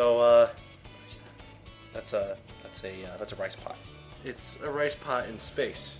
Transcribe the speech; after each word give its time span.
So 0.00 0.18
uh, 0.18 0.48
that's 1.92 2.14
a 2.14 2.38
that's 2.62 2.82
a 2.84 3.04
uh, 3.04 3.18
that's 3.18 3.32
a 3.32 3.36
rice 3.36 3.54
pot. 3.54 3.76
It's 4.24 4.56
a 4.64 4.70
rice 4.70 4.94
pot 4.96 5.28
in 5.28 5.38
space. 5.38 5.98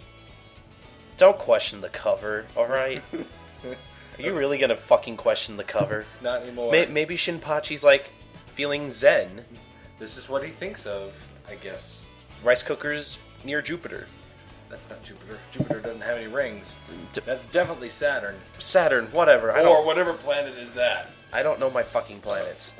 Don't 1.19 1.37
question 1.37 1.83
the 1.83 1.91
cover, 1.91 2.47
all 2.57 2.67
right? 2.67 3.03
Are 3.63 4.23
you 4.23 4.33
really 4.35 4.57
gonna 4.57 4.75
fucking 4.75 5.19
question 5.19 5.59
the 5.59 5.65
cover? 5.65 6.07
Not 6.23 6.41
anymore. 6.45 6.73
May- 6.73 6.87
maybe 6.87 7.15
Shinpachi's 7.15 7.85
like 7.85 8.09
feeling 8.55 8.89
zen. 8.89 9.45
This 9.99 10.17
is 10.17 10.31
what 10.31 10.43
he 10.45 10.49
thinks 10.51 10.87
of, 10.87 11.13
I 11.47 11.57
guess. 11.57 12.03
Rice 12.43 12.63
cookers 12.63 13.19
near 13.45 13.61
Jupiter. 13.61 14.07
That's 14.71 14.89
not 14.89 15.03
Jupiter. 15.03 15.37
Jupiter 15.51 15.81
doesn't 15.81 16.01
have 16.01 16.17
any 16.17 16.27
rings. 16.29 16.75
D- 17.13 17.21
That's 17.27 17.45
definitely 17.49 17.91
Saturn. 17.91 18.37
Saturn, 18.61 19.09
whatever. 19.09 19.53
I 19.53 19.61
Or 19.61 19.65
don't, 19.65 19.85
whatever 19.87 20.15
planet 20.15 20.57
is 20.57 20.73
that. 20.73 21.11
I 21.35 21.43
don't 21.43 21.61
know 21.61 21.69
my 21.69 21.83
fucking 21.83 22.21
planets. 22.21 22.73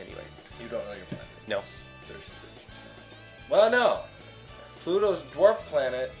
Anyway, 0.00 0.22
You 0.62 0.68
don't 0.68 0.84
know 0.86 0.92
your 0.92 1.04
planets. 1.06 1.48
No. 1.48 1.60
There's, 2.08 2.20
there's- 2.26 3.50
well, 3.50 3.70
no. 3.70 4.00
Pluto's 4.82 5.22
dwarf 5.34 5.56
planet. 5.66 6.12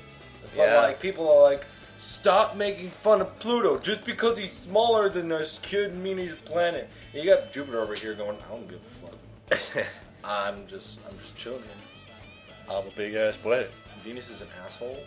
But 0.56 0.68
Yeah. 0.68 0.80
like 0.80 1.00
people 1.00 1.28
are 1.30 1.42
like, 1.42 1.66
stop 1.98 2.56
making 2.56 2.90
fun 2.90 3.20
of 3.20 3.38
Pluto 3.38 3.78
just 3.78 4.04
because 4.04 4.38
he's 4.38 4.52
smaller 4.52 5.08
than 5.08 5.30
us. 5.32 5.60
He's 5.62 6.32
a 6.32 6.36
planet. 6.44 6.88
And 7.12 7.22
you 7.24 7.28
got 7.28 7.52
Jupiter 7.52 7.80
over 7.80 7.94
here 7.94 8.14
going, 8.14 8.36
I 8.46 8.52
don't 8.52 8.68
give 8.68 8.80
a 8.80 9.58
fuck. 9.78 9.86
I'm 10.24 10.66
just, 10.66 11.00
I'm 11.10 11.16
just 11.18 11.36
chilling. 11.36 11.62
I'm 12.70 12.86
a 12.86 12.90
big 12.96 13.14
ass 13.14 13.36
planet. 13.36 13.70
Venus 14.04 14.30
is 14.30 14.42
an 14.42 14.48
asshole 14.64 14.98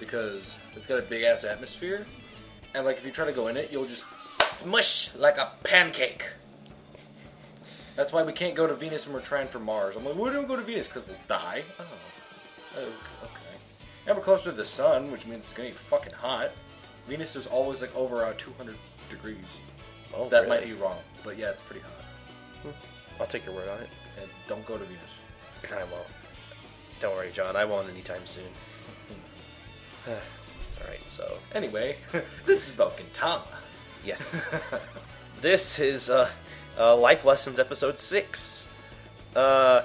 because 0.00 0.56
it's 0.74 0.86
got 0.86 0.98
a 0.98 1.02
big 1.02 1.22
ass 1.22 1.44
atmosphere, 1.44 2.06
and 2.74 2.84
like 2.84 2.96
if 2.96 3.04
you 3.06 3.12
try 3.12 3.24
to 3.24 3.32
go 3.32 3.48
in 3.48 3.56
it, 3.56 3.70
you'll 3.70 3.84
just 3.84 4.04
smush 4.58 5.14
like 5.16 5.36
a 5.38 5.50
pancake. 5.62 6.24
That's 7.96 8.12
why 8.12 8.22
we 8.22 8.32
can't 8.32 8.54
go 8.54 8.66
to 8.66 8.74
Venus 8.74 9.06
and 9.06 9.14
we're 9.14 9.20
trying 9.20 9.48
for 9.48 9.58
Mars. 9.58 9.96
I'm 9.96 10.04
like, 10.04 10.16
we 10.16 10.30
don't 10.30 10.48
go 10.48 10.56
to 10.56 10.62
Venus 10.62 10.88
because 10.88 11.06
we'll 11.06 11.16
die. 11.28 11.62
Oh, 11.78 12.80
okay. 12.80 13.58
And 14.06 14.16
we're 14.16 14.22
closer 14.22 14.44
to 14.44 14.52
the 14.52 14.64
sun, 14.64 15.10
which 15.10 15.26
means 15.26 15.44
it's 15.44 15.52
gonna 15.52 15.68
be 15.68 15.74
fucking 15.74 16.12
hot. 16.14 16.50
Venus 17.08 17.36
is 17.36 17.46
always 17.46 17.80
like 17.80 17.94
over 17.94 18.24
uh, 18.24 18.32
200 18.38 18.76
degrees. 19.10 19.36
Oh, 20.14 20.28
that 20.28 20.44
really? 20.44 20.48
might 20.48 20.64
be 20.64 20.72
wrong, 20.74 20.98
but 21.24 21.36
yeah, 21.38 21.50
it's 21.50 21.62
pretty 21.62 21.82
hot. 21.82 22.74
I'll 23.20 23.26
take 23.26 23.44
your 23.44 23.54
word 23.54 23.68
on 23.68 23.78
it. 23.80 23.88
And 24.20 24.30
don't 24.48 24.64
go 24.66 24.78
to 24.78 24.84
Venus. 24.84 25.02
I 25.70 25.84
won't. 25.84 26.06
Don't 27.00 27.14
worry, 27.14 27.30
John. 27.32 27.56
I 27.56 27.64
won't 27.64 27.88
anytime 27.88 28.24
soon. 28.26 28.44
All 30.08 30.88
right, 30.88 31.00
so 31.08 31.38
Anyway, 31.54 31.96
this 32.46 32.66
is 32.68 32.74
about 32.74 32.96
Gintama. 32.96 33.42
yes, 34.04 34.44
this 35.40 35.78
is 35.78 36.10
uh, 36.10 36.28
uh, 36.78 36.96
Life 36.96 37.24
Lessons 37.24 37.58
episode 37.58 37.98
six. 37.98 38.66
Uh, 39.34 39.82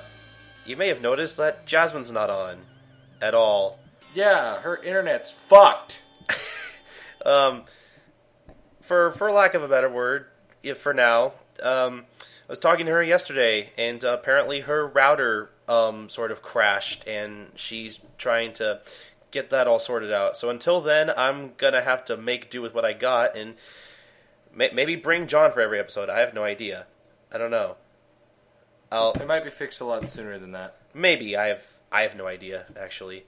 you 0.66 0.76
may 0.76 0.88
have 0.90 1.02
noticed 1.02 1.38
that 1.38 1.66
Jasmine's 1.66 2.12
not 2.12 2.30
on 2.30 2.58
at 3.22 3.34
all. 3.34 3.80
Yeah, 4.14 4.60
her 4.62 4.78
internet's 4.78 5.32
fucked. 5.32 6.02
Um, 7.26 7.64
for 8.82 9.12
for 9.12 9.32
lack 9.32 9.54
of 9.54 9.62
a 9.62 9.68
better 9.68 9.90
word, 9.90 10.28
if 10.64 10.78
for 10.78 10.94
now, 10.94 11.34
um, 11.62 12.06
I 12.16 12.48
was 12.48 12.60
talking 12.60 12.86
to 12.86 12.92
her 12.94 13.04
yesterday, 13.04 13.72
and 13.78 14.04
uh, 14.06 14.18
apparently 14.20 14.62
her 14.62 14.88
router 14.88 15.50
um, 15.68 16.08
sort 16.08 16.32
of 16.32 16.42
crashed, 16.42 17.06
and 17.06 17.52
she's 17.56 18.00
trying 18.18 18.54
to 18.54 18.80
get 19.32 19.50
that 19.50 19.68
all 19.68 19.80
sorted 19.80 20.14
out. 20.14 20.38
So 20.38 20.50
until 20.50 20.80
then, 20.80 21.10
I'm 21.10 21.52
gonna 21.58 21.82
have 21.82 22.06
to 22.06 22.16
make 22.16 22.50
do 22.50 22.62
with 22.62 22.74
what 22.74 22.86
I 22.86 22.94
got, 22.94 23.36
and 23.36 23.56
maybe 24.58 24.96
bring 24.96 25.28
John 25.28 25.52
for 25.52 25.62
every 25.62 25.80
episode. 25.80 26.10
I 26.10 26.20
have 26.20 26.34
no 26.34 26.44
idea. 26.44 26.86
I 27.32 27.38
don't 27.38 27.52
know. 27.52 27.76
I'll 28.92 29.12
It 29.14 29.28
might 29.28 29.44
be 29.44 29.50
fixed 29.50 29.82
a 29.82 29.86
lot 29.86 30.10
sooner 30.10 30.38
than 30.40 30.54
that. 30.54 30.78
maybe 30.94 31.36
I 31.38 31.48
have 31.48 31.62
I 31.92 32.02
have 32.02 32.16
no 32.16 32.28
idea 32.28 32.66
actually. 32.80 33.26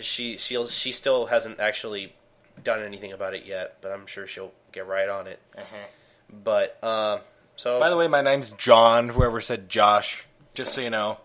She 0.00 0.36
she 0.36 0.64
she 0.66 0.92
still 0.92 1.26
hasn't 1.26 1.60
actually 1.60 2.14
done 2.62 2.82
anything 2.82 3.12
about 3.12 3.34
it 3.34 3.44
yet, 3.44 3.78
but 3.80 3.92
I'm 3.92 4.06
sure 4.06 4.26
she'll 4.26 4.52
get 4.72 4.86
right 4.86 5.08
on 5.08 5.26
it. 5.26 5.40
But 6.44 6.82
um, 6.82 7.20
so 7.56 7.78
By 7.78 7.90
the 7.90 7.96
way, 7.96 8.08
my 8.08 8.22
name's 8.22 8.50
John. 8.52 9.10
Whoever 9.10 9.40
said 9.40 9.68
Josh, 9.68 10.26
just 10.54 10.72
so 10.74 10.80
you 10.80 10.90
know. 10.90 11.18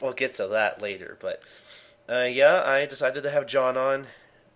we'll 0.00 0.12
get 0.12 0.34
to 0.34 0.48
that 0.48 0.80
later. 0.82 1.18
But 1.20 1.42
uh, 2.08 2.22
yeah, 2.24 2.62
I 2.64 2.86
decided 2.86 3.22
to 3.22 3.30
have 3.30 3.46
John 3.46 3.76
on 3.76 4.06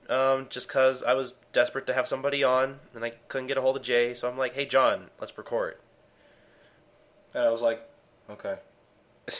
um, 0.08 0.46
just 0.48 0.68
because 0.68 1.02
I 1.02 1.14
was 1.14 1.34
desperate 1.52 1.86
to 1.86 1.94
have 1.94 2.08
somebody 2.08 2.42
on, 2.42 2.80
and 2.94 3.04
I 3.04 3.10
couldn't 3.28 3.48
get 3.48 3.58
a 3.58 3.60
hold 3.60 3.76
of 3.76 3.82
Jay. 3.82 4.14
So 4.14 4.28
I'm 4.28 4.38
like, 4.38 4.54
hey 4.54 4.66
John, 4.66 5.06
let's 5.20 5.36
record. 5.36 5.76
And 7.34 7.44
I 7.44 7.50
was 7.50 7.62
like, 7.62 7.86
okay. 8.30 8.56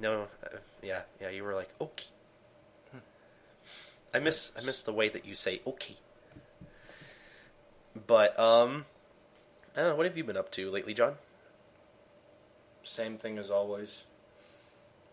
No, 0.00 0.22
uh, 0.42 0.56
yeah, 0.82 1.02
yeah, 1.20 1.30
you 1.30 1.44
were 1.44 1.54
like, 1.54 1.68
okay. 1.80 2.06
I 4.12 4.18
miss 4.18 4.50
I 4.58 4.64
miss 4.64 4.82
the 4.82 4.92
way 4.92 5.08
that 5.08 5.26
you 5.26 5.34
say 5.34 5.60
okay. 5.66 5.96
But 8.06 8.38
um, 8.38 8.86
I 9.76 9.80
don't 9.80 9.90
know. 9.90 9.96
What 9.96 10.06
have 10.06 10.16
you 10.16 10.24
been 10.24 10.36
up 10.36 10.50
to 10.52 10.70
lately, 10.70 10.94
John? 10.94 11.14
Same 12.82 13.18
thing 13.18 13.38
as 13.38 13.50
always. 13.50 14.04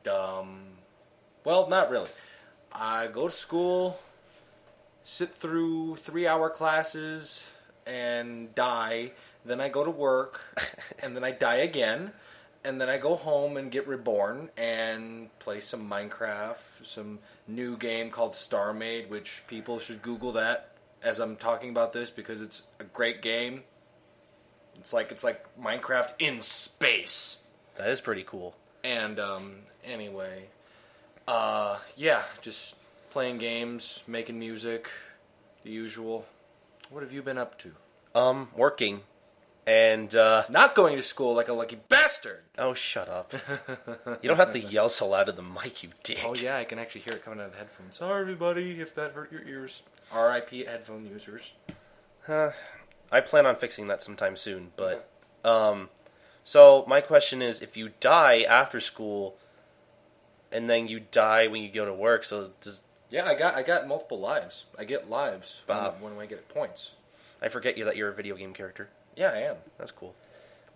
Um, 0.09 0.61
well, 1.43 1.67
not 1.69 1.89
really. 1.89 2.09
I 2.71 3.07
go 3.07 3.27
to 3.27 3.33
school, 3.33 3.99
sit 5.03 5.35
through 5.35 5.97
three-hour 5.97 6.49
classes, 6.49 7.49
and 7.85 8.53
die. 8.55 9.11
Then 9.45 9.59
I 9.59 9.69
go 9.69 9.83
to 9.83 9.91
work, 9.91 10.41
and 10.99 11.15
then 11.15 11.23
I 11.23 11.31
die 11.31 11.57
again. 11.57 12.11
And 12.65 12.79
then 12.79 12.87
I 12.87 12.97
go 12.97 13.15
home 13.15 13.57
and 13.57 13.69
get 13.69 13.89
reborn 13.89 14.49
and 14.55 15.27
play 15.39 15.59
some 15.59 15.89
Minecraft, 15.89 16.55
some 16.81 17.19
new 17.45 17.75
game 17.75 18.09
called 18.09 18.33
StarMade, 18.33 19.09
which 19.09 19.43
people 19.47 19.79
should 19.79 20.01
Google 20.01 20.31
that 20.33 20.73
as 21.03 21.19
I'm 21.19 21.35
talking 21.35 21.69
about 21.69 21.91
this 21.91 22.09
because 22.09 22.39
it's 22.39 22.63
a 22.79 22.85
great 22.85 23.21
game. 23.21 23.63
It's 24.75 24.93
like 24.93 25.11
it's 25.11 25.25
like 25.25 25.45
Minecraft 25.61 26.13
in 26.19 26.41
space. 26.41 27.39
That 27.75 27.89
is 27.89 27.99
pretty 27.99 28.23
cool. 28.23 28.55
And 28.83 29.19
um, 29.19 29.55
anyway, 29.83 30.45
uh, 31.27 31.79
yeah, 31.97 32.23
just 32.41 32.75
playing 33.13 33.37
games, 33.37 34.03
making 34.07 34.39
music, 34.39 34.89
the 35.63 35.69
usual. 35.69 36.25
What 36.89 37.03
have 37.03 37.13
you 37.13 37.21
been 37.21 37.37
up 37.37 37.59
to? 37.59 37.71
Um, 38.15 38.49
working, 38.55 39.01
and 39.67 40.13
uh, 40.15 40.45
Not 40.49 40.73
going 40.73 40.95
to 40.95 41.03
school 41.03 41.35
like 41.35 41.47
a 41.47 41.53
lucky 41.53 41.77
bastard. 41.89 42.41
oh, 42.57 42.73
shut 42.73 43.07
up! 43.07 43.31
you 44.23 44.27
don't 44.27 44.37
have 44.37 44.53
to 44.53 44.59
yell 44.59 44.89
so 44.89 45.07
loud 45.09 45.29
at 45.29 45.35
the 45.35 45.43
mic, 45.43 45.83
you 45.83 45.89
dick. 46.03 46.21
Oh 46.25 46.33
yeah, 46.33 46.57
I 46.57 46.63
can 46.63 46.79
actually 46.79 47.01
hear 47.01 47.13
it 47.13 47.23
coming 47.23 47.39
out 47.39 47.45
of 47.45 47.51
the 47.51 47.59
headphones. 47.59 47.97
Sorry, 47.97 48.19
everybody, 48.19 48.81
if 48.81 48.95
that 48.95 49.11
hurt 49.11 49.31
your 49.31 49.43
ears. 49.43 49.83
R.I.P. 50.11 50.65
headphone 50.65 51.05
users. 51.05 51.53
Uh, 52.27 52.49
I 53.11 53.21
plan 53.21 53.45
on 53.45 53.57
fixing 53.57 53.87
that 53.87 54.01
sometime 54.01 54.35
soon, 54.35 54.71
but 54.75 55.07
um, 55.45 55.89
so 56.43 56.83
my 56.87 56.99
question 56.99 57.43
is, 57.43 57.61
if 57.61 57.77
you 57.77 57.91
die 57.99 58.41
after 58.41 58.79
school, 58.79 59.35
and 60.51 60.67
then 60.67 60.87
you 60.87 60.99
die 60.99 61.45
when 61.45 61.61
you 61.61 61.71
go 61.71 61.85
to 61.85 61.93
work, 61.93 62.23
so 62.23 62.49
does 62.61 62.81
Yeah, 63.13 63.25
I 63.27 63.35
got 63.35 63.53
I 63.55 63.61
got 63.61 63.87
multiple 63.87 64.19
lives. 64.19 64.65
I 64.77 64.85
get 64.85 65.07
lives 65.09 65.61
Bob. 65.67 65.97
when, 66.01 66.15
when 66.15 66.23
I 66.25 66.27
get 66.27 66.49
points. 66.49 66.93
I 67.43 67.47
forget 67.49 67.77
you 67.77 67.85
that 67.85 67.95
you're 67.95 68.09
a 68.09 68.13
video 68.13 68.35
game 68.35 68.53
character? 68.53 68.89
Yeah, 69.15 69.29
I 69.29 69.37
am. 69.41 69.57
That's 69.77 69.91
cool. 69.91 70.15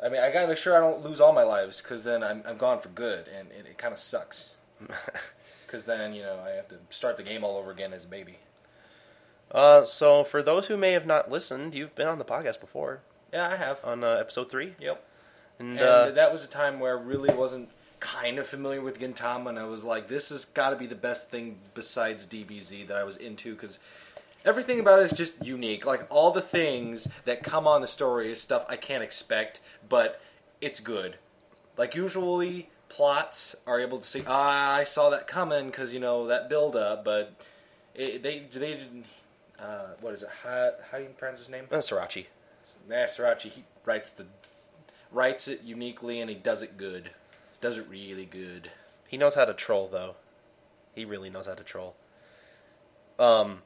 I 0.03 0.09
mean, 0.09 0.21
I 0.21 0.29
gotta 0.31 0.47
make 0.47 0.57
sure 0.57 0.77
I 0.77 0.79
don't 0.79 1.03
lose 1.03 1.19
all 1.19 1.33
my 1.33 1.41
lives 1.43 1.81
because 1.81 2.03
then 2.03 2.21
I'm, 2.23 2.43
I'm 2.47 2.57
gone 2.57 2.79
for 2.79 2.89
good, 2.89 3.27
and 3.27 3.47
it, 3.51 3.65
it 3.71 3.77
kind 3.79 3.93
of 3.93 3.99
sucks. 3.99 4.53
Because 5.65 5.83
then 5.83 6.13
you 6.13 6.21
know 6.21 6.39
I 6.45 6.51
have 6.51 6.69
to 6.69 6.77
start 6.91 7.17
the 7.17 7.23
game 7.23 7.43
all 7.43 7.57
over 7.57 7.71
again 7.71 7.91
as 7.91 8.05
a 8.05 8.07
baby. 8.07 8.37
Uh, 9.51 9.83
so 9.83 10.23
for 10.23 10.41
those 10.41 10.67
who 10.67 10.77
may 10.77 10.93
have 10.93 11.05
not 11.05 11.29
listened, 11.29 11.75
you've 11.75 11.93
been 11.93 12.07
on 12.07 12.19
the 12.19 12.23
podcast 12.23 12.61
before 12.61 13.01
Yeah, 13.33 13.49
I 13.49 13.57
have. 13.57 13.83
on 13.83 14.01
uh, 14.03 14.11
episode 14.11 14.49
three, 14.49 14.75
Yep. 14.79 15.03
and, 15.59 15.71
And 15.71 15.79
uh, 15.79 16.11
that 16.11 16.31
was 16.31 16.41
a 16.45 16.47
time 16.47 16.79
where 16.79 16.97
I 16.97 17.01
really 17.01 17.33
wasn't 17.35 17.67
kind 17.99 18.39
of 18.39 18.47
familiar 18.47 18.81
with 18.81 18.99
Gintama, 18.99 19.49
and 19.49 19.59
I 19.59 19.65
was 19.65 19.83
like, 19.83 20.07
this 20.07 20.29
has 20.29 20.45
got 20.45 20.71
to 20.71 20.75
be 20.75 20.85
the 20.85 20.95
best 20.95 21.29
thing 21.29 21.57
besides 21.73 22.25
DBZ 22.25 22.87
that 22.87 22.97
I 22.97 23.03
was 23.03 23.17
into 23.17 23.53
because 23.53 23.79
everything 24.45 24.79
about 24.79 24.99
it 24.99 25.11
is 25.11 25.17
just 25.17 25.45
unique. 25.45 25.85
Like 25.85 26.05
all 26.09 26.31
the 26.31 26.41
things 26.41 27.07
that 27.25 27.43
come 27.43 27.67
on 27.67 27.81
the 27.81 27.87
story 27.87 28.31
is 28.31 28.41
stuff 28.41 28.65
I 28.69 28.75
can't 28.75 29.03
expect, 29.03 29.61
but 29.89 30.21
it's 30.61 30.79
good. 30.79 31.15
Like 31.77 31.95
usually 31.95 32.69
plots 32.89 33.55
are 33.65 33.79
able 33.79 33.99
to 33.99 34.07
see, 34.07 34.23
ah, 34.25 34.75
I 34.75 34.83
saw 34.83 35.09
that 35.09 35.27
coming 35.27 35.67
because 35.67 35.93
you 35.93 35.99
know 35.99 36.27
that 36.27 36.49
build 36.49 36.75
up, 36.75 37.03
but 37.03 37.33
it, 37.95 38.23
they 38.23 38.47
they 38.53 38.73
didn't. 38.75 39.05
Uh, 39.59 39.87
what 40.01 40.13
is 40.13 40.21
it? 40.21 40.29
How, 40.43 40.71
how 40.91 40.97
do 40.99 41.03
you 41.03 41.09
pronounce 41.17 41.39
his 41.39 41.49
name? 41.49 41.65
uh, 41.71 41.77
Srirachi. 41.77 42.25
Nasarachi, 42.89 43.49
he 43.49 43.63
writes 43.85 44.11
the 44.11 44.25
writes 45.11 45.47
it 45.47 45.61
uniquely 45.63 46.19
and 46.21 46.29
he 46.29 46.35
does 46.35 46.61
it 46.61 46.77
good. 46.77 47.11
Does 47.61 47.77
it 47.77 47.87
really 47.89 48.25
good. 48.25 48.69
He 49.07 49.17
knows 49.17 49.35
how 49.35 49.45
to 49.45 49.53
troll, 49.53 49.87
though. 49.91 50.15
He 50.93 51.05
really 51.05 51.29
knows 51.29 51.47
how 51.47 51.53
to 51.55 51.63
troll. 51.63 51.95
Um, 53.19 53.59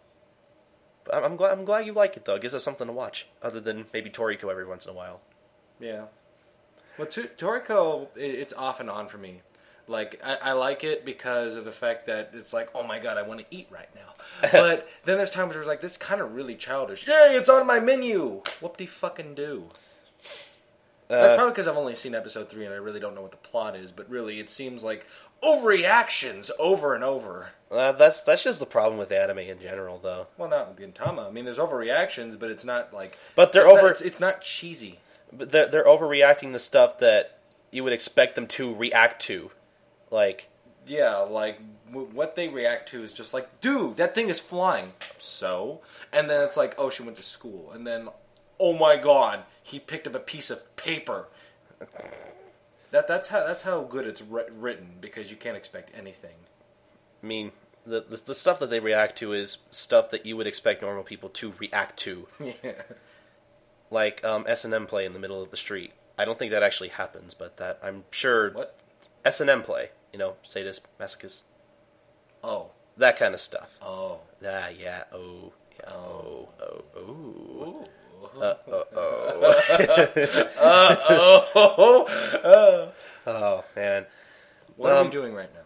but 1.03 1.15
I'm, 1.15 1.23
I'm 1.23 1.35
glad. 1.35 1.51
I'm 1.51 1.65
glad 1.65 1.85
you 1.85 1.93
like 1.93 2.15
it, 2.17 2.25
though. 2.25 2.35
It 2.35 2.41
gives 2.41 2.53
us 2.55 2.63
something 2.63 2.87
to 2.87 2.93
watch, 2.93 3.27
other 3.41 3.59
than 3.59 3.85
maybe 3.93 4.09
Toriko 4.09 4.49
every 4.49 4.65
once 4.65 4.85
in 4.85 4.91
a 4.91 4.93
while. 4.93 5.21
Yeah. 5.79 6.05
Well, 6.97 7.07
to- 7.07 7.29
Toriko, 7.37 8.07
i- 8.15 8.19
it's 8.19 8.53
off 8.53 8.79
and 8.79 8.89
on 8.89 9.07
for 9.07 9.17
me. 9.17 9.41
Like 9.87 10.21
I, 10.23 10.35
I 10.35 10.51
like 10.53 10.83
it 10.83 11.03
because 11.03 11.55
of 11.55 11.65
the 11.65 11.71
fact 11.71 12.05
that 12.05 12.31
it's 12.33 12.53
like, 12.53 12.69
oh 12.75 12.83
my 12.83 12.99
god, 12.99 13.17
I 13.17 13.23
want 13.23 13.39
to 13.41 13.45
eat 13.49 13.67
right 13.71 13.89
now. 13.95 14.13
but 14.51 14.87
then 15.05 15.17
there's 15.17 15.31
times 15.31 15.53
where 15.53 15.59
it's 15.61 15.67
like, 15.67 15.81
this 15.81 15.97
kind 15.97 16.21
of 16.21 16.33
really 16.33 16.55
childish. 16.55 17.07
Yay, 17.07 17.33
it's 17.35 17.49
on 17.49 17.65
my 17.67 17.79
menu. 17.79 18.41
Whoop 18.61 18.77
de 18.77 18.85
fucking 18.85 19.35
do. 19.35 19.65
That's 21.11 21.33
Uh, 21.33 21.35
probably 21.35 21.51
because 21.51 21.67
I've 21.67 21.77
only 21.77 21.95
seen 21.95 22.15
episode 22.15 22.49
three 22.49 22.65
and 22.65 22.73
I 22.73 22.77
really 22.77 22.99
don't 22.99 23.13
know 23.15 23.21
what 23.21 23.31
the 23.31 23.37
plot 23.37 23.75
is. 23.75 23.91
But 23.91 24.09
really, 24.09 24.39
it 24.39 24.49
seems 24.49 24.83
like 24.83 25.05
overreactions 25.43 26.49
over 26.59 26.95
and 26.95 27.03
over. 27.03 27.49
uh, 27.71 27.91
that's 27.93 28.23
that's 28.23 28.43
just 28.43 28.59
the 28.59 28.65
problem 28.65 28.97
with 28.97 29.11
anime 29.11 29.39
in 29.39 29.59
general, 29.59 29.99
though. 29.99 30.27
Well, 30.37 30.49
not 30.49 30.69
with 30.69 30.79
Gintama. 30.93 31.27
I 31.27 31.31
mean, 31.31 31.45
there's 31.45 31.57
overreactions, 31.57 32.39
but 32.39 32.49
it's 32.51 32.65
not 32.65 32.93
like. 32.93 33.17
But 33.35 33.51
they're 33.53 33.63
it's 33.63 33.71
not- 33.73 33.79
over- 33.79 33.91
it's, 33.91 34.01
it's 34.01 34.19
not 34.19 34.41
cheesy. 34.41 34.99
But 35.33 35.51
they're, 35.51 35.67
they're 35.67 35.85
overreacting 35.85 36.51
to 36.53 36.59
stuff 36.59 36.99
that 36.99 37.37
you 37.71 37.83
would 37.85 37.93
expect 37.93 38.35
them 38.35 38.47
to 38.47 38.73
react 38.75 39.21
to, 39.23 39.49
like 40.09 40.49
Yeah, 40.85 41.17
like 41.19 41.57
w- 41.89 42.09
what 42.11 42.35
they 42.35 42.49
react 42.49 42.89
to 42.89 43.01
is 43.01 43.13
just 43.13 43.33
like, 43.33 43.61
dude, 43.61 43.95
that 43.95 44.13
thing 44.13 44.27
is 44.27 44.41
flying. 44.41 44.91
So, 45.19 45.79
and 46.11 46.29
then 46.29 46.41
it's 46.43 46.57
like, 46.57 46.75
oh, 46.77 46.89
she 46.89 47.03
went 47.03 47.15
to 47.15 47.23
school, 47.23 47.71
and 47.71 47.87
then, 47.87 48.09
oh 48.61 48.73
my 48.77 48.95
god, 48.97 49.43
he 49.63 49.79
picked 49.79 50.05
up 50.07 50.15
a 50.15 50.19
piece 50.19 50.49
of 50.49 50.75
paper. 50.75 51.27
That 52.91 53.07
that's 53.07 53.29
how 53.29 53.45
that's 53.47 53.63
how 53.63 53.81
good 53.81 54.05
it's 54.05 54.21
writ- 54.21 54.51
written 54.55 54.95
because 55.01 55.29
you 55.31 55.37
can't 55.37 55.57
expect 55.57 55.91
anything. 55.97 56.35
I 57.23 57.25
mean, 57.25 57.51
the, 57.85 58.01
the 58.07 58.21
the 58.27 58.35
stuff 58.35 58.59
that 58.59 58.69
they 58.69 58.79
react 58.79 59.17
to 59.19 59.33
is 59.33 59.57
stuff 59.71 60.09
that 60.11 60.25
you 60.25 60.35
would 60.37 60.47
expect 60.47 60.81
normal 60.81 61.03
people 61.03 61.29
to 61.29 61.53
react 61.57 61.97
to, 61.99 62.27
Yeah. 62.39 62.53
like 63.91 64.23
um, 64.23 64.45
S 64.47 64.65
and 64.65 64.73
M 64.73 64.87
play 64.87 65.05
in 65.05 65.13
the 65.13 65.19
middle 65.19 65.41
of 65.41 65.51
the 65.51 65.57
street. 65.57 65.93
I 66.17 66.25
don't 66.25 66.37
think 66.37 66.51
that 66.51 66.63
actually 66.63 66.89
happens, 66.89 67.33
but 67.33 67.57
that 67.57 67.79
I'm 67.81 68.03
sure 68.11 68.51
What? 68.51 68.77
S 69.25 69.39
and 69.41 69.49
M 69.49 69.61
play. 69.63 69.89
You 70.11 70.19
know, 70.19 70.33
sadist, 70.43 70.85
masochist, 70.99 71.43
Oh. 72.43 72.71
that 72.97 73.17
kind 73.17 73.33
of 73.33 73.39
stuff. 73.39 73.69
Oh. 73.81 74.19
Ah, 74.45 74.67
yeah. 74.67 75.05
Oh, 75.13 75.53
yeah. 75.79 75.89
Oh, 75.89 76.49
oh, 76.61 76.83
oh. 76.97 76.99
Ooh. 77.09 77.85
Uh, 78.39 78.53
oh, 78.71 78.85
oh. 81.55 82.05
oh. 82.43 82.91
oh 83.27 83.63
man. 83.75 84.05
What 84.77 84.91
are 84.93 84.99
Um, 84.99 85.05
we 85.07 85.11
doing 85.11 85.33
right 85.33 85.49
now? 85.53 85.59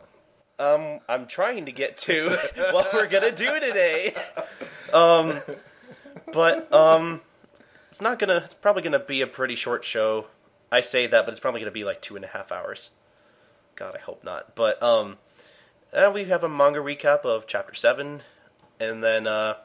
Um, 0.57 0.99
I'm 1.07 1.27
trying 1.27 1.65
to 1.65 1.71
get 1.71 1.97
to 1.99 2.29
what 2.71 2.93
we're 2.93 3.07
gonna 3.07 3.31
do 3.31 3.59
today. 3.59 4.15
Um, 4.93 5.39
but 6.31 6.71
um, 6.73 7.21
it's 7.91 8.01
not 8.01 8.19
gonna. 8.19 8.41
It's 8.45 8.53
probably 8.53 8.81
gonna 8.81 8.99
be 8.99 9.21
a 9.21 9.27
pretty 9.27 9.55
short 9.55 9.83
show. 9.83 10.27
I 10.71 10.81
say 10.81 11.07
that, 11.07 11.25
but 11.25 11.31
it's 11.31 11.39
probably 11.39 11.59
gonna 11.61 11.71
be 11.71 11.83
like 11.83 12.01
two 12.01 12.15
and 12.15 12.25
a 12.25 12.29
half 12.29 12.51
hours. 12.51 12.91
God, 13.75 13.95
I 13.95 13.99
hope 13.99 14.23
not. 14.23 14.55
But 14.55 14.81
um, 14.81 15.17
uh, 15.93 16.09
we 16.13 16.25
have 16.25 16.43
a 16.43 16.49
manga 16.49 16.79
recap 16.79 17.21
of 17.25 17.45
chapter 17.47 17.73
seven, 17.73 18.21
and 18.79 19.03
then 19.03 19.27
uh, 19.27 19.55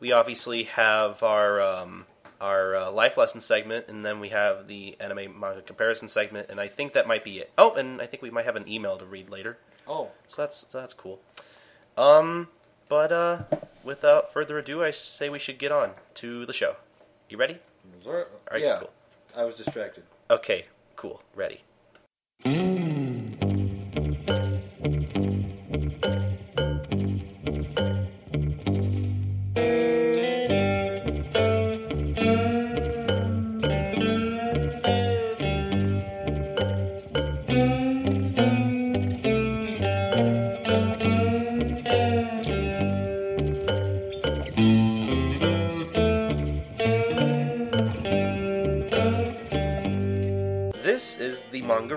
we 0.00 0.10
obviously 0.12 0.64
have 0.64 1.22
our 1.22 1.60
um, 1.62 2.06
our 2.40 2.74
uh, 2.74 2.90
life 2.90 3.16
lesson 3.16 3.40
segment, 3.40 3.86
and 3.88 4.04
then 4.04 4.20
we 4.20 4.30
have 4.30 4.66
the 4.66 4.96
anime 5.00 5.38
manga 5.38 5.62
comparison 5.62 6.08
segment, 6.08 6.48
and 6.48 6.60
I 6.60 6.68
think 6.68 6.94
that 6.94 7.06
might 7.06 7.24
be 7.24 7.38
it. 7.38 7.50
Oh, 7.58 7.74
and 7.74 8.00
I 8.00 8.06
think 8.06 8.22
we 8.22 8.30
might 8.30 8.44
have 8.44 8.56
an 8.56 8.68
email 8.68 8.96
to 8.98 9.04
read 9.04 9.28
later. 9.28 9.58
Oh. 9.86 10.10
So 10.28 10.42
that's 10.42 10.66
so 10.68 10.80
that's 10.80 10.94
cool. 10.94 11.20
Um, 11.96 12.48
but 12.88 13.12
uh, 13.12 13.42
without 13.84 14.32
further 14.32 14.58
ado, 14.58 14.82
I 14.82 14.90
say 14.90 15.28
we 15.28 15.38
should 15.38 15.58
get 15.58 15.72
on 15.72 15.92
to 16.14 16.46
the 16.46 16.52
show. 16.52 16.76
You 17.28 17.36
ready? 17.36 17.58
right, 18.50 18.62
yeah. 18.62 18.78
cool. 18.80 18.90
I 19.36 19.44
was 19.44 19.54
distracted. 19.54 20.04
Okay, 20.30 20.66
cool. 20.96 21.22
Ready. 21.34 21.62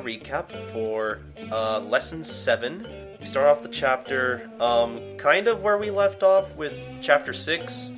Recap 0.04 0.52
for 0.72 1.20
uh, 1.52 1.80
lesson 1.80 2.24
seven. 2.24 2.88
We 3.20 3.26
start 3.26 3.48
off 3.48 3.64
the 3.64 3.70
chapter 3.70 4.50
um, 4.60 5.00
kind 5.18 5.48
of 5.48 5.62
where 5.62 5.78
we 5.78 5.90
left 5.90 6.24
off 6.24 6.56
with 6.56 6.74
chapter 7.02 7.34
six, 7.34 7.92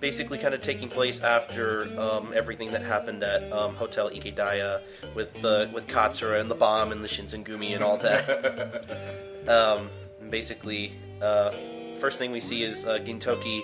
basically 0.00 0.38
kind 0.38 0.54
of 0.54 0.60
taking 0.60 0.88
place 0.88 1.22
after 1.22 1.84
um, 1.98 2.32
everything 2.34 2.72
that 2.72 2.82
happened 2.82 3.22
at 3.22 3.50
um, 3.52 3.74
Hotel 3.74 4.10
Ikedaya 4.10 4.80
with 5.14 5.32
the 5.40 5.70
with 5.72 5.86
Katsura 5.86 6.40
and 6.40 6.50
the 6.50 6.54
bomb 6.54 6.92
and 6.92 7.02
the 7.02 7.08
Shinsengumi 7.08 7.74
and 7.74 7.84
all 7.84 7.96
that. 7.98 9.48
um, 9.48 9.88
basically, 10.30 10.92
uh, 11.20 11.52
first 12.00 12.18
thing 12.18 12.32
we 12.32 12.40
see 12.40 12.64
is 12.64 12.84
uh, 12.84 12.98
Gintoki 12.98 13.62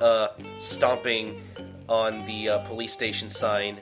uh, 0.00 0.28
stomping 0.58 1.42
on 1.88 2.26
the 2.26 2.48
uh, 2.48 2.58
police 2.66 2.92
station 2.92 3.30
sign, 3.30 3.80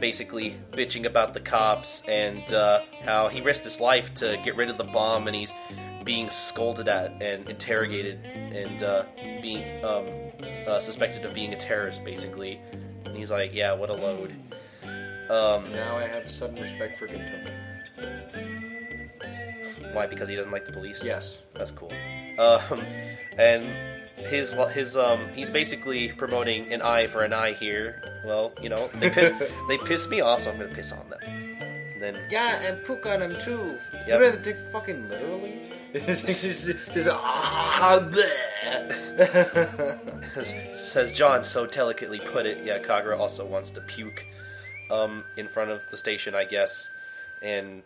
basically 0.00 0.56
bitching 0.72 1.04
about 1.06 1.34
the 1.34 1.40
cops 1.40 2.02
and 2.08 2.52
uh, 2.52 2.80
how 3.04 3.28
he 3.28 3.40
risked 3.40 3.64
his 3.64 3.80
life 3.80 4.12
to 4.14 4.36
get 4.44 4.56
rid 4.56 4.68
of 4.68 4.78
the 4.78 4.84
bomb, 4.84 5.26
and 5.26 5.36
he's 5.36 5.52
being 6.04 6.28
scolded 6.30 6.88
at 6.88 7.20
and 7.20 7.48
interrogated 7.48 8.24
and 8.24 8.82
uh, 8.82 9.04
being 9.42 9.84
um, 9.84 10.06
uh, 10.68 10.78
suspected 10.78 11.24
of 11.24 11.34
being 11.34 11.52
a 11.52 11.56
terrorist, 11.56 12.04
basically. 12.04 12.60
And 13.04 13.16
he's 13.16 13.30
like, 13.30 13.54
"Yeah, 13.54 13.72
what 13.72 13.90
a 13.90 13.94
load." 13.94 14.34
Um, 15.28 15.72
Now 15.72 15.96
I 15.98 16.06
have 16.06 16.30
sudden 16.30 16.60
respect 16.60 16.98
for 16.98 17.08
Gintoki. 17.08 17.52
why? 19.92 20.06
Because 20.06 20.28
he 20.28 20.36
doesn't 20.36 20.52
like 20.52 20.66
the 20.66 20.72
police. 20.72 21.02
Yes. 21.02 21.42
That's 21.54 21.70
cool. 21.72 21.90
Um, 22.38 22.80
and 23.38 23.64
his 24.16 24.54
his 24.72 24.96
um 24.96 25.28
he's 25.34 25.50
basically 25.50 26.08
promoting 26.08 26.72
an 26.72 26.82
eye 26.82 27.06
for 27.06 27.22
an 27.22 27.32
eye 27.32 27.52
here. 27.52 28.02
Well, 28.24 28.52
you 28.62 28.68
know 28.68 28.88
they 28.94 29.10
piss, 29.10 29.32
they 29.68 29.78
piss 29.78 30.08
me 30.08 30.20
off, 30.20 30.42
so 30.42 30.50
I'm 30.50 30.58
gonna 30.58 30.74
piss 30.74 30.92
on 30.92 31.08
them. 31.10 31.20
And 31.22 32.02
then 32.02 32.18
Yeah, 32.30 32.60
and 32.62 32.82
pook 32.84 33.06
on 33.06 33.20
them 33.20 33.38
too. 33.40 33.78
Yep. 34.06 34.20
You 34.20 34.32
to 34.32 34.42
take 34.42 34.58
fucking 34.72 35.08
literally? 35.08 35.54
just, 35.94 36.26
just, 36.92 37.08
ah, 37.10 38.00
says 40.74 41.12
John 41.12 41.42
so 41.42 41.66
delicately 41.66 42.18
put 42.18 42.46
it. 42.46 42.64
Yeah, 42.64 42.78
Kagura 42.78 43.18
also 43.18 43.46
wants 43.46 43.70
to 43.72 43.80
puke 43.82 44.24
um 44.90 45.24
in 45.36 45.48
front 45.48 45.70
of 45.70 45.80
the 45.90 45.96
station, 45.96 46.34
I 46.34 46.44
guess. 46.44 46.88
And 47.42 47.82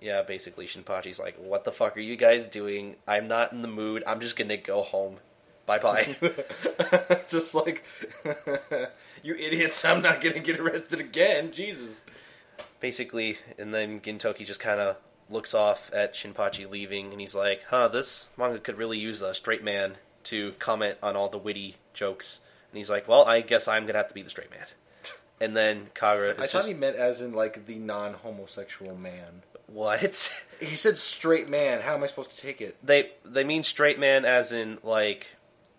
yeah, 0.00 0.22
basically 0.22 0.66
Shinpachi's 0.66 1.18
like, 1.18 1.36
"What 1.38 1.64
the 1.64 1.72
fuck 1.72 1.96
are 1.96 2.00
you 2.00 2.16
guys 2.16 2.46
doing? 2.46 2.96
I'm 3.06 3.28
not 3.28 3.52
in 3.52 3.62
the 3.62 3.68
mood. 3.68 4.02
I'm 4.06 4.20
just 4.20 4.36
gonna 4.36 4.56
go 4.56 4.82
home. 4.82 5.18
Bye 5.70 5.78
bye." 5.78 6.16
just 7.28 7.54
like 7.54 7.84
you 9.22 9.34
idiots! 9.36 9.84
I'm 9.84 10.02
not 10.02 10.20
gonna 10.20 10.40
get 10.40 10.58
arrested 10.58 10.98
again. 10.98 11.52
Jesus. 11.52 12.00
basically, 12.80 13.38
and 13.56 13.72
then 13.72 14.00
Gintoki 14.00 14.44
just 14.44 14.58
kind 14.58 14.80
of 14.80 14.96
looks 15.28 15.54
off 15.54 15.90
at 15.92 16.14
Shinpachi 16.14 16.68
leaving, 16.68 17.12
and 17.12 17.20
he's 17.20 17.36
like, 17.36 17.62
"Huh, 17.70 17.86
this 17.86 18.30
manga 18.36 18.58
could 18.58 18.78
really 18.78 18.98
use 18.98 19.22
a 19.22 19.32
straight 19.32 19.62
man 19.62 19.94
to 20.24 20.52
comment 20.58 20.98
on 21.04 21.14
all 21.14 21.28
the 21.28 21.38
witty 21.38 21.76
jokes." 21.94 22.40
And 22.72 22.78
he's 22.78 22.90
like, 22.90 23.06
"Well, 23.06 23.24
I 23.24 23.40
guess 23.40 23.68
I'm 23.68 23.86
gonna 23.86 23.98
have 23.98 24.08
to 24.08 24.14
be 24.14 24.22
the 24.22 24.30
straight 24.30 24.50
man." 24.50 24.66
And 25.42 25.56
then 25.56 25.86
Kagura 25.94 26.32
I 26.32 26.42
thought 26.42 26.50
just 26.50 26.68
he 26.68 26.74
meant 26.74 26.96
as 26.96 27.22
in 27.22 27.32
like 27.32 27.64
the 27.64 27.76
non-homosexual 27.76 28.94
man. 28.96 29.42
what? 29.68 30.30
He 30.60 30.76
said 30.76 30.98
straight 30.98 31.48
man. 31.48 31.80
How 31.80 31.94
am 31.94 32.02
I 32.02 32.08
supposed 32.08 32.30
to 32.32 32.36
take 32.36 32.60
it? 32.60 32.76
they 32.82 33.12
they 33.24 33.44
mean 33.44 33.62
straight 33.62 33.98
man 33.98 34.26
as 34.26 34.52
in 34.52 34.76
like 34.82 35.28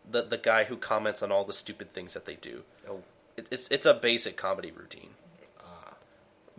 the 0.10 0.22
the 0.24 0.38
guy 0.38 0.66
who 0.66 0.78
comments 0.78 1.22
on 1.24 1.32
all 1.32 1.44
the 1.46 1.54
stupid 1.54 1.94
things 1.94 2.14
that 2.14 2.26
they 2.26 2.36
do. 2.36 2.64
Oh, 2.88 3.02
It, 3.38 3.48
it's 3.52 3.70
it's 3.70 3.86
a 3.86 3.94
basic 3.94 4.36
comedy 4.38 4.72
routine. 4.72 5.12
ah. 5.60 5.94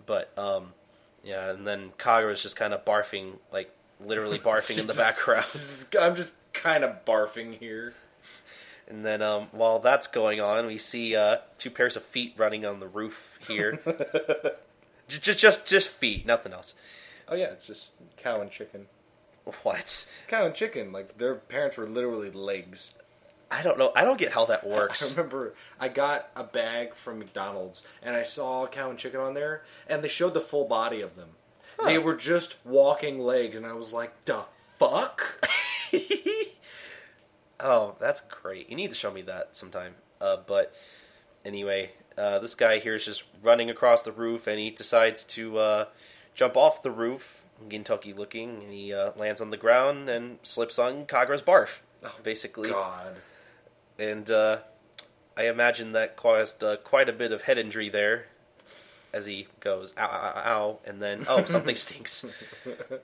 But 0.07 0.37
um, 0.39 0.75
yeah, 1.23 1.51
and 1.51 1.67
then 1.67 1.93
Kagura 1.99 2.33
is 2.33 2.43
just 2.43 2.57
kind 2.57 2.73
of 2.75 2.85
barfing, 2.85 3.35
like 3.53 3.71
literally 4.01 4.39
barfing 4.51 4.79
in 4.79 4.87
the 4.87 4.95
background. 4.95 5.47
I'm 6.01 6.17
just 6.17 6.35
kind 6.53 6.85
of 6.85 7.05
barfing 7.05 7.59
here. 7.59 7.95
And 8.89 9.07
then 9.07 9.23
um, 9.23 9.47
while 9.53 9.79
that's 9.79 10.07
going 10.09 10.41
on, 10.41 10.67
we 10.67 10.77
see 10.77 11.15
uh, 11.17 11.39
two 11.57 11.71
pairs 11.71 11.97
of 11.97 12.03
feet 12.03 12.35
running 12.37 12.67
on 12.67 12.81
the 12.81 12.89
roof 12.89 13.39
here. 13.47 13.81
Just, 15.09 15.41
just, 15.41 15.67
just 15.67 15.89
feet, 15.91 16.25
nothing 16.25 16.53
else. 16.55 16.75
Oh 17.29 17.35
yeah, 17.35 17.47
it's 17.53 17.67
just 17.67 17.91
cow 18.17 18.41
and 18.41 18.51
chicken. 18.51 18.87
What? 19.63 20.07
Cow 20.29 20.47
and 20.47 20.55
chicken, 20.55 20.91
like 20.93 21.19
their 21.19 21.35
parents 21.35 21.77
were 21.77 21.89
literally 21.89 22.31
legs. 22.31 22.95
I 23.53 23.63
don't 23.63 23.79
know. 23.79 23.93
I 23.95 24.05
don't 24.05 24.19
get 24.19 24.33
how 24.33 24.47
that 24.47 24.67
works. 24.67 25.13
I 25.13 25.17
remember 25.17 25.55
I 25.79 25.89
got 25.89 26.31
a 26.35 26.43
bag 26.45 26.95
from 26.95 27.19
McDonald's 27.19 27.85
and 28.03 28.17
I 28.17 28.23
saw 28.23 28.67
cow 28.67 28.91
and 28.91 28.99
chicken 28.99 29.21
on 29.21 29.35
there, 29.35 29.63
and 29.87 30.03
they 30.03 30.09
showed 30.09 30.35
the 30.35 30.41
full 30.41 30.65
body 30.65 31.01
of 31.03 31.15
them. 31.15 31.29
They 31.85 31.99
were 31.99 32.15
just 32.15 32.57
walking 32.65 33.19
legs, 33.19 33.57
and 33.57 33.67
I 33.67 33.73
was 33.73 33.93
like, 33.93 34.25
"The 34.25 34.45
fuck." 34.79 35.45
oh, 37.61 37.97
that's 38.01 38.21
great. 38.23 38.71
You 38.71 38.77
need 38.77 38.89
to 38.91 38.95
show 38.95 39.11
me 39.11 39.23
that 39.23 39.57
sometime. 39.57 39.95
Uh, 40.21 40.37
but 40.47 40.75
anyway, 41.45 41.91
uh, 42.17 42.39
this 42.39 42.55
guy 42.55 42.79
here 42.79 42.95
is 42.95 43.05
just 43.05 43.25
running 43.43 43.71
across 43.71 44.03
the 44.03 44.13
roof, 44.13 44.47
and 44.47 44.59
he 44.59 44.71
decides 44.71 45.25
to 45.25 45.59
uh, 45.59 45.85
jump 46.35 46.57
off 46.57 46.83
the 46.83 46.91
roof, 46.91 47.43
Gintoki 47.69 48.17
looking, 48.17 48.63
and 48.63 48.73
he 48.73 48.93
uh, 48.93 49.11
lands 49.17 49.41
on 49.41 49.51
the 49.51 49.57
ground 49.57 50.09
and 50.09 50.39
slips 50.45 50.79
on 50.79 51.07
Kagura's 51.07 51.43
barf, 51.43 51.79
Oh, 52.05 52.15
basically. 52.23 52.71
God. 52.71 53.17
And 54.03 54.29
uh, 54.33 54.59
I 55.37 55.47
imagine 55.47 55.93
that 55.93 56.17
caused 56.17 56.65
uh, 56.65 56.77
quite 56.79 57.09
a 57.09 57.13
bit 57.13 57.31
of 57.31 57.43
head 57.43 57.57
injury 57.57 57.89
there. 57.89 58.27
As 59.13 59.27
he 59.27 59.47
goes, 59.61 59.93
ow, 59.97 60.07
ow, 60.07 60.33
ow, 60.35 60.43
ow, 60.45 60.79
and 60.87 61.01
then, 61.01 61.27
oh, 61.29 61.45
something 61.47 61.77
stinks. 61.77 62.25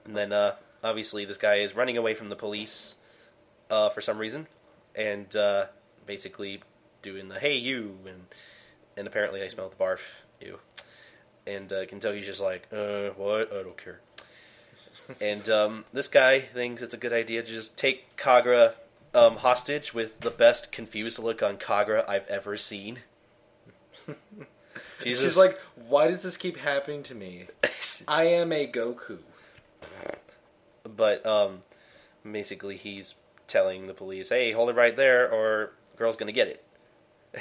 And 0.07 0.17
then, 0.17 0.33
uh, 0.33 0.57
obviously, 0.83 1.25
this 1.25 1.37
guy 1.37 1.57
is 1.57 1.77
running 1.77 1.99
away 1.99 2.15
from 2.15 2.31
the 2.31 2.35
police 2.35 2.97
uh, 3.71 3.91
for 3.91 4.01
some 4.01 4.19
reason, 4.19 4.47
and 4.97 5.37
uh, 5.37 5.67
basically 6.07 6.63
doing 7.03 7.29
the 7.29 7.39
"Hey 7.39 7.57
you," 7.57 7.99
and 8.07 8.25
and 8.97 9.07
apparently 9.07 9.43
I 9.43 9.49
smell 9.49 9.69
the 9.69 9.77
barf, 9.77 10.01
you. 10.41 10.59
And 11.47 11.71
uh, 11.71 11.85
Gintoki's 11.85 12.25
just 12.25 12.41
like, 12.41 12.67
uh, 12.73 13.11
what? 13.11 13.53
I 13.53 13.63
don't 13.63 13.77
care. 13.77 14.01
and 15.21 15.49
um, 15.51 15.85
this 15.93 16.09
guy 16.09 16.41
thinks 16.41 16.81
it's 16.81 16.95
a 16.95 16.99
good 16.99 17.13
idea 17.13 17.43
to 17.43 17.53
just 17.53 17.77
take 17.77 18.17
Kagura 18.17 18.73
um, 19.19 19.37
hostage 19.37 19.93
with 19.95 20.21
the 20.21 20.31
best 20.31 20.73
confused 20.73 21.19
look 21.19 21.43
on 21.43 21.57
Kagura 21.57 22.09
I've 22.09 22.27
ever 22.29 22.57
seen. 22.57 23.01
She's, 25.03 25.21
just- 25.21 25.37
like, 25.37 25.59
"Why 25.75 26.09
does 26.09 26.23
this 26.23 26.37
keep 26.37 26.57
happening 26.57 27.03
to 27.05 27.15
me? 27.15 27.47
I 28.09 28.25
am 28.25 28.53
a 28.53 28.67
Goku." 28.67 29.19
but 30.97 31.25
um, 31.27 31.61
basically 32.31 32.77
he's 32.77 33.15
telling 33.47 33.87
the 33.87 33.95
police, 33.95 34.29
"Hey, 34.31 34.53
hold 34.53 34.71
it 34.71 34.77
right 34.77 34.97
there, 34.97 35.31
or 35.31 35.73
girl's 35.97 36.17
gonna 36.17 36.33
get 36.33 36.49
it." 36.49 36.65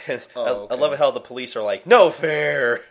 Oh, 0.36 0.44
I, 0.44 0.50
okay. 0.50 0.76
I 0.76 0.78
love 0.78 0.98
how 0.98 1.12
the 1.12 1.20
police 1.22 1.56
are 1.56 1.62
like, 1.64 1.88
"No 1.88 2.12
fair! 2.12 2.82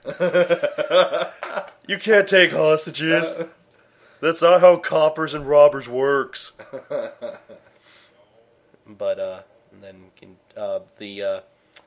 you 1.87 1.99
can't 1.99 2.27
take 2.27 2.53
hostages. 2.53 3.33
That's 4.21 4.41
not 4.43 4.61
how 4.61 4.77
coppers 4.79 5.35
and 5.35 5.47
robbers 5.47 5.89
works." 5.89 6.53
But 8.87 9.19
uh, 9.19 9.41
and 9.73 9.83
then 9.83 10.37
uh, 10.57 10.81
the 10.99 11.23
uh, 11.23 11.41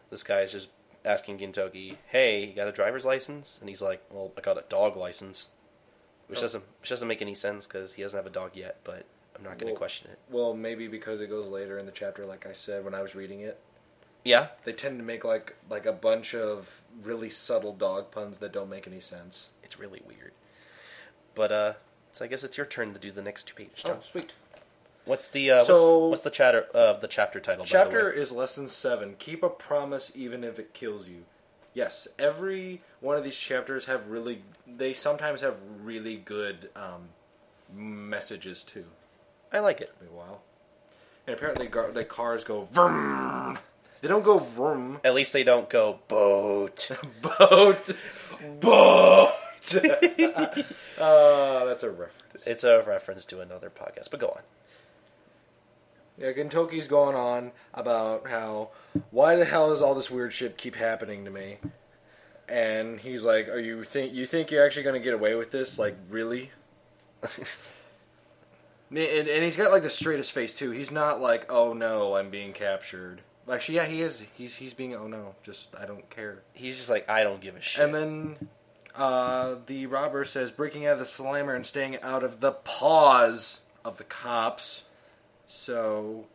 this 0.09 0.23
guy 0.23 0.41
is 0.41 0.51
just 0.51 0.69
asking 1.05 1.39
Gintoki, 1.39 1.95
"Hey, 2.07 2.45
you 2.45 2.53
got 2.53 2.67
a 2.67 2.71
driver's 2.71 3.05
license?" 3.05 3.57
And 3.59 3.69
he's 3.69 3.81
like, 3.81 4.03
"Well, 4.11 4.31
I 4.37 4.41
got 4.41 4.57
a 4.57 4.63
dog 4.69 4.95
license," 4.97 5.47
which 6.27 6.39
Oh. 6.39 6.41
doesn't 6.43 6.63
which 6.81 6.89
doesn't 6.89 7.07
make 7.07 7.21
any 7.21 7.35
sense 7.35 7.65
because 7.67 7.93
he 7.93 8.01
doesn't 8.03 8.17
have 8.17 8.27
a 8.27 8.29
dog 8.29 8.51
yet. 8.55 8.77
But 8.83 9.05
I'm 9.35 9.43
not 9.43 9.57
going 9.57 9.67
to 9.67 9.73
Well- 9.73 9.77
question 9.77 10.11
it. 10.11 10.19
Well, 10.29 10.53
maybe 10.53 10.87
because 10.87 11.21
it 11.21 11.27
goes 11.27 11.47
later 11.47 11.77
in 11.77 11.85
the 11.85 11.91
chapter, 11.91 12.25
like 12.25 12.45
I 12.45 12.53
said 12.53 12.83
when 12.83 12.93
I 12.93 13.01
was 13.01 13.15
reading 13.15 13.41
it. 13.41 13.59
Yeah, 14.25 14.47
They 14.65 14.73
tend 14.73 14.99
to 14.99 15.03
make 15.05 15.23
like 15.23 15.55
like 15.69 15.85
a 15.85 15.93
bunch 15.93 16.35
of 16.35 16.81
really 17.01 17.29
subtle 17.29 17.71
dog 17.73 18.11
puns 18.11 18.39
that 18.39 18.51
don't 18.51 18.69
make 18.69 18.85
any 18.85 18.99
sense. 18.99 19.47
it's 19.63 19.79
really 19.79 20.01
weird. 20.05 20.33
But 21.35 21.51
uh, 21.51 21.73
so 22.11 22.25
I 22.25 22.27
guess 22.27 22.43
it's 22.43 22.57
your 22.57 22.65
turn 22.65 22.91
to 22.93 22.99
do 22.99 23.11
the 23.11 23.21
next 23.21 23.43
two 23.47 23.53
pages. 23.55 23.75
John. 23.83 23.97
Oh, 23.99 24.01
sweet. 24.01 24.33
What's 25.09 25.27
the 25.29 25.49
uh, 25.49 25.63
So- 25.63 25.97
what's, 25.97 26.11
what's 26.11 26.21
the 26.21 26.29
chatter 26.29 26.67
uh, 26.71 26.93
the 26.93 27.07
chapter 27.07 27.39
title? 27.39 27.65
Chapter 27.65 28.11
is 28.11 28.31
lesson 28.31 28.67
seven. 28.67 29.15
Keep 29.17 29.41
a 29.41 29.49
promise 29.49 30.11
even 30.13 30.43
if 30.43 30.59
it 30.59 30.71
kills 30.75 31.09
you. 31.09 31.25
Yes, 31.73 32.07
every 32.19 32.81
one 32.99 33.17
of 33.17 33.23
these 33.23 33.35
chapters 33.35 33.85
have 33.85 34.07
really. 34.09 34.43
They 34.67 34.93
sometimes 34.93 35.41
have 35.41 35.55
really 35.83 36.17
good 36.17 36.69
um, 36.75 37.09
messages 37.73 38.63
too. 38.63 38.85
I 39.51 39.61
like 39.61 39.81
it. 39.81 39.91
Wait 39.99 40.11
a 40.11 40.13
while. 40.15 40.41
And 41.25 41.35
apparently, 41.35 41.65
gar- 41.65 41.91
the 41.91 42.05
cars 42.05 42.43
go 42.43 42.61
vroom. 42.65 43.57
They 44.01 44.07
don't 44.07 44.23
go 44.23 44.37
vroom. 44.37 44.99
At 45.03 45.15
least 45.15 45.33
they 45.33 45.43
don't 45.43 45.71
go 45.71 46.01
boat. 46.07 46.91
Boat, 47.23 47.95
boat. 48.59 49.33
uh, 50.99 51.65
that's 51.65 51.81
a 51.81 51.89
reference. 51.89 52.45
it's 52.45 52.63
a 52.63 52.83
reference 52.83 53.25
to 53.25 53.41
another 53.41 53.71
podcast. 53.71 54.11
But 54.11 54.19
go 54.19 54.27
on. 54.27 54.41
Yeah, 56.19 56.33
Gintoki's 56.33 56.87
going 56.87 57.15
on 57.15 57.51
about 57.73 58.29
how 58.29 58.71
why 59.11 59.35
the 59.35 59.45
hell 59.45 59.69
does 59.69 59.81
all 59.81 59.95
this 59.95 60.11
weird 60.11 60.33
shit 60.33 60.57
keep 60.57 60.75
happening 60.75 61.25
to 61.25 61.31
me? 61.31 61.57
And 62.47 62.99
he's 62.99 63.23
like, 63.23 63.47
"Are 63.47 63.59
you 63.59 63.83
think 63.83 64.13
you 64.13 64.25
think 64.25 64.51
you're 64.51 64.65
actually 64.65 64.83
going 64.83 64.99
to 64.99 65.03
get 65.03 65.13
away 65.13 65.35
with 65.35 65.51
this? 65.51 65.79
Like, 65.79 65.95
really?" 66.09 66.51
and, 68.89 68.97
and 68.97 69.43
he's 69.43 69.55
got 69.55 69.71
like 69.71 69.83
the 69.83 69.89
straightest 69.89 70.31
face 70.31 70.55
too. 70.55 70.71
He's 70.71 70.91
not 70.91 71.21
like, 71.21 71.49
"Oh 71.51 71.73
no, 71.73 72.15
I'm 72.15 72.29
being 72.29 72.53
captured." 72.53 73.21
Actually, 73.49 73.75
yeah, 73.75 73.85
he 73.85 74.01
is. 74.01 74.25
He's 74.35 74.55
he's 74.55 74.73
being, 74.73 74.93
"Oh 74.95 75.07
no, 75.07 75.35
just 75.43 75.69
I 75.79 75.85
don't 75.85 76.09
care." 76.09 76.43
He's 76.53 76.77
just 76.77 76.89
like, 76.89 77.09
I 77.09 77.23
don't 77.23 77.39
give 77.41 77.55
a 77.55 77.61
shit. 77.61 77.83
And 77.83 77.95
then 77.95 78.49
uh, 78.95 79.55
the 79.65 79.85
robber 79.85 80.25
says, 80.25 80.51
breaking 80.51 80.85
out 80.85 80.93
of 80.93 80.99
the 80.99 81.05
slammer 81.05 81.55
and 81.55 81.65
staying 81.65 82.01
out 82.01 82.23
of 82.23 82.41
the 82.41 82.51
paws 82.51 83.61
of 83.85 83.97
the 83.97 84.03
cops. 84.03 84.83
So, 85.49 86.25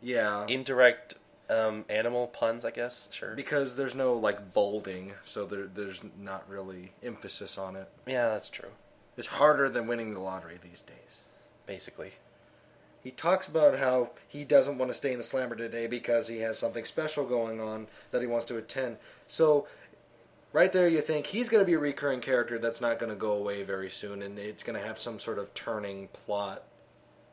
yeah. 0.00 0.46
Indirect 0.48 1.14
um, 1.48 1.84
animal 1.88 2.26
puns, 2.26 2.64
I 2.64 2.70
guess. 2.70 3.08
Sure. 3.12 3.34
because 3.36 3.76
there's 3.76 3.94
no, 3.94 4.14
like, 4.14 4.52
bolding, 4.52 5.12
so 5.24 5.46
there, 5.46 5.66
there's 5.66 6.02
not 6.18 6.48
really 6.48 6.92
emphasis 7.02 7.58
on 7.58 7.76
it. 7.76 7.88
Yeah, 8.06 8.28
that's 8.28 8.48
true. 8.48 8.70
It's 9.16 9.28
harder 9.28 9.68
than 9.68 9.86
winning 9.86 10.14
the 10.14 10.20
lottery 10.20 10.58
these 10.60 10.80
days. 10.80 10.96
Basically. 11.66 12.12
He 13.04 13.10
talks 13.10 13.46
about 13.46 13.78
how 13.78 14.10
he 14.26 14.44
doesn't 14.44 14.78
want 14.78 14.90
to 14.90 14.94
stay 14.94 15.12
in 15.12 15.18
the 15.18 15.24
slammer 15.24 15.54
today 15.54 15.86
because 15.86 16.28
he 16.28 16.38
has 16.38 16.58
something 16.58 16.84
special 16.84 17.26
going 17.26 17.60
on 17.60 17.88
that 18.10 18.22
he 18.22 18.28
wants 18.28 18.46
to 18.46 18.56
attend. 18.56 18.96
So, 19.28 19.66
right 20.52 20.72
there, 20.72 20.88
you 20.88 21.02
think 21.02 21.26
he's 21.26 21.48
going 21.48 21.62
to 21.62 21.66
be 21.66 21.74
a 21.74 21.78
recurring 21.78 22.20
character 22.20 22.58
that's 22.58 22.80
not 22.80 22.98
going 22.98 23.10
to 23.10 23.16
go 23.16 23.32
away 23.32 23.64
very 23.64 23.90
soon, 23.90 24.22
and 24.22 24.38
it's 24.38 24.62
going 24.62 24.80
to 24.80 24.86
have 24.86 24.98
some 24.98 25.18
sort 25.18 25.38
of 25.38 25.52
turning 25.52 26.08
plot. 26.08 26.62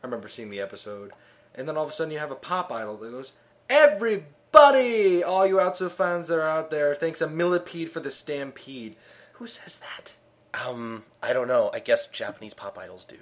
I 0.03 0.08
remember 0.08 0.27
seeing 0.27 0.50
the 0.50 0.62
episode, 0.62 1.12
and 1.56 1.68
then 1.68 1.77
all 1.77 1.86
of 1.86 1.89
a 1.91 1.94
sudden 1.94 2.12
you 2.12 2.20
have 2.20 2.32
a 2.32 2.36
pop 2.36 2.72
idol 2.72 2.98
that 2.98 3.12
goes, 3.12 3.34
"Everybody, 3.70 5.24
all 5.24 5.46
you 5.46 5.56
Otsu 5.58 5.89
fans 5.89 6.27
that 6.27 6.39
are 6.39 6.48
out 6.48 6.72
there, 6.72 6.96
thanks 6.96 7.22
a 7.22 7.27
millipede 7.27 7.91
for 7.91 8.00
the 8.00 8.12
stampede." 8.12 8.96
Who 9.34 9.48
says 9.48 9.79
that? 9.79 10.13
Um, 10.53 11.06
I 11.22 11.34
don't 11.34 11.48
know. 11.48 11.70
I 11.74 11.79
guess 11.79 12.08
Japanese 12.08 12.53
pop 12.53 12.77
idols 12.77 13.06
do. 13.06 13.18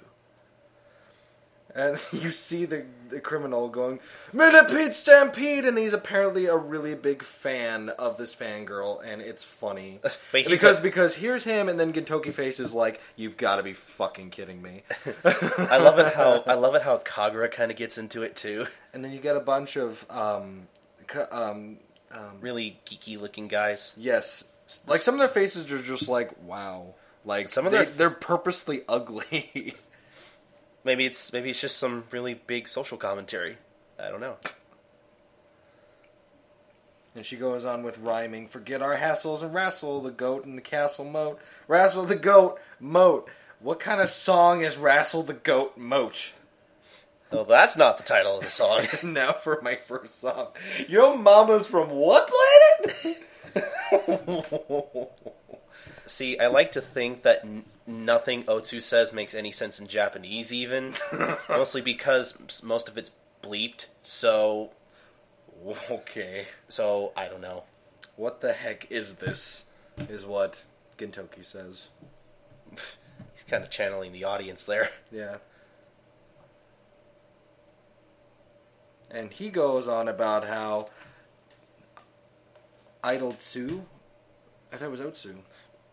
And 1.78 1.98
you 2.12 2.32
see 2.32 2.64
the, 2.64 2.84
the 3.08 3.20
criminal 3.20 3.68
going, 3.68 4.00
Millipede 4.32 4.94
Stampede! 4.94 5.64
And 5.64 5.78
he's 5.78 5.92
apparently 5.92 6.46
a 6.46 6.56
really 6.56 6.94
big 6.96 7.22
fan 7.22 7.88
of 7.90 8.16
this 8.18 8.34
fangirl, 8.34 9.00
and 9.04 9.22
it's 9.22 9.44
funny. 9.44 10.00
Because 10.32 10.78
a- 10.78 10.82
because 10.82 11.14
here's 11.14 11.44
him, 11.44 11.68
and 11.68 11.78
then 11.78 11.92
Gintoki 11.92 12.34
Face 12.34 12.58
is 12.58 12.74
like, 12.74 13.00
You've 13.16 13.36
got 13.36 13.56
to 13.56 13.62
be 13.62 13.72
fucking 13.74 14.30
kidding 14.30 14.60
me. 14.60 14.82
I 15.24 15.78
love 15.78 15.98
it 16.00 16.12
how 16.14 16.42
I 16.46 16.54
love 16.54 16.74
it 16.74 16.82
how 16.82 16.98
Kagura 16.98 17.50
kind 17.50 17.70
of 17.70 17.76
gets 17.76 17.96
into 17.96 18.22
it 18.24 18.34
too. 18.34 18.66
And 18.92 19.04
then 19.04 19.12
you 19.12 19.20
get 19.20 19.36
a 19.36 19.40
bunch 19.40 19.76
of, 19.76 20.04
um, 20.10 20.66
um, 21.30 21.78
um, 22.10 22.40
Really 22.40 22.80
geeky 22.86 23.20
looking 23.20 23.46
guys. 23.48 23.94
yes. 23.96 24.44
Like 24.86 25.00
some 25.00 25.14
of 25.14 25.20
their 25.20 25.28
faces 25.28 25.70
are 25.72 25.80
just 25.80 26.08
like, 26.08 26.30
wow. 26.42 26.94
Like 27.24 27.48
Some 27.48 27.64
of 27.66 27.72
they, 27.72 27.84
their- 27.84 27.94
they're 27.94 28.10
purposely 28.10 28.82
ugly. 28.88 29.74
Maybe 30.84 31.06
it's 31.06 31.32
maybe 31.32 31.50
it's 31.50 31.60
just 31.60 31.76
some 31.76 32.04
really 32.10 32.34
big 32.34 32.68
social 32.68 32.98
commentary. 32.98 33.58
I 33.98 34.08
don't 34.08 34.20
know. 34.20 34.36
And 37.14 37.26
she 37.26 37.36
goes 37.36 37.64
on 37.64 37.82
with 37.82 37.98
rhyming, 37.98 38.46
forget 38.46 38.80
our 38.80 38.96
hassles 38.96 39.42
and 39.42 39.52
wrestle 39.52 40.00
the 40.00 40.10
goat 40.10 40.44
in 40.44 40.54
the 40.54 40.62
castle 40.62 41.04
moat. 41.04 41.40
Wrestle 41.66 42.04
the 42.04 42.14
goat 42.14 42.60
moat. 42.78 43.28
What 43.60 43.80
kind 43.80 44.00
of 44.00 44.08
song 44.08 44.62
is 44.62 44.76
Wrestle 44.76 45.24
the 45.24 45.34
Goat 45.34 45.76
Moat? 45.76 46.32
Oh, 47.32 47.42
that's 47.42 47.76
not 47.76 47.98
the 47.98 48.04
title 48.04 48.38
of 48.38 48.44
the 48.44 48.50
song. 48.50 48.86
now 49.02 49.32
for 49.32 49.60
my 49.62 49.74
first 49.74 50.20
song. 50.20 50.48
Your 50.86 51.16
mama's 51.16 51.66
from 51.66 51.90
what 51.90 52.30
planet? 52.30 53.18
See, 56.06 56.38
I 56.38 56.46
like 56.46 56.72
to 56.72 56.80
think 56.80 57.24
that 57.24 57.44
nothing 57.88 58.44
Otsu 58.44 58.80
says 58.80 59.12
makes 59.12 59.34
any 59.34 59.50
sense 59.50 59.80
in 59.80 59.88
Japanese, 59.88 60.52
even 60.52 60.94
mostly 61.48 61.80
because 61.80 62.62
most 62.62 62.88
of 62.88 62.96
it's 62.96 63.10
bleeped. 63.42 63.86
So, 64.02 64.70
okay. 65.90 66.46
so 66.68 67.12
I 67.16 67.26
don't 67.26 67.40
know. 67.40 67.64
What 68.16 68.40
the 68.40 68.52
heck 68.52 68.90
is 68.90 69.14
this? 69.14 69.64
Is 70.08 70.24
what 70.24 70.62
Gintoki 70.98 71.44
says. 71.44 71.88
He's 73.34 73.44
kind 73.48 73.64
of 73.64 73.70
channeling 73.70 74.12
the 74.12 74.24
audience 74.24 74.62
there. 74.62 74.90
Yeah. 75.10 75.38
and 79.10 79.32
he 79.32 79.50
goes 79.50 79.88
on 79.88 80.08
about 80.08 80.46
how 80.46 80.88
Idol 83.02 83.32
Tsu, 83.32 83.84
I 84.72 84.76
thought 84.76 84.86
it 84.86 84.90
was 84.90 85.00
Otsu. 85.00 85.36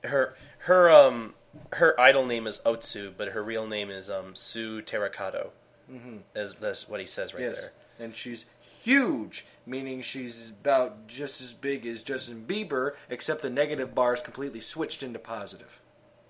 Her 0.03 0.35
her 0.59 0.89
um 0.91 1.33
her 1.73 1.99
idol 1.99 2.25
name 2.25 2.47
is 2.47 2.59
Otsu, 2.65 3.13
but 3.15 3.29
her 3.29 3.43
real 3.43 3.67
name 3.67 3.89
is 3.89 4.09
um 4.09 4.33
Tsu 4.33 4.77
Terakado. 4.81 5.49
Mm-hmm. 5.91 6.17
Is 6.35 6.55
that's 6.55 6.89
what 6.89 6.99
he 6.99 7.05
says 7.05 7.33
right 7.33 7.43
yes, 7.43 7.59
there. 7.59 7.71
and 7.99 8.15
she's 8.15 8.45
huge, 8.83 9.45
meaning 9.65 10.01
she's 10.01 10.49
about 10.49 11.07
just 11.07 11.41
as 11.41 11.53
big 11.53 11.85
as 11.85 12.03
Justin 12.03 12.45
Bieber, 12.47 12.93
except 13.09 13.41
the 13.41 13.49
negative 13.49 13.93
bar 13.93 14.13
is 14.13 14.21
completely 14.21 14.59
switched 14.59 15.03
into 15.03 15.19
positive. 15.19 15.79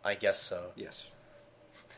I 0.04 0.16
guess 0.16 0.42
so. 0.42 0.72
Yes. 0.76 1.10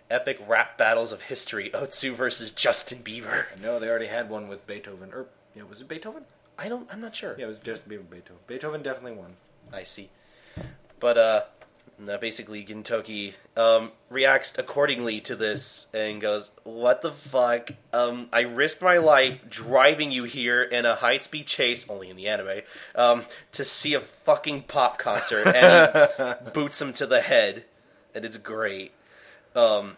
Epic 0.10 0.40
rap 0.48 0.78
battles 0.78 1.12
of 1.12 1.24
history: 1.24 1.70
Otsu 1.74 2.16
versus 2.16 2.52
Justin 2.52 3.00
Bieber. 3.00 3.46
No, 3.62 3.80
they 3.80 3.90
already 3.90 4.08
had 4.08 4.30
one 4.30 4.48
with 4.48 4.66
Beethoven. 4.68 5.12
Or 5.14 5.28
yeah, 5.56 5.64
was 5.64 5.82
it 5.82 5.88
Beethoven? 5.88 6.24
I 6.58 6.70
don't. 6.70 6.88
I'm 6.92 7.02
not 7.02 7.16
sure. 7.16 7.36
Yeah, 7.38 7.46
it 7.46 7.48
was 7.48 7.58
Justin 7.58 7.92
Bieber. 7.92 8.10
Beethoven. 8.10 8.38
Beethoven 8.48 8.84
definitely 8.84 9.18
won. 9.18 9.36
I 9.74 9.84
see. 9.84 10.10
But 11.00 11.18
uh, 11.18 11.42
no, 12.00 12.18
basically 12.18 12.64
Gintoki 12.64 13.34
um 13.56 13.92
reacts 14.10 14.58
accordingly 14.58 15.20
to 15.22 15.36
this 15.36 15.88
and 15.94 16.22
goes, 16.22 16.52
"What 16.64 17.02
the 17.02 17.12
fuck? 17.12 17.72
Um, 17.92 18.30
I 18.32 18.42
risked 18.42 18.82
my 18.82 18.98
life 18.98 19.50
driving 19.50 20.12
you 20.12 20.24
here 20.26 20.62
in 20.62 20.86
a 20.86 20.96
high 20.96 21.20
speed 21.20 21.48
chase, 21.48 21.90
only 21.90 22.10
in 22.10 22.16
the 22.16 22.28
anime, 22.28 22.62
um, 22.96 23.24
to 23.54 23.66
see 23.66 23.94
a 23.94 24.00
fucking 24.00 24.64
pop 24.64 25.00
concert." 25.00 25.48
And 25.48 26.38
boots 26.54 26.82
him 26.82 26.94
to 26.94 27.06
the 27.06 27.22
head, 27.22 27.66
and 28.14 28.26
it's 28.26 28.38
great. 28.38 28.92
Um, 29.56 29.98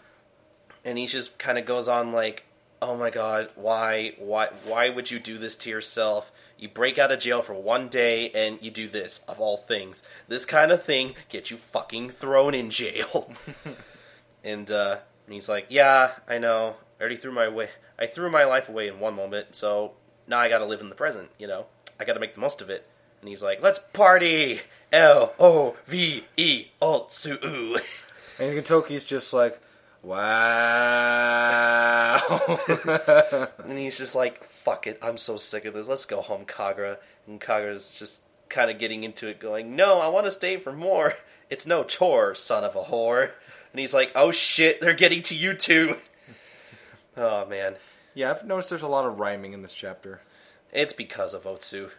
and 0.85 0.97
he 0.97 1.05
just 1.05 1.37
kind 1.37 1.57
of 1.57 1.65
goes 1.65 1.87
on 1.87 2.13
like, 2.13 2.45
"Oh 2.81 2.95
my 2.95 3.09
god, 3.09 3.51
why, 3.55 4.13
why, 4.17 4.49
why 4.63 4.89
would 4.89 5.11
you 5.11 5.19
do 5.19 5.37
this 5.37 5.57
to 5.57 5.69
yourself? 5.69 6.31
You 6.59 6.69
break 6.69 6.97
out 6.97 7.11
of 7.11 7.19
jail 7.19 7.41
for 7.41 7.53
one 7.53 7.87
day 7.87 8.29
and 8.31 8.59
you 8.61 8.69
do 8.69 8.87
this 8.87 9.21
of 9.27 9.39
all 9.39 9.57
things. 9.57 10.03
This 10.27 10.45
kind 10.45 10.71
of 10.71 10.83
thing 10.83 11.15
gets 11.29 11.49
you 11.49 11.57
fucking 11.57 12.09
thrown 12.11 12.53
in 12.53 12.69
jail." 12.69 13.33
and 14.43 14.69
uh, 14.69 14.97
and 15.25 15.33
he's 15.33 15.49
like, 15.49 15.67
"Yeah, 15.69 16.11
I 16.27 16.37
know. 16.37 16.75
I 16.99 17.01
already 17.01 17.17
threw 17.17 17.31
my 17.31 17.47
way. 17.47 17.69
I 17.97 18.05
threw 18.05 18.29
my 18.29 18.43
life 18.45 18.69
away 18.69 18.87
in 18.87 18.99
one 18.99 19.15
moment, 19.15 19.55
so 19.55 19.93
now 20.27 20.39
I 20.39 20.49
got 20.49 20.59
to 20.59 20.65
live 20.65 20.81
in 20.81 20.89
the 20.89 20.95
present. 20.95 21.29
You 21.37 21.47
know, 21.47 21.65
I 21.99 22.05
got 22.05 22.13
to 22.13 22.19
make 22.19 22.35
the 22.35 22.41
most 22.41 22.61
of 22.61 22.69
it." 22.69 22.87
And 23.21 23.29
he's 23.29 23.41
like, 23.41 23.61
"Let's 23.61 23.79
party." 23.79 24.61
L 24.91 25.33
O 25.39 25.77
V 25.87 26.25
E. 26.37 26.67
And 26.81 28.57
Gintoki's 28.57 29.03
just 29.03 29.33
like, 29.33 29.61
wow. 30.03 31.49
And 33.65 33.77
he's 33.77 33.97
just 33.97 34.15
like, 34.15 34.43
fuck 34.43 34.87
it, 34.87 34.99
I'm 35.01 35.17
so 35.17 35.37
sick 35.37 35.65
of 35.65 35.73
this. 35.73 35.87
Let's 35.87 36.05
go 36.05 36.21
home, 36.21 36.45
Kagura. 36.45 36.97
And 37.27 37.39
Kagura's 37.39 37.91
just 37.97 38.21
kind 38.49 38.71
of 38.71 38.79
getting 38.79 39.03
into 39.03 39.27
it, 39.29 39.39
going, 39.39 39.75
no, 39.75 39.99
I 39.99 40.07
want 40.07 40.25
to 40.25 40.31
stay 40.31 40.57
for 40.57 40.73
more. 40.73 41.13
It's 41.49 41.65
no 41.65 41.83
chore, 41.83 42.35
son 42.35 42.63
of 42.63 42.75
a 42.75 42.83
whore. 42.83 43.31
And 43.71 43.79
he's 43.79 43.93
like, 43.93 44.11
oh 44.13 44.29
shit, 44.31 44.81
they're 44.81 44.93
getting 44.93 45.23
to 45.23 45.35
you 45.35 45.55
too. 45.55 45.95
oh 47.17 47.45
man. 47.47 47.75
yeah, 48.13 48.29
I've 48.31 48.45
noticed 48.45 48.69
there's 48.69 48.83
a 48.83 48.87
lot 48.87 49.05
of 49.05 49.19
rhyming 49.19 49.53
in 49.53 49.61
this 49.63 49.73
chapter. 49.73 50.21
It's 50.71 50.93
because 50.93 51.33
of 51.33 51.43
Otsu, 51.43 51.89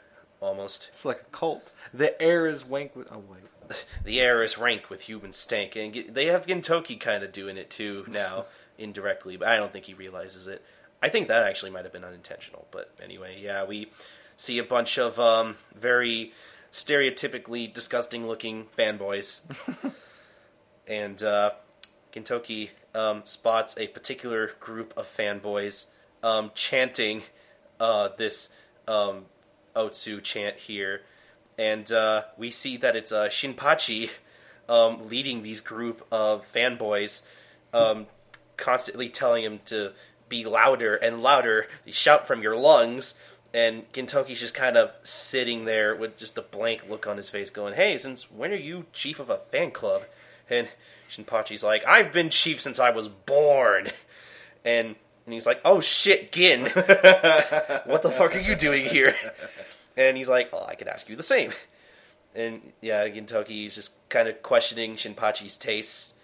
almost. 0.40 0.86
It's 0.90 1.04
like 1.04 1.22
a 1.22 1.24
cult. 1.36 1.72
The 1.92 2.20
air 2.22 2.46
is 2.46 2.64
wank 2.64 2.94
with. 2.94 3.08
Oh 3.10 3.22
wait. 3.28 3.42
The 4.04 4.20
air 4.20 4.42
is 4.42 4.58
rank 4.58 4.90
with 4.90 5.02
human 5.02 5.32
stank. 5.32 5.76
And 5.76 5.94
they 5.94 6.26
have 6.26 6.46
Gintoki 6.46 6.98
kind 6.98 7.22
of 7.22 7.32
doing 7.32 7.56
it 7.56 7.70
too 7.70 8.04
now, 8.08 8.46
indirectly, 8.78 9.36
but 9.36 9.48
I 9.48 9.56
don't 9.56 9.72
think 9.72 9.84
he 9.84 9.94
realizes 9.94 10.48
it. 10.48 10.64
I 11.02 11.08
think 11.08 11.28
that 11.28 11.44
actually 11.44 11.70
might 11.70 11.84
have 11.84 11.92
been 11.92 12.04
unintentional. 12.04 12.66
But 12.70 12.92
anyway, 13.02 13.38
yeah, 13.40 13.64
we 13.64 13.90
see 14.36 14.58
a 14.58 14.64
bunch 14.64 14.98
of 14.98 15.20
um, 15.20 15.56
very 15.74 16.32
stereotypically 16.72 17.72
disgusting 17.72 18.26
looking 18.26 18.66
fanboys. 18.76 19.40
and 20.88 21.22
uh, 21.22 21.52
Gintoki 22.12 22.70
um, 22.94 23.22
spots 23.24 23.76
a 23.78 23.86
particular 23.88 24.52
group 24.60 24.92
of 24.96 25.06
fanboys 25.06 25.86
um, 26.22 26.50
chanting 26.54 27.22
uh, 27.78 28.08
this 28.16 28.50
um, 28.88 29.26
Otsu 29.74 30.22
chant 30.22 30.56
here. 30.56 31.02
And 31.60 31.92
uh, 31.92 32.22
we 32.38 32.50
see 32.50 32.78
that 32.78 32.96
it's 32.96 33.12
uh, 33.12 33.26
Shinpachi 33.26 34.08
um, 34.66 35.10
leading 35.10 35.42
these 35.42 35.60
group 35.60 36.06
of 36.10 36.50
fanboys, 36.54 37.22
um, 37.74 38.06
constantly 38.56 39.10
telling 39.10 39.44
him 39.44 39.60
to 39.66 39.92
be 40.30 40.46
louder 40.46 40.94
and 40.94 41.22
louder, 41.22 41.66
shout 41.86 42.26
from 42.26 42.40
your 42.40 42.56
lungs. 42.56 43.12
And 43.52 43.92
Gintoki's 43.92 44.40
just 44.40 44.54
kind 44.54 44.78
of 44.78 44.90
sitting 45.02 45.66
there 45.66 45.94
with 45.94 46.16
just 46.16 46.38
a 46.38 46.42
blank 46.42 46.88
look 46.88 47.06
on 47.06 47.18
his 47.18 47.28
face, 47.28 47.50
going, 47.50 47.74
"Hey, 47.74 47.98
since 47.98 48.30
when 48.30 48.52
are 48.52 48.56
you 48.56 48.86
chief 48.94 49.20
of 49.20 49.28
a 49.28 49.40
fan 49.50 49.70
club?" 49.70 50.04
And 50.48 50.66
Shinpachi's 51.10 51.62
like, 51.62 51.84
"I've 51.86 52.10
been 52.10 52.30
chief 52.30 52.58
since 52.62 52.78
I 52.78 52.88
was 52.90 53.08
born." 53.08 53.88
And 54.62 54.94
and 55.26 55.34
he's 55.34 55.46
like, 55.46 55.60
"Oh 55.64 55.80
shit, 55.80 56.32
Gin, 56.32 56.64
what 56.66 58.02
the 58.02 58.14
fuck 58.16 58.34
are 58.36 58.40
you 58.40 58.54
doing 58.54 58.84
here?" 58.84 59.14
And 59.96 60.16
he's 60.16 60.28
like, 60.28 60.50
"Oh, 60.52 60.64
I 60.66 60.74
could 60.74 60.88
ask 60.88 61.08
you 61.08 61.16
the 61.16 61.22
same." 61.22 61.52
And 62.32 62.72
yeah, 62.80 63.08
Gintoki 63.08 63.66
is 63.66 63.74
just 63.74 63.90
kind 64.08 64.28
of 64.28 64.40
questioning 64.40 64.94
Shinpachi's 64.94 65.56
tastes. 65.56 66.14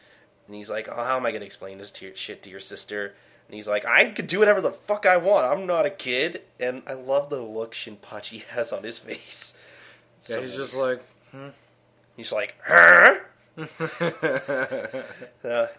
And 0.47 0.55
he's 0.55 0.71
like, 0.71 0.89
"Oh, 0.89 1.03
how 1.03 1.17
am 1.17 1.27
I 1.27 1.33
going 1.33 1.41
to 1.41 1.47
explain 1.47 1.79
this 1.79 1.91
to 1.93 2.07
your, 2.07 2.15
shit 2.15 2.45
to 2.45 2.51
your 2.51 2.61
sister?" 2.61 3.13
And 3.49 3.57
he's 3.57 3.67
like, 3.67 3.85
"I 3.85 4.11
could 4.11 4.29
do 4.29 4.39
whatever 4.39 4.61
the 4.61 4.71
fuck 4.71 5.05
I 5.05 5.17
want. 5.17 5.47
I'm 5.47 5.67
not 5.67 5.85
a 5.85 5.91
kid." 5.91 6.43
And 6.61 6.85
I 6.87 6.93
love 6.93 7.29
the 7.29 7.43
look 7.43 7.75
Shinpachi 7.75 8.45
has 8.51 8.73
on 8.73 8.85
his 8.85 8.99
face. 8.99 9.61
Yeah, 10.29 10.37
so 10.37 10.43
he's 10.43 10.55
just 10.55 10.75
like. 10.75 11.03
He's 12.17 12.33
like, 12.33 12.55
huh? 12.65 13.17
uh, 13.59 13.67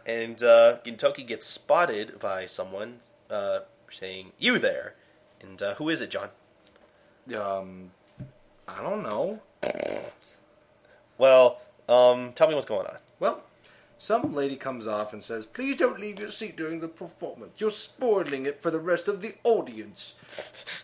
and 0.05 0.43
uh, 0.43 0.77
Gintoki 0.85 1.25
gets 1.25 1.47
spotted 1.47 2.19
by 2.19 2.45
someone 2.45 2.99
uh, 3.29 3.59
saying, 3.89 4.33
"You 4.37 4.59
there?" 4.59 4.95
And 5.41 5.61
uh, 5.61 5.75
who 5.75 5.89
is 5.89 6.01
it, 6.01 6.09
John? 6.09 6.29
Um, 7.35 7.91
I 8.67 8.81
don't 8.81 9.03
know. 9.03 9.39
Well, 11.17 11.59
um, 11.89 12.31
tell 12.33 12.47
me 12.47 12.53
what's 12.55 12.67
going 12.67 12.87
on. 12.87 12.97
Well, 13.19 13.41
some 13.99 14.33
lady 14.35 14.55
comes 14.55 14.87
off 14.87 15.13
and 15.13 15.23
says, 15.23 15.45
"Please 15.45 15.75
don't 15.75 15.99
leave 15.99 16.19
your 16.19 16.29
seat 16.31 16.55
during 16.55 16.79
the 16.79 16.87
performance. 16.87 17.59
You're 17.59 17.71
spoiling 17.71 18.45
it 18.45 18.61
for 18.61 18.69
the 18.71 18.79
rest 18.79 19.07
of 19.07 19.21
the 19.21 19.33
audience." 19.43 20.15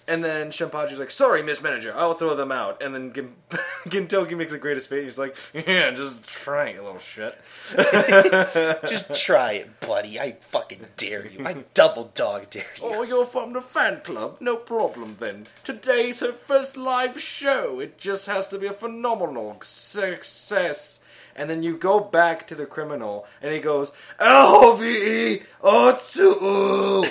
And 0.07 0.23
then 0.23 0.49
Shinpachi's 0.51 0.99
like, 0.99 1.11
"Sorry, 1.11 1.43
Miss 1.43 1.61
Manager, 1.61 1.93
I'll 1.95 2.13
throw 2.15 2.35
them 2.35 2.51
out." 2.51 2.81
And 2.81 2.93
then 2.93 3.13
Gin- 3.13 3.35
Gintoki 3.87 4.35
makes 4.37 4.51
the 4.51 4.57
greatest 4.57 4.89
face. 4.89 5.03
He's 5.03 5.19
like, 5.19 5.35
"Yeah, 5.53 5.91
just 5.91 6.25
try 6.27 6.69
it, 6.69 6.75
you 6.75 6.81
little 6.81 6.99
shit." 6.99 7.37
Just 8.87 9.13
try 9.15 9.53
it, 9.53 9.79
buddy. 9.79 10.19
I 10.19 10.33
fucking 10.49 10.85
dare 10.97 11.25
you. 11.25 11.45
I 11.45 11.53
double 11.73 12.11
dog 12.13 12.49
dare 12.49 12.65
you. 12.77 12.83
Oh, 12.83 13.03
you're 13.03 13.25
from 13.25 13.53
the 13.53 13.61
fan 13.61 14.01
club? 14.03 14.37
No 14.39 14.55
problem 14.57 15.17
then. 15.19 15.47
Today's 15.63 16.19
her 16.19 16.33
first 16.33 16.77
live 16.77 17.19
show. 17.19 17.79
It 17.79 17.97
just 17.97 18.25
has 18.27 18.47
to 18.49 18.57
be 18.57 18.67
a 18.67 18.73
phenomenal 18.73 19.57
success. 19.61 20.99
And 21.35 21.49
then 21.49 21.63
you 21.63 21.77
go 21.77 21.99
back 21.99 22.47
to 22.47 22.55
the 22.55 22.65
criminal, 22.65 23.25
and 23.41 23.51
he 23.53 23.59
goes, 23.59 23.91
L-O-V-E, 24.19 25.41
Otsu! 25.63 27.05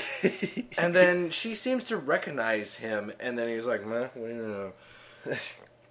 and 0.79 0.95
then 0.95 1.31
she 1.31 1.55
seems 1.55 1.85
to 1.85 1.97
recognize 1.97 2.77
him, 2.77 3.13
and 3.19 3.39
then 3.39 3.49
he's 3.49 3.67
like, 3.67 3.85
meh, 3.87 4.09
what 4.15 4.29
do 4.29 4.35
you 4.35 4.43
know? 4.43 4.73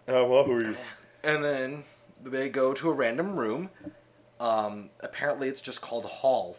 Oh, 0.07 0.27
well, 0.27 0.43
who 0.43 0.53
are 0.53 0.61
you? 0.61 0.77
And 1.23 1.43
then 1.43 1.83
they 2.23 2.49
go 2.49 2.73
to 2.73 2.89
a 2.89 2.93
random 2.93 3.35
room. 3.35 3.69
Um, 4.39 4.89
apparently 4.99 5.47
it's 5.47 5.61
just 5.61 5.81
called 5.81 6.05
Hall. 6.05 6.57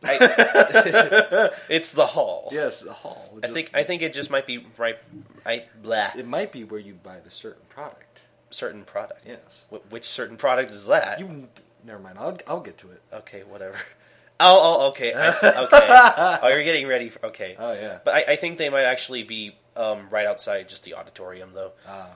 It's 1.68 1.92
the 1.92 2.06
hall. 2.06 2.48
Yes, 2.52 2.82
the 2.82 2.92
Hall. 2.92 3.38
I 3.42 3.48
think 3.48 3.70
I 3.74 3.82
think 3.82 4.02
it 4.02 4.14
just 4.14 4.30
might 4.30 4.46
be 4.46 4.64
right. 4.76 4.96
I 5.44 5.64
blah. 5.82 6.10
it 6.16 6.26
might 6.26 6.52
be 6.52 6.62
where 6.64 6.80
you 6.80 6.94
buy 6.94 7.18
the 7.18 7.30
certain 7.30 7.62
product. 7.68 8.04
Certain 8.50 8.84
product. 8.84 9.22
Yes. 9.26 9.66
Wh- 9.70 9.92
which 9.92 10.06
certain 10.06 10.36
product 10.36 10.70
is 10.70 10.86
that? 10.86 11.20
You 11.20 11.48
never 11.84 11.98
mind. 11.98 12.18
I'll 12.18 12.38
I'll 12.46 12.60
get 12.60 12.78
to 12.78 12.90
it. 12.90 13.02
Okay, 13.12 13.42
whatever. 13.42 13.76
Oh, 14.40 14.60
oh, 14.62 14.88
okay. 14.90 15.12
I 15.12 15.30
okay. 15.30 16.38
oh, 16.44 16.48
you're 16.48 16.62
getting 16.62 16.86
ready. 16.86 17.08
For, 17.08 17.26
okay. 17.26 17.56
Oh 17.58 17.72
yeah. 17.72 17.98
But 18.04 18.14
I, 18.14 18.24
I 18.28 18.36
think 18.36 18.56
they 18.56 18.68
might 18.68 18.84
actually 18.84 19.24
be 19.24 19.56
um, 19.76 20.08
right 20.10 20.26
outside 20.26 20.68
just 20.68 20.84
the 20.84 20.94
auditorium, 20.94 21.50
though. 21.54 21.72
Ah. 21.88 22.10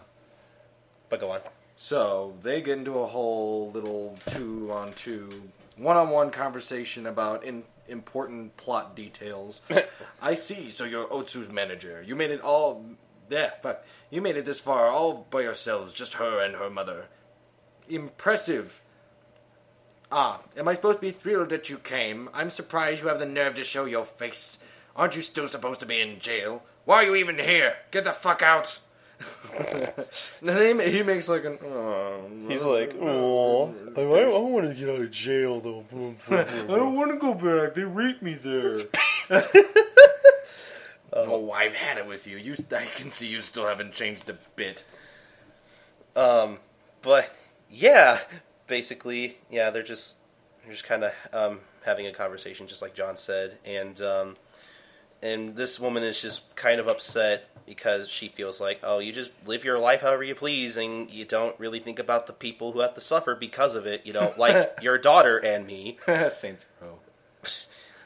But 1.09 1.19
go 1.19 1.33
on. 1.33 1.41
So 1.77 2.35
they 2.43 2.61
get 2.61 2.79
into 2.79 3.01
a 3.01 3.07
whole 3.07 3.73
little 3.73 4.17
two 4.29 4.71
on 4.73 4.93
two, 4.93 5.51
one 5.77 5.97
on 5.97 6.11
one 6.11 6.31
conversation 6.31 7.07
about 7.09 7.43
in, 7.43 7.65
important 7.89 8.57
plot 8.57 8.95
details. 8.95 9.61
I 10.23 10.37
see. 10.37 10.71
So 10.71 10.85
you're 10.85 11.07
Otsu's 11.07 11.51
manager. 11.51 12.05
You 12.07 12.15
made 12.15 12.31
it 12.31 12.41
all. 12.41 12.85
Yeah, 13.33 13.51
fuck. 13.63 13.83
You 14.11 14.21
made 14.21 14.37
it 14.37 14.45
this 14.45 14.61
far 14.61 14.89
all 14.89 15.27
by 15.31 15.41
yourselves, 15.41 15.95
just 15.95 16.15
her 16.15 16.45
and 16.45 16.55
her 16.55 16.69
mother. 16.69 17.07
Impressive. 17.89 18.83
Ah, 20.11 20.43
am 20.55 20.69
I 20.69 20.75
supposed 20.75 20.99
to 20.99 21.01
be 21.01 21.13
thrilled 21.13 21.49
that 21.49 21.71
you 21.71 21.79
came? 21.79 22.29
I'm 22.35 22.51
surprised 22.51 23.01
you 23.01 23.09
have 23.09 23.19
the 23.19 23.25
nerve 23.25 23.55
to 23.55 23.65
show 23.65 23.87
your 23.87 24.05
face. 24.05 24.59
Aren't 24.95 25.17
you 25.17 25.23
still 25.23 25.49
supposed 25.49 25.81
to 25.81 25.87
be 25.87 25.99
in 25.99 26.19
jail? 26.21 26.63
Why 26.85 26.97
are 26.97 27.05
you 27.05 27.15
even 27.15 27.39
here? 27.39 27.77
Get 27.91 28.05
the 28.05 28.13
fuck 28.13 28.43
out! 28.43 28.79
then 30.43 30.81
he, 30.81 30.91
he 30.91 31.03
makes 31.03 31.27
like 31.29 31.47
an. 31.47 31.57
Oh, 31.65 32.29
He's 32.49 32.65
like, 32.65 32.95
oh, 33.01 33.75
I, 33.97 34.01
I 34.03 34.39
want 34.41 34.69
to 34.69 34.75
get 34.75 34.91
out 34.91 35.01
of 35.01 35.11
jail 35.11 35.61
though. 35.61 35.87
I 36.29 36.67
don't 36.67 36.95
want 36.95 37.13
to 37.13 37.17
go 37.17 37.33
back. 37.33 37.75
They 37.75 37.85
raped 37.85 38.21
me 38.21 38.35
there. 38.35 38.81
oh, 41.13 41.51
I've 41.51 41.75
had 41.75 41.99
it 41.99 42.07
with 42.07 42.27
you. 42.27 42.37
You, 42.37 42.55
I 42.77 42.85
can 42.85 43.11
see 43.11 43.29
you 43.29 43.41
still 43.41 43.67
haven't 43.67 43.93
changed 43.93 44.29
a 44.29 44.37
bit. 44.57 44.85
Um, 46.15 46.59
but 47.01 47.35
yeah, 47.71 48.19
basically, 48.67 49.39
yeah, 49.51 49.71
they're 49.71 49.83
just 49.83 50.17
they're 50.63 50.73
just 50.73 50.85
kind 50.85 51.05
of 51.05 51.13
um, 51.33 51.61
having 51.85 52.07
a 52.07 52.13
conversation, 52.13 52.67
just 52.67 52.83
like 52.83 52.95
John 52.95 53.17
said, 53.17 53.59
and 53.65 54.01
um, 54.03 54.37
and 55.23 55.57
this 55.57 55.79
woman 55.79 56.03
is 56.03 56.21
just 56.21 56.55
kind 56.57 56.81
of 56.81 56.89
upset 56.89 57.49
because 57.65 58.09
she 58.09 58.29
feels 58.29 58.61
like, 58.61 58.81
oh, 58.83 58.99
you 58.99 59.13
just 59.13 59.31
live 59.47 59.65
your 59.65 59.79
life 59.79 60.01
however 60.03 60.25
you 60.25 60.35
please, 60.35 60.77
and 60.77 61.11
you 61.11 61.25
don't 61.25 61.59
really 61.61 61.79
think 61.79 61.99
about 61.99 62.27
the 62.27 62.33
people 62.33 62.73
who 62.73 62.81
have 62.81 62.95
to 62.95 63.01
suffer 63.01 63.35
because 63.35 63.77
of 63.77 63.87
it. 63.87 64.05
You 64.05 64.13
know, 64.13 64.35
like 64.39 64.79
your 64.83 64.99
daughter 64.99 65.39
and 65.39 65.67
me. 65.67 65.99
Saints 66.31 66.67
Row. 66.81 66.99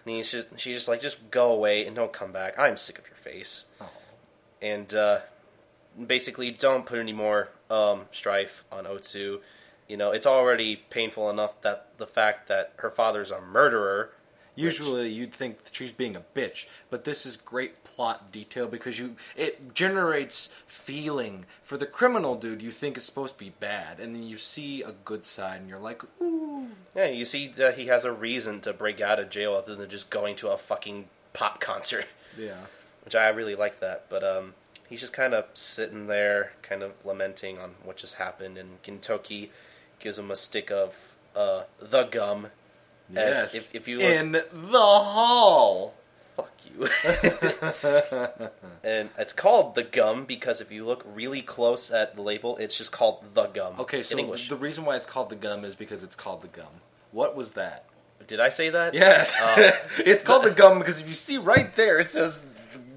And 0.06 0.14
he's 0.14 0.30
just, 0.30 0.48
she's 0.56 0.76
just 0.76 0.88
like, 0.88 1.00
just 1.00 1.30
go 1.30 1.52
away 1.52 1.84
and 1.86 1.96
don't 1.96 2.12
come 2.12 2.32
back. 2.32 2.58
I'm 2.58 2.76
sick 2.76 2.98
of 2.98 3.06
your 3.06 3.16
face. 3.16 3.66
Oh. 3.80 3.90
And 4.62 4.94
uh, 4.94 5.20
basically, 6.06 6.52
don't 6.52 6.86
put 6.86 6.98
any 6.98 7.12
more 7.12 7.50
um, 7.68 8.02
strife 8.12 8.64
on 8.70 8.84
Otsu. 8.84 9.40
You 9.88 9.96
know, 9.96 10.12
it's 10.12 10.26
already 10.26 10.76
painful 10.76 11.28
enough 11.28 11.60
that 11.62 11.88
the 11.98 12.06
fact 12.06 12.48
that 12.48 12.72
her 12.76 12.90
father's 12.90 13.30
a 13.30 13.40
murderer. 13.40 14.12
Usually, 14.56 15.10
you'd 15.12 15.32
think 15.34 15.64
that 15.64 15.74
she's 15.74 15.92
being 15.92 16.16
a 16.16 16.22
bitch, 16.34 16.66
but 16.90 17.04
this 17.04 17.24
is 17.26 17.36
great 17.36 17.84
plot 17.84 18.32
detail 18.32 18.66
because 18.66 18.98
you 18.98 19.16
it 19.36 19.74
generates 19.74 20.48
feeling 20.66 21.44
for 21.62 21.76
the 21.76 21.86
criminal 21.86 22.34
dude. 22.34 22.62
You 22.62 22.70
think 22.70 22.96
is 22.96 23.04
supposed 23.04 23.34
to 23.34 23.44
be 23.44 23.50
bad, 23.60 24.00
and 24.00 24.14
then 24.14 24.22
you 24.22 24.38
see 24.38 24.82
a 24.82 24.92
good 25.04 25.24
side, 25.26 25.60
and 25.60 25.68
you're 25.68 25.78
like, 25.78 26.02
ooh. 26.20 26.68
Yeah, 26.94 27.08
you 27.08 27.24
see 27.26 27.48
that 27.56 27.76
he 27.76 27.86
has 27.86 28.04
a 28.04 28.12
reason 28.12 28.60
to 28.62 28.72
break 28.72 29.00
out 29.00 29.20
of 29.20 29.28
jail 29.30 29.54
other 29.54 29.74
than 29.74 29.88
just 29.90 30.08
going 30.10 30.36
to 30.36 30.48
a 30.48 30.56
fucking 30.56 31.08
pop 31.34 31.60
concert. 31.60 32.06
Yeah. 32.38 32.56
which 33.04 33.14
I 33.14 33.28
really 33.28 33.54
like 33.54 33.80
that. 33.80 34.06
But 34.08 34.24
um, 34.24 34.54
he's 34.88 35.00
just 35.00 35.12
kind 35.12 35.34
of 35.34 35.44
sitting 35.54 36.06
there, 36.06 36.52
kind 36.62 36.82
of 36.82 36.92
lamenting 37.04 37.58
on 37.58 37.74
what 37.84 37.96
just 37.96 38.14
happened, 38.14 38.58
and 38.58 38.82
Gintoki 38.82 39.50
gives 39.98 40.18
him 40.18 40.30
a 40.30 40.36
stick 40.36 40.70
of 40.70 40.94
uh, 41.34 41.64
the 41.78 42.04
gum. 42.04 42.48
Yes. 43.12 43.54
if, 43.54 43.74
if 43.74 43.88
you 43.88 43.98
look, 43.98 44.06
in 44.10 44.32
the 44.32 44.78
hall. 44.78 45.94
fuck 46.36 46.50
you. 46.64 46.84
and 48.84 49.08
it's 49.18 49.32
called 49.32 49.74
the 49.74 49.82
gum 49.82 50.24
because 50.24 50.60
if 50.60 50.70
you 50.72 50.84
look 50.84 51.04
really 51.14 51.42
close 51.42 51.90
at 51.90 52.16
the 52.16 52.22
label, 52.22 52.56
it's 52.56 52.76
just 52.76 52.92
called 52.92 53.24
the 53.34 53.46
gum. 53.46 53.74
Okay, 53.80 54.02
so 54.02 54.14
in 54.14 54.20
English. 54.24 54.48
the 54.48 54.56
reason 54.56 54.84
why 54.84 54.96
it's 54.96 55.06
called 55.06 55.30
the 55.30 55.36
gum 55.36 55.64
is 55.64 55.74
because 55.74 56.02
it's 56.02 56.14
called 56.14 56.42
the 56.42 56.48
gum. 56.48 56.66
What 57.12 57.36
was 57.36 57.52
that? 57.52 57.84
Did 58.26 58.40
I 58.40 58.48
say 58.48 58.70
that? 58.70 58.94
Yes, 58.94 59.36
Oh. 59.40 59.70
it's 59.98 60.22
called 60.22 60.44
the 60.44 60.50
gum 60.50 60.78
because 60.78 61.00
if 61.00 61.08
you 61.08 61.14
see 61.14 61.38
right 61.38 61.72
there, 61.76 61.98
it 62.00 62.10
says 62.10 62.46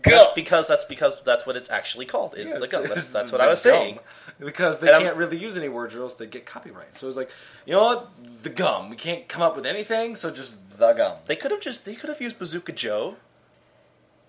gum. 0.02 0.14
That's 0.18 0.34
because 0.34 0.68
that's 0.68 0.86
because 0.86 1.22
that's 1.24 1.46
what 1.46 1.56
it's 1.56 1.70
actually 1.70 2.06
called. 2.06 2.36
Is 2.38 2.52
the 2.52 2.68
gum? 2.68 2.84
That's, 2.88 3.10
that's 3.10 3.32
what 3.32 3.42
I 3.42 3.48
was 3.48 3.62
saying. 3.62 4.00
Because 4.40 4.80
they 4.80 4.88
And 4.88 4.96
I'm- 4.96 5.04
can't 5.06 5.18
really 5.18 5.38
use 5.38 5.58
any 5.58 5.70
words 5.70 5.96
or 5.96 6.02
else 6.02 6.14
they 6.16 6.26
get 6.28 6.46
copyright. 6.46 6.96
So 6.96 7.08
it's 7.08 7.18
like, 7.18 7.30
you 7.66 7.74
know 7.74 7.84
what? 7.84 8.10
The 8.44 8.50
gum. 8.50 8.90
We 8.90 8.96
can't 8.96 9.28
come 9.28 9.42
up 9.42 9.56
with 9.56 9.66
anything, 9.66 10.16
so 10.16 10.32
just 10.32 10.56
the 10.78 10.94
gum. 10.94 11.18
They 11.26 11.36
could 11.36 11.52
have 11.52 11.60
just 11.62 11.86
they 11.86 11.96
could 11.96 12.10
have 12.10 12.22
used 12.22 12.40
Bazooka 12.40 12.72
Joe. 12.74 13.16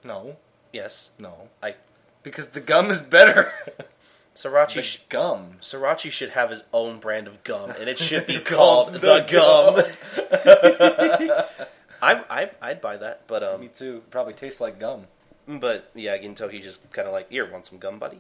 No, 0.05 0.37
Yes, 0.73 1.11
no. 1.19 1.49
I 1.63 1.75
Because 2.23 2.49
the 2.51 2.61
gum 2.61 2.91
is 2.91 3.01
better. 3.03 3.53
Sriracha. 4.37 4.75
the 4.75 4.83
sh- 4.83 5.01
gum. 5.09 5.55
Sriracha 5.61 6.11
should 6.11 6.31
have 6.31 6.51
his 6.51 6.63
own 6.73 6.99
brand 7.01 7.27
of 7.27 7.43
gum, 7.45 7.71
and 7.71 7.89
it 7.89 7.99
should 7.99 8.27
be 8.27 8.39
Called 8.45 8.95
the 8.95 8.99
the 8.99 9.21
gum. 9.29 9.83
I, 12.03 12.23
I, 12.31 12.51
I'd 12.63 12.81
buy 12.81 12.97
that, 12.97 13.23
but 13.27 13.43
Me 13.61 13.67
um, 13.67 13.71
too. 13.75 14.03
Probably 14.11 14.33
tastes 14.33 14.61
like 14.61 14.79
gum. 14.79 15.07
But 15.59 15.91
yeah, 15.95 16.17
Gintoki 16.19 16.63
just 16.63 16.91
kind 16.93 17.09
of 17.09 17.13
like, 17.13 17.31
here, 17.31 17.51
want 17.51 17.67
some 17.67 17.79
gum, 17.79 17.99
buddy? 17.99 18.19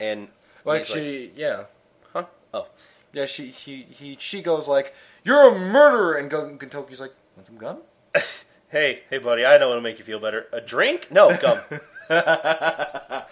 And 0.00 0.28
Like 0.64 0.80
he's 0.80 0.90
like, 0.90 0.98
she, 0.98 1.32
yeah, 1.36 1.64
huh? 2.12 2.24
Oh, 2.52 2.66
yeah. 3.12 3.26
She, 3.26 3.46
he, 3.46 3.82
he, 3.82 4.16
she 4.18 4.42
goes 4.42 4.66
like, 4.68 4.94
"You're 5.22 5.54
a 5.54 5.58
murderer," 5.58 6.14
and 6.14 6.30
Gintoki's 6.30 7.00
like, 7.00 7.12
"Want 7.36 7.46
some 7.46 7.56
gum?" 7.56 7.78
hey, 8.68 9.02
hey, 9.08 9.18
buddy, 9.18 9.46
I 9.46 9.56
know 9.58 9.68
what'll 9.68 9.82
make 9.82 9.98
you 9.98 10.04
feel 10.04 10.20
better. 10.20 10.46
A 10.52 10.60
drink? 10.60 11.10
No, 11.10 11.36
gum. 11.36 11.60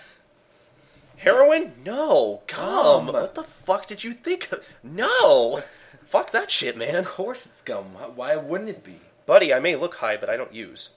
Heroin? 1.17 1.73
No, 1.85 2.43
gum. 2.47 3.07
Gum. 3.07 3.15
What 3.15 3.35
the 3.35 3.45
fuck 3.45 3.87
did 3.87 4.05
you 4.05 4.13
think? 4.13 4.51
Of? 4.53 4.67
No, 4.83 5.63
fuck 6.07 6.31
that 6.31 6.51
shit, 6.51 6.77
man. 6.77 6.95
Of 6.95 7.07
course, 7.07 7.47
it's 7.47 7.63
gum. 7.63 7.87
Why 8.15 8.37
wouldn't 8.37 8.71
it 8.71 8.85
be? 8.85 9.01
buddy, 9.27 9.55
I 9.55 9.61
may 9.61 9.77
look 9.77 9.97
high, 9.97 10.17
but 10.17 10.29
I 10.29 10.37
don't 10.37 10.53
use. 10.53 10.91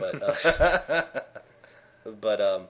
But 0.00 0.22
uh, 0.22 1.02
but 2.20 2.40
um, 2.40 2.62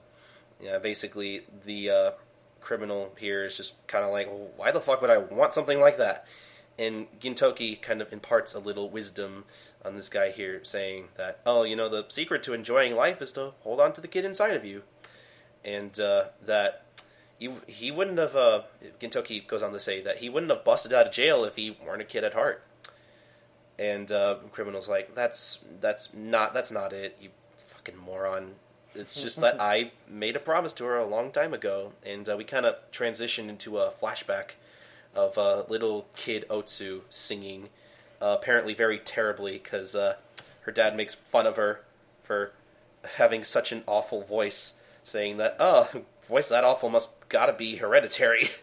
yeah, 0.61 0.77
basically 0.77 1.43
the 1.65 1.89
uh, 1.89 2.11
criminal 2.59 3.15
here 3.17 3.45
is 3.45 3.57
just 3.57 3.85
kind 3.87 4.05
of 4.05 4.11
like, 4.11 4.27
well, 4.27 4.49
why 4.57 4.71
the 4.71 4.81
fuck 4.81 5.01
would 5.01 5.09
I 5.09 5.17
want 5.17 5.53
something 5.53 5.79
like 5.79 5.97
that? 5.97 6.27
And 6.77 7.07
Gintoki 7.19 7.81
kind 7.81 8.01
of 8.01 8.13
imparts 8.13 8.53
a 8.53 8.59
little 8.59 8.89
wisdom 8.89 9.45
on 9.83 9.95
this 9.95 10.09
guy 10.09 10.31
here, 10.31 10.63
saying 10.63 11.09
that, 11.17 11.39
oh, 11.45 11.63
you 11.63 11.75
know, 11.75 11.89
the 11.89 12.05
secret 12.09 12.43
to 12.43 12.53
enjoying 12.53 12.95
life 12.95 13.21
is 13.21 13.31
to 13.33 13.53
hold 13.61 13.79
on 13.79 13.93
to 13.93 14.01
the 14.01 14.07
kid 14.07 14.25
inside 14.25 14.55
of 14.55 14.65
you, 14.65 14.83
and 15.63 15.99
uh, 15.99 16.25
that. 16.45 16.85
He, 17.39 17.51
he 17.65 17.89
wouldn't 17.89 18.19
have. 18.19 18.35
Uh, 18.35 18.61
Gintoki 18.99 19.47
goes 19.47 19.63
on 19.63 19.73
to 19.73 19.79
say 19.79 19.99
that 20.03 20.17
he 20.17 20.29
wouldn't 20.29 20.51
have 20.51 20.63
busted 20.63 20.93
out 20.93 21.07
of 21.07 21.11
jail 21.11 21.43
if 21.43 21.55
he 21.55 21.75
weren't 21.83 22.03
a 22.03 22.05
kid 22.05 22.23
at 22.23 22.35
heart 22.35 22.63
and 23.81 24.11
uh, 24.11 24.35
criminals 24.51 24.87
like 24.87 25.15
that's 25.15 25.65
that's 25.81 26.13
not 26.13 26.53
that's 26.53 26.71
not 26.71 26.93
it 26.93 27.17
you 27.19 27.29
fucking 27.73 27.97
moron. 27.97 28.53
It's 28.93 29.21
just 29.21 29.39
that 29.39 29.55
i 29.59 29.91
made 30.07 30.35
a 30.35 30.39
promise 30.39 30.73
to 30.73 30.85
her 30.85 30.97
a 30.97 31.05
long 31.05 31.31
time 31.31 31.53
ago 31.53 31.93
and 32.05 32.29
uh, 32.29 32.35
we 32.37 32.43
kind 32.43 32.65
of 32.65 32.75
transitioned 32.91 33.49
into 33.49 33.79
a 33.79 33.91
flashback 33.91 34.51
of 35.15 35.37
uh, 35.37 35.63
little 35.67 36.07
kid 36.15 36.45
otsu 36.49 37.01
singing 37.09 37.69
uh, 38.21 38.37
apparently 38.39 38.73
very 38.73 38.99
terribly 38.99 39.53
because 39.53 39.95
uh, 39.95 40.15
her 40.61 40.71
dad 40.71 40.95
makes 40.95 41.15
fun 41.15 41.47
of 41.47 41.55
her 41.55 41.81
for 42.23 42.51
having 43.15 43.43
such 43.43 43.71
an 43.71 43.83
awful 43.87 44.21
voice 44.21 44.75
saying 45.03 45.37
that 45.37 45.55
oh 45.59 45.89
voice 46.27 46.49
that 46.49 46.63
awful 46.63 46.89
must 46.89 47.09
gotta 47.29 47.53
be 47.53 47.77
hereditary. 47.77 48.49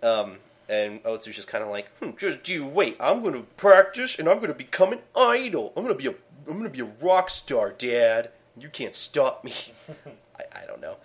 Um, 0.00 0.36
and 0.68 1.02
Otsu's 1.04 1.36
just 1.36 1.48
kind 1.48 1.64
of 1.64 1.70
like, 1.70 1.90
hmm, 1.98 2.10
just 2.18 2.48
you 2.48 2.66
wait. 2.66 2.96
I'm 3.00 3.22
gonna 3.22 3.42
practice, 3.56 4.18
and 4.18 4.28
I'm 4.28 4.40
gonna 4.40 4.54
become 4.54 4.92
an 4.92 5.00
idol. 5.16 5.72
I'm 5.76 5.82
gonna 5.82 5.94
be 5.94 6.06
a, 6.06 6.14
I'm 6.48 6.56
gonna 6.56 6.68
be 6.70 6.80
a 6.80 6.90
rock 7.00 7.30
star, 7.30 7.70
Dad. 7.70 8.30
You 8.56 8.68
can't 8.68 8.94
stop 8.94 9.44
me. 9.44 9.54
I, 10.38 10.62
I 10.62 10.66
don't 10.66 10.80
know, 10.80 10.96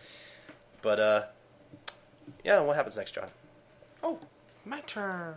but 0.82 0.99
uh, 0.99 1.23
yeah. 2.43 2.60
What 2.62 2.76
happens 2.76 2.97
next, 2.97 3.13
John? 3.13 3.30
Oh, 4.02 4.19
my 4.65 4.82
turn. 4.82 5.36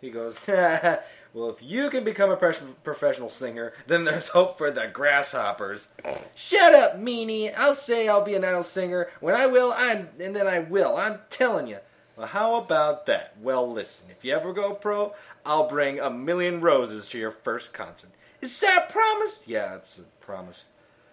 He 0.00 0.10
goes, 0.10 0.38
Well, 0.46 1.50
if 1.50 1.62
you 1.62 1.90
can 1.90 2.04
become 2.04 2.30
a 2.30 2.36
pres- 2.36 2.60
professional 2.84 3.28
singer, 3.28 3.72
then 3.86 4.04
there's 4.04 4.28
hope 4.28 4.58
for 4.58 4.70
the 4.70 4.86
grasshoppers. 4.86 5.88
Shut 6.34 6.74
up, 6.74 6.98
meanie. 6.98 7.52
I'll 7.56 7.74
say 7.74 8.08
I'll 8.08 8.24
be 8.24 8.34
an 8.34 8.44
idol 8.44 8.62
singer. 8.62 9.08
When 9.20 9.34
I 9.34 9.46
will, 9.46 9.72
I'm, 9.76 10.08
and 10.20 10.34
then 10.36 10.46
I 10.46 10.60
will. 10.60 10.96
I'm 10.96 11.20
telling 11.30 11.66
you. 11.66 11.78
Well, 12.16 12.26
how 12.26 12.54
about 12.56 13.06
that? 13.06 13.34
Well, 13.42 13.70
listen, 13.70 14.08
if 14.10 14.24
you 14.24 14.34
ever 14.34 14.52
go 14.52 14.72
pro, 14.72 15.14
I'll 15.44 15.68
bring 15.68 16.00
a 16.00 16.10
million 16.10 16.60
roses 16.60 17.08
to 17.08 17.18
your 17.18 17.30
first 17.30 17.74
concert. 17.74 18.10
Is 18.40 18.58
that 18.60 18.86
a 18.88 18.92
promise? 18.92 19.42
Yeah, 19.46 19.74
it's 19.76 19.98
a 19.98 20.02
promise. 20.24 20.64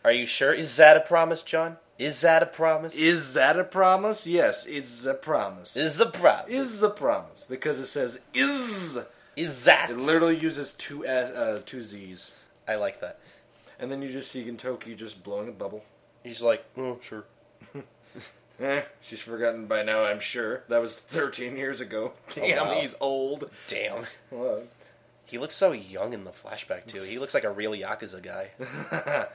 Are 0.05 0.11
you 0.11 0.25
sure? 0.25 0.53
Is 0.53 0.77
that 0.77 0.95
a 0.97 1.01
promise, 1.01 1.43
John? 1.43 1.77
Is 1.99 2.21
that 2.21 2.41
a 2.41 2.45
promise? 2.45 2.95
Is 2.95 3.33
that 3.35 3.57
a 3.59 3.63
promise? 3.63 4.25
Yes, 4.25 4.65
it's 4.65 5.05
a 5.05 5.13
promise. 5.13 5.75
is 5.77 5.99
a 5.99 6.07
promise? 6.07 6.51
is 6.51 6.81
a 6.83 6.89
promise 6.89 7.45
because 7.47 7.79
it 7.79 7.85
says 7.87 8.19
is. 8.33 8.97
is 9.35 9.65
that? 9.65 9.89
It 9.89 9.97
literally 9.97 10.37
uses 10.37 10.71
two 10.73 11.05
S, 11.05 11.35
uh, 11.35 11.61
two 11.65 11.81
Z's, 11.81 12.31
I 12.67 12.75
like 12.75 12.99
that. 13.01 13.19
and 13.79 13.91
then 13.91 14.01
you 14.01 14.09
just 14.09 14.31
see 14.31 14.43
Gintoki 14.43 14.97
just 14.97 15.23
blowing 15.23 15.49
a 15.49 15.51
bubble. 15.51 15.83
He's 16.23 16.41
like, 16.41 16.65
oh, 16.77 16.97
sure. 17.01 17.25
Eh, 18.59 18.81
she's 19.01 19.19
forgotten 19.19 19.65
by 19.65 19.83
now, 19.83 20.05
I'm 20.05 20.19
sure. 20.19 20.63
That 20.69 20.81
was 20.81 20.95
13 20.95 21.57
years 21.57 21.81
ago. 21.81 22.13
Damn, 22.35 22.67
wow. 22.67 22.79
he's 22.79 22.95
old. 23.01 23.49
Damn. 23.67 24.05
What? 24.29 24.67
He 25.25 25.37
looks 25.37 25.55
so 25.55 25.71
young 25.71 26.13
in 26.13 26.23
the 26.25 26.31
flashback 26.31 26.85
too. 26.85 26.99
He 26.99 27.17
looks 27.17 27.33
like 27.33 27.45
a 27.45 27.51
real 27.51 27.71
yakuza 27.71 28.21
guy. 28.21 28.51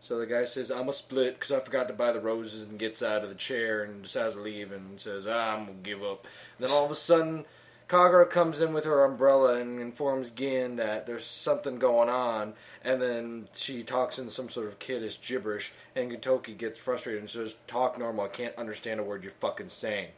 so 0.00 0.18
the 0.18 0.26
guy 0.26 0.46
says, 0.46 0.70
I'm 0.70 0.88
a 0.88 0.92
split 0.92 1.34
because 1.34 1.52
I 1.52 1.60
forgot 1.60 1.88
to 1.88 1.94
buy 1.94 2.12
the 2.12 2.20
roses 2.20 2.62
and 2.62 2.78
gets 2.78 3.02
out 3.02 3.22
of 3.22 3.28
the 3.28 3.34
chair 3.34 3.82
and 3.82 4.02
decides 4.02 4.34
to 4.34 4.40
leave 4.40 4.72
and 4.72 4.98
says, 4.98 5.26
ah, 5.26 5.56
I'm 5.56 5.66
going 5.66 5.82
to 5.82 5.90
give 5.90 6.02
up. 6.02 6.26
Then 6.58 6.70
all 6.70 6.84
of 6.84 6.90
a 6.90 6.94
sudden, 6.94 7.44
Kagura 7.88 8.28
comes 8.28 8.60
in 8.60 8.72
with 8.72 8.84
her 8.84 9.04
umbrella 9.04 9.58
and 9.58 9.80
informs 9.80 10.30
Gin 10.30 10.76
that 10.76 11.06
there's 11.06 11.24
something 11.24 11.78
going 11.78 12.08
on, 12.08 12.54
and 12.82 13.00
then 13.02 13.48
she 13.54 13.82
talks 13.82 14.18
in 14.18 14.30
some 14.30 14.48
sort 14.48 14.68
of 14.68 14.78
kiddish 14.78 15.20
gibberish, 15.20 15.72
and 15.94 16.10
Gintoki 16.10 16.56
gets 16.56 16.78
frustrated 16.78 17.20
and 17.20 17.30
says, 17.30 17.56
"Talk 17.66 17.98
normal. 17.98 18.24
I 18.24 18.28
can't 18.28 18.56
understand 18.56 19.00
a 19.00 19.02
word 19.02 19.22
you're 19.22 19.32
fucking 19.32 19.68
saying." 19.68 20.08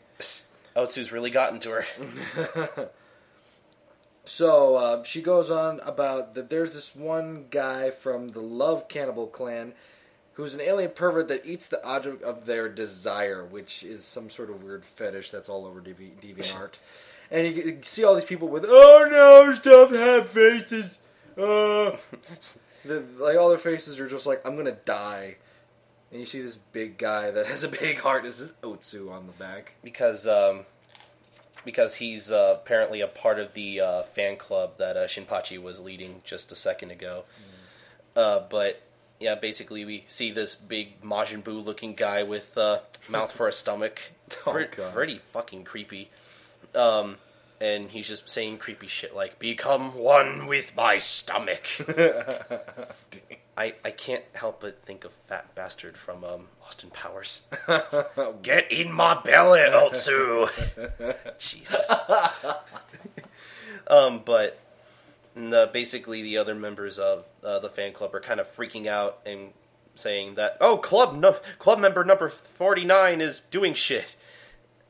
Otsu's 0.76 1.12
really 1.12 1.30
gotten 1.30 1.60
to 1.60 1.70
her. 1.70 2.90
So 4.24 4.76
uh, 4.76 5.04
she 5.04 5.20
goes 5.20 5.50
on 5.50 5.80
about 5.80 6.34
that 6.34 6.48
there's 6.48 6.72
this 6.72 6.96
one 6.96 7.46
guy 7.50 7.90
from 7.90 8.28
the 8.28 8.40
Love 8.40 8.88
Cannibal 8.88 9.26
clan 9.26 9.74
who's 10.32 10.54
an 10.54 10.60
alien 10.60 10.90
pervert 10.90 11.28
that 11.28 11.46
eats 11.46 11.66
the 11.66 11.84
object 11.84 12.22
of 12.22 12.46
their 12.46 12.68
desire, 12.68 13.44
which 13.44 13.84
is 13.84 14.02
some 14.04 14.30
sort 14.30 14.50
of 14.50 14.64
weird 14.64 14.84
fetish 14.84 15.30
that's 15.30 15.48
all 15.48 15.66
over 15.66 15.80
Devi- 15.80 16.14
DeviantArt. 16.22 16.78
And 17.30 17.46
you, 17.46 17.78
see 17.82 18.04
all 18.04 18.14
these 18.14 18.24
people 18.24 18.48
with, 18.48 18.64
oh 18.66 19.08
no, 19.10 19.52
stuff 19.54 19.90
have 19.90 20.28
faces. 20.28 20.98
Uh. 21.36 21.92
the, 22.84 23.02
like 23.18 23.36
all 23.36 23.48
their 23.48 23.58
faces 23.58 23.98
are 24.00 24.08
just 24.08 24.26
like, 24.26 24.40
I'm 24.46 24.56
gonna 24.56 24.72
die. 24.84 25.36
And 26.10 26.20
you 26.20 26.26
see 26.26 26.40
this 26.42 26.56
big 26.56 26.98
guy 26.98 27.30
that 27.30 27.46
has 27.52 27.62
a 27.64 27.68
big 27.68 27.98
heart. 27.98 28.22
This 28.22 28.40
is 28.40 28.52
Otsu 28.62 29.10
on 29.10 29.26
the 29.26 29.32
back. 29.32 29.72
because 29.82 30.26
um, 30.26 30.64
because 31.64 31.94
he's 31.96 32.30
uh, 32.30 32.58
apparently 32.60 33.00
a 33.00 33.06
part 33.06 33.38
of 33.38 33.54
the 33.54 33.80
uh, 33.80 34.02
fan 34.02 34.36
club 34.36 34.72
that 34.78 34.96
uh, 34.96 35.06
Shinpachi 35.06 35.60
was 35.60 35.80
leading 35.80 36.20
just 36.24 36.52
a 36.52 36.54
second 36.54 36.90
ago. 36.90 37.24
Uh, 38.14 38.40
but 38.48 38.82
yeah, 39.18 39.34
basically 39.34 39.84
we 39.84 40.04
see 40.06 40.30
this 40.30 40.54
big 40.54 41.00
Majin 41.02 41.42
Buu 41.42 41.64
looking 41.64 41.94
guy 41.94 42.22
with 42.22 42.56
uh, 42.58 42.80
mouth 43.08 43.32
for 43.32 43.48
a 43.48 43.52
stomach. 43.52 44.00
Oh, 44.46 44.52
Pre- 44.52 44.64
pretty 44.66 45.20
fucking 45.32 45.64
creepy. 45.64 46.10
Um, 46.74 47.16
and 47.60 47.90
he's 47.90 48.08
just 48.08 48.28
saying 48.28 48.58
creepy 48.58 48.86
shit 48.86 49.14
like 49.14 49.38
"Become 49.38 49.94
one 49.94 50.46
with 50.46 50.74
my 50.76 50.98
stomach." 50.98 51.66
I, 53.56 53.74
I 53.84 53.90
can't 53.92 54.24
help 54.32 54.60
but 54.60 54.82
think 54.82 55.04
of 55.04 55.12
Fat 55.28 55.54
Bastard 55.54 55.96
from 55.96 56.24
um, 56.24 56.48
Austin 56.66 56.90
Powers. 56.90 57.42
Get 58.42 58.72
in 58.72 58.90
my 58.90 59.20
belly, 59.22 59.60
Otsu. 59.60 60.48
Jesus. 61.38 61.88
um, 63.86 64.22
but 64.24 64.58
the, 65.36 65.70
basically, 65.72 66.22
the 66.22 66.38
other 66.38 66.56
members 66.56 66.98
of 66.98 67.24
uh, 67.44 67.60
the 67.60 67.68
fan 67.68 67.92
club 67.92 68.12
are 68.14 68.20
kind 68.20 68.40
of 68.40 68.52
freaking 68.54 68.88
out 68.88 69.20
and 69.24 69.50
saying 69.94 70.34
that, 70.34 70.56
oh, 70.60 70.76
club 70.76 71.16
no, 71.16 71.36
club 71.60 71.78
member 71.78 72.04
number 72.04 72.28
forty 72.28 72.84
nine 72.84 73.20
is 73.20 73.38
doing 73.38 73.74
shit. 73.74 74.16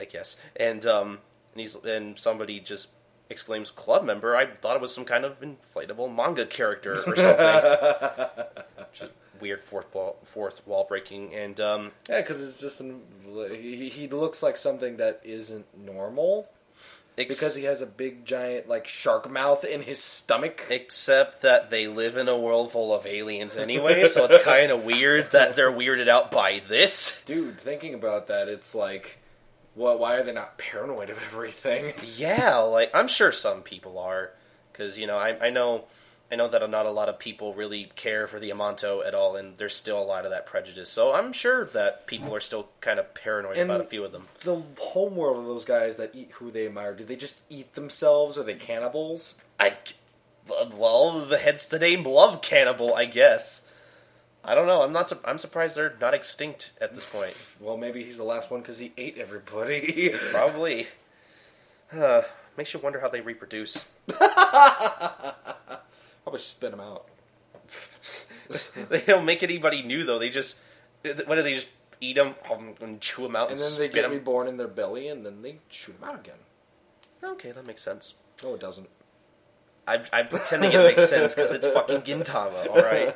I 0.01 0.07
guess, 0.07 0.37
and 0.57 0.85
um, 0.87 1.19
and 1.55 1.61
he's 1.61 1.75
and 1.77 2.19
somebody 2.19 2.61
just 2.61 2.89
exclaims, 3.31 3.71
"Club 3.71 4.05
member! 4.05 4.37
I 4.37 4.47
thought 4.47 4.77
it 4.77 4.83
was 4.83 4.95
some 4.95 5.05
kind 5.05 5.25
of 5.25 5.41
inflatable 5.41 6.15
manga 6.15 6.47
character 6.47 6.95
or 7.07 7.17
something." 7.17 8.45
Weird 9.41 9.65
fourth 9.65 9.93
wall, 9.95 10.17
fourth 10.25 10.67
wall 10.67 10.85
breaking, 10.89 11.35
and 11.35 11.61
um, 11.61 11.93
Yeah, 12.09 12.21
because 12.21 12.43
it's 12.43 12.59
just 12.61 12.81
an, 12.81 13.03
he, 13.51 13.89
he 13.89 14.09
looks 14.09 14.43
like 14.43 14.57
something 14.57 14.99
that 14.99 15.21
isn't 15.25 15.67
normal 15.77 16.49
ex- 17.19 17.35
because 17.35 17.55
he 17.55 17.65
has 17.65 17.81
a 17.83 17.87
big 17.87 18.25
giant 18.25 18.69
like 18.69 18.87
shark 18.87 19.29
mouth 19.31 19.65
in 19.65 19.83
his 19.83 19.99
stomach. 20.03 20.65
Except 20.71 21.43
that 21.43 21.71
they 21.71 21.89
live 21.89 22.17
in 22.17 22.29
a 22.29 22.39
world 22.39 22.73
full 22.73 22.95
of 22.95 23.07
aliens 23.07 23.57
anyway, 23.57 24.07
so 24.07 24.25
it's 24.27 24.43
kind 24.45 24.71
of 24.71 24.85
weird 24.85 25.33
that 25.33 25.57
they're 25.57 25.73
weirded 25.73 26.09
out 26.09 26.31
by 26.31 26.63
this. 26.69 27.23
Dude, 27.25 27.59
thinking 27.61 27.95
about 27.95 28.29
that, 28.29 28.49
it's 28.49 28.75
like, 28.75 29.19
what? 29.75 29.99
Why 29.99 30.15
are 30.15 30.23
they 30.25 30.33
not 30.33 30.59
paranoid 30.59 31.11
of 31.11 31.19
everything? 31.27 31.93
Yeah, 32.17 32.59
like 32.59 32.91
I'm 32.95 33.09
sure 33.09 33.33
some 33.33 33.63
people 33.63 33.99
are, 33.99 34.31
because 34.73 34.99
you 34.99 35.07
know 35.07 35.19
I, 35.19 35.47
I 35.47 35.51
know 35.51 35.85
I 36.33 36.37
know 36.37 36.49
that 36.49 36.69
not 36.71 36.87
a 36.87 36.91
lot 36.91 37.09
of 37.09 37.19
people 37.19 37.53
really 37.55 37.93
care 37.97 38.27
for 38.27 38.41
the 38.41 38.51
Amanto 38.51 39.07
at 39.07 39.15
all, 39.15 39.37
and 39.37 39.57
there's 39.57 39.75
still 39.75 40.01
a 40.01 40.05
lot 40.05 40.25
of 40.25 40.31
that 40.31 40.47
prejudice. 40.47 40.89
So 40.89 41.13
I'm 41.13 41.33
sure 41.33 41.67
that 41.67 42.07
people 42.07 42.35
are 42.35 42.41
still 42.41 42.69
kind 42.81 42.99
of 42.99 43.13
paranoid 43.15 43.57
And- 43.59 43.71
about 43.71 43.83
a 43.83 43.89
few 43.89 44.05
of 44.05 44.13
them. 44.13 44.27
the 44.43 44.63
homeworld 44.81 45.39
of 45.39 45.45
those 45.45 45.65
guys 45.65 45.97
that 45.99 46.15
eat 46.15 46.31
who 46.35 46.51
they 46.51 46.67
admire, 46.67 46.95
do 46.95 47.05
they 47.05 47.17
just 47.17 47.37
eat 47.51 47.75
themselves? 47.75 48.39
Are 48.39 48.43
they 48.43 48.55
cannibals? 48.55 49.35
I 49.61 49.75
well, 50.77 51.25
the 51.25 51.39
hence 51.39 51.67
the 51.69 51.79
name 51.79 52.05
Love 52.05 52.43
Cannibal, 52.43 52.95
I 52.95 53.05
guess. 53.07 53.63
I 54.45 54.55
don't 54.55 54.67
know. 54.67 54.83
I'm 54.83 54.93
not. 54.93 55.09
su- 55.11 55.19
I'm 55.25 55.39
surprised 55.39 55.77
they're 55.77 55.95
not 56.01 56.13
extinct 56.15 56.73
at 56.81 56.95
this 56.95 57.05
point. 57.05 57.35
Well, 57.61 57.77
maybe 57.79 58.05
he's 58.05 58.17
the 58.19 58.25
last 58.25 58.51
one 58.51 58.61
because 58.61 58.79
he 58.79 58.93
ate 58.99 59.17
everybody. 59.19 60.13
Probably. 60.31 60.87
Uh, 61.93 62.23
makes 62.57 62.73
you 62.75 62.81
wonder 62.81 63.01
how 63.01 63.09
they 63.09 63.21
reproduce. 63.23 63.85
Probably 64.09 64.39
spit 66.39 66.71
them 66.73 66.81
out. 66.81 67.07
they 68.91 69.01
don't 69.01 69.25
make 69.25 69.43
anybody 69.43 69.83
new 69.83 70.05
though. 70.05 70.19
They 70.19 70.29
just 70.31 70.59
what 71.03 71.35
do 71.37 71.43
they 71.43 71.55
just 71.55 71.69
eat 72.01 72.17
them 72.17 72.35
and 72.81 73.01
chew 73.01 73.23
them 73.23 73.37
out 73.37 73.51
and, 73.51 73.59
And 73.61 73.71
then 73.73 73.79
they 73.79 73.89
get 73.89 74.05
'em? 74.05 74.11
reborn 74.11 74.49
in 74.49 74.57
their 74.59 74.69
belly, 74.69 75.09
and 75.09 75.25
then 75.25 75.41
they 75.43 75.59
shoot 75.71 75.99
them 75.99 76.07
out 76.09 76.19
again. 76.21 76.37
Okay, 77.23 77.53
that 77.53 77.65
makes 77.67 77.83
sense. 77.83 78.15
No, 78.43 78.55
it 78.55 78.61
doesn't. 78.61 78.89
I'm, 79.87 80.03
I'm 80.13 80.29
pretending 80.29 80.73
it 80.73 80.79
makes 80.79 81.09
sense 81.09 81.35
because 81.35 81.53
it's 81.53 81.67
fucking 81.67 82.03
Gintama, 82.03 82.69
all 82.69 82.77
right. 82.77 83.15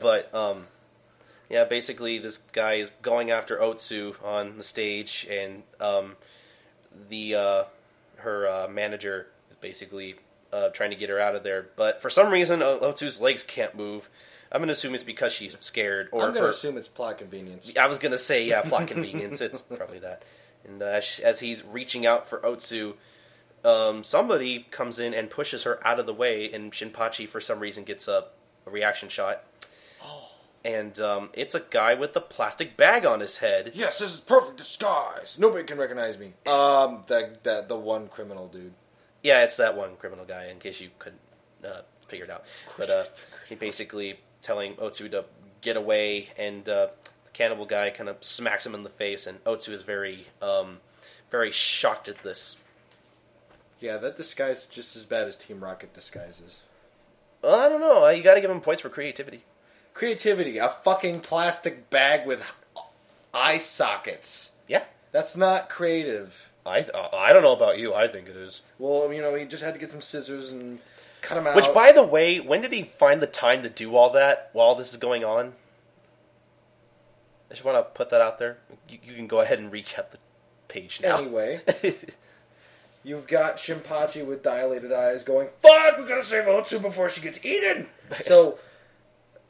But 0.00 0.32
um, 0.34 0.66
yeah, 1.50 1.64
basically 1.64 2.18
this 2.18 2.38
guy 2.38 2.74
is 2.74 2.90
going 3.02 3.30
after 3.30 3.56
Otsu 3.58 4.14
on 4.24 4.58
the 4.58 4.62
stage, 4.62 5.26
and 5.30 5.62
um, 5.80 6.16
the 7.08 7.34
uh, 7.34 7.64
her 8.16 8.48
uh, 8.48 8.68
manager 8.68 9.26
is 9.50 9.56
basically 9.60 10.16
uh, 10.52 10.68
trying 10.68 10.90
to 10.90 10.96
get 10.96 11.10
her 11.10 11.18
out 11.18 11.34
of 11.34 11.42
there. 11.42 11.68
But 11.76 12.00
for 12.00 12.10
some 12.10 12.30
reason, 12.30 12.60
Otsu's 12.60 13.20
legs 13.20 13.42
can't 13.42 13.74
move. 13.74 14.08
I'm 14.50 14.62
gonna 14.62 14.72
assume 14.72 14.94
it's 14.94 15.04
because 15.04 15.32
she's 15.32 15.56
scared, 15.60 16.08
or 16.12 16.26
I'm 16.26 16.34
gonna 16.34 16.46
assume 16.46 16.78
it's 16.78 16.88
plot 16.88 17.18
convenience. 17.18 17.70
I 17.78 17.86
was 17.86 17.98
gonna 17.98 18.18
say 18.18 18.46
yeah, 18.46 18.62
plot 18.62 18.86
convenience. 18.86 19.40
It's 19.40 19.60
probably 19.60 19.98
that. 19.98 20.22
And 20.64 20.82
uh, 20.82 20.86
as, 20.86 21.20
as 21.22 21.40
he's 21.40 21.64
reaching 21.64 22.06
out 22.06 22.28
for 22.28 22.38
Otsu, 22.38 22.94
um, 23.64 24.04
somebody 24.04 24.66
comes 24.70 24.98
in 24.98 25.14
and 25.14 25.30
pushes 25.30 25.64
her 25.64 25.86
out 25.86 25.98
of 25.98 26.06
the 26.06 26.14
way, 26.14 26.50
and 26.52 26.72
Shinpachi 26.72 27.28
for 27.28 27.40
some 27.40 27.60
reason 27.60 27.84
gets 27.84 28.08
a, 28.08 28.26
a 28.66 28.70
reaction 28.70 29.08
shot. 29.08 29.44
And 30.64 30.98
um, 31.00 31.30
it's 31.34 31.54
a 31.54 31.60
guy 31.60 31.94
with 31.94 32.16
a 32.16 32.20
plastic 32.20 32.76
bag 32.76 33.06
on 33.06 33.20
his 33.20 33.38
head. 33.38 33.72
Yes, 33.74 34.00
this 34.00 34.12
is 34.14 34.20
perfect 34.20 34.58
disguise. 34.58 35.36
Nobody 35.38 35.64
can 35.64 35.78
recognize 35.78 36.18
me. 36.18 36.32
Um, 36.46 37.02
that 37.06 37.44
that 37.44 37.68
the 37.68 37.76
one 37.76 38.08
criminal 38.08 38.48
dude. 38.48 38.74
Yeah, 39.22 39.44
it's 39.44 39.56
that 39.56 39.76
one 39.76 39.96
criminal 39.96 40.24
guy. 40.24 40.46
In 40.46 40.58
case 40.58 40.80
you 40.80 40.90
couldn't 40.98 41.20
uh, 41.64 41.82
figure 42.08 42.24
it 42.24 42.30
out, 42.30 42.44
but 42.76 42.90
uh, 42.90 43.04
he 43.48 43.54
basically 43.54 44.18
telling 44.42 44.74
Otsu 44.74 45.10
to 45.10 45.24
get 45.60 45.76
away, 45.76 46.30
and 46.36 46.68
uh, 46.68 46.88
the 47.24 47.30
cannibal 47.32 47.66
guy 47.66 47.90
kind 47.90 48.08
of 48.08 48.16
smacks 48.22 48.66
him 48.66 48.74
in 48.74 48.82
the 48.82 48.90
face, 48.90 49.26
and 49.26 49.42
Otsu 49.44 49.72
is 49.72 49.82
very, 49.82 50.26
um, 50.42 50.78
very 51.30 51.52
shocked 51.52 52.08
at 52.08 52.22
this. 52.22 52.56
Yeah, 53.80 53.96
that 53.98 54.16
disguise 54.16 54.60
is 54.60 54.66
just 54.66 54.96
as 54.96 55.04
bad 55.04 55.28
as 55.28 55.36
Team 55.36 55.62
Rocket 55.62 55.94
disguises. 55.94 56.60
I 57.44 57.68
don't 57.68 57.80
know. 57.80 58.06
Uh, 58.06 58.10
You 58.10 58.22
got 58.22 58.34
to 58.34 58.40
give 58.40 58.50
him 58.50 58.60
points 58.60 58.82
for 58.82 58.88
creativity. 58.88 59.44
Creativity, 59.94 60.58
a 60.58 60.68
fucking 60.68 61.20
plastic 61.20 61.88
bag 61.90 62.26
with 62.26 62.42
eye 63.32 63.58
sockets. 63.58 64.52
Yeah, 64.66 64.84
That's 65.12 65.36
not 65.36 65.68
creative. 65.68 66.50
I 66.66 66.80
uh, 66.80 67.08
I 67.14 67.32
don't 67.32 67.42
know 67.42 67.52
about 67.54 67.78
you. 67.78 67.94
I 67.94 68.08
think 68.08 68.28
it 68.28 68.36
is. 68.36 68.62
Well, 68.78 69.12
you 69.12 69.22
know, 69.22 69.34
he 69.34 69.44
just 69.46 69.62
had 69.62 69.74
to 69.74 69.80
get 69.80 69.90
some 69.90 70.02
scissors 70.02 70.50
and 70.50 70.78
cut 71.22 71.38
him 71.38 71.46
out. 71.46 71.56
Which, 71.56 71.72
by 71.72 71.92
the 71.92 72.02
way, 72.02 72.40
when 72.40 72.60
did 72.60 72.72
he 72.72 72.82
find 72.82 73.22
the 73.22 73.26
time 73.26 73.62
to 73.62 73.70
do 73.70 73.96
all 73.96 74.10
that 74.10 74.50
while 74.52 74.74
this 74.74 74.90
is 74.90 74.98
going 74.98 75.24
on? 75.24 75.54
I 77.50 77.54
just 77.54 77.64
want 77.64 77.78
to 77.78 77.82
put 77.94 78.10
that 78.10 78.20
out 78.20 78.38
there. 78.38 78.58
You, 78.88 78.98
you 79.02 79.14
can 79.14 79.26
go 79.26 79.40
ahead 79.40 79.58
and 79.58 79.72
recap 79.72 80.10
the 80.10 80.18
page 80.68 81.00
now. 81.02 81.16
Anyway, 81.18 81.60
you've 83.08 83.26
got 83.26 83.56
Shimpachi 83.56 84.24
with 84.24 84.42
dilated 84.42 84.92
eyes 84.92 85.24
going, 85.24 85.48
"Fuck, 85.60 85.98
we 85.98 86.04
gotta 86.06 86.24
save 86.24 86.44
Otsu 86.44 86.80
before 86.80 87.08
she 87.08 87.20
gets 87.20 87.44
eaten." 87.44 87.88
So, 88.22 88.58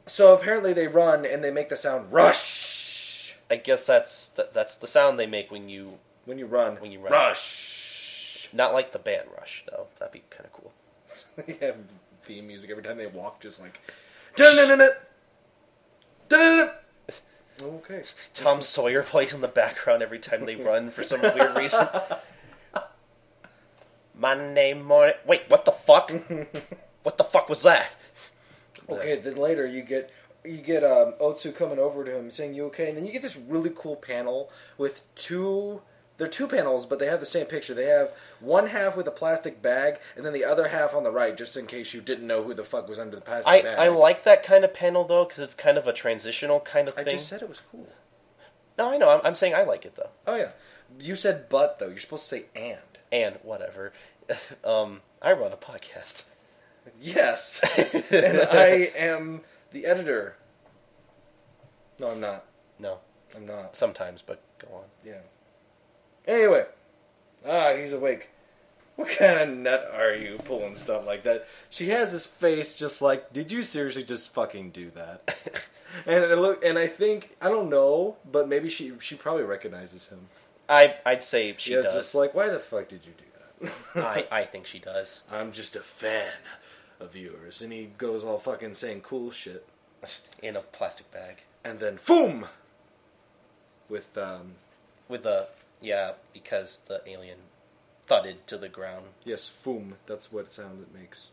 so 0.05 0.33
apparently 0.33 0.73
they 0.73 0.87
run 0.87 1.25
and 1.25 1.43
they 1.43 1.51
make 1.51 1.69
the 1.69 1.75
sound 1.75 2.11
rush 2.11 2.69
I 3.49 3.55
guess 3.55 3.85
that's 3.85 4.29
th- 4.29 4.49
that's 4.53 4.75
the 4.75 4.87
sound 4.87 5.19
they 5.19 5.25
make 5.25 5.51
when 5.51 5.69
you 5.69 5.97
when 6.25 6.37
you 6.37 6.45
run. 6.45 6.75
When 6.77 6.91
you 6.91 6.99
run. 6.99 7.11
rush. 7.11 8.49
not 8.53 8.73
like 8.73 8.91
the 8.91 8.99
band 8.99 9.27
Rush 9.35 9.63
though. 9.69 9.87
That'd 9.97 10.13
be 10.13 10.23
kind 10.29 10.45
of 10.45 10.53
cool. 10.53 10.73
they 11.45 11.65
have 11.65 11.77
theme 12.23 12.47
music 12.47 12.69
every 12.69 12.83
time 12.83 12.97
they 12.97 13.07
walk, 13.07 13.41
just 13.41 13.59
like. 13.59 13.79
dun-dun-dun-dun, 14.35 14.91
dun-dun-dun. 16.27 16.75
Okay. 17.61 18.03
Tom 18.33 18.61
Sawyer 18.61 19.03
plays 19.03 19.33
in 19.33 19.41
the 19.41 19.47
background 19.47 20.01
every 20.01 20.19
time 20.19 20.45
they 20.45 20.55
run 20.55 20.91
for 20.91 21.03
some 21.03 21.21
weird 21.21 21.57
reason. 21.57 21.87
Monday 24.19 24.73
morning. 24.73 25.15
Wait, 25.25 25.43
what 25.47 25.65
the 25.65 25.71
fuck? 25.71 26.11
what 27.03 27.17
the 27.17 27.23
fuck 27.23 27.49
was 27.49 27.63
that? 27.63 27.91
Okay, 28.87 29.17
then 29.17 29.35
later 29.35 29.65
you 29.65 29.81
get 29.81 30.11
you 30.43 30.57
get 30.57 30.83
um, 30.83 31.13
Otsu 31.21 31.55
coming 31.55 31.79
over 31.79 32.03
to 32.03 32.15
him 32.15 32.31
saying 32.31 32.53
you 32.53 32.65
okay, 32.65 32.89
and 32.89 32.97
then 32.97 33.05
you 33.05 33.11
get 33.11 33.21
this 33.21 33.37
really 33.37 33.71
cool 33.75 33.95
panel 33.95 34.51
with 34.77 35.03
two 35.15 35.81
they're 36.19 36.27
two 36.27 36.47
panels, 36.47 36.85
but 36.85 36.99
they 36.99 37.05
have 37.05 37.21
the 37.21 37.25
same 37.25 37.45
picture. 37.45 37.73
They 37.73 37.85
have 37.85 38.11
one 38.41 38.67
half 38.67 38.97
with 38.97 39.07
a 39.07 39.11
plastic 39.11 39.61
bag, 39.61 39.99
and 40.17 40.25
then 40.25 40.33
the 40.33 40.43
other 40.43 40.67
half 40.67 40.93
on 40.93 41.03
the 41.03 41.11
right, 41.11 41.35
just 41.35 41.55
in 41.55 41.65
case 41.65 41.93
you 41.93 42.01
didn't 42.01 42.27
know 42.27 42.43
who 42.43 42.53
the 42.53 42.65
fuck 42.65 42.89
was 42.89 42.99
under 42.99 43.15
the 43.15 43.21
plastic 43.21 43.47
I, 43.47 43.61
bag. 43.61 43.79
I 43.79 43.87
like 43.87 44.25
that 44.25 44.43
kind 44.43 44.65
of 44.65 44.73
panel 44.73 45.05
though 45.05 45.23
because 45.23 45.39
it's 45.39 45.55
kind 45.55 45.77
of 45.77 45.87
a 45.87 45.93
transitional 45.93 46.59
kind 46.59 46.89
of 46.89 46.97
I 46.97 47.05
thing. 47.05 47.15
just 47.15 47.29
said 47.29 47.41
it 47.41 47.47
was 47.47 47.61
cool. 47.71 47.87
No, 48.77 48.91
I 48.91 48.97
know. 48.97 49.09
I'm, 49.09 49.21
I'm 49.23 49.35
saying 49.35 49.55
I 49.55 49.63
like 49.63 49.85
it 49.85 49.95
though. 49.95 50.09
Oh 50.27 50.35
yeah, 50.35 50.49
you 50.99 51.15
said 51.15 51.47
but 51.47 51.79
though. 51.79 51.87
You're 51.87 51.99
supposed 51.99 52.23
to 52.23 52.29
say 52.29 52.45
and. 52.53 52.79
And 53.11 53.37
whatever. 53.43 53.93
um, 54.63 55.01
I 55.21 55.33
run 55.33 55.51
a 55.51 55.57
podcast. 55.57 56.23
Yes, 57.01 57.61
and 58.11 58.41
I 58.51 58.91
am 58.95 59.41
the 59.71 59.85
editor. 59.85 60.35
No, 61.99 62.11
I'm 62.11 62.19
not. 62.19 62.45
No, 62.79 62.97
I'm 63.35 63.45
not. 63.45 63.75
sometimes, 63.75 64.21
but 64.21 64.41
go 64.59 64.73
on. 64.75 64.83
Yeah. 65.05 65.21
Anyway, 66.25 66.65
ah, 67.47 67.73
he's 67.73 67.93
awake. 67.93 68.29
What 68.95 69.09
kind 69.09 69.39
of 69.39 69.57
nut 69.57 69.91
are 69.95 70.13
you 70.13 70.37
pulling 70.43 70.75
stuff 70.75 71.07
like 71.07 71.23
that? 71.23 71.47
She 71.69 71.87
has 71.89 72.11
this 72.11 72.25
face 72.25 72.75
just 72.75 73.01
like, 73.01 73.31
did 73.31 73.49
you 73.49 73.63
seriously 73.63 74.03
just 74.03 74.33
fucking 74.33 74.71
do 74.71 74.91
that? 74.91 75.37
and 76.05 76.25
it 76.25 76.37
look, 76.37 76.63
and 76.65 76.77
I 76.77 76.87
think 76.87 77.35
I 77.41 77.47
don't 77.47 77.69
know, 77.69 78.17
but 78.29 78.49
maybe 78.49 78.69
she 78.69 78.91
she 78.99 79.15
probably 79.15 79.43
recognizes 79.43 80.07
him. 80.07 80.27
I 80.69 80.95
I'd 81.05 81.23
say 81.23 81.55
she 81.57 81.73
yeah, 81.73 81.81
does. 81.81 81.93
just 81.93 82.15
like, 82.15 82.33
why 82.33 82.49
the 82.49 82.59
fuck 82.59 82.87
did 82.87 83.01
you 83.05 83.13
do 83.17 83.71
that? 83.93 84.05
I 84.05 84.27
I 84.41 84.43
think 84.45 84.65
she 84.65 84.79
does. 84.79 85.23
I'm 85.31 85.51
just 85.51 85.75
a 85.75 85.81
fan 85.81 86.31
of 86.99 87.15
yours, 87.15 87.61
and 87.61 87.73
he 87.73 87.89
goes 87.97 88.23
all 88.23 88.39
fucking 88.39 88.75
saying 88.75 89.01
cool 89.01 89.31
shit, 89.31 89.65
In 90.43 90.55
a 90.55 90.61
plastic 90.61 91.11
bag 91.11 91.43
and 91.63 91.79
then 91.79 91.99
boom, 92.05 92.47
with 93.89 94.17
um, 94.17 94.53
with 95.07 95.23
the 95.23 95.47
yeah 95.81 96.13
because 96.33 96.79
the 96.87 97.01
alien 97.07 97.37
thudded 98.07 98.47
to 98.47 98.57
the 98.57 98.69
ground. 98.69 99.05
Yes, 99.23 99.51
foom. 99.63 99.93
That's 100.07 100.31
what 100.31 100.51
sound 100.51 100.81
it 100.81 100.99
makes. 100.99 101.29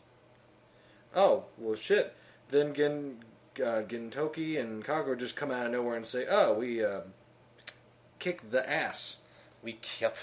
Oh, 1.14 1.44
well, 1.57 1.75
shit. 1.75 2.14
Then 2.51 2.75
Gin, 2.75 3.25
uh, 3.59 3.83
Gintoki 3.88 4.61
and 4.61 4.85
Kagura 4.85 5.18
just 5.18 5.37
come 5.37 5.51
out 5.51 5.66
of 5.66 5.72
nowhere 5.72 5.96
and 5.96 6.05
say, 6.05 6.27
oh, 6.29 6.53
we 6.53 6.85
uh, 6.85 7.01
kicked 8.18 8.51
the 8.51 8.70
ass. 8.70 9.16
We 9.66 9.81
yep. 10.00 10.16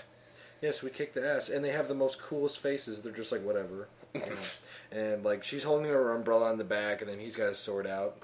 Yes, 0.61 0.81
we 0.81 0.89
kicked 0.89 1.15
the 1.15 1.29
ass. 1.29 1.49
And 1.49 1.65
they 1.65 1.71
have 1.71 1.89
the 1.89 1.93
most 1.93 2.17
coolest 2.17 2.57
faces. 2.57 3.01
They're 3.01 3.11
just 3.11 3.33
like, 3.33 3.43
whatever. 3.43 3.89
You 4.13 4.21
know. 4.93 4.97
and, 4.97 5.25
like, 5.25 5.43
she's 5.43 5.65
holding 5.65 5.91
her 5.91 6.15
umbrella 6.15 6.49
on 6.49 6.57
the 6.57 6.63
back, 6.63 7.01
and 7.01 7.11
then 7.11 7.19
he's 7.19 7.35
got 7.35 7.49
his 7.49 7.57
sword 7.57 7.85
out. 7.85 8.17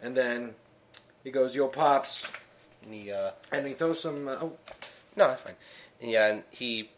And 0.00 0.16
then 0.16 0.54
he 1.22 1.30
goes, 1.30 1.54
yo, 1.54 1.68
Pops. 1.68 2.26
And 2.82 2.94
he 2.94 3.12
uh 3.12 3.32
And 3.52 3.66
he 3.66 3.74
throws 3.74 4.00
some. 4.00 4.26
Uh, 4.26 4.36
oh, 4.40 4.52
no, 5.16 5.28
that's 5.28 5.42
fine. 5.42 5.56
Yeah, 6.00 6.28
and 6.28 6.42
he 6.50 6.90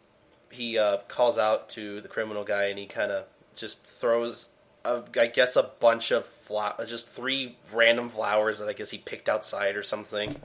he 0.50 0.78
uh, 0.78 0.98
calls 1.08 1.36
out 1.36 1.70
to 1.70 2.00
the 2.00 2.08
criminal 2.08 2.44
guy, 2.44 2.64
and 2.66 2.78
he 2.78 2.86
kind 2.86 3.10
of 3.10 3.24
just 3.56 3.82
throws, 3.82 4.50
a, 4.84 5.02
I 5.18 5.26
guess, 5.26 5.56
a 5.56 5.64
bunch 5.64 6.12
of 6.12 6.26
flower, 6.26 6.76
just 6.86 7.08
three 7.08 7.56
random 7.72 8.10
flowers 8.10 8.60
that 8.60 8.68
I 8.68 8.74
guess 8.74 8.90
he 8.90 8.98
picked 8.98 9.28
outside 9.28 9.74
or 9.74 9.82
something. 9.82 10.36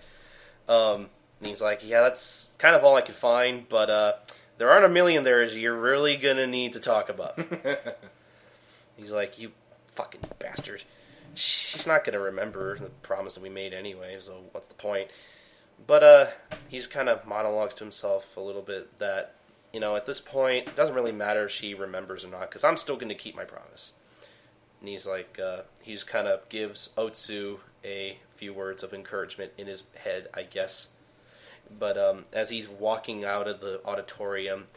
Um, 0.68 1.10
and 1.46 1.50
he's 1.52 1.62
like, 1.62 1.88
"Yeah, 1.88 2.02
that's 2.02 2.54
kind 2.58 2.76
of 2.76 2.84
all 2.84 2.96
I 2.96 3.02
could 3.02 3.16
find, 3.16 3.70
but 3.70 3.90
uh, 3.90 4.14
there 4.58 4.72
aren't 4.72 4.86
a 4.86 4.90
million 4.90 5.24
there. 5.24 5.44
You're 5.44 5.80
really 5.80 6.18
gonna 6.18 6.48
need 6.48 6.74
to 6.74 6.80
talk 6.80 7.08
about." 7.08 7.40
he's 8.98 9.12
like, 9.12 9.40
"You 9.40 9.52
fucking 9.90 10.22
bastard." 10.40 10.84
She's 11.36 11.86
not 11.86 12.04
gonna 12.04 12.20
remember 12.20 12.80
the 12.80 12.90
promise 12.90 13.36
that 13.36 13.44
we 13.44 13.50
made 13.50 13.74
anyway, 13.74 14.18
so 14.20 14.42
what's 14.54 14.68
the 14.68 14.74
point? 14.74 15.12
But 15.86 16.04
uh, 16.04 16.28
he's 16.68 16.88
kind 16.88 17.10
of 17.10 17.28
monologues 17.28 17.76
to 17.76 17.84
himself 17.84 18.36
a 18.38 18.42
little 18.42 18.64
bit 18.64 18.98
that 18.98 19.36
you 19.72 19.80
know 19.80 19.96
at 19.96 20.08
this 20.08 20.20
point 20.20 20.70
it 20.70 20.76
doesn't 20.76 20.96
really 20.96 21.12
matter 21.12 21.46
if 21.46 21.52
she 21.52 21.76
remembers 21.76 22.26
or 22.26 22.30
not 22.30 22.50
because 22.50 22.64
I'm 22.64 22.78
still 22.78 22.96
going 22.96 23.10
to 23.10 23.16
keep 23.16 23.36
my 23.36 23.44
promise. 23.44 23.92
And 24.80 24.90
he's 24.90 25.06
like, 25.06 25.40
uh, 25.40 25.62
he 25.82 25.94
just 25.94 26.08
kind 26.08 26.28
of 26.28 26.48
gives 26.50 26.90
Otsu 26.98 27.60
a 27.84 28.18
few 28.36 28.54
words 28.54 28.84
of 28.84 28.94
encouragement 28.94 29.52
in 29.58 29.68
his 29.68 29.84
head, 29.96 30.28
I 30.34 30.44
guess. 30.44 30.90
But 31.78 31.98
um, 31.98 32.26
as 32.34 32.50
he's 32.50 32.68
walking 32.68 33.26
out 33.26 33.48
of 33.48 33.60
the 33.60 33.82
auditorium, 33.86 34.68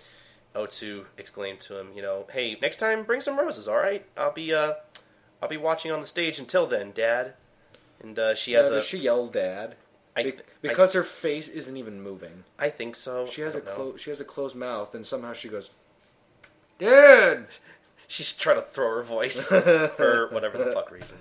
Otsu 0.55 1.05
exclaimed 1.17 1.61
to 1.61 1.79
him, 1.79 1.89
you 1.95 2.03
know, 2.03 2.27
hey, 2.33 2.59
next 2.61 2.77
time 2.77 3.05
bring 3.05 3.21
some 3.21 3.39
roses, 3.39 3.69
all 3.69 3.77
right? 3.77 4.05
I'll 4.17 4.33
be 4.33 4.53
uh, 4.53 4.75
I'll 5.43 5.49
be 5.49 5.57
watching 5.57 5.93
on 5.93 6.01
the 6.01 6.07
stage 6.07 6.39
until 6.39 6.67
then, 6.67 6.93
Dad. 6.93 7.35
And 8.03 8.19
uh, 8.19 8.35
she 8.35 8.53
has 8.53 8.67
uh, 8.71 8.73
a, 8.73 8.75
does 8.77 8.85
she 8.85 8.99
yell, 8.99 9.27
Dad? 9.29 9.77
I- 10.17 10.23
Be- 10.23 10.33
I- 10.33 10.43
because 10.63 10.93
her 10.95 11.05
face 11.05 11.49
isn't 11.49 11.77
even 11.77 12.03
moving. 12.03 12.45
I 12.59 12.71
think 12.71 12.97
so. 12.97 13.27
She 13.27 13.41
has 13.43 13.55
I 13.55 13.59
a 13.59 13.63
clo- 13.63 13.97
she 13.97 14.11
has 14.11 14.21
a 14.21 14.25
closed 14.25 14.57
mouth, 14.57 14.95
and 14.95 15.05
somehow 15.07 15.33
she 15.33 15.49
goes, 15.49 15.71
"Dad." 16.79 17.47
She's 18.11 18.33
trying 18.33 18.57
to 18.57 18.63
throw 18.63 18.97
her 18.97 19.03
voice 19.03 19.49
for 19.97 20.29
whatever 20.33 20.57
the 20.57 20.73
fuck 20.73 20.91
reason. 20.91 21.19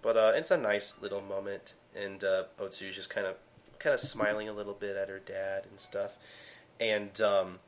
But 0.00 0.16
uh, 0.16 0.32
it's 0.34 0.50
a 0.50 0.56
nice 0.56 0.94
little 1.02 1.20
moment, 1.20 1.74
and 1.94 2.24
uh, 2.24 2.44
Otsu's 2.58 2.94
just 2.94 3.10
kind 3.10 3.26
of 3.26 3.34
kind 3.78 3.94
of 3.94 4.00
smiling 4.00 4.48
a 4.48 4.52
little 4.52 4.74
bit 4.74 4.96
at 4.96 5.08
her 5.08 5.18
dad 5.18 5.64
and 5.68 5.78
stuff. 5.78 6.12
And 6.80 7.20
um, 7.20 7.58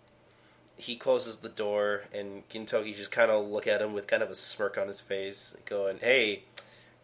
he 0.77 0.97
closes 0.97 1.39
the 1.39 1.49
door, 1.49 2.05
and 2.13 2.49
Gintoki 2.49 2.95
just 2.95 3.11
kind 3.11 3.31
of 3.31 3.47
look 3.49 3.67
at 3.67 3.83
him 3.83 3.93
with 3.93 4.07
kind 4.07 4.23
of 4.23 4.31
a 4.31 4.35
smirk 4.35 4.79
on 4.79 4.87
his 4.87 5.01
face, 5.01 5.57
going, 5.67 5.99
"Hey, 5.99 6.45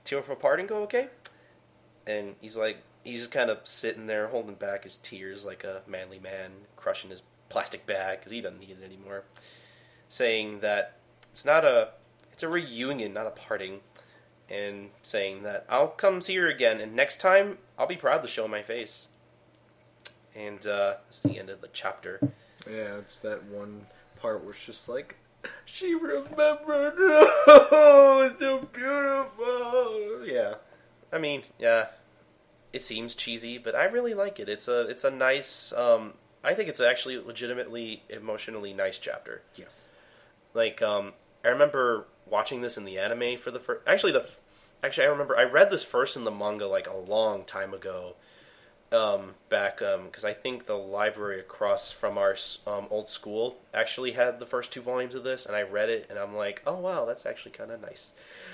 tear 0.04 0.20
up 0.20 0.28
apart 0.28 0.60
and 0.60 0.68
go 0.68 0.82
okay?" 0.82 1.08
And 2.06 2.36
he's 2.40 2.56
like, 2.56 2.78
he's 3.06 3.20
just 3.20 3.30
kind 3.30 3.50
of 3.50 3.58
sitting 3.64 4.06
there 4.06 4.28
holding 4.28 4.54
back 4.54 4.84
his 4.84 4.98
tears 4.98 5.44
like 5.44 5.64
a 5.64 5.82
manly 5.86 6.18
man, 6.18 6.50
crushing 6.76 7.10
his 7.10 7.22
plastic 7.48 7.86
bag 7.86 8.18
because 8.18 8.32
he 8.32 8.40
doesn't 8.40 8.60
need 8.60 8.76
it 8.80 8.84
anymore, 8.84 9.24
saying 10.08 10.60
that 10.60 10.96
it's 11.30 11.44
not 11.44 11.64
a 11.64 11.90
it's 12.32 12.42
a 12.42 12.48
reunion, 12.48 13.14
not 13.14 13.26
a 13.26 13.30
parting, 13.30 13.80
and 14.50 14.90
saying 15.02 15.42
that 15.42 15.66
I'll 15.68 15.88
come 15.88 16.20
see 16.20 16.36
her 16.36 16.48
again, 16.48 16.80
and 16.80 16.94
next 16.94 17.20
time 17.20 17.58
I'll 17.78 17.86
be 17.86 17.96
proud 17.96 18.22
to 18.22 18.28
show 18.28 18.46
my 18.46 18.62
face. 18.62 19.08
And 20.34 20.64
uh, 20.66 20.96
that's 21.06 21.20
the 21.20 21.38
end 21.38 21.50
of 21.50 21.60
the 21.60 21.68
chapter. 21.72 22.20
Yeah, 22.68 22.98
it's 22.98 23.20
that 23.20 23.44
one 23.44 23.86
part 24.20 24.42
where 24.42 24.50
it's 24.50 24.64
just 24.64 24.88
like, 24.88 25.16
she 25.64 25.94
remembered. 25.94 26.94
Oh, 27.48 28.28
it's 28.30 28.40
so 28.40 28.58
beautiful. 28.72 30.26
Yeah. 30.26 30.54
I 31.12 31.18
mean, 31.18 31.42
yeah, 31.58 31.86
it 32.72 32.84
seems 32.84 33.14
cheesy, 33.14 33.58
but 33.58 33.74
I 33.74 33.84
really 33.84 34.14
like 34.14 34.38
it. 34.40 34.48
It's 34.48 34.68
a 34.68 34.82
it's 34.82 35.04
a 35.04 35.10
nice. 35.10 35.72
Um, 35.72 36.12
I 36.44 36.54
think 36.54 36.68
it's 36.68 36.80
actually 36.80 37.18
legitimately 37.18 38.02
emotionally 38.08 38.72
nice 38.72 38.98
chapter. 38.98 39.42
Yes. 39.54 39.86
Like, 40.54 40.82
um, 40.82 41.12
I 41.44 41.48
remember 41.48 42.06
watching 42.28 42.60
this 42.60 42.76
in 42.76 42.84
the 42.84 42.98
anime 42.98 43.38
for 43.38 43.50
the 43.50 43.60
first. 43.60 43.82
Actually, 43.86 44.12
the 44.12 44.26
actually 44.82 45.06
I 45.06 45.10
remember 45.10 45.36
I 45.36 45.44
read 45.44 45.70
this 45.70 45.84
first 45.84 46.16
in 46.16 46.24
the 46.24 46.30
manga 46.30 46.66
like 46.66 46.88
a 46.88 46.96
long 46.96 47.44
time 47.44 47.74
ago. 47.74 48.14
Um, 48.92 49.34
back 49.48 49.78
because 49.78 50.24
I 50.24 50.32
think 50.32 50.66
the 50.66 50.78
library 50.78 51.40
across 51.40 51.90
from 51.90 52.16
our 52.16 52.36
um, 52.68 52.86
old 52.88 53.10
school 53.10 53.56
actually 53.74 54.12
had 54.12 54.38
the 54.38 54.46
first 54.46 54.72
two 54.72 54.80
volumes 54.80 55.16
of 55.16 55.24
this, 55.24 55.44
and 55.44 55.56
I 55.56 55.62
read 55.62 55.88
it, 55.88 56.06
and 56.08 56.16
I'm 56.16 56.36
like, 56.36 56.62
oh 56.64 56.76
wow, 56.76 57.04
that's 57.04 57.26
actually 57.26 57.50
kind 57.50 57.72
of 57.72 57.82
nice. 57.82 58.12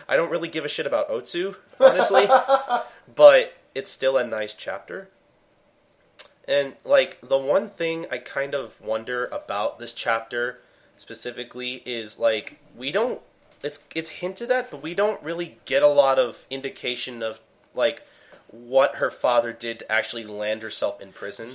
I 0.08 0.16
don't 0.16 0.30
really 0.30 0.48
give 0.48 0.64
a 0.64 0.68
shit 0.68 0.87
about 0.87 1.11
Otsu, 1.11 1.54
honestly, 1.78 2.26
but 3.14 3.52
it's 3.74 3.90
still 3.90 4.16
a 4.16 4.26
nice 4.26 4.54
chapter. 4.54 5.11
And 6.48 6.74
like 6.85 7.18
the 7.22 7.38
one 7.38 7.68
thing 7.70 8.06
I 8.11 8.18
kind 8.18 8.54
of 8.54 8.80
wonder 8.80 9.26
about 9.26 9.78
this 9.78 9.92
chapter 9.92 10.61
specifically 10.98 11.82
is 11.85 12.18
like 12.18 12.58
we 12.76 12.90
don't 12.92 13.20
it's 13.62 13.81
it's 13.94 14.11
hinted 14.11 14.51
at 14.51 14.70
but 14.70 14.83
we 14.83 14.94
don't 14.94 15.22
really 15.22 15.59
get 15.64 15.83
a 15.83 15.88
lot 15.88 16.18
of 16.18 16.44
indication 16.51 17.22
of 17.22 17.40
like 17.75 18.03
what 18.53 18.96
her 18.96 19.11
father 19.11 19.53
did 19.53 19.81
to 19.81 19.90
actually 19.90 20.25
land 20.25 20.62
herself 20.62 21.01
in 21.01 21.12
prison. 21.12 21.51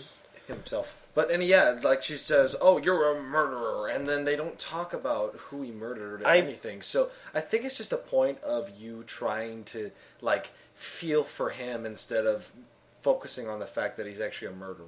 Himself. 0.47 0.97
But, 1.13 1.31
and 1.31 1.43
yeah, 1.43 1.79
like 1.81 2.03
she 2.03 2.15
says, 2.15 2.55
oh, 2.61 2.77
you're 2.77 3.17
a 3.17 3.21
murderer. 3.21 3.87
And 3.87 4.05
then 4.05 4.25
they 4.25 4.35
don't 4.35 4.57
talk 4.59 4.93
about 4.93 5.35
who 5.35 5.61
he 5.61 5.71
murdered 5.71 6.21
or 6.21 6.27
I- 6.27 6.37
anything. 6.37 6.81
So 6.81 7.09
I 7.33 7.41
think 7.41 7.65
it's 7.65 7.77
just 7.77 7.91
a 7.91 7.97
point 7.97 8.39
of 8.43 8.71
you 8.79 9.03
trying 9.07 9.63
to, 9.65 9.91
like, 10.21 10.51
feel 10.73 11.23
for 11.23 11.49
him 11.49 11.85
instead 11.85 12.25
of 12.25 12.51
focusing 13.01 13.47
on 13.47 13.59
the 13.59 13.65
fact 13.65 13.97
that 13.97 14.05
he's 14.05 14.19
actually 14.19 14.49
a 14.49 14.55
murderer. 14.55 14.85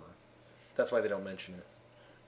That's 0.76 0.91
why 0.91 1.01
they 1.01 1.09
don't 1.09 1.24
mention 1.24 1.55
it. 1.55 1.65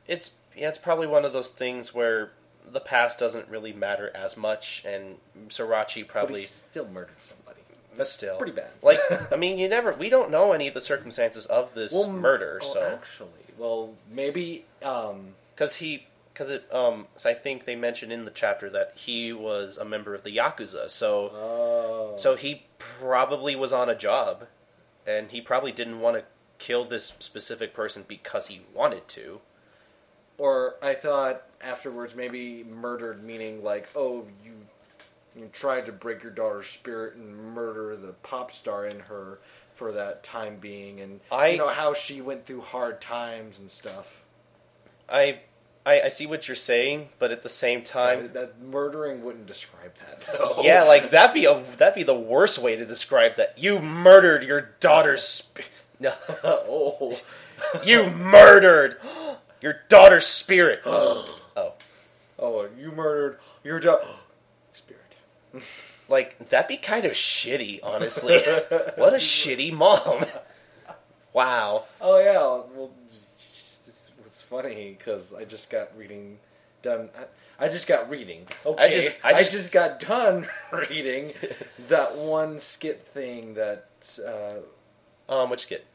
It's 0.07 0.31
yeah, 0.57 0.67
it's 0.67 0.77
probably 0.77 1.07
one 1.07 1.23
of 1.23 1.31
those 1.31 1.51
things 1.51 1.93
where 1.93 2.31
the 2.69 2.79
past 2.79 3.19
doesn't 3.19 3.47
really 3.49 3.73
matter 3.73 4.11
as 4.15 4.37
much 4.37 4.83
and 4.85 5.17
Srirachi 5.49 6.01
But 6.01 6.07
probably 6.07 6.41
he 6.41 6.47
still 6.47 6.87
murdered 6.87 7.19
somebody. 7.19 7.59
That's 7.97 8.09
still 8.09 8.37
pretty 8.37 8.53
bad. 8.53 8.71
Like 8.81 8.99
I 9.31 9.35
mean, 9.35 9.57
you 9.57 9.67
never 9.67 9.91
we 9.93 10.09
don't 10.09 10.31
know 10.31 10.53
any 10.53 10.67
of 10.67 10.73
the 10.73 10.81
circumstances 10.81 11.45
of 11.45 11.73
this 11.73 11.93
Well, 11.93 12.09
murder, 12.09 12.59
oh, 12.61 12.73
so 12.73 12.81
actually, 12.83 13.29
well, 13.57 13.93
maybe. 14.09 14.65
Um, 14.81 15.35
because 15.55 15.75
he 15.75 16.07
because 16.33 16.49
it 16.49 16.73
um 16.73 17.07
'cause 17.13 17.25
I 17.25 17.33
think 17.33 17.65
they 17.65 17.75
mentioned 17.75 18.11
in 18.11 18.25
the 18.25 18.31
chapter 18.31 18.69
that 18.69 18.93
he 18.95 19.33
was 19.33 19.77
a 19.77 19.85
member 19.85 20.15
of 20.15 20.23
the 20.23 20.35
yakuza, 20.35 20.89
so 20.89 21.29
oh, 21.33 22.13
so 22.17 22.35
he 22.35 22.63
probably 22.79 23.55
was 23.55 23.73
on 23.73 23.89
a 23.89 23.95
job, 23.95 24.47
and 25.05 25.31
he 25.31 25.41
probably 25.41 25.71
didn't 25.71 25.99
want 25.99 26.17
to 26.17 26.23
kill 26.57 26.85
this 26.85 27.13
specific 27.19 27.73
person 27.73 28.05
because 28.07 28.47
he 28.47 28.61
wanted 28.73 29.07
to. 29.09 29.41
Or 30.37 30.75
I 30.81 30.93
thought 30.93 31.43
afterwards 31.61 32.15
maybe 32.15 32.63
murdered 32.63 33.23
meaning 33.23 33.63
like, 33.63 33.87
oh, 33.95 34.25
you 34.43 34.53
you 35.35 35.49
tried 35.53 35.85
to 35.85 35.91
break 35.91 36.23
your 36.23 36.31
daughter's 36.31 36.67
spirit 36.67 37.15
and 37.15 37.35
murder 37.55 37.95
the 37.95 38.13
pop 38.23 38.51
star 38.51 38.85
in 38.85 38.99
her 39.01 39.39
for 39.75 39.93
that 39.93 40.23
time 40.23 40.57
being, 40.57 40.99
and 40.99 41.21
I- 41.31 41.49
you 41.49 41.57
know 41.57 41.69
how 41.69 41.93
she 41.93 42.21
went 42.21 42.45
through 42.45 42.61
hard 42.61 43.01
times 43.01 43.59
and 43.59 43.71
stuff. 43.71 44.21
I, 45.09 45.39
I 45.85 46.01
I 46.01 46.07
see 46.09 46.25
what 46.27 46.47
you're 46.47 46.55
saying, 46.55 47.09
but 47.19 47.31
at 47.31 47.43
the 47.43 47.49
same 47.49 47.83
time, 47.83 48.23
that, 48.23 48.33
that 48.33 48.61
murdering 48.61 49.23
wouldn't 49.23 49.47
describe 49.47 49.93
that 49.95 50.21
though. 50.37 50.61
yeah, 50.63 50.83
like 50.93 51.09
that'd 51.11 51.33
be 51.33 51.45
a 51.45 51.63
that'd 51.77 51.95
be 51.95 52.03
the 52.03 52.13
worst 52.13 52.59
way 52.59 52.75
to 52.75 52.85
describe 52.85 53.37
that. 53.37 53.57
You 53.57 53.79
murdered 53.79 54.43
your 54.43 54.71
daughter's. 54.79 55.23
Sp- 55.23 55.63
no, 55.99 56.13
oh, 56.43 57.19
you 57.83 58.09
murdered 58.09 58.97
your 59.61 59.75
daughter's 59.89 60.25
spirit. 60.27 60.81
oh, 60.85 61.73
oh, 62.39 62.67
you 62.79 62.91
murdered 62.91 63.39
your 63.63 63.79
daughter. 63.79 64.05
Spirit. 64.73 65.01
like 66.09 66.49
that'd 66.49 66.67
be 66.67 66.77
kind 66.77 67.05
of 67.05 67.11
shitty, 67.13 67.79
honestly. 67.83 68.37
what 68.95 69.13
a 69.13 69.17
shitty 69.17 69.71
mom. 69.73 70.25
Wow. 71.33 71.85
Oh 72.01 72.19
yeah, 72.19 72.33
well, 72.41 72.91
it 73.07 74.23
was 74.25 74.41
funny 74.41 74.97
because 74.97 75.33
I 75.33 75.45
just 75.45 75.69
got 75.69 75.97
reading 75.97 76.39
done. 76.81 77.09
I, 77.57 77.65
I 77.67 77.69
just 77.69 77.87
got 77.87 78.09
reading. 78.09 78.47
Okay, 78.65 78.83
I 78.83 78.89
just- 78.89 79.11
I 79.23 79.43
just- 79.43 79.71
got 79.71 80.01
done 80.01 80.45
reading 80.73 81.31
that 81.87 82.17
one 82.17 82.59
skit 82.59 83.07
thing 83.13 83.53
that 83.53 83.85
uh, 84.27 85.33
Um, 85.33 85.49
which 85.49 85.61
skit? 85.61 85.85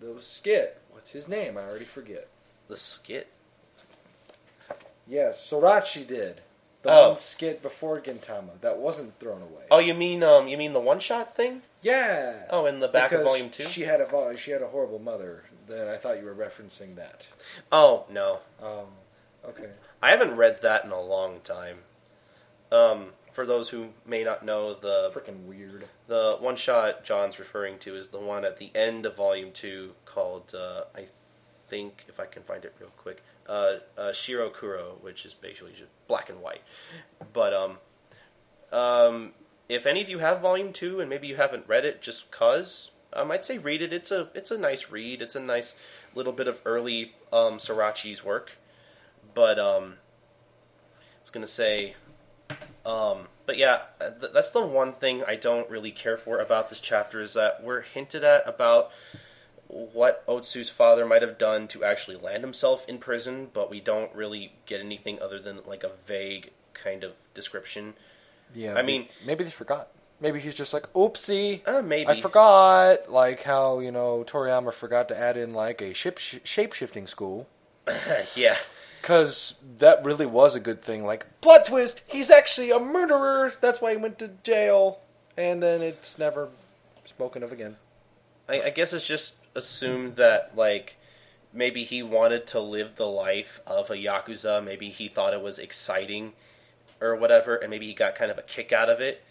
the 0.00 0.14
skit. 0.20 0.78
What's 0.90 1.10
his 1.10 1.26
name? 1.26 1.56
I 1.56 1.62
already 1.62 1.86
forget. 1.86 2.28
The 2.68 2.76
skit. 2.76 3.28
Yes, 5.06 5.48
Sorachi 5.48 6.06
did 6.06 6.40
the 6.82 6.90
Oh. 6.90 7.08
one 7.08 7.16
skit 7.16 7.62
before 7.62 8.00
Gintama 8.00 8.60
that 8.60 8.78
wasn't 8.78 9.18
thrown 9.20 9.42
away. 9.42 9.64
Oh, 9.70 9.78
you 9.78 9.94
mean 9.94 10.22
um, 10.22 10.48
you 10.48 10.56
mean 10.56 10.72
the 10.72 10.80
one 10.80 10.98
shot 11.00 11.36
thing? 11.36 11.62
yeah. 11.82 12.46
Oh, 12.50 12.66
in 12.66 12.80
the 12.80 12.88
back 12.88 13.12
of 13.12 13.22
volume 13.22 13.50
two. 13.50 13.64
She 13.64 13.82
had 13.82 14.00
a 14.00 14.06
vol- 14.06 14.34
she 14.36 14.50
had 14.50 14.62
a 14.62 14.68
horrible 14.68 14.98
mother. 14.98 15.44
That 15.68 15.88
I 15.88 15.96
thought 15.96 16.18
you 16.20 16.24
were 16.26 16.34
referencing 16.34 16.94
that. 16.96 17.26
Oh 17.72 18.04
no, 18.08 18.38
Um, 18.62 18.86
okay. 19.44 19.70
I 20.00 20.10
haven't 20.10 20.36
read 20.36 20.62
that 20.62 20.84
in 20.84 20.92
a 20.92 21.00
long 21.00 21.40
time. 21.40 21.78
Um, 22.70 23.12
for 23.32 23.44
those 23.46 23.70
who 23.70 23.88
may 24.04 24.22
not 24.22 24.44
know, 24.44 24.74
the 24.74 25.10
Freaking 25.12 25.44
weird. 25.46 25.86
the 26.06 26.36
one 26.38 26.54
shot 26.56 27.04
Jon's 27.04 27.38
referring 27.40 27.78
to 27.80 27.96
is 27.96 28.08
the 28.08 28.20
one 28.20 28.44
at 28.44 28.58
the 28.58 28.70
end 28.76 29.06
of 29.06 29.16
volume 29.16 29.50
two 29.52 29.94
called 30.04 30.54
uh, 30.54 30.84
I 30.96 31.06
think 31.68 32.04
if 32.08 32.20
I 32.20 32.26
can 32.26 32.42
find 32.42 32.64
it 32.64 32.74
real 32.80 32.90
quick, 32.96 33.22
uh, 33.48 33.76
uh, 33.96 34.12
Shiro 34.12 34.50
Kuro, 34.50 34.98
which 35.00 35.24
is 35.24 35.34
basically 35.34 35.72
just 35.72 35.90
black 36.08 36.28
and 36.30 36.40
white. 36.40 36.62
But 37.32 37.52
um, 37.52 37.78
um, 38.72 39.32
if 39.68 39.86
any 39.86 40.00
of 40.00 40.08
you 40.08 40.18
have 40.18 40.40
volume 40.40 40.72
two 40.72 41.00
and 41.00 41.10
maybe 41.10 41.26
you 41.26 41.36
haven't 41.36 41.66
read 41.66 41.84
it 41.84 42.02
just 42.02 42.30
cause, 42.30 42.90
um, 43.12 43.30
I'd 43.30 43.44
say 43.44 43.58
read 43.58 43.82
it. 43.82 43.92
It's 43.92 44.10
a 44.10 44.28
it's 44.34 44.50
a 44.50 44.58
nice 44.58 44.90
read. 44.90 45.22
It's 45.22 45.36
a 45.36 45.40
nice 45.40 45.74
little 46.14 46.32
bit 46.32 46.48
of 46.48 46.60
early 46.64 47.14
um, 47.32 47.58
Sorachi's 47.58 48.24
work. 48.24 48.58
But 49.34 49.58
um, 49.58 49.94
I 50.94 51.22
was 51.22 51.30
gonna 51.30 51.46
say, 51.46 51.94
um, 52.84 53.28
but 53.46 53.56
yeah, 53.56 53.82
th- 53.98 54.32
that's 54.32 54.50
the 54.50 54.64
one 54.64 54.92
thing 54.92 55.24
I 55.26 55.36
don't 55.36 55.68
really 55.70 55.90
care 55.90 56.16
for 56.16 56.38
about 56.38 56.68
this 56.68 56.80
chapter 56.80 57.20
is 57.20 57.34
that 57.34 57.62
we're 57.62 57.82
hinted 57.82 58.24
at 58.24 58.46
about 58.46 58.90
what 59.68 60.26
Otsu's 60.26 60.70
father 60.70 61.04
might 61.06 61.22
have 61.22 61.38
done 61.38 61.68
to 61.68 61.84
actually 61.84 62.16
land 62.16 62.42
himself 62.42 62.88
in 62.88 62.98
prison, 62.98 63.48
but 63.52 63.70
we 63.70 63.80
don't 63.80 64.14
really 64.14 64.52
get 64.66 64.80
anything 64.80 65.20
other 65.20 65.38
than 65.38 65.60
like 65.66 65.82
a 65.84 65.90
vague 66.06 66.50
kind 66.74 67.04
of 67.04 67.12
description. 67.34 67.94
Yeah, 68.54 68.74
I 68.74 68.82
mean- 68.82 69.08
maybe 69.24 69.44
they 69.44 69.50
forgot. 69.50 69.88
Maybe 70.18 70.40
he's 70.40 70.54
just 70.54 70.72
like, 70.72 70.90
oopsie, 70.94 71.60
Uh, 71.68 71.82
maybe 71.82 72.08
I 72.08 72.18
forgot. 72.20 73.10
Like 73.10 73.42
how 73.42 73.80
you 73.80 73.92
know 73.92 74.24
Toriyama 74.26 74.72
forgot 74.72 75.08
to 75.08 75.18
add 75.18 75.36
in 75.36 75.52
like 75.52 75.82
a 75.82 75.92
ship 75.92 76.16
sh- 76.18 76.38
shape 76.42 76.72
shifting 76.72 77.06
school 77.06 77.46
yeah, 78.34 78.56
because 79.02 79.54
that 79.78 80.02
really 80.04 80.24
was 80.26 80.54
a 80.54 80.60
good 80.60 80.80
thing. 80.82 81.04
Like 81.04 81.26
plot 81.42 81.66
twist, 81.66 82.02
he's 82.06 82.30
actually 82.30 82.70
a 82.70 82.80
murderer. 82.80 83.52
That's 83.60 83.80
why 83.80 83.90
he 83.92 83.96
went 83.98 84.18
to 84.20 84.28
jail, 84.42 85.00
and 85.36 85.62
then 85.62 85.82
it's 85.82 86.18
never 86.18 86.48
spoken 87.04 87.42
of 87.42 87.52
again. 87.52 87.76
I, 88.48 88.62
I 88.62 88.70
guess 88.70 88.92
it's 88.92 89.06
just 89.06 89.34
assumed 89.56 90.16
that 90.16 90.52
like 90.56 90.96
maybe 91.52 91.82
he 91.84 92.02
wanted 92.02 92.46
to 92.48 92.60
live 92.60 92.96
the 92.96 93.06
life 93.06 93.60
of 93.66 93.90
a 93.90 93.94
yakuza. 93.96 94.62
Maybe 94.62 94.90
he 94.90 95.08
thought 95.08 95.32
it 95.34 95.40
was 95.42 95.58
exciting 95.58 96.34
or 97.00 97.16
whatever, 97.16 97.56
and 97.56 97.70
maybe 97.70 97.86
he 97.86 97.94
got 97.94 98.14
kind 98.14 98.30
of 98.30 98.38
a 98.38 98.42
kick 98.42 98.72
out 98.72 98.88
of 98.88 99.00
it. 99.00 99.22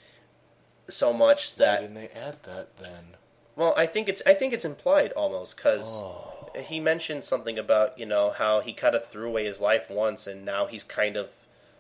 So 0.90 1.14
much 1.14 1.54
Why 1.58 1.66
that 1.66 1.82
didn't 1.82 1.96
they 1.96 2.10
add 2.10 2.44
that 2.44 2.78
then? 2.78 3.16
well, 3.56 3.74
I 3.78 3.86
think 3.88 4.08
it's 4.10 4.22
I 4.26 4.34
think 4.34 4.54
it's 4.54 4.66
implied 4.66 5.12
almost 5.14 5.56
because 5.58 5.88
Oh. 6.02 6.50
he 6.62 6.80
mentioned 6.80 7.24
something 7.24 7.58
about 7.58 7.98
you 7.98 8.06
know 8.06 8.30
how 8.32 8.60
he 8.60 8.72
kind 8.74 8.94
of 8.96 9.06
threw 9.08 9.28
away 9.28 9.46
his 9.46 9.60
life 9.60 9.90
once, 9.90 10.28
and 10.28 10.44
now 10.46 10.66
he's 10.68 10.84
kind 10.84 11.16
of 11.18 11.30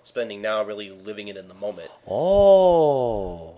spending 0.03 0.41
now 0.41 0.63
really 0.63 0.89
living 0.89 1.27
it 1.27 1.37
in 1.37 1.47
the 1.47 1.53
moment. 1.55 1.91
Oh. 2.07 3.55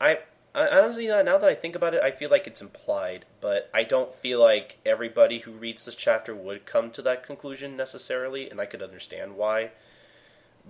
I, 0.00 0.18
I 0.56 0.68
honestly 0.68 1.06
now 1.06 1.36
that 1.36 1.44
I 1.44 1.54
think 1.54 1.76
about 1.76 1.92
it, 1.92 2.02
I 2.02 2.10
feel 2.10 2.30
like 2.30 2.46
it's 2.46 2.62
implied, 2.62 3.26
but 3.42 3.68
I 3.74 3.84
don't 3.84 4.14
feel 4.14 4.40
like 4.40 4.78
everybody 4.86 5.40
who 5.40 5.52
reads 5.52 5.84
this 5.84 5.94
chapter 5.94 6.34
would 6.34 6.64
come 6.64 6.90
to 6.92 7.02
that 7.02 7.22
conclusion 7.22 7.76
necessarily, 7.76 8.48
and 8.50 8.58
I 8.58 8.64
could 8.64 8.82
understand 8.82 9.36
why. 9.36 9.72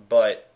But 0.09 0.51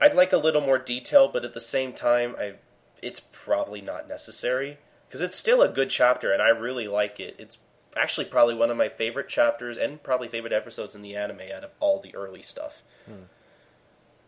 I'd 0.00 0.14
like 0.14 0.32
a 0.32 0.38
little 0.38 0.62
more 0.62 0.78
detail, 0.78 1.28
but 1.28 1.44
at 1.44 1.52
the 1.52 1.60
same 1.60 1.92
time, 1.92 2.34
I 2.38 2.54
it's 3.02 3.20
probably 3.20 3.82
not 3.82 4.08
necessary 4.08 4.78
because 5.06 5.20
it's 5.20 5.36
still 5.36 5.60
a 5.60 5.68
good 5.68 5.90
chapter, 5.90 6.32
and 6.32 6.40
I 6.40 6.48
really 6.48 6.88
like 6.88 7.20
it. 7.20 7.36
It's 7.38 7.58
actually 7.94 8.24
probably 8.24 8.54
one 8.54 8.70
of 8.70 8.76
my 8.78 8.88
favorite 8.88 9.28
chapters 9.28 9.76
and 9.76 10.02
probably 10.02 10.28
favorite 10.28 10.54
episodes 10.54 10.94
in 10.94 11.02
the 11.02 11.14
anime 11.14 11.40
out 11.54 11.64
of 11.64 11.72
all 11.78 12.00
the 12.00 12.14
early 12.14 12.40
stuff. 12.42 12.82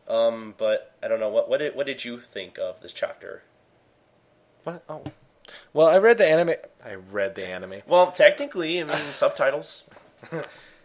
Um, 0.08 0.54
but 0.58 0.94
I 1.02 1.08
don't 1.08 1.20
know 1.20 1.30
what 1.30 1.48
what 1.48 1.60
did 1.60 1.74
what 1.74 1.86
did 1.86 2.04
you 2.04 2.20
think 2.20 2.58
of 2.58 2.82
this 2.82 2.92
chapter? 2.92 3.44
What? 4.64 4.82
Oh. 4.88 5.02
Well, 5.72 5.88
I 5.88 5.98
read 5.98 6.18
the 6.18 6.26
anime. 6.26 6.54
I 6.84 6.94
read 6.94 7.34
the 7.34 7.46
anime. 7.46 7.82
Well, 7.86 8.12
technically, 8.12 8.80
I 8.80 8.84
mean 8.84 8.98
subtitles. 9.12 9.84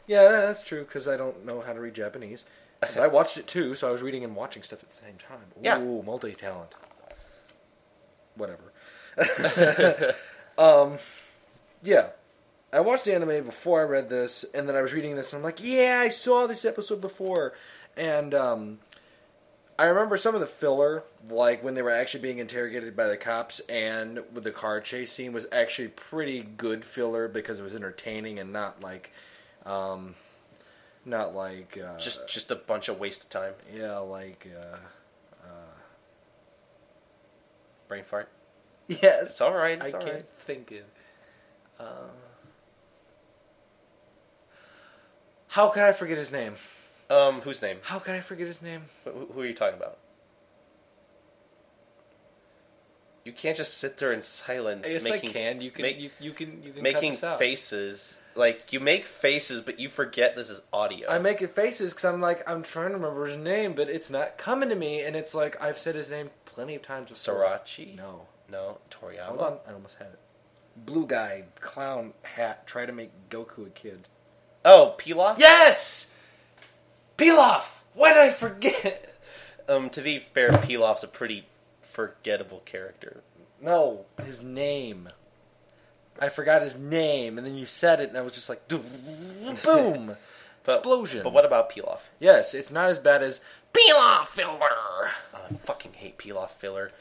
Yeah, 0.07 0.23
that's 0.30 0.63
true 0.63 0.82
because 0.84 1.07
I 1.07 1.17
don't 1.17 1.45
know 1.45 1.61
how 1.61 1.73
to 1.73 1.80
read 1.80 1.93
Japanese. 1.93 2.45
But 2.80 2.97
I 2.97 3.07
watched 3.07 3.38
it 3.38 3.47
too, 3.47 3.75
so 3.75 3.88
I 3.88 3.91
was 3.91 4.01
reading 4.01 4.23
and 4.23 4.36
watching 4.36 4.61
stuff 4.63 4.84
at 4.84 4.89
the 4.89 4.95
same 4.95 5.15
time. 5.17 5.39
Ooh, 5.57 5.63
Yeah. 5.63 5.78
multi 6.03 6.34
talent. 6.34 6.75
Whatever. 8.36 8.71
um, 10.57 10.97
yeah, 11.84 12.09
I 12.71 12.82
watched 12.82 13.05
the 13.05 13.15
anime 13.15 13.45
before 13.45 13.82
I 13.82 13.84
read 13.86 14.09
this, 14.09 14.45
and 14.53 14.67
then 14.69 14.75
I 14.75 14.82
was 14.82 14.93
reading 14.93 15.15
this, 15.15 15.34
and 15.34 15.39
I'm 15.39 15.43
like, 15.43 15.63
yeah, 15.63 15.99
I 16.03 16.09
saw 16.09 16.45
this 16.45 16.65
episode 16.65 17.01
before, 17.01 17.53
and 17.95 18.34
um, 18.36 18.80
I 19.80 19.86
remember 19.86 20.17
some 20.17 20.36
of 20.36 20.41
the 20.41 20.47
filler, 20.47 21.03
like 21.30 21.63
when 21.63 21.75
they 21.75 21.82
were 21.82 21.91
actually 21.91 22.21
being 22.21 22.39
interrogated 22.39 22.95
by 22.95 23.07
the 23.07 23.17
cops, 23.17 23.59
and 23.61 24.19
with 24.34 24.43
the 24.43 24.51
car 24.51 24.80
chase 24.82 25.11
scene 25.11 25.34
was 25.34 25.45
actually 25.51 25.89
pretty 25.89 26.41
good 26.41 26.86
filler 26.86 27.28
because 27.28 27.59
it 27.59 27.63
was 27.63 27.75
entertaining 27.75 28.39
and 28.39 28.53
not 28.53 28.82
like, 28.82 29.11
um, 29.65 30.15
not 31.05 31.36
like 31.36 31.78
uh, 31.78 31.97
Just 31.97 32.28
just 32.30 32.51
a 32.51 32.55
bunch 32.55 32.88
of 32.89 32.99
waste 32.99 33.23
of 33.23 33.30
time. 33.30 33.53
yeah, 33.73 33.97
like 33.97 34.47
uh, 34.57 34.78
Brain 37.88 38.03
fart. 38.03 38.30
yes, 38.88 39.23
It's 39.23 39.41
all 39.41 39.55
right, 39.55 39.82
it's 39.82 39.93
I 39.93 39.97
all 39.97 40.03
can't 40.03 40.15
right. 40.15 40.25
think 40.45 40.71
of. 40.71 41.86
Uh, 41.86 42.09
how 45.47 45.69
could 45.69 45.84
I 45.84 45.93
forget 45.93 46.17
his 46.17 46.32
name? 46.32 46.53
Um, 47.09 47.39
whose 47.41 47.61
name? 47.61 47.78
How 47.84 47.99
could 47.99 48.15
I 48.15 48.19
forget 48.19 48.47
his 48.47 48.61
name? 48.61 48.82
Who, 49.05 49.28
who 49.34 49.41
are 49.41 49.45
you 49.45 49.53
talking 49.53 49.78
about? 49.78 49.97
You 53.28 53.34
can't 53.34 53.57
just 53.57 53.78
sit 53.78 53.97
there 53.97 54.13
in 54.13 54.21
silence, 54.21 54.88
Yes, 54.89 55.03
making 55.03 55.32
I 55.32 55.34
can. 55.34 55.59
You 55.59 55.69
can. 55.69 55.82
make- 55.82 55.99
you, 55.99 56.09
you 56.21 56.32
can. 56.32 56.63
You 56.63 56.71
can 56.71 56.82
making 56.82 57.11
cut 57.11 57.15
this 57.15 57.23
out. 57.25 57.39
faces. 57.39 58.17
Like 58.36 58.71
you 58.71 58.80
make 58.80 59.03
faces, 59.03 59.59
but 59.59 59.82
you 59.82 59.89
forget 59.89 60.38
this 60.38 60.49
is 60.49 60.61
audio. 60.71 61.09
I'm 61.09 61.23
making 61.23 61.49
faces 61.49 61.91
because 61.91 62.05
I'm 62.05 62.21
like 62.21 62.49
I'm 62.49 62.63
trying 62.63 62.91
to 62.91 62.93
remember 62.95 63.25
his 63.25 63.36
name, 63.36 63.73
but 63.73 63.89
it's 63.89 64.09
not 64.09 64.38
coming 64.38 64.69
to 64.69 64.75
me, 64.75 65.01
and 65.01 65.13
it's 65.13 65.36
like 65.36 65.61
I've 65.61 65.78
said 65.78 65.95
his 65.95 66.09
name 66.09 66.30
plenty 66.45 66.75
of 66.75 66.84
times. 66.84 67.09
Before. 67.09 67.43
Sriracha. 67.43 67.95
No, 67.97 68.21
no, 68.49 68.78
Toriyama. 68.89 69.25
hold 69.25 69.39
on. 69.41 69.57
I 69.67 69.73
almost 69.73 69.95
had 69.99 70.07
it. 70.07 70.19
Blue 70.86 71.05
guy, 71.05 71.43
clown 71.59 72.13
hat, 72.21 72.65
try 72.65 72.86
to 72.86 72.93
make 72.93 73.11
Goku 73.30 73.67
a 73.67 73.69
kid. 73.71 74.07
Oh, 74.63 74.95
Pilaf. 74.97 75.38
Yes, 75.39 76.13
Pilaf. 77.17 77.63
Why 77.93 78.13
did 78.13 78.21
I 78.21 78.30
forget? 78.32 79.03
Um, 79.69 79.89
to 79.89 80.01
be 80.01 80.19
fair, 80.19 80.49
Pilaf's 80.51 81.03
a 81.03 81.07
pretty 81.09 81.45
forgettable 81.97 82.61
character. 82.63 83.23
No, 83.59 84.05
his 84.23 84.43
name. 84.43 85.09
I 86.19 86.29
forgot 86.29 86.61
his 86.61 86.77
name, 86.77 87.39
and 87.39 87.47
then 87.47 87.55
you 87.55 87.65
said 87.65 87.99
it, 87.99 88.09
and 88.09 88.17
I 88.17 88.21
was 88.21 88.33
just 88.33 88.49
like, 88.49 88.67
boom, 89.63 90.15
But, 90.63 90.75
explosion. 90.75 91.23
But 91.23 91.33
what 91.33 91.43
about 91.43 91.69
off? 91.85 92.07
Yes, 92.19 92.53
it's 92.53 92.69
not 92.71 92.91
as 92.91 92.99
bad 92.99 93.23
as 93.23 93.41
off 93.97 94.29
filler. 94.29 94.59
Oh, 94.61 95.09
I 95.49 95.53
fucking 95.65 95.93
hate 95.93 96.19
off 96.37 96.59
filler. 96.59 96.91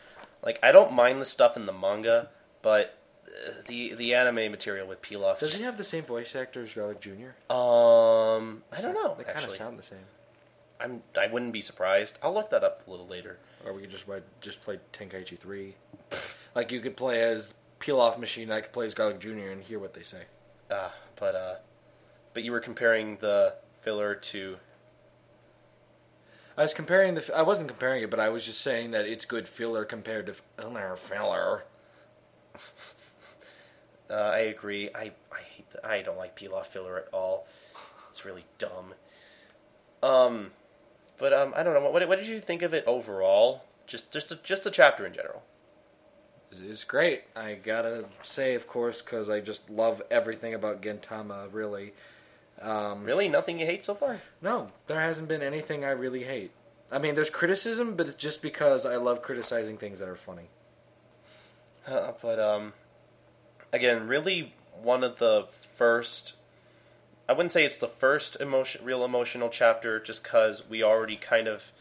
Like 0.42 0.59
I 0.62 0.72
don't 0.72 0.92
mind 0.92 1.20
the 1.20 1.26
stuff 1.26 1.59
in 1.59 1.66
the 1.66 1.72
manga, 1.72 2.30
but 2.62 2.97
uh, 3.26 3.51
the 3.66 3.92
the 3.94 4.14
anime 4.14 4.51
material 4.51 4.86
with 4.86 5.03
off. 5.24 5.40
Does 5.40 5.57
he 5.57 5.64
have 5.64 5.76
the 5.76 5.84
same 5.84 6.05
voice 6.05 6.34
actor 6.34 6.62
as 6.62 6.72
Garlic 6.72 7.01
Jr.? 7.01 7.34
Um, 7.53 8.62
I 8.72 8.80
don't 8.80 8.94
know. 8.94 9.14
They 9.18 9.24
kind 9.24 9.44
of 9.44 9.51
sound 9.51 9.78
the 9.78 9.82
same. 9.82 9.99
I'm 10.80 11.03
I 11.18 11.26
wouldn't 11.26 11.53
be 11.53 11.61
surprised. 11.61 12.18
I'll 12.22 12.32
look 12.32 12.51
that 12.51 12.64
up 12.64 12.86
a 12.86 12.90
little 12.90 13.07
later. 13.07 13.38
Or 13.67 13.73
we 13.73 13.83
could 13.83 13.91
just 13.91 14.05
just 14.41 14.62
play 14.62 14.79
Tenkaichi 14.93 15.37
three. 15.39 15.75
like 16.55 16.71
you 16.71 16.81
could 16.81 16.97
play 16.97 17.21
as 17.21 17.53
Pilaf 17.81 18.19
machine. 18.19 18.51
I 18.53 18.61
could 18.61 18.73
play 18.73 18.87
as 18.87 18.95
Garlic 18.95 19.19
Jr. 19.19 19.51
and 19.51 19.62
hear 19.62 19.81
what 19.81 19.93
they 19.93 20.03
say. 20.03 20.23
Uh, 20.71 20.91
but 21.17 21.35
uh, 21.35 21.55
but 22.33 22.45
you 22.45 22.53
were 22.53 22.61
comparing 22.61 23.17
the 23.17 23.55
filler 23.83 24.14
to. 24.14 24.57
I 26.57 26.62
was 26.62 26.73
comparing 26.73 27.17
the. 27.17 27.37
I 27.37 27.43
wasn't 27.43 27.69
comparing 27.69 28.05
it, 28.05 28.11
but 28.11 28.21
I 28.21 28.29
was 28.29 28.47
just 28.47 28.61
saying 28.61 28.93
that 28.93 29.05
it's 29.05 29.27
good 29.27 29.49
filler 29.49 29.85
compared 29.85 30.27
to 30.27 30.35
filler 30.35 30.97
filler. 30.97 31.64
Uh, 34.09 34.14
I 34.14 34.39
agree. 34.39 34.89
I 34.95 35.11
I 35.33 35.41
hate. 35.41 35.69
The, 35.71 35.85
I 35.85 36.01
don't 36.01 36.17
like 36.17 36.39
Pilaf 36.39 36.67
filler 36.67 36.97
at 36.97 37.09
all. 37.12 37.49
It's 38.09 38.25
really 38.25 38.45
dumb. 38.59 38.95
Um, 40.01 40.53
but 41.19 41.33
um, 41.33 41.53
I 41.57 41.62
don't 41.62 41.75
know. 41.75 41.91
What 41.91 42.07
what 42.09 42.19
did 42.19 42.29
you 42.29 42.41
think 42.41 42.62
of 42.62 42.75
it 42.75 42.85
overall? 42.87 43.64
Just 43.87 44.12
just 44.12 44.31
a, 44.33 44.37
just 44.37 44.64
the 44.64 44.71
chapter 44.71 45.07
in 45.07 45.12
general. 45.12 45.43
It's 46.51 46.85
great. 46.85 47.25
I 47.35 47.55
gotta 47.55 48.07
say, 48.23 48.55
of 48.55 48.67
course, 48.67 49.03
because 49.03 49.29
I 49.29 49.41
just 49.41 49.69
love 49.69 50.01
everything 50.11 50.55
about 50.55 50.81
Gintama. 50.81 51.49
Really. 51.53 51.93
Um, 52.61 53.05
Really, 53.05 53.29
nothing 53.29 53.59
you 53.61 53.67
hate 53.67 53.85
so 53.85 53.95
far? 53.95 54.23
No, 54.41 54.71
there 54.87 55.01
hasn't 55.01 55.29
been 55.29 55.43
anything 55.43 55.85
I 55.85 55.91
really 55.91 56.25
hate. 56.25 56.53
I 56.91 56.99
mean, 56.99 57.14
there's 57.14 57.31
criticism, 57.31 57.97
but 57.97 58.07
it's 58.07 58.17
just 58.17 58.41
because 58.41 58.87
I 58.87 58.97
love 58.97 59.21
criticizing 59.21 59.77
things 59.77 59.99
that 59.99 60.09
are 60.09 60.17
funny. 60.17 60.49
Uh, 61.87 62.12
but 62.23 62.39
um, 62.41 62.73
again, 63.73 64.07
really 64.07 64.55
one 64.81 65.05
of 65.05 65.19
the 65.19 65.47
first. 65.77 66.37
I 67.29 67.33
wouldn't 67.33 67.53
say 67.53 67.64
it's 67.64 67.77
the 67.77 67.89
first 67.89 68.41
emotion, 68.41 68.85
real 68.85 69.05
emotional 69.05 69.49
chapter, 69.49 69.99
just 69.99 70.22
because 70.22 70.68
we 70.68 70.83
already 70.83 71.16
kind 71.16 71.49
of. 71.49 71.72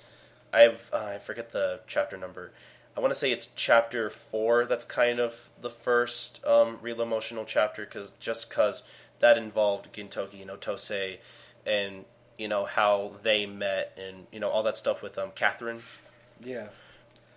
I 0.54 0.62
have 0.62 0.80
uh, 0.94 1.12
I 1.16 1.18
forget 1.20 1.52
the 1.52 1.82
chapter 1.88 2.18
number. 2.18 2.52
I 2.98 3.02
want 3.02 3.12
to 3.12 3.20
say 3.20 3.32
it's 3.32 3.50
chapter 3.56 4.10
four. 4.10 4.66
That's 4.66 4.86
kind 4.86 5.20
of 5.20 5.50
the 5.62 5.70
first 5.70 6.44
um, 6.46 6.80
real 6.82 7.02
emotional 7.02 7.46
chapter, 7.46 7.84
because 7.86 8.12
just 8.20 8.50
because 8.50 8.82
that 9.20 9.38
involved 9.38 9.92
Gintoki 9.94 10.42
and 10.42 10.50
Otose, 10.50 11.18
and 11.66 12.06
you 12.38 12.48
know 12.48 12.66
how 12.66 13.14
they 13.22 13.46
met, 13.46 13.98
and 13.98 14.28
you 14.32 14.40
know 14.40 14.50
all 14.50 14.64
that 14.64 14.78
stuff 14.78 15.02
with 15.04 15.18
um 15.18 15.32
Catherine 15.36 15.82
Yeah. 16.44 16.68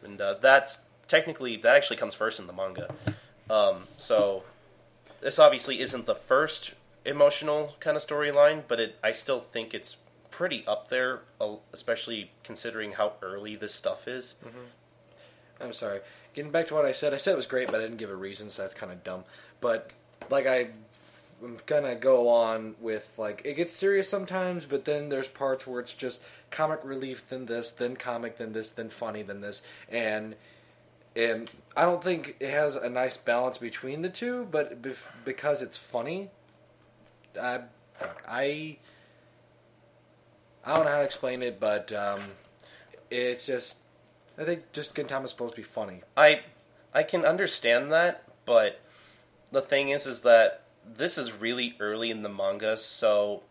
and 0.03 0.21
uh, 0.21 0.35
that's 0.35 0.79
technically 1.09 1.57
that 1.57 1.75
actually 1.75 1.97
comes 1.97 2.15
first 2.15 2.39
in 2.41 2.47
the 2.47 2.53
manga. 2.53 2.95
Um, 3.51 3.83
so 3.97 4.45
this 5.21 5.39
obviously 5.39 5.81
isn't 5.81 6.07
the 6.07 6.15
first 6.15 6.75
emotional 7.09 7.75
kind 7.81 7.97
of 7.97 8.07
storyline, 8.07 8.63
but 8.69 8.79
it 8.79 8.97
I 9.03 9.13
still 9.13 9.41
think 9.41 9.75
it's 9.75 9.97
pretty 10.31 10.65
up 10.67 10.89
there, 10.89 11.21
especially 11.73 12.31
considering 12.45 12.93
how 12.93 13.15
early 13.23 13.57
this 13.57 13.75
stuff 13.75 14.07
is. 14.07 14.37
Mm-hmm. 14.45 15.63
I'm 15.65 15.73
sorry. 15.73 16.01
Getting 16.35 16.53
back 16.53 16.69
to 16.69 16.75
what 16.75 16.85
I 16.85 16.93
said, 16.93 17.15
I 17.15 17.17
said 17.17 17.33
it 17.33 17.37
was 17.37 17.47
great, 17.47 17.69
but 17.69 17.77
I 17.77 17.83
didn't 17.83 17.97
give 17.97 18.11
a 18.11 18.17
reason, 18.17 18.51
so 18.51 18.63
that's 18.63 18.75
kind 18.75 18.93
of 18.93 19.03
dumb. 19.03 19.25
But 19.61 19.91
like 20.31 20.47
I, 20.47 20.69
I'm 21.43 21.59
gonna 21.67 21.97
go 21.97 22.29
on 22.29 22.77
with 22.81 23.13
like 23.19 23.43
it 23.45 23.55
gets 23.55 23.75
serious 23.75 24.09
sometimes, 24.09 24.65
but 24.67 24.85
then 24.85 25.09
there's 25.09 25.29
parts 25.29 25.67
where 25.67 25.81
it's 25.81 25.95
just 25.95 26.21
comic 26.51 26.81
relief, 26.85 27.29
then 27.29 27.47
this, 27.47 27.71
then 27.71 27.97
comic, 27.97 28.39
then 28.39 28.53
this, 28.53 28.71
then 28.71 28.91
funny, 28.91 29.23
then 29.23 29.41
this, 29.41 29.63
and 29.89 30.37
and 31.17 31.51
I 31.77 31.85
don't 31.85 32.05
think 32.05 32.37
it 32.39 32.51
has 32.51 32.77
a 32.77 32.89
nice 32.89 33.17
balance 33.17 33.59
between 33.59 34.03
the 34.03 34.09
two. 34.11 34.47
But 34.49 34.81
bef- 34.83 35.11
because 35.25 35.63
it's 35.63 35.79
funny, 35.79 36.31
I 37.39 37.61
I 38.27 38.77
I 40.65 40.75
don't 40.75 40.85
know 40.85 40.91
how 40.91 40.99
to 40.99 41.05
explain 41.05 41.43
it, 41.43 41.59
but 41.59 41.93
um, 41.93 42.21
it's 43.11 43.47
just 43.47 43.77
I 44.37 44.45
think 44.45 44.73
just 44.73 44.95
Gintama's 44.95 45.31
supposed 45.31 45.55
to 45.55 45.61
be 45.61 45.65
funny. 45.65 46.03
I 46.17 46.41
I 46.95 47.03
can 47.03 47.25
understand 47.25 47.93
that, 47.93 48.25
but 48.45 48.81
the 49.51 49.63
thing 49.63 49.91
is, 49.91 50.07
is 50.07 50.23
that 50.23 50.63
this 50.87 51.19
is 51.19 51.33
really 51.33 51.77
early 51.81 52.11
in 52.11 52.23
the 52.23 52.29
manga, 52.29 52.77
so 52.77 53.43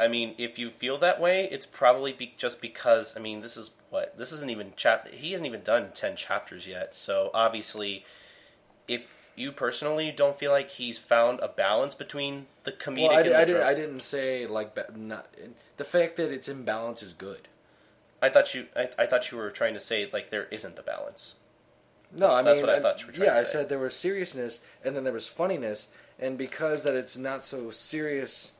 I 0.00 0.08
mean, 0.08 0.34
if 0.38 0.58
you 0.58 0.70
feel 0.70 0.98
that 0.98 1.20
way, 1.20 1.48
it's 1.50 1.66
probably 1.66 2.12
be- 2.12 2.34
just 2.36 2.60
because 2.60 3.16
I 3.16 3.20
mean, 3.20 3.40
this 3.40 3.56
is 3.56 3.70
what 3.90 4.16
this 4.18 4.32
isn't 4.32 4.50
even 4.50 4.72
chap. 4.76 5.08
He 5.08 5.32
hasn't 5.32 5.46
even 5.46 5.62
done 5.62 5.90
ten 5.94 6.16
chapters 6.16 6.66
yet, 6.66 6.96
so 6.96 7.30
obviously, 7.34 8.04
if 8.88 9.21
you 9.34 9.52
personally 9.52 10.12
don't 10.14 10.38
feel 10.38 10.50
like 10.52 10.70
he's 10.70 10.98
found 10.98 11.40
a 11.40 11.48
balance 11.48 11.94
between 11.94 12.46
the 12.64 12.72
comedic 12.72 13.08
Well, 13.08 13.16
I, 13.16 13.20
and 13.20 13.30
the 13.30 13.38
I, 13.38 13.44
did, 13.44 13.56
I 13.60 13.74
didn't 13.74 14.00
say 14.00 14.46
like 14.46 14.76
not 14.96 15.26
the 15.76 15.84
fact 15.84 16.16
that 16.16 16.30
it's 16.30 16.48
in 16.48 16.64
balance 16.64 17.02
is 17.02 17.12
good. 17.12 17.48
I 18.20 18.28
thought 18.28 18.54
you 18.54 18.66
I, 18.76 18.88
I 18.98 19.06
thought 19.06 19.30
you 19.30 19.38
were 19.38 19.50
trying 19.50 19.74
to 19.74 19.80
say 19.80 20.08
like 20.12 20.30
there 20.30 20.44
isn't 20.50 20.78
a 20.78 20.82
balance. 20.82 21.34
No, 22.14 22.28
That's- 22.28 22.38
I 22.38 22.42
that's 22.42 22.58
mean, 22.60 22.66
what 22.66 22.76
I 22.76 22.80
thought 22.80 23.00
you 23.00 23.06
were 23.06 23.12
trying 23.12 23.26
yeah, 23.28 23.34
to 23.34 23.40
I 23.40 23.44
said 23.44 23.68
there 23.68 23.78
was 23.78 23.94
seriousness 23.96 24.60
and 24.84 24.94
then 24.94 25.04
there 25.04 25.12
was 25.14 25.26
funniness, 25.26 25.88
and 26.18 26.36
because 26.36 26.82
that 26.82 26.94
it's 26.94 27.16
not 27.16 27.42
so 27.42 27.70
serious, 27.70 28.52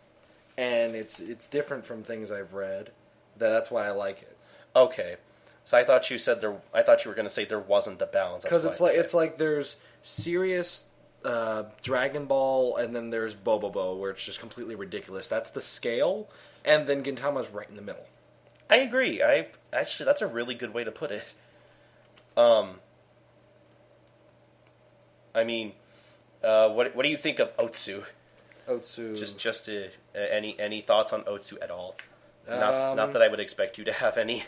and 0.57 0.95
it's 0.95 1.21
it's 1.21 1.47
different 1.47 1.85
from 1.85 2.03
things 2.03 2.31
I've 2.31 2.55
read, 2.55 2.91
that 3.37 3.51
that's 3.51 3.71
why 3.71 3.87
I 3.87 3.91
like 3.91 4.23
it. 4.23 4.37
Okay, 4.75 5.17
so 5.65 5.77
I 5.77 5.85
thought 5.85 6.11
you 6.11 6.17
said 6.17 6.41
there. 6.41 6.57
I 6.73 6.83
thought 6.83 7.05
you 7.05 7.11
were 7.11 7.15
going 7.15 7.27
to 7.27 7.31
say 7.31 7.45
there 7.45 7.59
wasn't 7.59 8.01
a 8.01 8.07
balance. 8.07 8.43
That's 8.45 8.55
Because 8.55 8.65
it's 8.65 8.81
like 8.81 8.97
it's 8.97 9.15
like 9.15 9.37
there's 9.39 9.77
serious 10.03 10.85
uh, 11.25 11.65
Dragon 11.83 12.27
Ball, 12.27 12.77
and 12.77 12.95
then 12.95 13.11
there's 13.11 13.35
Bobobo, 13.35 13.99
where 13.99 14.11
it's 14.11 14.25
just 14.25 14.41
completely 14.41 14.75
ridiculous. 14.75 15.29
That's 15.29 15.51
the 15.51 15.61
scale, 15.61 16.29
and 16.65 16.87
then 16.87 17.03
Gintama's 17.03 17.51
right 17.51 17.69
in 17.69 17.77
the 17.77 17.83
middle. 17.83 18.07
I 18.69 18.77
agree. 18.77 19.23
I 19.23 19.49
actually 19.73 20.07
that's 20.07 20.23
a 20.23 20.27
really 20.27 20.55
good 20.55 20.75
way 20.75 20.85
to 20.85 20.91
put 20.91 21.11
it. 21.11 21.25
Um, 22.37 22.77
I 25.35 25.45
mean, 25.45 25.73
uh, 26.43 26.71
what 26.71 26.95
what 26.97 27.03
do 27.05 27.09
you 27.09 27.17
think 27.17 27.39
of 27.39 27.57
Otsu? 27.57 28.05
Otsu. 28.69 29.17
Just 29.17 29.39
just 29.39 29.69
uh, 29.69 30.19
any 30.19 30.59
any 30.59 30.81
thoughts 30.81 31.13
on 31.13 31.23
Otsu 31.25 31.59
at 31.63 31.71
all? 31.71 31.97
Not 32.49 32.75
Um, 32.75 32.97
not 32.97 33.13
that 33.13 33.23
I 33.23 33.29
would 33.29 33.41
expect 33.41 33.79
you 33.79 33.85
to 33.85 33.93
have 33.93 34.17
any. 34.17 34.45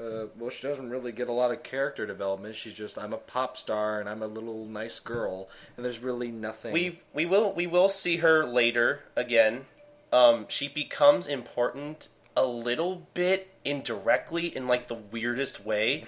Uh, 0.00 0.26
well, 0.38 0.50
she 0.50 0.66
doesn't 0.66 0.88
really 0.88 1.12
get 1.12 1.28
a 1.28 1.32
lot 1.32 1.50
of 1.50 1.62
character 1.62 2.06
development. 2.06 2.54
She's 2.54 2.74
just 2.74 2.96
I'm 2.98 3.12
a 3.12 3.18
pop 3.18 3.56
star 3.56 4.00
and 4.00 4.08
I'm 4.08 4.22
a 4.22 4.26
little 4.26 4.64
nice 4.64 5.00
girl, 5.00 5.48
and 5.76 5.84
there's 5.84 5.98
really 5.98 6.30
nothing. 6.30 6.72
We 6.72 7.00
we 7.12 7.26
will 7.26 7.52
we 7.52 7.66
will 7.66 7.88
see 7.88 8.18
her 8.18 8.46
later 8.46 9.00
again. 9.16 9.66
Um, 10.12 10.46
she 10.48 10.68
becomes 10.68 11.26
important 11.26 12.08
a 12.36 12.46
little 12.46 13.06
bit 13.14 13.52
indirectly 13.64 14.46
in 14.46 14.66
like 14.66 14.88
the 14.88 14.94
weirdest 14.94 15.64
way, 15.64 16.04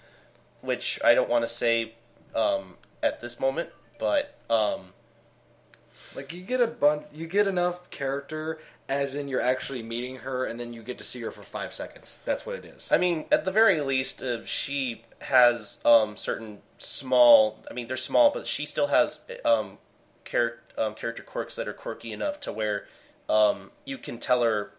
which 0.60 0.98
I 1.04 1.14
don't 1.14 1.28
want 1.28 1.44
to 1.44 1.48
say 1.48 1.94
um, 2.34 2.74
at 3.02 3.20
this 3.20 3.38
moment, 3.38 3.70
but 4.00 4.36
um, 4.50 4.92
like 6.16 6.32
you 6.32 6.42
get 6.42 6.60
a 6.60 6.66
bun- 6.66 7.04
you 7.12 7.26
get 7.26 7.46
enough 7.46 7.90
character, 7.90 8.58
as 8.88 9.14
in 9.14 9.28
you're 9.28 9.40
actually 9.40 9.82
meeting 9.82 10.16
her, 10.16 10.44
and 10.44 10.58
then 10.58 10.72
you 10.72 10.82
get 10.82 10.98
to 10.98 11.04
see 11.04 11.20
her 11.20 11.30
for 11.30 11.42
five 11.42 11.72
seconds. 11.72 12.18
That's 12.24 12.46
what 12.46 12.56
it 12.56 12.64
is. 12.64 12.88
I 12.90 12.98
mean, 12.98 13.26
at 13.30 13.44
the 13.44 13.50
very 13.50 13.80
least, 13.80 14.22
uh, 14.22 14.44
she 14.44 15.02
has 15.20 15.78
um, 15.84 16.16
certain 16.16 16.58
small. 16.78 17.62
I 17.70 17.74
mean, 17.74 17.86
they're 17.86 17.96
small, 17.96 18.30
but 18.30 18.46
she 18.46 18.66
still 18.66 18.86
has 18.88 19.20
um, 19.44 19.78
char- 20.24 20.60
um, 20.76 20.94
character 20.94 21.22
quirks 21.22 21.56
that 21.56 21.68
are 21.68 21.74
quirky 21.74 22.12
enough 22.12 22.40
to 22.40 22.52
where 22.52 22.86
um, 23.28 23.70
you 23.84 23.98
can 23.98 24.18
tell 24.18 24.42
her, 24.42 24.72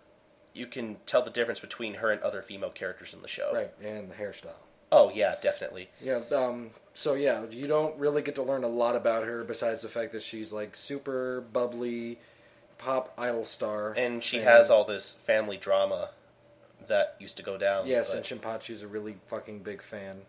you 0.53 0.65
can 0.65 0.97
tell 1.05 1.21
the 1.21 1.29
difference 1.29 1.59
between 1.59 1.95
her 1.95 2.11
and 2.11 2.21
other 2.21 2.41
female 2.41 2.71
characters 2.71 3.13
in 3.13 3.21
the 3.21 3.27
show. 3.27 3.51
Right, 3.53 3.71
and 3.83 4.09
the 4.09 4.15
hairstyle. 4.15 4.55
Oh 4.91 5.11
yeah, 5.13 5.35
definitely. 5.41 5.89
Yeah. 6.01 6.21
Um. 6.31 6.71
So 6.95 7.13
yeah, 7.13 7.45
you 7.51 7.67
don't 7.67 7.97
really 7.97 8.21
get 8.21 8.35
to 8.35 8.43
learn 8.43 8.63
a 8.63 8.67
lot 8.67 8.95
about 8.95 9.25
her 9.25 9.43
besides 9.43 9.81
the 9.83 9.89
fact 9.89 10.11
that 10.13 10.23
she's 10.23 10.51
like 10.51 10.75
super 10.75 11.41
bubbly, 11.53 12.17
pop 12.79 13.13
idol 13.17 13.45
star, 13.45 13.93
And 13.95 14.23
she 14.23 14.39
has 14.39 14.71
all 14.71 14.83
this 14.85 15.11
family 15.11 15.57
drama 15.57 16.09
that 16.87 17.15
used 17.19 17.37
to 17.37 17.43
go 17.43 17.57
down. 17.57 17.85
Yes, 17.85 18.11
and 18.13 18.23
Shinpachi's 18.25 18.81
a 18.81 18.87
really 18.87 19.17
fucking 19.27 19.59
big 19.59 19.83
fan. 19.83 20.21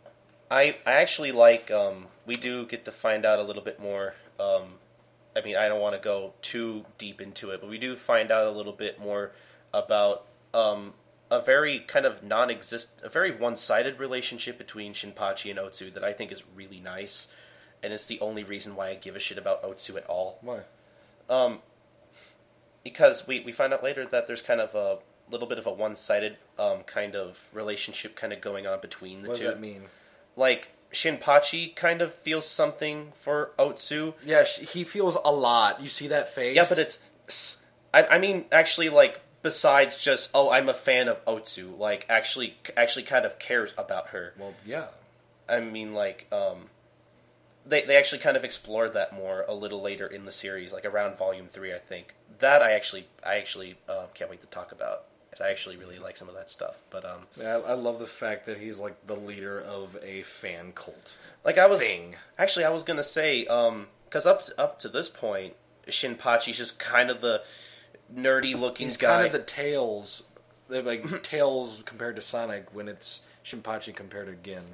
I 0.51 0.77
I 0.85 0.95
actually 0.95 1.33
like 1.33 1.71
um 1.71 2.07
we 2.27 2.35
do 2.35 2.67
get 2.67 2.85
to 2.85 2.93
find 2.93 3.25
out 3.25 3.39
a 3.39 3.43
little 3.43 3.63
bit 3.63 3.81
more 3.81 4.15
um 4.39 4.65
I 5.35 5.43
mean 5.43 5.57
I 5.57 5.69
don't 5.69 5.81
want 5.81 5.95
to 5.95 6.01
go 6.01 6.33
too 6.43 6.85
deep 6.99 7.21
into 7.21 7.51
it 7.51 7.61
but 7.61 7.71
we 7.71 7.79
do 7.79 7.95
find 7.95 8.33
out 8.33 8.49
a 8.49 8.51
little 8.51 8.73
bit 8.73 9.01
more 9.01 9.31
about 9.73 10.27
um 10.53 10.95
a 11.31 11.41
very 11.41 11.79
kind 11.79 12.05
of 12.05 12.25
non-exist 12.25 13.01
a 13.05 13.09
very 13.09 13.31
one-sided 13.31 14.01
relationship 14.01 14.59
between 14.59 14.93
Shinpachi 14.93 15.51
and 15.51 15.59
Otsu 15.61 15.95
that 15.95 16.03
I 16.03 16.13
think 16.13 16.33
is 16.33 16.43
really 16.57 16.81
nice 16.81 17.29
and 17.81 17.93
it's 17.93 18.07
the 18.07 18.19
only 18.19 18.43
reason 18.43 18.75
why 18.75 18.89
I 18.89 18.95
give 18.95 19.15
a 19.15 19.21
shit 19.21 19.39
about 19.39 19.63
Otsu 19.63 19.97
at 19.97 20.07
all. 20.07 20.39
Why? 20.43 20.63
Um, 21.31 21.61
because 22.85 23.27
we, 23.27 23.41
we 23.41 23.53
find 23.53 23.73
out 23.73 23.83
later 23.83 24.07
that 24.07 24.27
there's 24.27 24.43
kind 24.43 24.61
of 24.61 24.75
a 24.75 24.99
little 25.31 25.47
bit 25.49 25.59
of 25.59 25.67
a 25.67 25.73
one 25.73 25.97
sided 25.97 26.37
um, 26.59 26.83
kind 26.85 27.15
of 27.15 27.39
relationship 27.53 28.17
kind 28.17 28.33
of 28.33 28.41
going 28.41 28.67
on 28.67 28.81
between 28.81 29.23
the 29.23 29.29
What 29.29 29.37
two. 29.37 29.45
does 29.45 29.55
that 29.55 29.61
mean? 29.61 29.83
Like 30.37 30.69
Shinpachi 30.93 31.75
kind 31.77 32.03
of 32.03 32.15
feels 32.15 32.47
something 32.47 33.13
for 33.21 33.51
Otsu. 33.59 34.15
Yeah, 34.25 34.45
he 34.45 34.85
feels 34.85 35.17
a 35.25 35.33
lot. 35.33 35.81
You 35.81 35.89
see 35.89 36.09
that 36.09 36.35
face? 36.35 36.57
Yeah, 36.57 36.67
but 36.69 36.79
it's. 36.79 37.59
I, 37.95 38.05
I 38.05 38.19
mean, 38.19 38.45
actually, 38.51 38.89
like 38.89 39.21
besides 39.43 39.99
just 39.99 40.31
oh, 40.35 40.51
I'm 40.51 40.69
a 40.69 40.75
fan 40.75 41.09
of 41.09 41.25
Otsu. 41.27 41.79
Like 41.79 42.07
actually, 42.09 42.57
actually, 42.77 43.05
kind 43.05 43.25
of 43.25 43.39
cares 43.39 43.73
about 43.79 44.09
her. 44.09 44.35
well, 44.39 44.55
yeah. 44.67 44.87
I 45.49 45.61
mean, 45.61 45.95
like, 45.95 46.27
um, 46.31 46.71
they 47.67 47.83
they 47.83 47.97
actually 47.97 48.19
kind 48.21 48.37
of 48.37 48.45
explored 48.45 48.95
that 48.95 49.13
more 49.15 49.45
a 49.49 49.55
little 49.55 49.81
later 49.83 50.07
in 50.07 50.25
the 50.25 50.31
series, 50.31 50.73
like 50.73 50.85
around 50.85 51.17
volume 51.19 51.47
three, 51.47 51.75
I 51.75 51.79
think. 51.79 52.15
That 52.39 52.63
I 52.63 52.73
actually, 52.73 53.07
I 53.25 53.37
actually 53.37 53.77
uh, 53.89 54.07
can't 54.15 54.31
wait 54.31 54.41
to 54.41 54.47
talk 54.47 54.73
about. 54.73 55.05
I 55.43 55.49
actually 55.51 55.77
really 55.79 55.99
like 55.99 56.17
some 56.19 56.29
of 56.29 56.35
that 56.35 56.51
stuff. 56.51 56.77
But 56.91 57.05
um, 57.07 57.21
Yeah, 57.39 57.57
I, 57.67 57.71
I 57.71 57.75
love 57.75 57.99
the 57.99 58.07
fact 58.07 58.45
that 58.47 58.59
he's 58.59 58.79
like 58.79 59.07
the 59.07 59.17
leader 59.17 59.59
of 59.61 59.97
a 60.03 60.23
fan 60.23 60.73
cult. 60.75 61.13
like 61.45 61.57
I 61.57 61.67
was 61.67 61.81
Thing. 61.81 62.15
actually, 62.39 62.65
I 62.67 62.71
was 62.71 62.83
gonna 62.83 63.03
say, 63.05 63.47
um, 63.47 63.87
because 64.05 64.27
up 64.27 64.45
to, 64.47 64.61
up 64.61 64.81
to 64.81 64.89
this 64.89 65.09
point, 65.09 65.55
Shinpachi's 65.87 66.57
just 66.59 66.79
kind 66.79 67.11
of 67.11 67.21
the 67.21 67.43
nerdy 68.15 68.59
looking 68.59 68.87
He's 68.89 68.97
guy. 68.97 69.09
kind 69.23 69.27
of 69.27 69.33
the 69.33 69.39
Tails, 69.39 70.23
like 70.69 71.23
Tails 71.23 71.83
compared 71.87 72.17
to 72.17 72.23
Sonic 72.23 72.67
when 72.75 72.89
it's 72.89 73.23
Shinpachi 73.45 73.95
compared 73.95 74.27
to 74.27 74.35
Gin. 74.51 74.65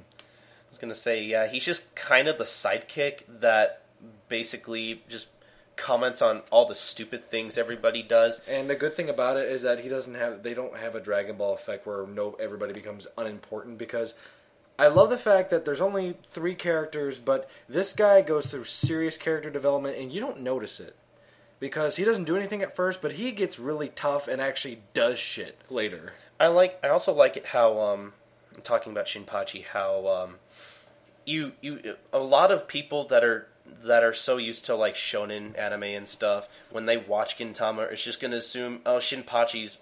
I 0.67 0.69
was 0.69 0.77
gonna 0.77 0.93
say, 0.93 1.23
yeah, 1.23 1.47
he's 1.47 1.65
just 1.65 1.95
kind 1.95 2.27
of 2.27 2.37
the 2.37 2.43
sidekick 2.43 3.21
that 3.39 3.83
basically 4.29 5.03
just 5.07 5.29
comments 5.77 6.21
on 6.21 6.41
all 6.49 6.67
the 6.67 6.75
stupid 6.75 7.23
things 7.23 7.57
everybody 7.57 8.03
does. 8.03 8.41
And 8.49 8.69
the 8.69 8.75
good 8.75 8.95
thing 8.95 9.09
about 9.09 9.37
it 9.37 9.49
is 9.49 9.61
that 9.61 9.79
he 9.79 9.89
doesn't 9.89 10.15
have 10.15 10.43
they 10.43 10.53
don't 10.53 10.75
have 10.77 10.95
a 10.95 10.99
Dragon 10.99 11.37
Ball 11.37 11.53
effect 11.53 11.87
where 11.87 12.05
no 12.05 12.35
everybody 12.39 12.73
becomes 12.73 13.07
unimportant 13.17 13.77
because 13.77 14.15
I 14.79 14.87
love 14.87 15.09
the 15.09 15.17
fact 15.17 15.49
that 15.49 15.65
there's 15.65 15.81
only 15.81 16.17
three 16.29 16.53
characters, 16.53 17.17
but 17.17 17.49
this 17.67 17.93
guy 17.93 18.21
goes 18.21 18.45
through 18.47 18.65
serious 18.65 19.17
character 19.17 19.49
development 19.49 19.97
and 19.97 20.11
you 20.11 20.19
don't 20.19 20.41
notice 20.41 20.79
it. 20.79 20.95
Because 21.59 21.95
he 21.95 22.03
doesn't 22.03 22.25
do 22.25 22.35
anything 22.35 22.61
at 22.61 22.75
first, 22.75 23.01
but 23.01 23.13
he 23.13 23.31
gets 23.31 23.57
really 23.57 23.89
tough 23.89 24.27
and 24.27 24.39
actually 24.39 24.81
does 24.93 25.17
shit 25.17 25.57
later. 25.71 26.13
I 26.39 26.47
like. 26.47 26.79
I 26.83 26.89
also 26.89 27.11
like 27.11 27.35
it 27.35 27.47
how 27.47 27.79
um, 27.79 28.13
I'm 28.53 28.61
talking 28.61 28.91
about 28.91 29.07
Shinpachi. 29.07 29.65
How 29.65 30.07
um, 30.07 30.35
you 31.27 31.51
you 31.61 31.95
a 32.13 32.19
lot 32.19 32.51
of 32.51 32.67
people 32.67 33.03
that 33.09 33.23
are 33.23 33.47
that 33.83 34.03
are 34.03 34.13
so 34.13 34.37
used 34.37 34.65
to 34.65 34.75
like 34.75 34.95
shonen 34.95 35.57
anime 35.59 35.83
and 35.83 36.07
stuff 36.07 36.47
when 36.71 36.85
they 36.85 36.97
watch 36.97 37.37
Gintama, 37.37 37.91
it's 37.91 38.03
just 38.03 38.19
gonna 38.21 38.37
assume 38.37 38.79
oh 38.85 38.97
Shinpachi's 38.97 39.77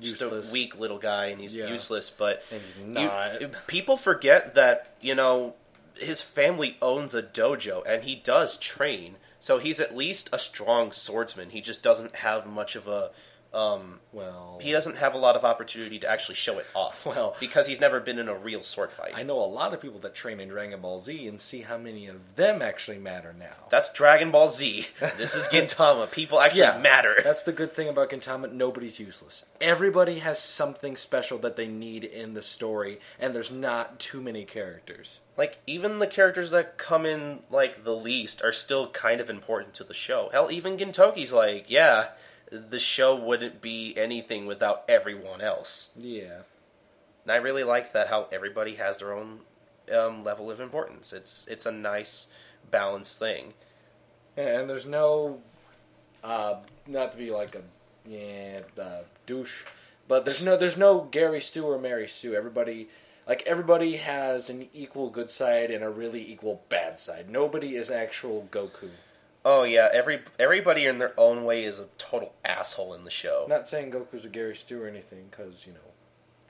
just 0.00 0.20
Useless. 0.20 0.50
a 0.50 0.52
weak 0.52 0.78
little 0.78 0.98
guy 0.98 1.26
and 1.26 1.40
he's 1.40 1.54
Yeah. 1.54 1.68
useless. 1.68 2.10
But 2.10 2.42
he's 2.50 2.76
you- 2.78 3.50
people 3.66 3.96
forget 3.96 4.54
that 4.56 4.94
you 5.00 5.14
know 5.14 5.54
his 5.94 6.22
family 6.22 6.76
owns 6.82 7.14
a 7.14 7.22
dojo 7.22 7.82
and 7.86 8.04
he 8.04 8.14
does 8.14 8.56
train, 8.56 9.16
so 9.38 9.58
he's 9.58 9.80
at 9.80 9.94
least 9.96 10.28
a 10.32 10.38
strong 10.38 10.90
swordsman. 10.92 11.50
He 11.50 11.60
just 11.60 11.82
doesn't 11.82 12.16
have 12.16 12.46
much 12.46 12.74
of 12.76 12.88
a 12.88 13.10
um, 13.52 14.00
Well, 14.12 14.58
he 14.60 14.72
doesn't 14.72 14.96
have 14.98 15.14
a 15.14 15.18
lot 15.18 15.36
of 15.36 15.44
opportunity 15.44 15.98
to 16.00 16.08
actually 16.10 16.36
show 16.36 16.58
it 16.58 16.66
off. 16.74 17.04
Well- 17.10 17.36
because 17.40 17.66
he's 17.66 17.80
never 17.80 17.98
been 18.00 18.18
in 18.18 18.28
a 18.28 18.34
real 18.34 18.62
sword 18.62 18.92
fight. 18.92 19.12
I 19.14 19.22
know 19.22 19.38
a 19.38 19.46
lot 19.46 19.74
of 19.74 19.80
people 19.80 19.98
that 20.00 20.14
train 20.14 20.38
in 20.40 20.48
Dragon 20.48 20.80
Ball 20.80 21.00
Z 21.00 21.26
and 21.26 21.40
see 21.40 21.62
how 21.62 21.76
many 21.78 22.06
of 22.06 22.36
them 22.36 22.62
actually 22.62 22.98
matter 22.98 23.34
now. 23.36 23.66
That's 23.70 23.92
Dragon 23.92 24.30
Ball 24.30 24.48
Z. 24.48 24.86
This 25.16 25.34
is 25.34 25.48
Gintama. 25.48 26.10
People 26.10 26.40
actually 26.40 26.80
matter. 26.82 27.20
That's 27.22 27.42
the 27.42 27.52
good 27.52 27.74
thing 27.74 27.88
about 27.88 28.10
Gintama. 28.10 28.52
Nobody's 28.52 28.98
useless. 29.00 29.44
Everybody 29.60 30.18
has 30.20 30.38
something 30.38 30.96
special 30.96 31.38
that 31.38 31.56
they 31.56 31.66
need 31.66 32.04
in 32.04 32.34
the 32.34 32.42
story, 32.42 33.00
and 33.18 33.34
there's 33.34 33.50
not 33.50 33.98
too 33.98 34.20
many 34.20 34.44
characters. 34.44 35.18
Like 35.36 35.58
even 35.66 35.98
the 35.98 36.06
characters 36.06 36.50
that 36.52 36.78
come 36.78 37.06
in 37.06 37.40
like 37.50 37.84
the 37.84 37.96
least 37.96 38.42
are 38.42 38.52
still 38.52 38.88
kind 38.90 39.20
of 39.20 39.30
important 39.30 39.74
to 39.74 39.84
the 39.84 39.94
show. 39.94 40.28
Hell, 40.32 40.50
even 40.50 40.76
Gintoki's 40.76 41.32
like, 41.32 41.66
yeah, 41.68 42.08
the 42.50 42.78
show 42.78 43.14
wouldn't 43.14 43.60
be 43.60 43.94
anything 43.96 44.46
without 44.46 44.84
everyone 44.88 45.40
else. 45.40 45.90
Yeah. 45.96 46.42
And 47.24 47.32
I 47.32 47.36
really 47.36 47.64
like 47.64 47.92
that 47.92 48.08
how 48.08 48.26
everybody 48.32 48.76
has 48.76 48.98
their 48.98 49.12
own 49.12 49.40
um, 49.94 50.24
level 50.24 50.50
of 50.50 50.60
importance. 50.60 51.12
It's 51.12 51.46
it's 51.48 51.66
a 51.66 51.72
nice 51.72 52.28
balanced 52.70 53.18
thing. 53.18 53.54
And 54.36 54.70
there's 54.70 54.86
no, 54.86 55.40
uh, 56.24 56.56
not 56.86 57.12
to 57.12 57.18
be 57.18 57.30
like 57.30 57.54
a 57.54 57.62
yeah 58.08 58.60
uh, 58.80 59.02
douche, 59.26 59.64
but 60.08 60.24
there's 60.24 60.44
no 60.44 60.56
there's 60.56 60.78
no 60.78 61.02
Gary 61.02 61.40
Stu 61.40 61.64
or 61.64 61.78
Mary 61.78 62.08
Stu. 62.08 62.34
Everybody 62.34 62.88
like 63.26 63.42
everybody 63.46 63.96
has 63.96 64.50
an 64.50 64.68
equal 64.72 65.10
good 65.10 65.30
side 65.30 65.70
and 65.70 65.84
a 65.84 65.90
really 65.90 66.32
equal 66.32 66.62
bad 66.68 66.98
side. 66.98 67.28
Nobody 67.30 67.76
is 67.76 67.90
actual 67.90 68.48
Goku. 68.50 68.90
Oh 69.44 69.62
yeah, 69.62 69.88
every 69.92 70.20
everybody 70.38 70.86
in 70.86 70.98
their 70.98 71.18
own 71.18 71.44
way 71.44 71.64
is 71.64 71.78
a 71.78 71.86
total 71.98 72.34
asshole 72.44 72.92
in 72.94 73.04
the 73.04 73.10
show. 73.10 73.46
not 73.48 73.68
saying 73.68 73.90
Goku's 73.90 74.24
a 74.24 74.28
Gary 74.28 74.54
Stu 74.54 74.82
or 74.82 74.86
anything 74.88 75.26
because 75.30 75.66
you 75.66 75.72
know 75.72 75.78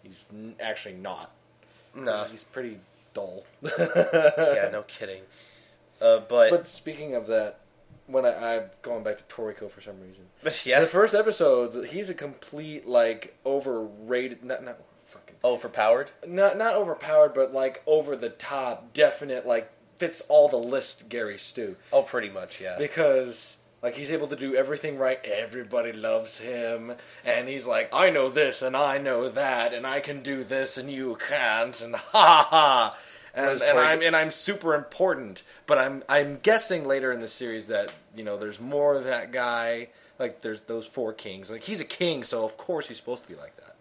he's 0.03 0.25
n- 0.33 0.57
actually 0.61 0.95
not. 0.97 1.31
no, 1.95 2.25
he's 2.25 2.43
pretty 2.45 2.79
dull. 3.15 3.45
yeah, 3.63 4.69
no 4.73 4.85
kidding. 4.89 5.23
Uh, 6.01 6.19
but, 6.29 6.51
But 6.51 6.67
speaking 6.67 7.15
of 7.15 7.27
that, 7.27 7.59
when 8.07 8.25
I, 8.25 8.57
I'm 8.57 8.63
going 8.83 9.03
back 9.05 9.19
to 9.19 9.25
Toriko 9.35 9.71
for 9.71 9.81
some 9.83 10.01
reason, 10.01 10.25
yeah, 10.69 10.81
the 10.81 10.87
first 10.87 11.15
episodes 11.15 11.77
he's 11.91 12.09
a 12.11 12.15
complete 12.15 12.87
like 12.89 13.37
overrated, 13.47 14.43
not 14.45 14.65
not 14.65 14.79
fucking 15.07 15.37
overpowered. 15.45 16.11
not 16.27 16.57
not 16.59 16.75
overpowered, 16.75 17.35
but 17.35 17.53
like 17.55 17.83
over 17.87 18.17
the 18.17 18.31
top, 18.31 18.93
definite 18.95 19.47
like 19.47 19.71
fits 20.01 20.21
all 20.23 20.49
the 20.49 20.57
list 20.57 21.09
Gary 21.09 21.39
Stu 21.39 21.77
Oh, 21.93 22.03
pretty 22.03 22.31
much, 22.31 22.61
yeah. 22.61 22.77
because. 22.79 23.57
Like 23.83 23.95
he's 23.95 24.11
able 24.11 24.29
to 24.29 24.37
do 24.37 24.55
everything 24.55 24.99
right. 24.99 25.19
Everybody 25.25 25.93
loves 25.95 26.37
him, 26.37 26.93
and 27.25 27.49
he's 27.49 27.67
like, 27.67 27.95
"I 27.95 28.11
know 28.11 28.29
this 28.29 28.61
and 28.61 28.77
I 28.77 28.99
know 28.99 29.31
that, 29.31 29.73
and 29.73 29.87
I 29.87 30.01
can 30.01 30.23
do 30.23 30.45
this 30.45 30.77
and 30.77 30.93
you 30.93 31.17
can't," 31.17 31.81
and 31.81 31.97
ha 32.13 32.13
ha 32.13 32.47
ha. 32.51 32.99
And, 33.33 33.63
and 33.63 33.79
I'm 33.79 34.03
and 34.03 34.15
I'm 34.15 34.31
super 34.33 34.75
important, 34.75 35.45
but 35.67 35.79
I'm 35.79 36.03
I'm 36.11 36.41
guessing 36.43 36.87
later 36.87 37.11
in 37.11 37.21
the 37.23 37.27
series 37.29 37.69
that 37.69 37.91
you 38.15 38.23
know 38.23 38.37
there's 38.37 38.61
more 38.61 38.97
of 38.97 39.05
that 39.05 39.33
guy. 39.33 39.89
Like 40.19 40.43
there's 40.43 40.61
those 40.61 40.87
four 40.87 41.15
kings. 41.15 41.51
Like 41.51 41.63
he's 41.63 41.81
a 41.81 41.87
king, 41.87 42.23
so 42.23 42.45
of 42.45 42.59
course 42.59 42.87
he's 42.89 42.99
supposed 42.99 43.23
to 43.23 43.29
be 43.31 43.35
like 43.37 43.57
that. 43.57 43.77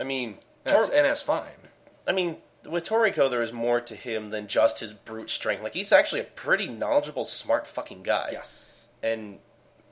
I 0.00 0.02
mean, 0.02 0.38
That's, 0.64 0.88
Tor- 0.88 0.96
and 0.96 1.06
that's 1.06 1.22
fine. 1.22 1.60
I 2.08 2.12
mean, 2.12 2.38
with 2.68 2.84
Toriko, 2.84 3.28
there 3.30 3.42
is 3.42 3.52
more 3.52 3.80
to 3.80 3.94
him 3.94 4.28
than 4.28 4.46
just 4.46 4.80
his 4.80 4.92
brute 4.92 5.30
strength. 5.30 5.62
Like 5.62 5.74
he's 5.74 5.92
actually 5.92 6.20
a 6.20 6.24
pretty 6.24 6.66
knowledgeable, 6.68 7.24
smart 7.24 7.66
fucking 7.66 8.02
guy. 8.02 8.28
Yes. 8.32 8.84
and 9.02 9.38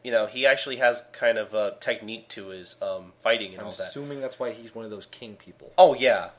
you 0.05 0.11
know 0.11 0.27
he 0.27 0.47
actually 0.47 0.77
has 0.77 1.03
kind 1.13 1.37
of 1.37 1.53
a 1.53 1.77
technique 1.81 2.29
to 2.31 2.49
his 2.49 2.77
um, 2.81 3.13
fighting 3.19 3.53
and 3.53 3.61
I'm 3.61 3.67
all 3.67 3.73
that. 3.73 3.89
assuming 3.91 4.21
that's 4.21 4.39
why 4.39 4.53
he's 4.53 4.75
one 4.75 4.85
of 4.85 4.91
those 4.91 5.07
king 5.07 5.37
people. 5.37 5.73
Oh 5.77 5.95
yeah, 5.95 6.31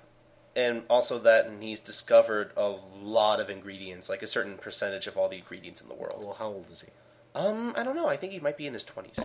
and 0.55 0.81
also 0.89 1.19
that, 1.19 1.45
and 1.45 1.61
he's 1.61 1.79
discovered 1.79 2.51
a 2.57 2.75
lot 3.01 3.39
of 3.39 3.49
ingredients, 3.49 4.09
like 4.09 4.23
a 4.23 4.27
certain 4.27 4.57
percentage 4.57 5.05
of 5.07 5.15
all 5.17 5.29
the 5.29 5.37
ingredients 5.37 5.81
in 5.81 5.87
the 5.89 5.93
world. 5.93 6.23
Well, 6.23 6.33
how 6.39 6.47
old 6.47 6.67
is 6.71 6.81
he? 6.81 6.87
Um, 7.35 7.73
I 7.77 7.83
don't 7.83 7.95
know. 7.95 8.07
I 8.07 8.17
think 8.17 8.33
he 8.33 8.39
might 8.39 8.57
be 8.57 8.65
in 8.67 8.73
his 8.73 8.83
twenties. 8.83 9.19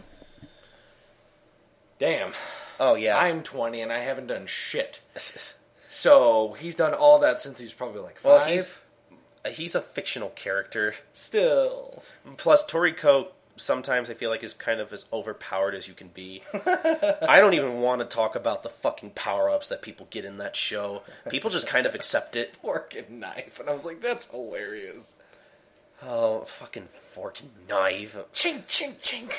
Damn. 1.99 2.33
Oh 2.79 2.95
yeah. 2.95 3.17
I'm 3.19 3.43
20 3.43 3.81
and 3.81 3.91
I 3.91 4.01
haven't 4.01 4.27
done 4.27 4.47
shit. 4.47 5.01
So 5.97 6.55
he's 6.59 6.77
done 6.77 6.93
all 6.93 7.21
that 7.21 7.41
since 7.41 7.59
he's 7.59 7.73
probably 7.73 8.03
like 8.03 8.19
five. 8.19 8.41
well, 8.41 8.47
he's 8.47 8.69
uh, 9.47 9.49
he's 9.49 9.75
a 9.75 9.81
fictional 9.81 10.29
character. 10.29 10.95
still. 11.15 12.03
Plus, 12.37 12.67
Toriko 12.67 13.29
sometimes 13.57 14.11
I 14.11 14.15
feel 14.15 14.29
like 14.29 14.45
is 14.45 14.53
kind 14.53 14.79
of 14.79 14.93
as 14.93 15.07
overpowered 15.11 15.75
as 15.75 15.89
you 15.89 15.95
can 15.95 16.09
be. 16.09 16.43
I 16.67 17.39
don't 17.41 17.55
even 17.55 17.81
want 17.81 18.03
to 18.03 18.05
talk 18.05 18.37
about 18.37 18.63
the 18.63 18.69
fucking 18.69 19.13
power 19.13 19.49
ups 19.49 19.69
that 19.69 19.81
people 19.81 20.07
get 20.11 20.27
in 20.27 20.37
that 20.37 20.55
show. 20.55 21.01
People 21.31 21.49
just 21.49 21.67
kind 21.67 21.87
of 21.87 21.95
accept 21.95 22.37
it. 22.37 22.55
Fork 22.63 22.95
and 22.95 23.19
knife, 23.19 23.59
and 23.59 23.71
I 23.71 23.73
was 23.73 23.87
like, 23.87 24.03
that's 24.03 24.27
hilarious. 24.27 25.17
Oh, 26.03 26.45
fucking 26.45 26.89
fork 27.13 27.41
and 27.41 27.51
knife. 27.71 28.15
Chink, 28.35 28.67
chink, 28.67 28.97
chink. 29.01 29.33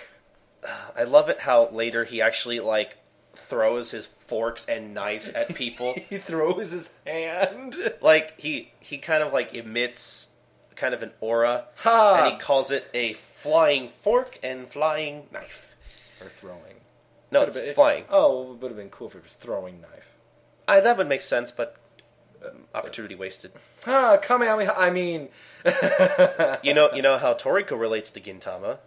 Uh, 0.68 0.70
I 0.96 1.04
love 1.04 1.30
it 1.30 1.42
how 1.42 1.70
later 1.70 2.04
he 2.04 2.20
actually 2.20 2.60
like 2.60 2.98
throws 3.38 3.92
his 3.92 4.08
forks 4.28 4.66
and 4.66 4.94
knives 4.94 5.30
at 5.30 5.54
people. 5.56 5.94
He 6.10 6.18
throws 6.18 6.72
his 6.72 6.94
hand. 7.06 7.76
like 8.02 8.40
he 8.40 8.72
he 8.80 8.98
kind 8.98 9.24
of 9.24 9.32
like 9.34 9.54
emits 9.54 10.28
kind 10.76 10.94
of 10.94 11.02
an 11.04 11.12
aura, 11.22 11.66
Ha! 11.78 12.24
and 12.26 12.34
he 12.34 12.40
calls 12.40 12.70
it 12.72 12.86
a 12.94 13.14
flying 13.42 13.90
fork 14.02 14.40
and 14.44 14.68
flying 14.68 15.28
knife. 15.32 15.76
Or 16.22 16.28
throwing. 16.30 16.76
No, 17.32 17.40
Could've 17.42 17.56
it's 17.56 17.66
been- 17.66 17.76
flying. 17.76 18.04
Oh, 18.10 18.54
it 18.54 18.62
would 18.62 18.70
have 18.72 18.78
been 18.78 18.90
cool 18.90 19.08
if 19.08 19.16
it 19.16 19.24
was 19.24 19.34
throwing 19.34 19.82
knife. 19.82 20.12
I, 20.68 20.80
that 20.82 20.98
would 20.98 21.08
make 21.10 21.22
sense, 21.22 21.52
but 21.52 21.76
opportunity 22.76 23.16
wasted. 23.16 23.52
Ah, 23.86 24.18
Kamehameha. 24.22 24.74
I 24.78 24.90
mean, 24.92 25.30
You 26.64 26.74
know, 26.74 26.90
you 26.94 27.02
know 27.02 27.18
how 27.18 27.34
Toriko 27.34 27.80
relates 27.80 28.12
to 28.12 28.20
Gintama. 28.22 28.78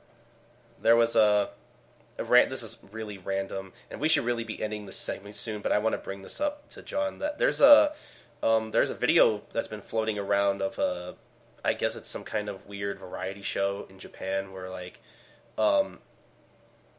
There 0.83 0.97
was 0.97 1.17
a, 1.17 1.51
this 2.29 2.63
is 2.63 2.79
really 2.93 3.19
random, 3.19 3.73
and 3.91 4.01
we 4.01 4.09
should 4.09 4.25
really 4.25 4.45
be 4.45 4.63
ending 4.63 4.87
this 4.87 4.97
segment 4.97 5.35
soon. 5.35 5.63
But 5.63 5.73
I 5.73 5.79
want 5.79 5.95
to 5.95 5.99
bring 5.99 6.23
this 6.23 6.41
up 6.41 6.69
to 6.71 6.83
Jon. 6.83 7.19
That 7.19 7.39
there's 7.39 7.61
a, 7.61 7.93
um, 8.43 8.71
there's 8.71 8.91
a 8.91 8.95
video 8.95 9.43
that's 9.53 9.69
been 9.69 9.83
floating 9.83 10.19
around 10.19 10.63
of 10.63 10.79
a, 10.79 11.15
I 11.65 11.75
guess 11.75 11.97
it's 11.97 12.09
some 12.09 12.25
kind 12.25 12.49
of 12.49 12.67
weird 12.67 12.99
variety 12.99 13.43
show 13.43 13.87
in 13.91 13.99
Japan 13.99 14.53
where 14.53 14.71
like, 14.71 15.01
um, 15.59 15.99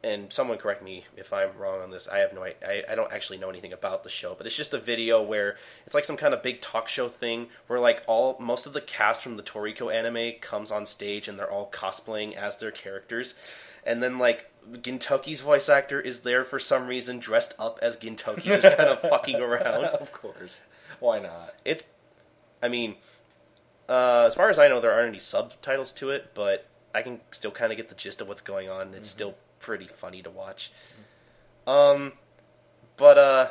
and 0.04 0.32
someone 0.32 0.58
correct 0.58 0.82
me 0.82 1.04
if 1.16 1.32
I'm 1.32 1.56
wrong 1.56 1.80
on 1.80 1.90
this. 1.90 2.08
I 2.08 2.18
have 2.18 2.32
no, 2.32 2.42
I, 2.42 2.82
I 2.88 2.94
don't 2.94 3.12
actually 3.12 3.38
know 3.38 3.48
anything 3.48 3.72
about 3.72 4.02
the 4.02 4.10
show, 4.10 4.34
but 4.36 4.46
it's 4.46 4.56
just 4.56 4.74
a 4.74 4.78
video 4.78 5.22
where 5.22 5.56
it's 5.86 5.94
like 5.94 6.04
some 6.04 6.16
kind 6.16 6.34
of 6.34 6.42
big 6.42 6.60
talk 6.60 6.88
show 6.88 7.08
thing 7.08 7.48
where 7.68 7.78
like 7.78 8.02
all 8.06 8.36
most 8.40 8.66
of 8.66 8.72
the 8.72 8.80
cast 8.80 9.22
from 9.22 9.36
the 9.36 9.42
Toriko 9.42 9.94
anime 9.94 10.40
comes 10.40 10.72
on 10.72 10.86
stage 10.86 11.28
and 11.28 11.38
they're 11.38 11.50
all 11.50 11.70
cosplaying 11.70 12.34
as 12.34 12.58
their 12.58 12.72
characters, 12.72 13.34
and 13.86 14.02
then 14.02 14.18
like 14.18 14.50
Gintoki's 14.70 15.40
voice 15.40 15.68
actor 15.68 16.00
is 16.00 16.20
there 16.20 16.44
for 16.44 16.58
some 16.58 16.86
reason 16.86 17.18
dressed 17.18 17.54
up 17.58 17.78
as 17.82 17.96
Gintoki, 17.96 18.42
just 18.44 18.76
kind 18.76 18.90
of 18.90 19.00
fucking 19.10 19.36
around. 19.36 19.84
of 19.84 20.12
course. 20.12 20.62
Why 21.00 21.18
not? 21.18 21.54
It's, 21.64 21.82
I 22.62 22.68
mean, 22.68 22.96
uh, 23.88 24.24
as 24.26 24.34
far 24.34 24.50
as 24.50 24.58
I 24.58 24.68
know, 24.68 24.80
there 24.80 24.92
aren't 24.92 25.08
any 25.08 25.18
subtitles 25.18 25.92
to 25.94 26.10
it, 26.10 26.30
but 26.34 26.66
I 26.94 27.02
can 27.02 27.20
still 27.30 27.50
kind 27.50 27.72
of 27.72 27.76
get 27.76 27.88
the 27.88 27.94
gist 27.94 28.20
of 28.20 28.28
what's 28.28 28.40
going 28.40 28.68
on. 28.70 28.94
It's 28.94 29.08
still 29.08 29.34
pretty 29.58 29.86
funny 29.86 30.22
to 30.22 30.30
watch. 30.30 30.72
Um, 31.66 32.12
but 32.96 33.18
uh, 33.18 33.48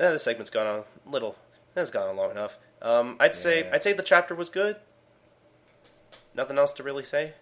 eh, 0.00 0.10
this 0.10 0.22
segment's 0.22 0.50
gone 0.50 0.66
on 0.66 0.78
a 0.80 1.10
little. 1.10 1.36
It's 1.76 1.90
gone 1.90 2.08
on 2.08 2.16
long 2.16 2.30
enough. 2.30 2.58
Um, 2.82 3.16
I'd 3.20 3.34
say 3.34 3.68
I'd 3.70 3.82
say 3.82 3.92
the 3.92 4.02
chapter 4.02 4.34
was 4.34 4.48
good. 4.48 4.76
Nothing 6.34 6.58
else 6.58 6.72
to 6.74 6.82
really 6.82 7.04
say. 7.04 7.34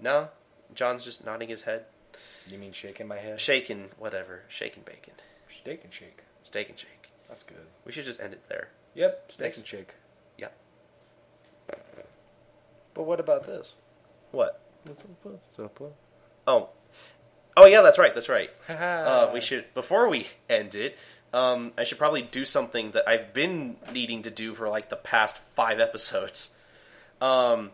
No, 0.00 0.28
Jon's 0.74 1.04
just 1.04 1.24
nodding 1.24 1.48
his 1.48 1.62
head, 1.62 1.84
You 2.48 2.58
mean 2.58 2.72
shaking 2.72 3.06
my 3.08 3.16
head? 3.18 3.40
shaking 3.40 3.90
whatever, 3.98 4.42
shaking 4.48 4.82
bacon, 4.84 5.14
Steak 5.48 5.82
and 5.84 5.92
shake. 5.92 6.20
steak 6.42 6.68
and 6.68 6.78
shake. 6.78 7.10
That's 7.28 7.42
good. 7.42 7.58
We 7.84 7.92
should 7.92 8.04
just 8.04 8.20
end 8.20 8.32
it 8.32 8.42
there. 8.48 8.68
Yep, 8.94 9.32
steak 9.32 9.44
Next. 9.46 9.58
and 9.58 9.66
shake. 9.66 9.94
Yep. 10.38 10.56
But 12.94 13.02
what 13.04 13.20
about 13.20 13.46
this? 13.46 13.74
What? 14.32 14.60
Oh, 16.46 16.68
oh 17.56 17.66
yeah, 17.66 17.82
that's 17.82 17.98
right. 17.98 18.14
That's 18.14 18.28
right. 18.28 18.50
Uh, 18.68 18.72
uh, 18.72 19.30
we 19.32 19.40
should 19.40 19.72
before 19.74 20.08
we 20.08 20.26
end 20.48 20.74
it. 20.74 20.96
Um, 21.32 21.72
I 21.78 21.84
should 21.84 21.98
probably 21.98 22.22
do 22.22 22.44
something 22.44 22.90
that 22.92 23.08
I've 23.08 23.32
been 23.32 23.76
needing 23.92 24.22
to 24.24 24.30
do 24.30 24.54
for 24.54 24.68
like 24.68 24.88
the 24.90 24.96
past 24.96 25.38
five 25.54 25.78
episodes. 25.78 26.50
Um, 27.20 27.70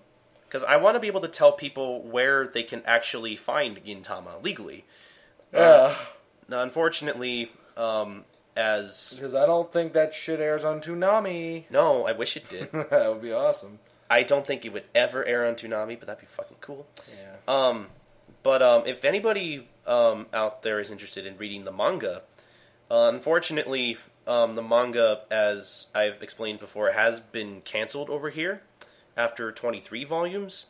because 0.49 0.63
I 0.63 0.77
want 0.77 0.95
to 0.95 1.01
be 1.01 1.07
able 1.07 1.21
to 1.23 1.29
tell 1.29 1.53
people 1.53 2.03
where 2.03 2.47
they 2.47 2.63
can 2.63 2.83
actually 2.85 3.37
find 3.37 3.83
Gintama 3.85 4.43
legally. 4.43 4.85
Yeah. 5.53 5.95
Now, 6.49 6.63
unfortunately, 6.63 7.51
um, 7.77 8.25
as 8.57 9.15
Because 9.15 9.35
I 9.35 9.47
don't 9.47 9.73
think 9.73 9.93
that 9.93 10.15
shit 10.15 10.41
airs 10.41 10.65
on 10.65 10.81
Toonami. 10.81 11.65
no, 11.71 12.07
I 12.07 12.13
wish 12.13 12.37
it 12.37 12.49
did. 12.49 12.73
that 12.91 13.13
would 13.13 13.23
be 13.23 13.33
awesome. 13.33 13.79
I 14.09 14.23
don't 14.23 14.47
think 14.47 14.65
it 14.65 14.73
would 14.73 14.85
ever 14.95 15.25
air 15.25 15.47
on 15.47 15.55
Toonami, 15.55 15.99
but 15.99 16.07
that'd 16.07 16.21
be 16.21 16.27
fucking 16.27 16.59
cool. 16.61 16.87
Yeah. 17.09 17.37
Um, 17.49 17.89
but 18.43 18.63
um, 18.63 18.85
if 18.87 19.05
anybody 19.05 19.69
um, 19.87 20.27
out 20.33 20.63
there 20.63 20.79
is 20.79 20.91
interested 20.91 21.27
in 21.27 21.37
reading 21.37 21.65
the 21.65 21.73
manga, 21.73 22.23
uh, 22.89 23.11
unfortunately, 23.13 23.99
um, 24.27 24.55
the 24.55 24.63
manga, 24.63 25.23
as 25.31 25.87
I've 25.95 26.23
explained 26.23 26.61
before, 26.61 26.93
has 26.93 27.19
been 27.19 27.63
canceled 27.63 28.09
over 28.09 28.31
here 28.31 28.63
after 29.17 29.51
23 29.53 30.05
volumes. 30.05 30.67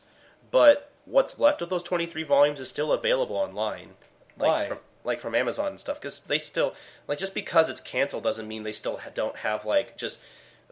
But 0.50 0.90
what's 1.04 1.38
left 1.38 1.62
of 1.62 1.68
those 1.68 1.82
23 1.82 2.22
volumes 2.22 2.60
is 2.60 2.68
still 2.68 2.92
available 2.92 3.36
online, 3.36 3.90
like 4.38 4.48
Why? 4.48 4.68
from 4.68 4.78
like 5.04 5.20
from 5.20 5.34
Amazon 5.34 5.68
and 5.68 5.80
stuff. 5.80 6.00
Because 6.00 6.20
they 6.20 6.38
still 6.38 6.74
like 7.08 7.18
just 7.18 7.34
because 7.34 7.68
it's 7.68 7.80
canceled 7.80 8.22
doesn't 8.24 8.46
mean 8.48 8.62
they 8.62 8.72
still 8.72 8.96
ha- 8.98 9.10
don't 9.14 9.36
have 9.36 9.64
like 9.64 9.96
just 9.96 10.18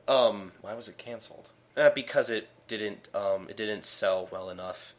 um, 0.09 0.53
Why 0.61 0.75
was 0.75 0.89
it 0.89 0.99
canceled? 0.99 1.49
uh, 1.77 1.91
because 1.91 2.31
it 2.31 2.49
didn't 2.68 3.09
um, 3.14 3.49
it 3.49 3.57
didn't 3.57 3.85
sell 3.87 4.29
well 4.31 4.51
enough. 4.51 4.95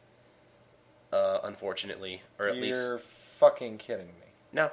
Uh, 1.13 1.39
unfortunately, 1.43 2.21
or 2.39 2.47
at 2.49 2.55
least 2.57 2.78
You're 2.78 2.97
fucking 2.99 3.78
kidding 3.78 4.07
me. 4.07 4.28
no. 4.51 4.71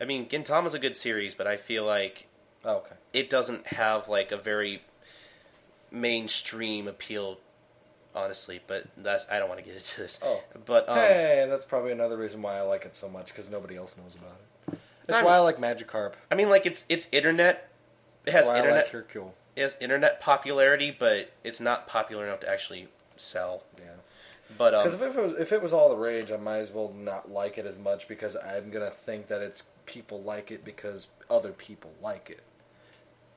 I 0.00 0.04
mean, 0.04 0.28
Gintama's 0.28 0.74
a 0.74 0.78
good 0.80 0.96
series, 0.96 1.34
but 1.34 1.46
I 1.46 1.56
feel 1.56 1.84
like 1.86 2.26
Oh, 2.64 2.78
okay. 2.78 2.96
it 3.12 3.30
doesn't 3.30 3.66
have 3.68 4.08
like 4.08 4.32
a 4.32 4.36
very 4.36 4.82
mainstream 5.94 6.88
appeal, 6.88 7.38
honestly. 8.14 8.60
But 8.66 8.84
that's 8.96 9.24
I 9.30 9.38
don't 9.38 9.48
want 9.48 9.60
to 9.60 9.64
get 9.66 9.76
into 9.76 10.00
this. 10.02 10.18
Oh. 10.22 10.42
but 10.66 10.88
um, 10.88 10.96
hey, 10.96 11.46
that's 11.48 11.64
probably 11.64 11.92
another 11.92 12.16
reason 12.16 12.42
why 12.42 12.58
I 12.58 12.62
like 12.62 12.84
it 12.84 12.94
so 12.94 13.08
much 13.08 13.28
because 13.28 13.48
nobody 13.48 13.76
else 13.76 13.96
knows 13.96 14.14
about 14.16 14.36
it. 14.72 14.78
That's 15.06 15.16
I'm- 15.18 15.24
why 15.24 15.34
I 15.36 15.38
like 15.38 15.58
Magikarp. 15.58 16.14
I 16.30 16.34
mean, 16.34 16.50
like 16.50 16.66
it's 16.66 16.84
it's 16.88 17.08
internet. 17.12 17.70
It 18.26 18.32
has 18.32 18.46
why 18.46 18.54
I 18.54 18.58
internet. 18.58 18.84
like 18.84 18.92
Hercule. 18.92 19.34
it 19.54 19.62
has 19.62 19.76
internet 19.80 20.20
popularity, 20.20 20.94
but 20.98 21.30
it's 21.44 21.60
not 21.60 21.86
popular 21.86 22.26
enough 22.26 22.40
to 22.40 22.48
actually 22.50 22.88
sell. 23.16 23.64
Yeah. 23.78 23.84
But 24.56 24.74
um, 24.74 24.84
Because 24.84 25.00
if 25.00 25.16
it 25.16 25.22
was 25.22 25.38
if 25.40 25.52
it 25.52 25.62
was 25.62 25.72
all 25.72 25.88
the 25.90 25.96
rage, 25.96 26.30
I 26.30 26.36
might 26.36 26.58
as 26.58 26.70
well 26.70 26.92
not 26.96 27.30
like 27.30 27.58
it 27.58 27.66
as 27.66 27.78
much 27.78 28.08
because 28.08 28.36
I'm 28.36 28.70
gonna 28.70 28.90
think 28.90 29.28
that 29.28 29.42
it's 29.42 29.64
people 29.86 30.22
like 30.22 30.50
it 30.50 30.64
because 30.64 31.08
other 31.28 31.50
people 31.52 31.92
like 32.00 32.30
it. 32.30 32.40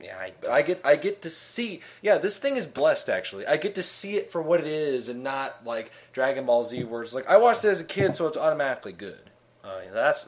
Yeah, 0.00 0.16
I, 0.18 0.32
But 0.40 0.50
I 0.50 0.62
get 0.62 0.80
I 0.84 0.96
get 0.96 1.22
to 1.22 1.30
see 1.30 1.80
yeah 2.02 2.18
this 2.18 2.38
thing 2.38 2.56
is 2.56 2.66
blessed 2.66 3.08
actually 3.08 3.46
I 3.46 3.56
get 3.56 3.74
to 3.76 3.82
see 3.82 4.16
it 4.16 4.30
for 4.32 4.40
what 4.42 4.60
it 4.60 4.66
is 4.66 5.08
and 5.08 5.22
not 5.24 5.64
like 5.64 5.90
Dragon 6.12 6.46
Ball 6.46 6.64
Z 6.64 6.84
where 6.84 7.02
it's 7.02 7.14
like 7.14 7.28
I 7.28 7.36
watched 7.38 7.64
it 7.64 7.68
as 7.68 7.80
a 7.80 7.84
kid 7.84 8.16
so 8.16 8.26
it's 8.28 8.36
automatically 8.36 8.92
good. 8.92 9.18
uh, 9.64 9.80
that's 9.92 10.24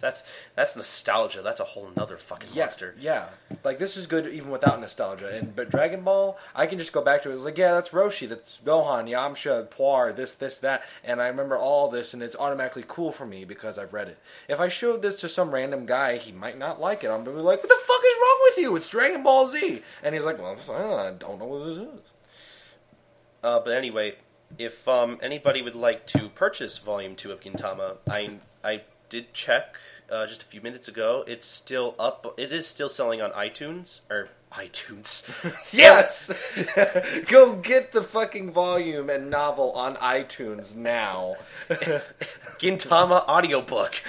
that's 0.00 0.24
that's 0.54 0.76
nostalgia. 0.76 1.42
That's 1.42 1.60
a 1.60 1.64
whole 1.64 1.90
nother 1.96 2.16
fucking 2.16 2.50
Yeah, 2.54 2.64
monster. 2.64 2.94
yeah. 2.98 3.26
Like 3.64 3.78
this 3.78 3.96
is 3.96 4.06
good 4.06 4.28
even 4.28 4.50
without 4.50 4.80
nostalgia. 4.80 5.28
And 5.28 5.54
but 5.54 5.68
Dragon 5.68 6.02
Ball, 6.02 6.38
I 6.54 6.66
can 6.66 6.78
just 6.78 6.92
go 6.92 7.02
back 7.02 7.22
to 7.22 7.30
it. 7.30 7.34
It's 7.34 7.44
like, 7.44 7.58
yeah, 7.58 7.74
that's 7.74 7.90
Roshi, 7.90 8.28
that's 8.28 8.60
Gohan, 8.64 9.10
Yamcha, 9.10 9.68
Puar, 9.68 10.14
this, 10.14 10.34
this, 10.34 10.56
that, 10.58 10.84
and 11.04 11.20
I 11.20 11.26
remember 11.28 11.56
all 11.58 11.88
this, 11.88 12.14
and 12.14 12.22
it's 12.22 12.36
automatically 12.36 12.84
cool 12.86 13.10
for 13.12 13.26
me 13.26 13.44
because 13.44 13.78
I've 13.78 13.92
read 13.92 14.08
it. 14.08 14.18
If 14.48 14.60
I 14.60 14.68
showed 14.68 15.02
this 15.02 15.16
to 15.16 15.28
some 15.28 15.50
random 15.52 15.84
guy, 15.84 16.16
he 16.16 16.30
might 16.32 16.56
not 16.56 16.80
like 16.80 17.02
it. 17.04 17.08
I'm 17.10 17.24
gonna 17.24 17.36
be 17.36 17.42
like, 17.42 17.60
what 17.60 17.68
the 17.68 17.84
fuck 17.84 18.02
is 18.06 18.17
you? 18.58 18.76
It's 18.76 18.88
Dragon 18.88 19.22
Ball 19.22 19.46
Z, 19.46 19.82
and 20.02 20.14
he's 20.14 20.24
like, 20.24 20.38
well, 20.38 20.98
I 20.98 21.12
don't 21.12 21.38
know 21.38 21.46
what 21.46 21.66
this 21.66 21.76
is. 21.76 22.00
Uh, 23.42 23.60
but 23.60 23.72
anyway, 23.72 24.16
if 24.58 24.86
um, 24.88 25.18
anybody 25.22 25.62
would 25.62 25.74
like 25.74 26.06
to 26.08 26.28
purchase 26.30 26.78
Volume 26.78 27.14
Two 27.14 27.32
of 27.32 27.40
Gintama, 27.40 27.96
I 28.08 28.38
I 28.64 28.82
did 29.08 29.32
check 29.32 29.76
uh, 30.10 30.26
just 30.26 30.42
a 30.42 30.46
few 30.46 30.60
minutes 30.60 30.88
ago. 30.88 31.24
It's 31.26 31.46
still 31.46 31.94
up. 31.98 32.34
It 32.36 32.52
is 32.52 32.66
still 32.66 32.88
selling 32.88 33.20
on 33.20 33.30
iTunes 33.32 34.00
or 34.10 34.28
iTunes. 34.52 35.28
Yes, 35.72 36.32
go 37.28 37.56
get 37.56 37.92
the 37.92 38.02
fucking 38.02 38.52
volume 38.52 39.10
and 39.10 39.28
novel 39.28 39.72
on 39.72 39.96
iTunes 39.96 40.74
now. 40.74 41.36
Gintama 42.58 43.26
audiobook. 43.28 44.02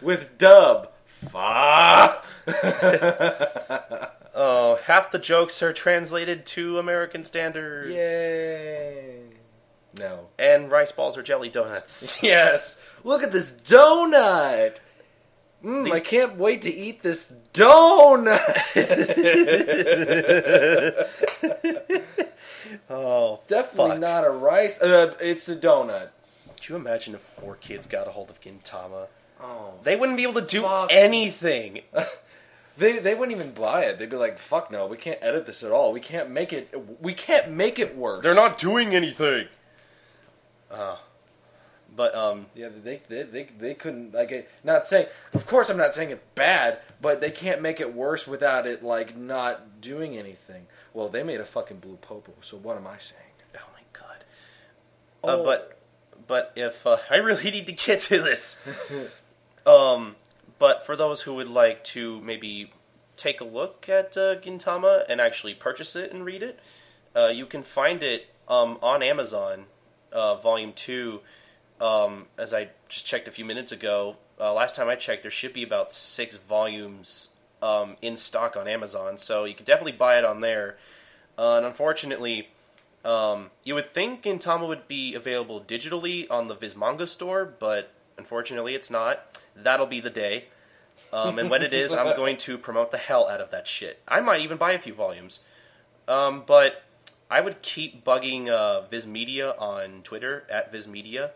with 0.00 0.38
dub. 0.38 0.90
Fa. 1.30 2.22
Oh, 4.38 4.78
half 4.84 5.12
the 5.12 5.18
jokes 5.18 5.62
are 5.62 5.72
translated 5.72 6.44
to 6.46 6.78
American 6.78 7.24
standards. 7.24 7.90
Yay! 7.90 9.20
No. 9.98 10.26
And 10.38 10.70
rice 10.70 10.92
balls 10.92 11.16
are 11.16 11.22
jelly 11.22 11.48
donuts. 11.48 12.18
Yes. 12.22 12.78
Look 13.02 13.22
at 13.22 13.32
this 13.32 13.50
donut. 13.50 14.76
Mm, 15.64 15.90
I 15.90 16.00
can't 16.00 16.36
wait 16.36 16.60
to 16.62 16.70
eat 16.70 17.02
this 17.02 17.32
donut. 17.54 18.38
oh, 22.90 23.40
Definitely 23.48 23.90
fuck. 23.92 24.00
not 24.00 24.24
a 24.26 24.30
rice. 24.30 24.80
Uh, 24.82 25.14
it's 25.18 25.48
a 25.48 25.56
donut. 25.56 26.08
Could 26.56 26.68
you 26.68 26.76
imagine 26.76 27.14
if 27.14 27.36
4Kids 27.40 27.88
got 27.88 28.06
a 28.06 28.10
hold 28.10 28.28
of 28.28 28.38
Gintama? 28.40 29.06
Oh. 29.40 29.74
They 29.84 29.96
wouldn't 29.96 30.16
be 30.16 30.22
able 30.24 30.40
to 30.40 30.46
do 30.46 30.62
Fuck. 30.62 30.90
anything. 30.92 31.82
They 32.78 32.98
they 32.98 33.14
wouldn't 33.14 33.34
even 33.34 33.52
buy 33.54 33.84
it. 33.86 33.98
They'd 33.98 34.10
be 34.10 34.16
like, 34.18 34.38
"Fuck 34.38 34.70
no, 34.70 34.86
we 34.86 34.98
can't 34.98 35.18
edit 35.22 35.46
this 35.46 35.62
at 35.62 35.72
all. 35.72 35.94
We 35.94 36.00
can't 36.00 36.28
make 36.28 36.52
it. 36.52 36.74
We 37.00 37.14
can't 37.14 37.52
make 37.52 37.78
it 37.78 37.96
worse." 37.96 38.22
They're 38.22 38.34
not 38.34 38.58
doing 38.58 38.94
anything. 38.94 39.48
Uh, 40.70 40.96
but 41.96 42.14
um, 42.14 42.44
Yeah, 42.54 42.68
they 42.68 43.00
they 43.08 43.22
they, 43.22 43.44
they 43.58 43.72
couldn't 43.72 44.12
like 44.12 44.30
it. 44.30 44.50
Not 44.62 44.86
saying, 44.86 45.06
of 45.32 45.46
course, 45.46 45.70
I'm 45.70 45.78
not 45.78 45.94
saying 45.94 46.10
it 46.10 46.22
bad, 46.34 46.80
but 47.00 47.22
they 47.22 47.30
can't 47.30 47.62
make 47.62 47.80
it 47.80 47.94
worse 47.94 48.26
without 48.26 48.66
it 48.66 48.82
like 48.84 49.16
not 49.16 49.80
doing 49.80 50.18
anything. 50.18 50.66
Well, 50.92 51.08
they 51.08 51.22
made 51.22 51.40
a 51.40 51.46
fucking 51.46 51.78
blue 51.78 51.96
popo, 51.96 52.34
so 52.42 52.58
what 52.58 52.76
am 52.76 52.86
I 52.86 52.98
saying? 52.98 53.22
oh 53.56 53.60
my 53.72 53.80
god. 53.98 54.24
Uh, 55.24 55.40
Oh. 55.40 55.44
but 55.44 55.78
but 56.26 56.52
if 56.56 56.86
uh, 56.86 56.98
I 57.10 57.16
really 57.16 57.50
need 57.50 57.68
to 57.68 57.72
get 57.72 58.00
to 58.00 58.20
this, 58.20 58.60
um, 59.66 60.16
but 60.58 60.86
for 60.86 60.96
those 60.96 61.22
who 61.22 61.34
would 61.34 61.48
like 61.48 61.84
to 61.84 62.18
maybe 62.18 62.72
take 63.16 63.40
a 63.40 63.44
look 63.44 63.88
at 63.88 64.16
uh, 64.16 64.36
Gintama 64.36 65.04
and 65.08 65.20
actually 65.20 65.54
purchase 65.54 65.96
it 65.96 66.12
and 66.12 66.24
read 66.24 66.42
it, 66.42 66.58
uh, 67.14 67.28
you 67.28 67.46
can 67.46 67.62
find 67.62 68.02
it 68.02 68.26
um, 68.48 68.78
on 68.82 69.02
Amazon, 69.02 69.64
uh, 70.12 70.36
Volume 70.36 70.72
Two. 70.72 71.20
Um, 71.80 72.26
as 72.38 72.54
I 72.54 72.68
just 72.88 73.06
checked 73.06 73.28
a 73.28 73.30
few 73.30 73.44
minutes 73.44 73.72
ago, 73.72 74.16
uh, 74.40 74.52
last 74.52 74.76
time 74.76 74.88
I 74.88 74.94
checked, 74.94 75.22
there 75.22 75.30
should 75.30 75.52
be 75.52 75.62
about 75.62 75.92
six 75.92 76.36
volumes 76.36 77.30
um, 77.60 77.96
in 78.00 78.16
stock 78.16 78.56
on 78.56 78.68
Amazon, 78.68 79.18
so 79.18 79.44
you 79.44 79.54
can 79.54 79.64
definitely 79.64 79.92
buy 79.92 80.18
it 80.18 80.24
on 80.24 80.40
there. 80.40 80.76
Uh, 81.38 81.56
and 81.56 81.66
unfortunately, 81.66 82.48
um, 83.04 83.50
you 83.62 83.74
would 83.74 83.92
think 83.92 84.22
Gintama 84.22 84.66
would 84.66 84.88
be 84.88 85.14
available 85.14 85.60
digitally 85.60 86.30
on 86.30 86.48
the 86.48 86.54
Viz 86.54 86.76
Manga 86.76 87.06
store, 87.06 87.44
but 87.44 87.92
unfortunately, 88.18 88.74
it's 88.74 88.90
not. 88.90 89.38
That'll 89.54 89.86
be 89.86 90.00
the 90.00 90.10
day. 90.10 90.46
Um, 91.12 91.38
and 91.38 91.50
when 91.50 91.62
it 91.62 91.72
is, 91.72 91.92
I'm 91.92 92.16
going 92.16 92.36
to 92.38 92.58
promote 92.58 92.90
the 92.90 92.98
hell 92.98 93.28
out 93.28 93.40
of 93.40 93.50
that 93.50 93.66
shit. 93.66 94.02
I 94.08 94.20
might 94.20 94.40
even 94.40 94.56
buy 94.56 94.72
a 94.72 94.78
few 94.78 94.94
volumes. 94.94 95.40
Um, 96.08 96.44
but 96.46 96.82
I 97.30 97.40
would 97.40 97.62
keep 97.62 98.04
bugging 98.04 98.48
uh, 98.48 98.82
Viz 98.82 99.06
Media 99.06 99.52
on 99.58 100.02
Twitter 100.02 100.46
at 100.50 100.70
Viz 100.70 100.86
Media. 100.86 101.32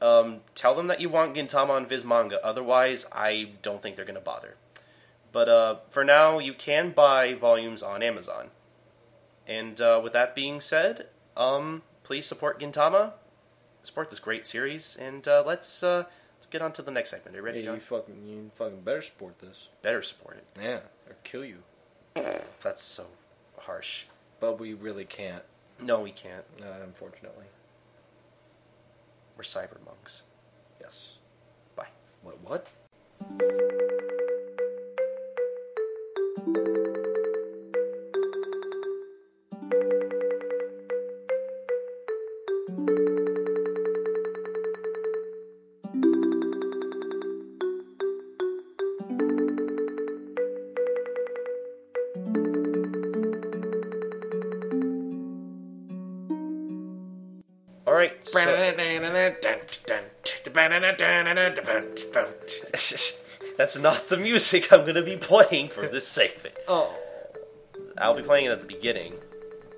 Um, 0.00 0.40
tell 0.54 0.74
them 0.74 0.88
that 0.88 1.00
you 1.00 1.08
want 1.08 1.34
Gintama 1.34 1.70
on 1.70 1.86
Viz 1.86 2.04
Manga. 2.04 2.44
Otherwise, 2.44 3.06
I 3.12 3.52
don't 3.62 3.80
think 3.80 3.96
they're 3.96 4.04
going 4.04 4.16
to 4.16 4.20
bother. 4.20 4.56
But 5.32 5.48
uh, 5.48 5.76
for 5.90 6.04
now, 6.04 6.38
you 6.38 6.52
can 6.52 6.90
buy 6.90 7.34
volumes 7.34 7.82
on 7.82 8.02
Amazon. 8.02 8.50
And 9.46 9.80
uh, 9.80 10.00
with 10.02 10.12
that 10.12 10.34
being 10.34 10.60
said, 10.60 11.08
um, 11.36 11.82
please 12.02 12.26
support 12.26 12.60
Gintama, 12.60 13.12
support 13.84 14.10
this 14.10 14.18
great 14.20 14.46
series, 14.46 14.96
and 14.96 15.26
uh, 15.28 15.42
let's 15.46 15.82
uh, 15.82 16.04
let's 16.36 16.46
get 16.48 16.62
on 16.62 16.72
to 16.72 16.82
the 16.82 16.90
next 16.90 17.10
segment. 17.10 17.36
Are 17.36 17.38
you 17.40 17.44
ready, 17.44 17.62
Jon? 17.62 17.74
you 17.76 17.80
fucking, 17.80 18.26
you 18.26 18.50
fucking 18.54 18.80
better 18.80 19.02
support 19.02 19.38
this. 19.38 19.68
Better 19.82 20.02
support 20.02 20.36
it. 20.38 20.46
Yeah, 20.60 20.80
or 21.08 21.16
kill 21.24 21.44
you. 21.44 21.58
That's 22.62 22.82
so 22.82 23.06
harsh. 23.58 24.04
But 24.40 24.58
we 24.58 24.74
really 24.74 25.04
can't, 25.04 25.42
No, 25.80 26.00
we 26.00 26.10
can't. 26.12 26.44
uh, 26.60 26.82
unfortunately. 26.82 27.46
We're 29.36 29.42
cyber 29.44 29.84
monks. 29.84 30.22
Yes. 30.80 31.14
Bye. 31.74 31.88
What? 32.22 32.38
What? 32.44 32.68
that's 63.56 63.76
not 63.78 64.08
the 64.08 64.16
music 64.16 64.72
I'm 64.72 64.82
going 64.82 64.94
to 64.94 65.02
be 65.02 65.16
playing 65.16 65.68
for 65.68 65.86
this 65.86 66.06
segment. 66.06 66.54
Oh. 66.68 66.94
I'll 67.98 68.16
be 68.16 68.22
playing 68.22 68.46
it 68.46 68.50
at 68.50 68.60
the 68.60 68.66
beginning. 68.66 69.14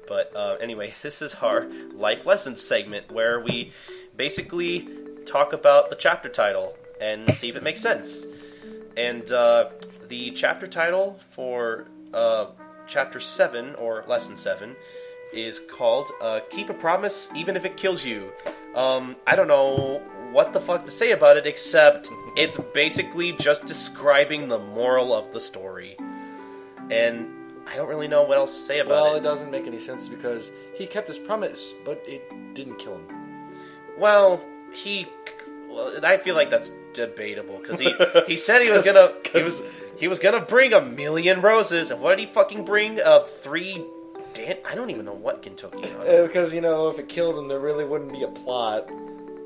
But 0.06 0.34
uh, 0.34 0.56
anyway, 0.60 0.94
this 1.02 1.22
is 1.22 1.34
our 1.36 1.66
life 1.94 2.26
lessons 2.26 2.60
segment 2.62 3.10
where 3.10 3.40
we 3.40 3.72
basically 4.16 4.88
talk 5.26 5.52
about 5.52 5.90
the 5.90 5.96
chapter 5.96 6.28
title 6.28 6.74
and 7.00 7.36
see 7.36 7.48
if 7.48 7.56
it 7.56 7.62
makes 7.62 7.80
sense. 7.80 8.26
And 8.96 9.30
uh, 9.30 9.70
the 10.08 10.30
chapter 10.30 10.66
title 10.66 11.20
for 11.32 11.86
uh, 12.14 12.46
chapter 12.86 13.20
7 13.20 13.74
or 13.74 14.04
lesson 14.06 14.36
7 14.36 14.74
is 15.32 15.60
called 15.70 16.10
uh, 16.22 16.40
Keep 16.50 16.70
a 16.70 16.74
Promise 16.74 17.30
Even 17.34 17.56
If 17.56 17.64
It 17.64 17.76
Kills 17.76 18.04
You. 18.04 18.32
Um, 18.76 19.16
I 19.26 19.34
don't 19.36 19.48
know 19.48 20.02
what 20.32 20.52
the 20.52 20.60
fuck 20.60 20.84
to 20.84 20.90
say 20.90 21.12
about 21.12 21.36
it 21.38 21.46
except 21.46 22.10
it's 22.36 22.58
basically 22.74 23.32
just 23.32 23.64
describing 23.66 24.48
the 24.48 24.58
moral 24.58 25.14
of 25.14 25.32
the 25.32 25.40
story. 25.40 25.96
And 26.90 27.28
I 27.66 27.74
don't 27.76 27.88
really 27.88 28.06
know 28.08 28.22
what 28.22 28.36
else 28.36 28.54
to 28.54 28.60
say 28.60 28.80
about 28.80 28.90
Well, 28.90 29.04
it. 29.06 29.08
Well, 29.08 29.16
it 29.16 29.22
doesn't 29.22 29.50
make 29.50 29.66
any 29.66 29.78
sense 29.78 30.08
because 30.08 30.50
he 30.74 30.86
kept 30.86 31.08
his 31.08 31.18
promise, 31.18 31.72
but 31.84 32.02
it 32.06 32.54
didn't 32.54 32.76
kill 32.76 32.96
him. 32.96 33.08
Well, 33.98 34.44
he. 34.72 35.06
Well, 35.70 36.04
I 36.04 36.18
feel 36.18 36.34
like 36.34 36.50
that's 36.50 36.70
debatable 36.92 37.58
because 37.58 37.78
he 37.78 37.92
he 38.26 38.36
said 38.46 38.62
he 38.62 38.70
was 38.70 38.82
gonna 38.82 39.10
he 39.32 39.42
was 39.42 39.62
he 39.98 40.06
was 40.08 40.18
gonna 40.18 40.40
bring 40.40 40.72
a 40.74 40.80
million 40.80 41.40
roses, 41.40 41.90
and 41.90 42.00
what 42.00 42.16
did 42.16 42.28
he 42.28 42.32
fucking 42.34 42.64
bring? 42.64 43.00
Uh, 43.00 43.20
three. 43.20 43.84
Dan- 44.36 44.58
I 44.64 44.74
don't 44.74 44.90
even 44.90 45.04
know 45.04 45.14
what 45.14 45.42
Kentucky. 45.42 45.84
Uh, 46.06 46.22
because, 46.22 46.54
you 46.54 46.60
know, 46.60 46.88
if 46.88 46.98
it 46.98 47.08
killed 47.08 47.36
him, 47.36 47.48
there 47.48 47.58
really 47.58 47.84
wouldn't 47.84 48.12
be 48.12 48.22
a 48.22 48.28
plot. 48.28 48.88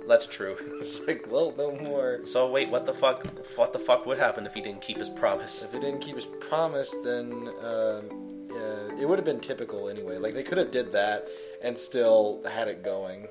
That's 0.07 0.27
true. 0.27 0.57
It's 0.81 1.01
like, 1.07 1.27
well, 1.31 1.55
no 1.57 1.75
more. 1.77 2.21
So 2.25 2.51
wait, 2.51 2.71
what 2.71 2.85
the 2.85 2.93
fuck? 2.93 3.27
What 3.57 3.73
the 3.73 3.79
fuck 3.79 4.05
would 4.07 4.19
happen 4.19 4.45
if 4.47 4.55
he 4.55 4.61
didn't 4.61 4.83
keep 4.83 4.99
his 4.99 5.09
promise? 5.09 5.63
If 5.63 5.73
he 5.73 5.81
didn't 5.81 6.01
keep 6.01 6.17
his 6.17 6.27
promise, 6.27 6.95
then 7.05 7.49
um, 7.63 8.49
uh, 8.51 9.01
it 9.01 9.09
would 9.09 9.19
have 9.19 9.25
been 9.25 9.41
typical 9.41 9.89
anyway. 9.89 10.19
Like, 10.19 10.35
they 10.35 10.43
could 10.43 10.59
have 10.59 10.71
did 10.71 10.93
that 10.93 11.29
and 11.63 11.79
still 11.79 12.43
had 12.51 12.69
it 12.69 12.83
going. 12.83 13.29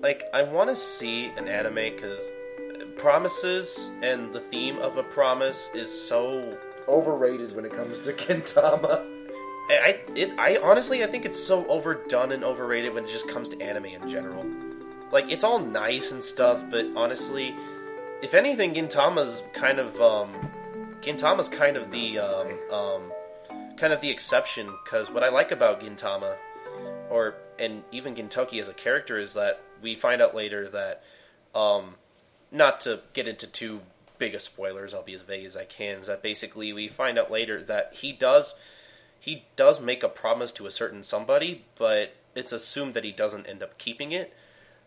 Like, 0.00 0.24
I 0.32 0.42
want 0.42 0.70
to 0.70 0.76
see 0.76 1.26
an 1.36 1.48
anime 1.48 1.94
because 1.94 2.30
promises 2.96 3.90
and 4.02 4.32
the 4.32 4.40
theme 4.40 4.78
of 4.78 4.96
a 4.98 5.02
promise 5.02 5.70
is 5.74 5.88
so 5.88 6.58
Overrated 6.88 7.54
when 7.54 7.66
it 7.66 7.72
comes 7.72 8.00
to 8.00 8.14
Kintama. 8.14 9.06
I 9.70 10.00
it 10.14 10.38
I 10.38 10.58
honestly 10.62 11.04
I 11.04 11.06
think 11.06 11.24
it's 11.24 11.42
so 11.42 11.66
overdone 11.66 12.32
and 12.32 12.42
overrated 12.42 12.94
when 12.94 13.04
it 13.04 13.10
just 13.10 13.28
comes 13.28 13.48
to 13.50 13.60
anime 13.60 13.86
in 13.86 14.08
general. 14.08 14.46
Like 15.10 15.30
it's 15.30 15.44
all 15.44 15.58
nice 15.58 16.12
and 16.12 16.22
stuff, 16.22 16.62
but 16.70 16.86
honestly, 16.96 17.54
if 18.22 18.34
anything, 18.34 18.74
Gintama's 18.74 19.42
kind 19.52 19.78
of 19.78 20.00
um, 20.00 20.32
Gintama's 21.00 21.48
kind 21.48 21.76
of 21.76 21.90
the 21.90 22.18
um, 22.18 22.72
um, 22.72 23.12
kind 23.76 23.92
of 23.92 24.00
the 24.00 24.10
exception 24.10 24.68
because 24.84 25.10
what 25.10 25.22
I 25.22 25.28
like 25.28 25.52
about 25.52 25.80
Gintama, 25.80 26.36
or 27.10 27.34
and 27.58 27.82
even 27.92 28.14
Gintoki 28.14 28.60
as 28.60 28.68
a 28.68 28.74
character, 28.74 29.18
is 29.18 29.34
that 29.34 29.60
we 29.82 29.94
find 29.94 30.20
out 30.20 30.34
later 30.34 30.68
that 30.70 31.02
um, 31.54 31.94
not 32.50 32.80
to 32.82 33.00
get 33.12 33.28
into 33.28 33.46
too 33.46 33.80
big 34.18 34.34
of 34.34 34.42
spoilers, 34.42 34.94
I'll 34.94 35.02
be 35.02 35.14
as 35.14 35.22
vague 35.22 35.46
as 35.46 35.56
I 35.56 35.64
can. 35.64 36.00
Is 36.00 36.06
that 36.08 36.22
basically 36.22 36.72
we 36.72 36.88
find 36.88 37.18
out 37.18 37.30
later 37.30 37.62
that 37.64 37.94
he 37.94 38.12
does 38.12 38.54
he 39.18 39.44
does 39.56 39.80
make 39.80 40.02
a 40.02 40.08
promise 40.08 40.52
to 40.52 40.66
a 40.66 40.70
certain 40.70 41.02
somebody, 41.02 41.64
but 41.76 42.14
it's 42.34 42.52
assumed 42.52 42.94
that 42.94 43.04
he 43.04 43.12
doesn't 43.12 43.46
end 43.46 43.62
up 43.62 43.78
keeping 43.78 44.12
it. 44.12 44.32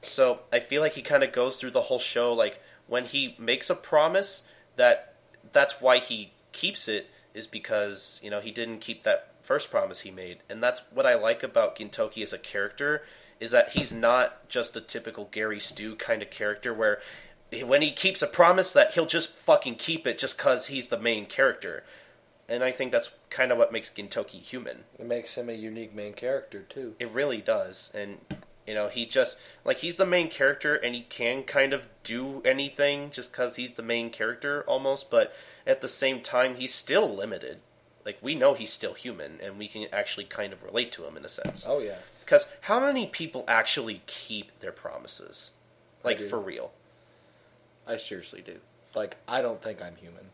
So 0.02 0.42
I 0.52 0.60
feel 0.60 0.82
like 0.82 0.94
he 0.94 1.02
kind 1.02 1.24
of 1.24 1.32
goes 1.32 1.58
through 1.58 1.72
the 1.72 1.84
whole 1.84 2.00
show 2.00 2.34
like 2.34 2.62
when 2.88 3.06
he 3.06 3.36
makes 3.38 3.70
a 3.70 3.76
promise 3.76 4.44
that 4.76 5.16
that's 5.54 5.80
why 5.82 6.00
he 6.00 6.32
keeps 6.52 6.88
it 6.88 7.10
is 7.34 7.48
because 7.48 8.20
you 8.24 8.30
know 8.30 8.42
he 8.42 8.52
didn't 8.52 8.80
keep 8.80 9.04
that 9.04 9.30
first 9.42 9.70
promise 9.72 10.02
he 10.02 10.12
made, 10.12 10.40
and 10.50 10.62
that's 10.62 10.82
what 10.92 11.06
I 11.06 11.16
like 11.16 11.44
about 11.44 11.76
Gintoki 11.76 12.24
as 12.24 12.34
a 12.34 12.38
character 12.38 13.04
is 13.40 13.52
that 13.52 13.72
he's 13.72 13.92
not 13.92 14.48
just 14.50 14.78
a 14.78 14.82
typical 14.82 15.28
Gary 15.32 15.60
Stu 15.60 15.96
kind 15.96 16.22
of 16.22 16.30
character 16.30 16.74
where 16.74 17.02
when 17.66 17.82
he 17.82 17.92
keeps 17.92 18.22
a 18.22 18.28
promise 18.28 18.72
that 18.72 18.94
he'll 18.94 19.08
just 19.08 19.30
fucking 19.30 19.76
keep 19.76 20.06
it 20.06 20.20
just 20.20 20.38
cuz 20.38 20.68
he's 20.68 20.88
the 20.88 20.98
main 20.98 21.26
character. 21.26 21.84
And 22.50 22.64
I 22.64 22.72
think 22.72 22.92
that's 22.92 23.10
kind 23.30 23.52
of 23.52 23.58
what 23.58 23.72
makes 23.72 23.90
Gintoki 23.90 24.42
human. 24.42 24.84
It 25.00 25.06
makes 25.06 25.36
him 25.36 25.50
a 25.50 25.54
unique 25.54 25.96
main 25.96 26.14
character, 26.14 26.62
too. 26.62 26.96
It 27.00 27.12
really 27.12 27.38
does. 27.38 27.92
And 27.94 28.18
you 28.68 28.76
know, 28.76 28.90
he 28.90 29.06
just 29.06 29.38
like 29.66 29.78
he's 29.78 29.98
the 29.98 30.06
main 30.06 30.30
character 30.30 30.76
and 30.76 30.94
he 30.94 31.02
can 31.02 31.44
kind 31.44 31.74
of 31.74 31.82
do 32.04 32.42
anything 32.46 33.12
just 33.12 33.34
cuz 33.34 33.56
he's 33.56 33.74
the 33.74 33.84
main 33.84 34.10
character 34.10 34.64
almost, 34.68 35.10
but 35.10 35.34
at 35.66 35.82
the 35.82 35.88
same 35.88 36.22
time 36.22 36.56
he's 36.56 36.74
still 36.74 37.14
limited. 37.14 37.60
Like 38.06 38.18
we 38.22 38.36
know 38.36 38.54
he's 38.54 38.72
still 38.72 38.94
human 38.94 39.40
and 39.42 39.58
we 39.58 39.68
can 39.68 39.88
actually 39.92 40.26
kind 40.26 40.54
of 40.54 40.64
relate 40.64 40.92
to 40.94 41.06
him 41.06 41.18
in 41.18 41.26
a 41.26 41.30
sense. 41.30 41.66
Oh, 41.68 41.80
yeah. 41.80 41.98
Because 42.24 42.46
how 42.62 42.80
many 42.80 43.08
people 43.08 43.44
actually 43.48 44.04
keep 44.06 44.58
their 44.60 44.72
promises? 44.72 45.52
Like 46.04 46.20
for 46.20 46.40
real. 46.40 46.72
I 47.88 47.98
seriously 47.98 48.42
do. 48.42 48.60
Like, 48.96 49.18
I 49.28 49.42
don't 49.42 49.62
think 49.62 49.82
I'm 49.82 49.96
human. 49.96 50.30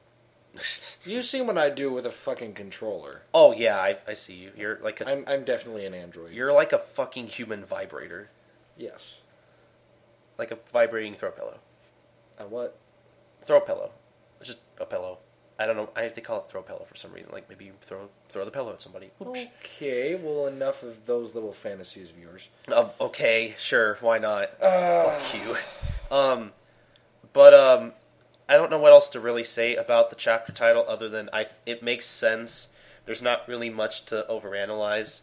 You've 1.05 1.25
seen 1.25 1.47
what 1.47 1.57
I 1.57 1.69
do 1.69 1.91
with 1.91 2.05
a 2.05 2.11
fucking 2.11 2.53
controller. 2.53 3.21
oh 3.33 3.51
yeah, 3.53 3.77
I, 3.77 3.97
I 4.07 4.13
see 4.13 4.33
you. 4.35 4.51
You're 4.55 4.79
like 4.81 5.01
a 5.01 5.09
I'm, 5.09 5.23
I'm 5.27 5.43
definitely 5.43 5.85
an 5.85 5.93
android. 5.93 6.33
you're 6.33 6.53
like 6.53 6.73
a 6.73 6.79
fucking 6.79 7.27
human 7.27 7.65
vibrator, 7.65 8.29
yes. 8.77 9.19
like 10.37 10.51
a 10.51 10.57
vibrating 10.71 11.13
throw 11.13 11.31
pillow. 11.31 11.59
A 12.39 12.47
what? 12.47 12.77
Throw 13.45 13.59
pillow. 13.61 13.91
It's 14.39 14.49
just 14.49 14.59
a 14.79 14.85
pillow. 14.85 15.19
I 15.59 15.65
don't 15.65 15.75
know. 15.75 15.89
I 15.95 16.03
have 16.03 16.13
to 16.13 16.21
call 16.21 16.39
it 16.41 16.51
throw 16.51 16.61
pillow 16.61 16.85
for 16.87 16.95
some 16.95 17.11
reason. 17.11 17.31
Like 17.33 17.49
maybe 17.49 17.65
you 17.65 17.73
throw 17.81 18.09
throw 18.29 18.45
the 18.45 18.51
pillow 18.51 18.73
at 18.73 18.81
somebody. 18.81 19.09
Whoosh. 19.17 19.45
Okay, 19.63 20.13
well, 20.15 20.45
enough 20.45 20.83
of 20.83 21.05
those 21.05 21.33
little 21.33 21.53
fantasies 21.53 22.11
of 22.11 22.19
yours. 22.19 22.49
Um, 22.71 22.89
okay, 23.01 23.55
sure, 23.57 23.97
why 24.01 24.19
not? 24.19 24.51
Uh, 24.61 25.09
Fuck 25.09 25.41
you. 25.41 25.55
Um, 26.15 26.51
but 27.33 27.53
um, 27.55 27.93
I 28.49 28.55
don't 28.55 28.71
know 28.71 28.77
what 28.77 28.93
else 28.93 29.09
to 29.09 29.19
really 29.19 29.43
say 29.43 29.75
about 29.75 30.09
the 30.09 30.15
chapter 30.15 30.51
title 30.51 30.85
other 30.87 31.09
than 31.09 31.29
I 31.33 31.47
it 31.65 31.83
makes 31.83 32.05
sense. 32.05 32.69
There's 33.05 33.21
not 33.21 33.47
really 33.47 33.69
much 33.69 34.05
to 34.05 34.25
overanalyze. 34.29 35.21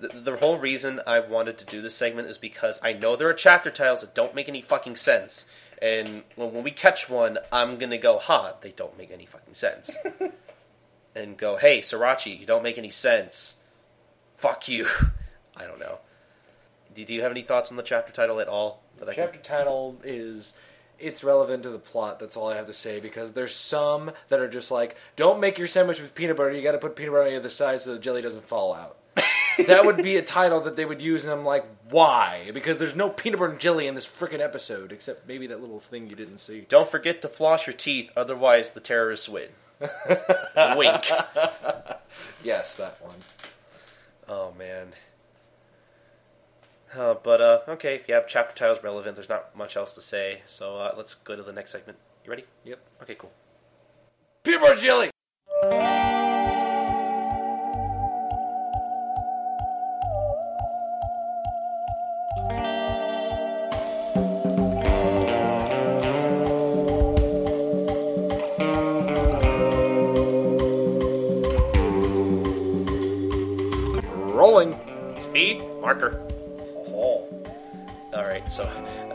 The, 0.00 0.08
the 0.08 0.36
whole 0.36 0.58
reason 0.58 1.00
I 1.06 1.20
wanted 1.20 1.58
to 1.58 1.64
do 1.66 1.80
this 1.80 1.94
segment 1.94 2.28
is 2.28 2.38
because 2.38 2.80
I 2.82 2.92
know 2.92 3.14
there 3.16 3.28
are 3.28 3.34
chapter 3.34 3.70
titles 3.70 4.00
that 4.00 4.14
don't 4.14 4.34
make 4.34 4.48
any 4.48 4.60
fucking 4.60 4.96
sense. 4.96 5.46
And 5.80 6.24
when, 6.36 6.52
when 6.52 6.64
we 6.64 6.70
catch 6.70 7.08
one, 7.08 7.38
I'm 7.52 7.78
gonna 7.78 7.98
go, 7.98 8.18
ha, 8.18 8.54
they 8.60 8.72
don't 8.72 8.96
make 8.98 9.10
any 9.10 9.26
fucking 9.26 9.54
sense. 9.54 9.96
and 11.14 11.36
go, 11.36 11.56
hey, 11.56 11.80
Sriracha, 11.80 12.38
you 12.38 12.46
don't 12.46 12.62
make 12.62 12.78
any 12.78 12.90
sense. 12.90 13.56
Fuck 14.36 14.68
you. 14.68 14.86
I 15.56 15.64
don't 15.64 15.78
know. 15.80 15.98
Do, 16.94 17.04
do 17.04 17.14
you 17.14 17.22
have 17.22 17.30
any 17.30 17.42
thoughts 17.42 17.70
on 17.70 17.76
the 17.76 17.82
chapter 17.82 18.12
title 18.12 18.40
at 18.40 18.48
all? 18.48 18.82
That 18.98 19.08
I 19.08 19.14
can- 19.14 19.24
Chapter 19.24 19.40
title 19.40 20.00
is 20.04 20.52
it's 20.98 21.24
relevant 21.24 21.62
to 21.64 21.70
the 21.70 21.78
plot. 21.78 22.18
That's 22.18 22.36
all 22.36 22.48
I 22.48 22.56
have 22.56 22.66
to 22.66 22.72
say 22.72 23.00
because 23.00 23.32
there's 23.32 23.54
some 23.54 24.12
that 24.28 24.40
are 24.40 24.48
just 24.48 24.70
like, 24.70 24.96
don't 25.16 25.40
make 25.40 25.58
your 25.58 25.66
sandwich 25.66 26.00
with 26.00 26.14
peanut 26.14 26.36
butter. 26.36 26.52
You 26.52 26.62
got 26.62 26.72
to 26.72 26.78
put 26.78 26.96
peanut 26.96 27.12
butter 27.12 27.24
on 27.24 27.30
the 27.30 27.38
other 27.38 27.48
side 27.48 27.82
so 27.82 27.92
the 27.92 27.98
jelly 27.98 28.22
doesn't 28.22 28.46
fall 28.46 28.74
out. 28.74 28.96
that 29.66 29.84
would 29.84 29.98
be 29.98 30.16
a 30.16 30.22
title 30.22 30.60
that 30.62 30.74
they 30.76 30.84
would 30.84 31.00
use, 31.00 31.22
and 31.24 31.32
I'm 31.32 31.44
like, 31.44 31.64
why? 31.90 32.50
Because 32.52 32.78
there's 32.78 32.96
no 32.96 33.08
peanut 33.08 33.38
butter 33.38 33.52
and 33.52 33.60
jelly 33.60 33.86
in 33.86 33.94
this 33.94 34.08
freaking 34.08 34.40
episode, 34.40 34.90
except 34.90 35.28
maybe 35.28 35.46
that 35.46 35.60
little 35.60 35.78
thing 35.78 36.10
you 36.10 36.16
didn't 36.16 36.38
see. 36.38 36.66
Don't 36.68 36.90
forget 36.90 37.22
to 37.22 37.28
floss 37.28 37.66
your 37.66 37.74
teeth, 37.74 38.10
otherwise 38.16 38.70
the 38.70 38.80
terrorists 38.80 39.28
win. 39.28 39.48
Wink. 40.76 41.10
Yes, 42.42 42.76
that 42.76 42.98
one. 43.00 43.16
Oh 44.28 44.52
man. 44.58 44.88
Uh, 46.96 47.14
but 47.24 47.40
uh, 47.40 47.60
okay, 47.68 48.02
yeah, 48.06 48.20
chapter 48.26 48.54
title's 48.54 48.82
relevant. 48.84 49.16
There's 49.16 49.28
not 49.28 49.56
much 49.56 49.76
else 49.76 49.94
to 49.94 50.00
say, 50.00 50.42
so 50.46 50.76
uh, 50.76 50.94
let's 50.96 51.14
go 51.14 51.34
to 51.34 51.42
the 51.42 51.52
next 51.52 51.72
segment. 51.72 51.98
You 52.24 52.30
ready? 52.30 52.44
Yep. 52.64 52.78
Okay, 53.02 53.14
cool. 53.16 53.32
Peanut 54.44 54.60
butter 54.60 54.80
jelly. 54.80 55.10
Rolling. 74.32 74.76
Speed 75.18 75.62
marker. 75.80 76.23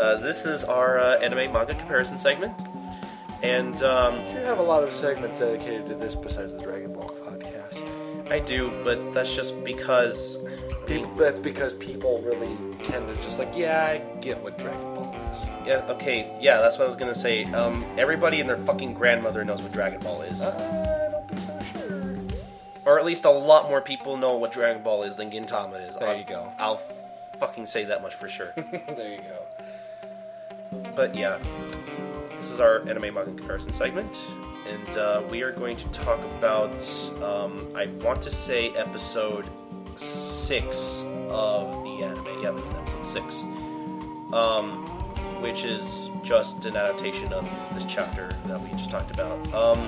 Uh, 0.10 0.18
this 0.18 0.46
is 0.46 0.64
our 0.64 1.00
uh, 1.00 1.18
anime 1.20 1.52
manga 1.54 1.76
comparison 1.76 2.18
segment, 2.18 2.54
and 3.44 3.82
um, 3.84 4.24
should 4.32 4.44
have 4.46 4.60
a 4.60 4.64
lot 4.64 4.84
of 4.84 4.94
segments 4.94 5.40
dedicated 5.40 5.88
to 5.90 5.96
this 5.96 6.16
besides 6.16 6.54
the 6.54 6.62
Dragon 6.62 6.94
Ball 6.94 7.10
podcast. 7.26 8.32
I 8.32 8.40
do, 8.40 8.72
but 8.84 9.14
that's 9.14 9.34
just 9.36 9.64
because 9.64 10.38
People, 10.86 11.14
that's 11.16 11.40
because 11.40 11.76
people 11.76 12.20
really 12.24 12.50
tend 12.84 13.08
to 13.08 13.16
just 13.22 13.38
like, 13.38 13.56
yeah, 13.56 13.86
I 13.86 14.20
get 14.22 14.40
what 14.44 14.58
Dragon 14.58 14.82
Ball 14.96 15.16
is. 15.32 15.38
yeah, 15.68 15.86
okay, 15.90 16.36
yeah, 16.42 16.58
that's 16.58 16.78
what 16.80 16.86
I 16.86 16.88
was 16.88 16.96
gonna 16.96 17.14
say. 17.14 17.46
Um, 17.54 17.86
everybody 17.98 18.40
and 18.40 18.50
their 18.50 18.58
fucking 18.58 18.96
grandmother 18.96 19.46
knows 19.46 19.62
what 19.62 19.72
Dragon 19.72 20.00
Ball 20.00 20.24
is, 20.24 20.42
I 20.42 21.10
don't 21.12 21.28
be 21.28 21.38
so 21.38 21.60
sure. 21.74 22.18
or 22.86 22.98
at 22.98 23.06
least 23.06 23.26
a 23.26 23.30
lot 23.30 23.70
more 23.70 23.82
people 23.82 24.18
know 24.18 24.36
what 24.38 24.52
Dragon 24.52 24.82
Ball 24.82 25.04
is 25.04 25.16
than 25.16 25.30
Gintama 25.30 25.88
is. 25.88 25.96
There 25.96 26.10
I'll- 26.10 26.18
you 26.18 26.24
go. 26.28 26.52
I'll 26.58 26.82
fucking 27.40 27.68
say 27.68 27.86
that 27.86 28.02
much 28.02 28.16
for 28.16 28.28
sure. 28.28 28.52
there 28.56 29.12
you 29.12 29.18
go. 29.22 29.59
But 30.96 31.16
yeah, 31.16 31.40
this 32.38 32.52
is 32.52 32.60
our 32.60 32.88
anime 32.88 33.14
manga 33.14 33.26
comparison 33.26 33.74
segment, 33.74 34.22
and 34.68 34.98
uh, 34.98 35.24
we 35.30 35.44
are 35.44 35.52
going 35.52 35.78
to 35.78 35.88
talk 35.90 36.20
about, 36.32 36.76
um, 37.24 37.58
I 37.76 37.88
want 38.02 38.22
to 38.24 38.32
say, 38.32 38.70
episode 38.72 39.46
six 39.96 41.04
of 41.30 41.84
the 41.84 42.04
anime. 42.04 42.42
Yeah, 42.42 42.52
episode 42.52 43.06
six, 43.06 43.44
um, 44.34 44.86
which 45.42 45.64
is 45.64 46.10
just 46.24 46.66
an 46.66 46.76
adaptation 46.76 47.34
of 47.34 47.48
this 47.74 47.86
chapter 47.86 48.36
that 48.46 48.62
we 48.62 48.70
just 48.72 48.92
talked 48.92 49.12
about. 49.12 49.54
Um, 49.54 49.88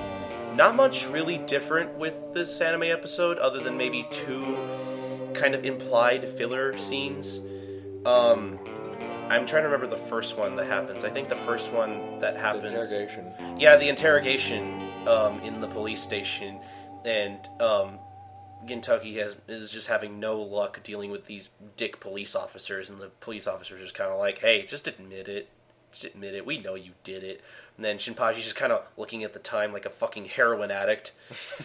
not 0.55 0.75
much 0.75 1.07
really 1.07 1.37
different 1.37 1.97
with 1.97 2.15
this 2.33 2.59
anime 2.59 2.83
episode, 2.83 3.37
other 3.37 3.59
than 3.59 3.77
maybe 3.77 4.07
two 4.11 4.57
kind 5.33 5.55
of 5.55 5.63
implied 5.63 6.27
filler 6.27 6.77
scenes. 6.77 7.39
Um, 8.05 8.59
I'm 9.31 9.45
trying 9.47 9.63
to 9.63 9.69
remember 9.69 9.87
the 9.87 10.01
first 10.09 10.37
one 10.37 10.57
that 10.57 10.65
happens. 10.67 11.05
I 11.05 11.09
think 11.09 11.29
the 11.29 11.37
first 11.37 11.71
one 11.71 12.19
that 12.19 12.33
The 12.33 12.39
happens. 12.41 12.65
interrogation. 12.73 13.33
Yeah, 13.57 13.77
the 13.77 13.87
interrogation 13.87 14.91
um, 15.07 15.39
in 15.39 15.61
the 15.61 15.67
police 15.67 16.01
station, 16.01 16.59
and 17.05 17.39
um, 17.61 17.97
Gintoki 18.65 19.15
has 19.21 19.37
is 19.47 19.71
just 19.71 19.87
having 19.87 20.19
no 20.19 20.41
luck 20.41 20.83
dealing 20.83 21.11
with 21.11 21.27
these 21.27 21.47
dick 21.77 22.01
police 22.01 22.35
officers, 22.35 22.89
and 22.89 22.99
the 22.99 23.07
police 23.21 23.47
officers 23.47 23.81
just 23.81 23.95
kind 23.95 24.11
of 24.11 24.19
like, 24.19 24.39
"Hey, 24.39 24.65
just 24.65 24.85
admit 24.87 25.29
it, 25.29 25.47
just 25.93 26.03
admit 26.03 26.35
it. 26.35 26.45
We 26.45 26.57
know 26.57 26.75
you 26.75 26.91
did 27.05 27.23
it." 27.23 27.41
And 27.77 27.85
then 27.85 27.97
Shinpachi's 27.99 28.43
just 28.43 28.57
kind 28.57 28.73
of 28.73 28.83
looking 28.97 29.23
at 29.23 29.31
the 29.31 29.39
time 29.39 29.71
like 29.71 29.85
a 29.85 29.89
fucking 29.89 30.25
heroin 30.25 30.71
addict, 30.71 31.13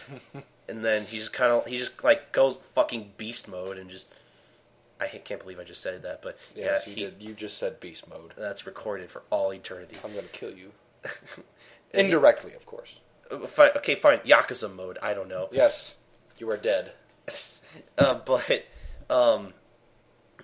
and 0.68 0.84
then 0.84 1.04
he 1.06 1.18
just 1.18 1.32
kind 1.32 1.50
of 1.50 1.66
he 1.66 1.78
just 1.78 2.04
like 2.04 2.30
goes 2.30 2.58
fucking 2.76 3.14
beast 3.16 3.48
mode 3.48 3.76
and 3.76 3.90
just. 3.90 4.06
I 5.00 5.06
can't 5.08 5.40
believe 5.40 5.60
I 5.60 5.64
just 5.64 5.82
said 5.82 6.02
that, 6.04 6.22
but 6.22 6.38
Yes, 6.54 6.86
yeah, 6.86 6.90
you 6.90 6.94
he- 6.96 7.02
did. 7.10 7.22
You 7.22 7.34
just 7.34 7.58
said 7.58 7.80
beast 7.80 8.08
mode. 8.08 8.32
That's 8.36 8.66
recorded 8.66 9.10
for 9.10 9.22
all 9.30 9.52
eternity. 9.52 9.96
I'm 10.04 10.14
gonna 10.14 10.26
kill 10.28 10.52
you. 10.52 10.72
Indirectly, 11.92 12.54
of 12.54 12.66
course. 12.66 13.00
Uh, 13.30 13.46
Fine, 13.46 13.70
okay, 13.76 13.94
fine. 13.96 14.18
Yakuza 14.20 14.72
mode. 14.74 14.98
I 15.02 15.14
don't 15.14 15.28
know. 15.28 15.48
Yes, 15.52 15.96
you 16.38 16.48
are 16.50 16.56
dead. 16.56 16.92
uh, 17.98 18.14
but 18.14 18.64
um, 19.10 19.52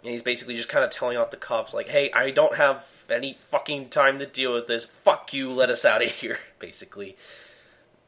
he's 0.02 0.22
basically 0.22 0.56
just 0.56 0.68
kind 0.68 0.84
of 0.84 0.90
telling 0.90 1.16
off 1.16 1.30
the 1.30 1.36
cops, 1.36 1.72
like, 1.74 1.88
"Hey, 1.88 2.10
I 2.12 2.30
don't 2.30 2.56
have 2.56 2.84
any 3.08 3.38
fucking 3.50 3.88
time 3.90 4.18
to 4.18 4.26
deal 4.26 4.52
with 4.52 4.66
this. 4.66 4.84
Fuck 4.84 5.32
you. 5.32 5.50
Let 5.50 5.70
us 5.70 5.84
out 5.84 6.02
of 6.02 6.10
here." 6.10 6.38
Basically, 6.58 7.16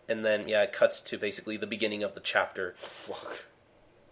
and 0.09 0.25
then 0.25 0.49
yeah, 0.49 0.63
it 0.63 0.73
cuts 0.73 1.01
to 1.03 1.19
basically 1.19 1.57
the 1.57 1.67
beginning 1.67 2.03
of 2.03 2.15
the 2.15 2.21
chapter. 2.21 2.75
Fuck. 2.79 3.45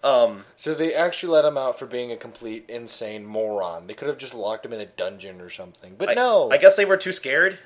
Um, 0.04 0.44
So 0.56 0.74
they 0.74 0.94
actually 0.94 1.32
let 1.32 1.44
him 1.44 1.56
out 1.56 1.78
for 1.78 1.86
being 1.86 2.10
a 2.10 2.16
complete 2.16 2.64
insane 2.68 3.24
moron. 3.24 3.86
They 3.86 3.94
could 3.94 4.08
have 4.08 4.18
just 4.18 4.34
locked 4.34 4.66
him 4.66 4.72
in 4.72 4.80
a 4.80 4.86
dungeon 4.86 5.40
or 5.40 5.48
something. 5.50 5.94
But 5.96 6.10
I, 6.10 6.14
no. 6.14 6.50
I 6.50 6.56
guess 6.56 6.74
they 6.76 6.84
were 6.84 6.96
too 6.96 7.12
scared. 7.12 7.58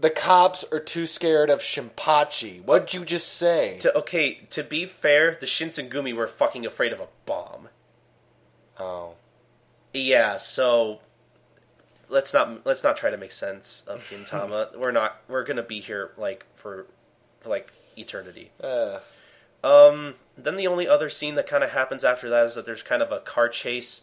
the 0.00 0.10
cops 0.10 0.64
are 0.72 0.80
too 0.80 1.06
scared 1.06 1.50
of 1.50 1.60
Shinpachi. 1.60 2.62
What'd 2.64 2.92
you 2.94 3.04
just 3.04 3.28
say? 3.28 3.78
To 3.78 3.96
okay, 3.98 4.34
to 4.50 4.64
be 4.64 4.84
fair, 4.86 5.36
the 5.38 5.46
Shinsengumi 5.46 6.12
were 6.14 6.26
fucking 6.26 6.66
afraid 6.66 6.92
of 6.92 7.00
a 7.00 7.06
bomb. 7.26 7.68
oh. 8.80 9.14
Yeah, 9.96 10.38
so 10.38 10.98
let's 12.08 12.34
not 12.34 12.66
let's 12.66 12.82
not 12.82 12.96
try 12.96 13.10
to 13.10 13.16
make 13.16 13.30
sense 13.30 13.84
of 13.86 14.00
Gintama. 14.10 14.76
we're 14.76 14.90
not 14.90 15.20
we're 15.28 15.44
gonna 15.44 15.62
be 15.62 15.78
here 15.78 16.10
like 16.16 16.44
for 16.56 16.86
for 17.38 17.48
like 17.50 17.72
eternity. 17.96 18.50
Uh, 18.60 18.98
Um, 19.62 20.16
then 20.36 20.56
the 20.56 20.66
only 20.66 20.88
other 20.88 21.08
scene 21.10 21.34
that 21.36 21.46
kind 21.46 21.62
of 21.64 21.70
happens 21.70 22.04
after 22.04 22.28
that 22.30 22.46
is 22.46 22.54
that 22.54 22.66
there's 22.66 22.82
kind 22.82 23.02
of 23.02 23.12
a 23.12 23.20
car 23.20 23.48
chase 23.48 24.00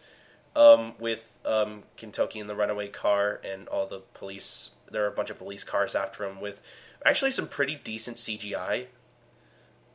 um, 0.55 0.93
with 0.99 1.37
um, 1.45 1.83
Gintoki 1.97 2.37
in 2.37 2.47
the 2.47 2.55
runaway 2.55 2.87
car 2.87 3.39
and 3.43 3.67
all 3.67 3.87
the 3.87 4.01
police. 4.13 4.71
There 4.89 5.03
are 5.03 5.07
a 5.07 5.11
bunch 5.15 5.29
of 5.29 5.37
police 5.37 5.63
cars 5.63 5.95
after 5.95 6.25
him 6.25 6.41
with 6.41 6.61
actually 7.05 7.31
some 7.31 7.47
pretty 7.47 7.75
decent 7.75 8.17
CGI. 8.17 8.85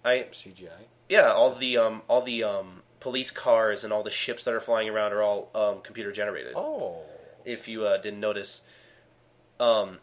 I 0.05 0.27
CGI. 0.33 0.87
yeah, 1.09 1.33
all 1.33 1.53
the 1.53 1.77
um, 1.79 2.03
all 2.09 2.23
the 2.23 2.45
um, 2.45 2.83
police 3.01 3.31
cars 3.31 3.83
and 3.85 3.93
all 3.93 4.03
the 4.03 4.11
ships 4.11 4.45
that 4.45 4.55
are 4.55 4.61
flying 4.61 4.89
around 4.89 5.13
are 5.13 5.23
all 5.23 5.51
um, 5.55 5.81
computer 5.83 6.13
generated 6.13 6.55
Oh. 6.57 7.01
if 7.45 7.67
you 7.69 7.85
uh, 7.87 7.97
didn't 7.99 8.21
notice. 8.21 8.63
Um, 9.59 9.99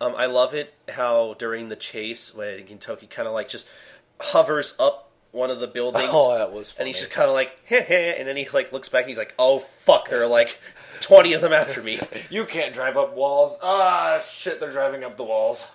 um, 0.00 0.14
I 0.16 0.26
love 0.26 0.54
it 0.54 0.74
how 0.88 1.34
during 1.38 1.68
the 1.70 1.76
chase, 1.76 2.34
when 2.34 2.58
Gintoki 2.66 3.08
kind 3.08 3.26
of 3.26 3.34
like 3.34 3.48
just 3.48 3.66
hovers 4.20 4.74
up 4.78 5.10
one 5.32 5.50
of 5.50 5.60
the 5.60 5.66
buildings, 5.66 6.08
Oh, 6.10 6.36
that 6.36 6.52
was 6.52 6.70
funny. 6.70 6.82
and 6.90 6.94
he's 6.94 6.98
just 7.04 7.10
kind 7.10 7.28
of 7.28 7.34
like, 7.34 7.58
heh 7.66 7.82
heh, 7.82 8.14
and 8.18 8.26
then 8.26 8.36
he 8.36 8.48
like 8.48 8.72
looks 8.72 8.88
back 8.88 9.02
and 9.02 9.08
he's 9.08 9.18
like, 9.18 9.34
oh 9.38 9.58
fuck, 9.58 10.08
there 10.08 10.22
are 10.22 10.26
like 10.26 10.58
twenty 11.00 11.34
of 11.34 11.40
them 11.42 11.52
after 11.52 11.82
me. 11.82 12.00
You 12.30 12.44
can't 12.46 12.74
drive 12.74 12.96
up 12.96 13.14
walls. 13.14 13.56
Ah, 13.62 14.18
shit, 14.18 14.60
they're 14.60 14.72
driving 14.72 15.04
up 15.04 15.16
the 15.16 15.24
walls. 15.24 15.66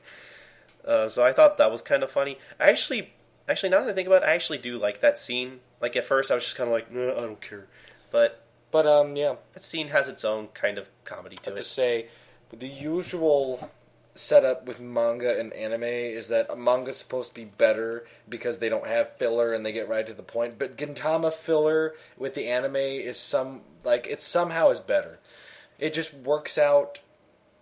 uh, 0.86 1.08
so 1.08 1.24
I 1.24 1.32
thought 1.32 1.58
that 1.58 1.70
was 1.70 1.82
kind 1.82 2.02
of 2.02 2.10
funny. 2.10 2.38
I 2.58 2.70
actually, 2.70 3.12
actually, 3.48 3.70
now 3.70 3.82
that 3.82 3.90
I 3.90 3.92
think 3.92 4.06
about 4.06 4.22
it, 4.22 4.26
I 4.26 4.34
actually 4.34 4.58
do 4.58 4.78
like 4.78 5.00
that 5.00 5.18
scene. 5.18 5.60
Like 5.80 5.94
at 5.96 6.04
first, 6.04 6.30
I 6.30 6.34
was 6.34 6.44
just 6.44 6.56
kind 6.56 6.68
of 6.68 6.72
like, 6.74 6.90
nah, 6.90 7.12
I 7.12 7.20
don't 7.20 7.40
care, 7.40 7.66
but 8.10 8.42
But, 8.70 8.86
um, 8.86 9.14
yeah, 9.16 9.36
that 9.54 9.62
scene 9.62 9.88
has 9.88 10.08
its 10.08 10.24
own 10.24 10.48
kind 10.54 10.78
of 10.78 10.88
comedy 11.04 11.36
to 11.36 11.50
to 11.50 11.56
it. 11.56 11.64
say, 11.64 12.06
the 12.50 12.66
usual 12.68 13.70
setup 14.16 14.66
with 14.66 14.80
manga 14.80 15.38
and 15.38 15.52
anime 15.52 15.82
is 15.84 16.28
that 16.28 16.50
a 16.50 16.56
manga's 16.56 16.96
supposed 16.96 17.28
to 17.30 17.34
be 17.34 17.44
better 17.44 18.06
because 18.28 18.58
they 18.58 18.68
don't 18.68 18.86
have 18.86 19.16
filler 19.16 19.52
and 19.52 19.64
they 19.64 19.72
get 19.72 19.88
right 19.88 20.06
to 20.06 20.14
the 20.14 20.22
point. 20.22 20.58
But 20.58 20.76
Gintama 20.76 21.32
filler 21.32 21.94
with 22.16 22.34
the 22.34 22.48
anime 22.48 22.76
is 22.76 23.18
some 23.18 23.60
like 23.84 24.06
it 24.06 24.22
somehow 24.22 24.70
is 24.70 24.80
better. 24.80 25.18
It 25.78 25.94
just 25.94 26.14
works 26.14 26.58
out 26.58 27.00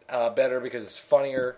uh, 0.08 0.30
better 0.30 0.60
because 0.60 0.84
it's 0.84 0.98
funnier. 0.98 1.56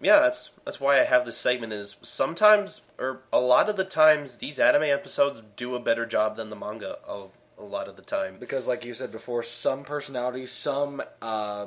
yeah, 0.00 0.20
that's 0.20 0.50
that's 0.64 0.80
why 0.80 1.00
I 1.00 1.04
have 1.04 1.26
this 1.26 1.36
segment. 1.36 1.72
Is 1.72 1.96
sometimes 2.02 2.82
or 2.98 3.22
a 3.32 3.40
lot 3.40 3.68
of 3.68 3.76
the 3.76 3.84
times 3.84 4.36
these 4.36 4.58
anime 4.58 4.84
episodes 4.84 5.42
do 5.56 5.74
a 5.74 5.80
better 5.80 6.06
job 6.06 6.36
than 6.36 6.50
the 6.50 6.56
manga. 6.56 6.98
A, 7.06 7.26
a 7.58 7.64
lot 7.64 7.88
of 7.88 7.96
the 7.96 8.02
time. 8.02 8.36
because 8.40 8.66
like 8.66 8.86
you 8.86 8.94
said 8.94 9.12
before 9.12 9.42
some 9.42 9.84
personality 9.84 10.46
some 10.46 11.02
uh, 11.20 11.66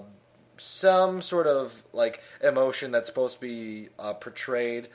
some 0.64 1.22
sort 1.22 1.48
of 1.48 1.84
like 1.94 2.22
emotion 2.42 2.92
that's 2.92 3.08
supposed 3.08 3.36
to 3.36 3.42
be 3.42 3.90
uh, 4.00 4.14
portrayed 4.14 4.88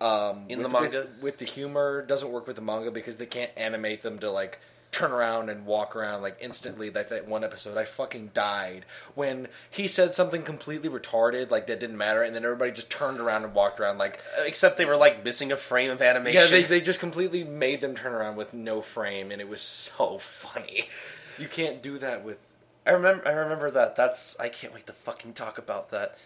um, 0.00 0.44
In 0.48 0.58
with, 0.58 0.66
the 0.66 0.72
manga? 0.80 0.98
with, 1.00 1.08
with 1.22 1.38
the 1.38 1.44
humor 1.44 2.02
doesn't 2.02 2.30
work 2.30 2.46
with 2.46 2.56
the 2.56 2.62
manga 2.62 2.90
because 2.90 3.16
they 3.16 3.26
can't 3.26 3.50
animate 3.56 4.02
them 4.02 4.18
to 4.18 4.30
like 4.30 4.58
turn 4.92 5.10
around 5.12 5.50
and 5.50 5.66
walk 5.66 5.94
around 5.94 6.22
like 6.22 6.38
instantly 6.40 6.88
like 6.90 7.08
that 7.10 7.28
one 7.28 7.44
episode 7.44 7.76
i 7.76 7.84
fucking 7.84 8.30
died 8.32 8.86
when 9.14 9.46
he 9.70 9.86
said 9.86 10.14
something 10.14 10.42
completely 10.42 10.88
retarded 10.88 11.50
like 11.50 11.66
that 11.66 11.78
didn't 11.80 11.98
matter 11.98 12.22
and 12.22 12.34
then 12.34 12.44
everybody 12.44 12.70
just 12.72 12.88
turned 12.88 13.20
around 13.20 13.44
and 13.44 13.52
walked 13.52 13.78
around 13.78 13.98
like 13.98 14.20
Except 14.44 14.78
they 14.78 14.86
were 14.86 14.96
like 14.96 15.22
missing 15.22 15.52
a 15.52 15.56
frame 15.56 15.90
of 15.90 16.00
animation. 16.00 16.40
yeah, 16.40 16.48
they, 16.48 16.62
they 16.62 16.80
just 16.80 17.00
completely 17.00 17.44
made 17.44 17.80
them 17.82 17.94
turn 17.94 18.12
around 18.12 18.36
with 18.36 18.54
no 18.54 18.80
frame, 18.80 19.30
and 19.30 19.40
it 19.40 19.48
was 19.48 19.60
so 19.60 20.16
funny. 20.18 20.88
You 21.38 21.48
can't 21.48 21.82
do 21.82 21.98
that 21.98 22.24
with. 22.24 22.38
I 22.86 22.92
remember. 22.92 23.26
I 23.26 23.32
remember 23.32 23.70
that. 23.72 23.96
That's. 23.96 24.38
I 24.38 24.48
can't 24.48 24.72
wait 24.72 24.86
to 24.86 24.92
fucking 24.92 25.32
talk 25.32 25.58
about 25.58 25.90
that. 25.90 26.16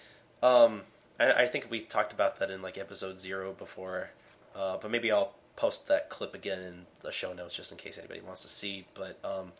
Um, 0.42 0.82
I, 1.18 1.32
I 1.32 1.46
think 1.46 1.68
we 1.70 1.80
talked 1.80 2.12
about 2.12 2.38
that 2.38 2.50
in 2.50 2.60
like 2.60 2.76
episode 2.78 3.20
zero 3.20 3.52
before, 3.52 4.10
uh, 4.54 4.76
but 4.80 4.90
maybe 4.90 5.10
I'll 5.10 5.32
post 5.56 5.88
that 5.88 6.08
clip 6.10 6.34
again 6.34 6.60
in 6.60 6.86
the 7.02 7.12
show 7.12 7.32
notes 7.32 7.54
just 7.56 7.72
in 7.72 7.78
case 7.78 7.98
anybody 7.98 8.20
wants 8.20 8.42
to 8.42 8.48
see. 8.48 8.86
But 8.94 9.18
um, 9.24 9.52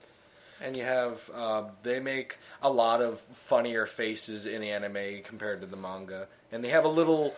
And 0.62 0.76
you 0.76 0.84
have 0.84 1.30
uh, 1.34 1.64
they 1.82 2.01
make 2.01 2.36
a 2.62 2.70
lot 2.70 3.01
of 3.01 3.20
funnier 3.20 3.86
faces 3.86 4.44
in 4.46 4.61
the 4.61 4.70
anime 4.70 5.22
compared 5.24 5.61
to 5.62 5.66
the 5.66 5.76
manga, 5.76 6.26
and 6.53 6.62
they 6.62 6.68
have 6.68 6.84
a 6.84 6.88
little. 6.88 7.34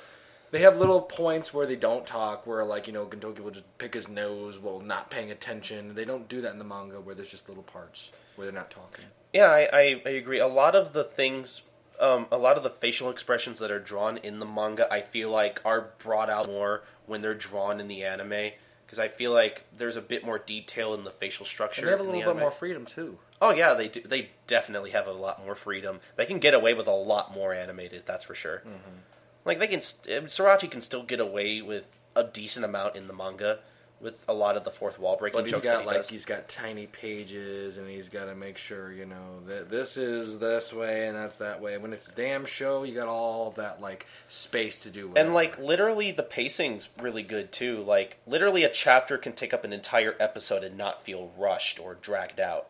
They 0.50 0.60
have 0.60 0.76
little 0.76 1.00
points 1.00 1.54
where 1.54 1.64
they 1.64 1.76
don't 1.76 2.06
talk, 2.06 2.46
where 2.46 2.64
like 2.64 2.86
you 2.86 2.92
know 2.92 3.06
Gintoki 3.06 3.40
will 3.40 3.52
just 3.52 3.78
pick 3.78 3.94
his 3.94 4.08
nose 4.08 4.58
while 4.58 4.80
not 4.80 5.10
paying 5.10 5.30
attention. 5.30 5.94
They 5.94 6.04
don't 6.04 6.28
do 6.28 6.40
that 6.42 6.52
in 6.52 6.58
the 6.58 6.64
manga, 6.64 7.00
where 7.00 7.14
there's 7.14 7.30
just 7.30 7.48
little 7.48 7.62
parts 7.62 8.10
where 8.36 8.46
they're 8.46 8.54
not 8.54 8.70
talking. 8.70 9.06
Yeah, 9.32 9.46
I, 9.46 9.68
I, 9.72 10.02
I 10.04 10.10
agree. 10.10 10.38
A 10.38 10.46
lot 10.46 10.74
of 10.74 10.92
the 10.92 11.04
things. 11.04 11.62
Um, 12.00 12.26
a 12.32 12.36
lot 12.36 12.56
of 12.56 12.64
the 12.64 12.70
facial 12.70 13.10
expressions 13.10 13.60
that 13.60 13.70
are 13.70 13.78
drawn 13.78 14.16
in 14.16 14.40
the 14.40 14.46
manga, 14.46 14.92
I 14.92 15.02
feel 15.02 15.30
like, 15.30 15.60
are 15.64 15.92
brought 15.98 16.28
out 16.28 16.48
more 16.48 16.82
when 17.06 17.20
they're 17.20 17.34
drawn 17.34 17.78
in 17.78 17.86
the 17.86 18.02
anime. 18.04 18.50
Because 18.84 18.98
I 18.98 19.08
feel 19.08 19.32
like 19.32 19.64
there's 19.76 19.96
a 19.96 20.02
bit 20.02 20.24
more 20.24 20.38
detail 20.38 20.94
in 20.94 21.04
the 21.04 21.10
facial 21.12 21.46
structure. 21.46 21.80
And 21.82 21.88
they 21.88 21.92
have 21.92 22.00
a 22.00 22.02
little 22.02 22.20
bit 22.20 22.28
anime. 22.28 22.40
more 22.40 22.50
freedom 22.50 22.84
too. 22.84 23.18
Oh 23.40 23.50
yeah, 23.50 23.74
they 23.74 23.88
do. 23.88 24.02
They 24.02 24.30
definitely 24.46 24.90
have 24.90 25.06
a 25.06 25.12
lot 25.12 25.44
more 25.44 25.54
freedom. 25.54 26.00
They 26.16 26.26
can 26.26 26.38
get 26.38 26.54
away 26.54 26.74
with 26.74 26.86
a 26.86 26.92
lot 26.92 27.32
more 27.32 27.54
animated. 27.54 28.02
That's 28.04 28.24
for 28.24 28.34
sure. 28.34 28.58
Mm-hmm. 28.58 28.96
Like 29.44 29.58
they 29.58 29.66
can, 29.66 29.80
st- 29.80 30.26
Sorachi 30.26 30.70
can 30.70 30.82
still 30.82 31.02
get 31.02 31.20
away 31.20 31.62
with 31.62 31.84
a 32.14 32.22
decent 32.22 32.64
amount 32.64 32.96
in 32.96 33.06
the 33.06 33.14
manga 33.14 33.60
with 34.02 34.24
a 34.28 34.32
lot 34.34 34.56
of 34.56 34.64
the 34.64 34.70
fourth 34.70 34.98
wall 34.98 35.16
breaking 35.16 35.38
But 35.38 35.44
he's 35.44 35.52
jokes. 35.52 35.64
got 35.64 35.72
that 35.76 35.80
he 35.82 35.86
like 35.86 35.96
does. 35.98 36.08
he's 36.08 36.24
got 36.26 36.48
tiny 36.48 36.86
pages, 36.86 37.78
and 37.78 37.88
he's 37.88 38.08
got 38.08 38.24
to 38.26 38.34
make 38.34 38.58
sure 38.58 38.92
you 38.92 39.06
know 39.06 39.40
that 39.46 39.70
this 39.70 39.96
is 39.96 40.38
this 40.40 40.72
way 40.72 41.06
and 41.06 41.16
that's 41.16 41.36
that 41.36 41.60
way. 41.62 41.78
When 41.78 41.92
it's 41.92 42.08
a 42.08 42.12
damn 42.12 42.44
show, 42.44 42.82
you 42.82 42.94
got 42.94 43.08
all 43.08 43.52
that 43.52 43.80
like 43.80 44.06
space 44.28 44.80
to 44.80 44.90
do. 44.90 45.12
and 45.16 45.32
like 45.32 45.58
literally, 45.58 46.10
the 46.10 46.22
pacing's 46.22 46.88
really 47.00 47.22
good 47.22 47.52
too. 47.52 47.82
Like 47.82 48.18
literally, 48.26 48.64
a 48.64 48.68
chapter 48.70 49.16
can 49.16 49.32
take 49.32 49.54
up 49.54 49.64
an 49.64 49.72
entire 49.72 50.14
episode 50.20 50.64
and 50.64 50.76
not 50.76 51.04
feel 51.04 51.30
rushed 51.38 51.78
or 51.78 51.94
dragged 51.94 52.40
out. 52.40 52.68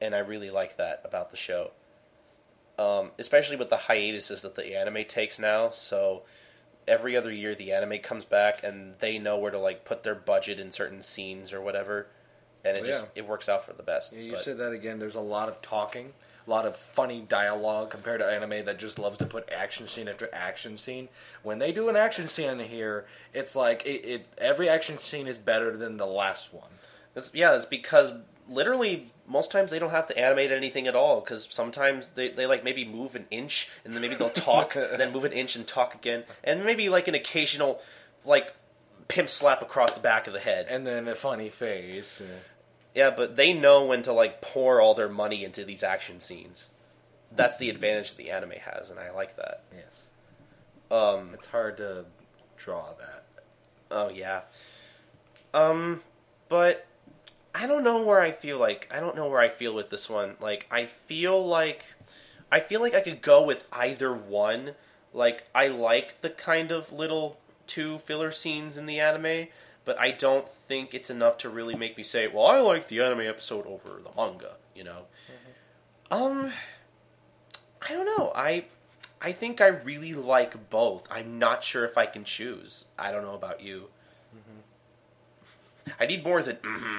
And 0.00 0.14
I 0.14 0.18
really 0.18 0.50
like 0.50 0.76
that 0.78 1.00
about 1.04 1.30
the 1.30 1.36
show, 1.36 1.70
um, 2.78 3.10
especially 3.18 3.56
with 3.56 3.70
the 3.70 3.76
hiatuses 3.76 4.42
that 4.42 4.54
the 4.56 4.76
anime 4.76 5.04
takes 5.06 5.38
now. 5.38 5.70
So 5.70 6.22
every 6.86 7.16
other 7.16 7.30
year 7.32 7.54
the 7.54 7.72
anime 7.72 7.98
comes 7.98 8.24
back 8.24 8.62
and 8.62 8.94
they 9.00 9.18
know 9.18 9.38
where 9.38 9.50
to 9.50 9.58
like 9.58 9.84
put 9.84 10.02
their 10.02 10.14
budget 10.14 10.60
in 10.60 10.70
certain 10.72 11.02
scenes 11.02 11.52
or 11.52 11.60
whatever 11.60 12.06
and 12.64 12.76
it 12.76 12.82
Oh, 12.82 12.86
just 12.86 13.04
it 13.14 13.26
works 13.26 13.48
out 13.48 13.64
for 13.66 13.72
the 13.72 13.82
best 13.82 14.12
Yeah, 14.12 14.20
you 14.20 14.32
But- 14.32 14.40
said 14.42 14.58
that 14.58 14.72
again. 14.72 14.98
There's 14.98 15.14
a 15.14 15.20
lot 15.20 15.48
of 15.48 15.60
talking, 15.60 16.12
a 16.46 16.50
lot 16.50 16.64
of 16.66 16.76
funny 16.76 17.20
dialogue 17.20 17.90
compared 17.90 18.20
to 18.20 18.26
anime 18.26 18.64
that 18.64 18.78
just 18.78 18.98
loves 18.98 19.18
to 19.18 19.26
put 19.26 19.50
action 19.52 19.86
scene 19.88 20.08
after 20.08 20.28
action 20.32 20.78
scene. 20.78 21.08
When 21.42 21.58
they 21.58 21.72
do 21.72 21.88
an 21.90 21.96
action 21.96 22.28
scene 22.28 22.48
in 22.60 22.68
here, 22.68 23.06
it's 23.34 23.54
like 23.54 23.84
it, 23.86 24.04
it 24.04 24.26
every 24.38 24.68
action 24.68 24.98
scene 24.98 25.26
is 25.26 25.36
better 25.38 25.76
than 25.76 25.96
the 25.98 26.06
last 26.06 26.52
one. 26.54 26.70
it's, 27.14 27.34
yeah 27.34 27.54
it's 27.54 27.66
because 27.66 28.12
literally 28.48 29.10
most 29.26 29.50
times 29.50 29.70
they 29.70 29.78
don't 29.78 29.90
have 29.90 30.06
to 30.08 30.18
animate 30.18 30.52
anything 30.52 30.86
at 30.86 30.94
all 30.94 31.20
because 31.20 31.48
sometimes 31.50 32.08
they, 32.14 32.28
they 32.28 32.46
like 32.46 32.62
maybe 32.62 32.84
move 32.84 33.14
an 33.16 33.24
inch 33.30 33.70
and 33.84 33.94
then 33.94 34.02
maybe 34.02 34.14
they'll 34.14 34.28
talk 34.30 34.76
and 34.76 34.86
then 35.00 35.12
move 35.12 35.24
an 35.24 35.32
inch 35.32 35.56
and 35.56 35.66
talk 35.66 35.94
again 35.94 36.24
and 36.42 36.64
maybe 36.64 36.88
like 36.90 37.08
an 37.08 37.14
occasional 37.14 37.80
like 38.24 38.52
pimp 39.08 39.28
slap 39.28 39.62
across 39.62 39.92
the 39.92 40.00
back 40.00 40.26
of 40.26 40.32
the 40.32 40.40
head 40.40 40.66
And 40.68 40.86
then 40.86 41.08
a 41.08 41.14
funny 41.14 41.48
face. 41.48 42.22
Yeah, 42.94 43.10
but 43.10 43.34
they 43.36 43.52
know 43.52 43.84
when 43.86 44.02
to 44.02 44.12
like 44.12 44.40
pour 44.40 44.80
all 44.80 44.94
their 44.94 45.08
money 45.08 45.42
into 45.44 45.64
these 45.64 45.82
action 45.82 46.20
scenes. 46.20 46.68
That's 47.32 47.56
the 47.58 47.68
advantage 47.70 48.10
that 48.10 48.16
the 48.18 48.30
anime 48.30 48.52
has, 48.64 48.90
and 48.90 49.00
I 49.00 49.10
like 49.10 49.36
that. 49.36 49.64
Yes, 49.74 50.10
Um, 50.90 51.30
it's 51.34 51.46
hard 51.46 51.78
to 51.78 52.04
draw 52.56 52.92
that. 53.00 53.24
oh 53.90 54.08
yeah. 54.10 54.42
Um, 55.52 56.00
but 56.48 56.86
I 57.54 57.66
don't 57.66 57.84
know 57.84 58.02
where 58.02 58.20
I 58.20 58.32
feel 58.32 58.58
like 58.58 58.88
I 58.92 58.98
don't 59.00 59.14
know 59.14 59.28
where 59.28 59.40
I 59.40 59.48
feel 59.48 59.74
with 59.74 59.90
this 59.90 60.10
one. 60.10 60.36
Like 60.40 60.66
I 60.70 60.86
feel 60.86 61.46
like 61.46 61.84
I 62.50 62.60
feel 62.60 62.80
like 62.80 62.94
I 62.94 63.00
could 63.00 63.22
go 63.22 63.44
with 63.44 63.64
either 63.72 64.12
one. 64.12 64.72
Like 65.12 65.44
I 65.54 65.68
like 65.68 66.20
the 66.20 66.30
kind 66.30 66.72
of 66.72 66.92
little 66.92 67.38
two 67.66 67.98
filler 68.00 68.32
scenes 68.32 68.76
in 68.76 68.86
the 68.86 68.98
anime, 68.98 69.48
but 69.84 69.98
I 69.98 70.10
don't 70.10 70.48
think 70.48 70.94
it's 70.94 71.10
enough 71.10 71.38
to 71.38 71.48
really 71.48 71.76
make 71.76 71.96
me 71.96 72.02
say, 72.02 72.26
"Well, 72.26 72.46
I 72.46 72.58
like 72.58 72.88
the 72.88 73.00
anime 73.00 73.20
episode 73.20 73.66
over 73.66 74.00
the 74.02 74.10
manga." 74.16 74.56
You 74.74 74.84
know. 74.84 75.02
Um, 76.10 76.50
I 77.80 77.92
don't 77.92 78.06
know. 78.18 78.32
I 78.34 78.64
I 79.20 79.32
think 79.32 79.60
I 79.60 79.68
really 79.68 80.14
like 80.14 80.70
both. 80.70 81.06
I'm 81.10 81.38
not 81.38 81.62
sure 81.62 81.84
if 81.84 81.96
I 81.96 82.06
can 82.06 82.24
choose. 82.24 82.86
I 82.98 83.12
don't 83.12 83.22
know 83.22 83.34
about 83.34 83.60
you. 83.60 83.88
I 86.00 86.06
need 86.06 86.24
more 86.24 86.42
than 86.42 86.56
mm-hmm. 86.56 86.98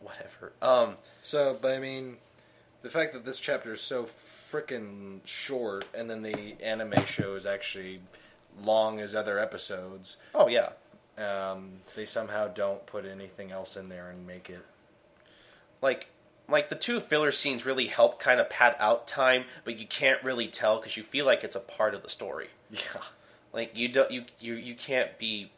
Whatever. 0.00 0.52
Um, 0.62 0.94
So, 1.22 1.56
but 1.60 1.72
I 1.72 1.78
mean, 1.78 2.16
the 2.82 2.90
fact 2.90 3.12
that 3.12 3.24
this 3.24 3.40
chapter 3.40 3.72
is 3.72 3.80
so 3.80 4.04
freaking 4.04 5.20
short, 5.24 5.84
and 5.94 6.08
then 6.08 6.22
the 6.22 6.54
anime 6.62 7.04
show 7.06 7.34
is 7.34 7.46
actually 7.46 8.00
long 8.62 9.00
as 9.00 9.14
other 9.14 9.38
episodes. 9.38 10.16
oh 10.34 10.48
yeah. 10.48 10.70
Um, 11.16 11.80
they 11.96 12.04
somehow 12.04 12.46
don't 12.46 12.86
put 12.86 13.04
anything 13.04 13.50
else 13.50 13.76
in 13.76 13.88
there 13.88 14.08
and 14.08 14.24
make 14.26 14.48
it. 14.50 14.64
Like 15.82 16.08
like 16.48 16.68
the 16.70 16.76
two 16.76 17.00
filler 17.00 17.32
scenes 17.32 17.66
really 17.66 17.86
help 17.88 18.18
kind 18.20 18.40
of 18.40 18.48
pad 18.48 18.76
out 18.78 19.06
time, 19.08 19.44
but 19.64 19.78
you 19.78 19.86
can't 19.86 20.22
really 20.22 20.46
tell 20.48 20.76
because 20.78 20.96
you 20.96 21.02
feel 21.02 21.26
like 21.26 21.42
it's 21.44 21.56
a 21.56 21.60
part 21.60 21.94
of 21.94 22.02
the 22.02 22.08
story. 22.08 22.48
Yeah. 22.70 23.02
Like 23.52 23.74
you 23.76 23.88
don't 23.88 24.10
you 24.10 24.24
you 24.38 24.54
you 24.54 24.74
can't 24.74 25.18
be 25.18 25.50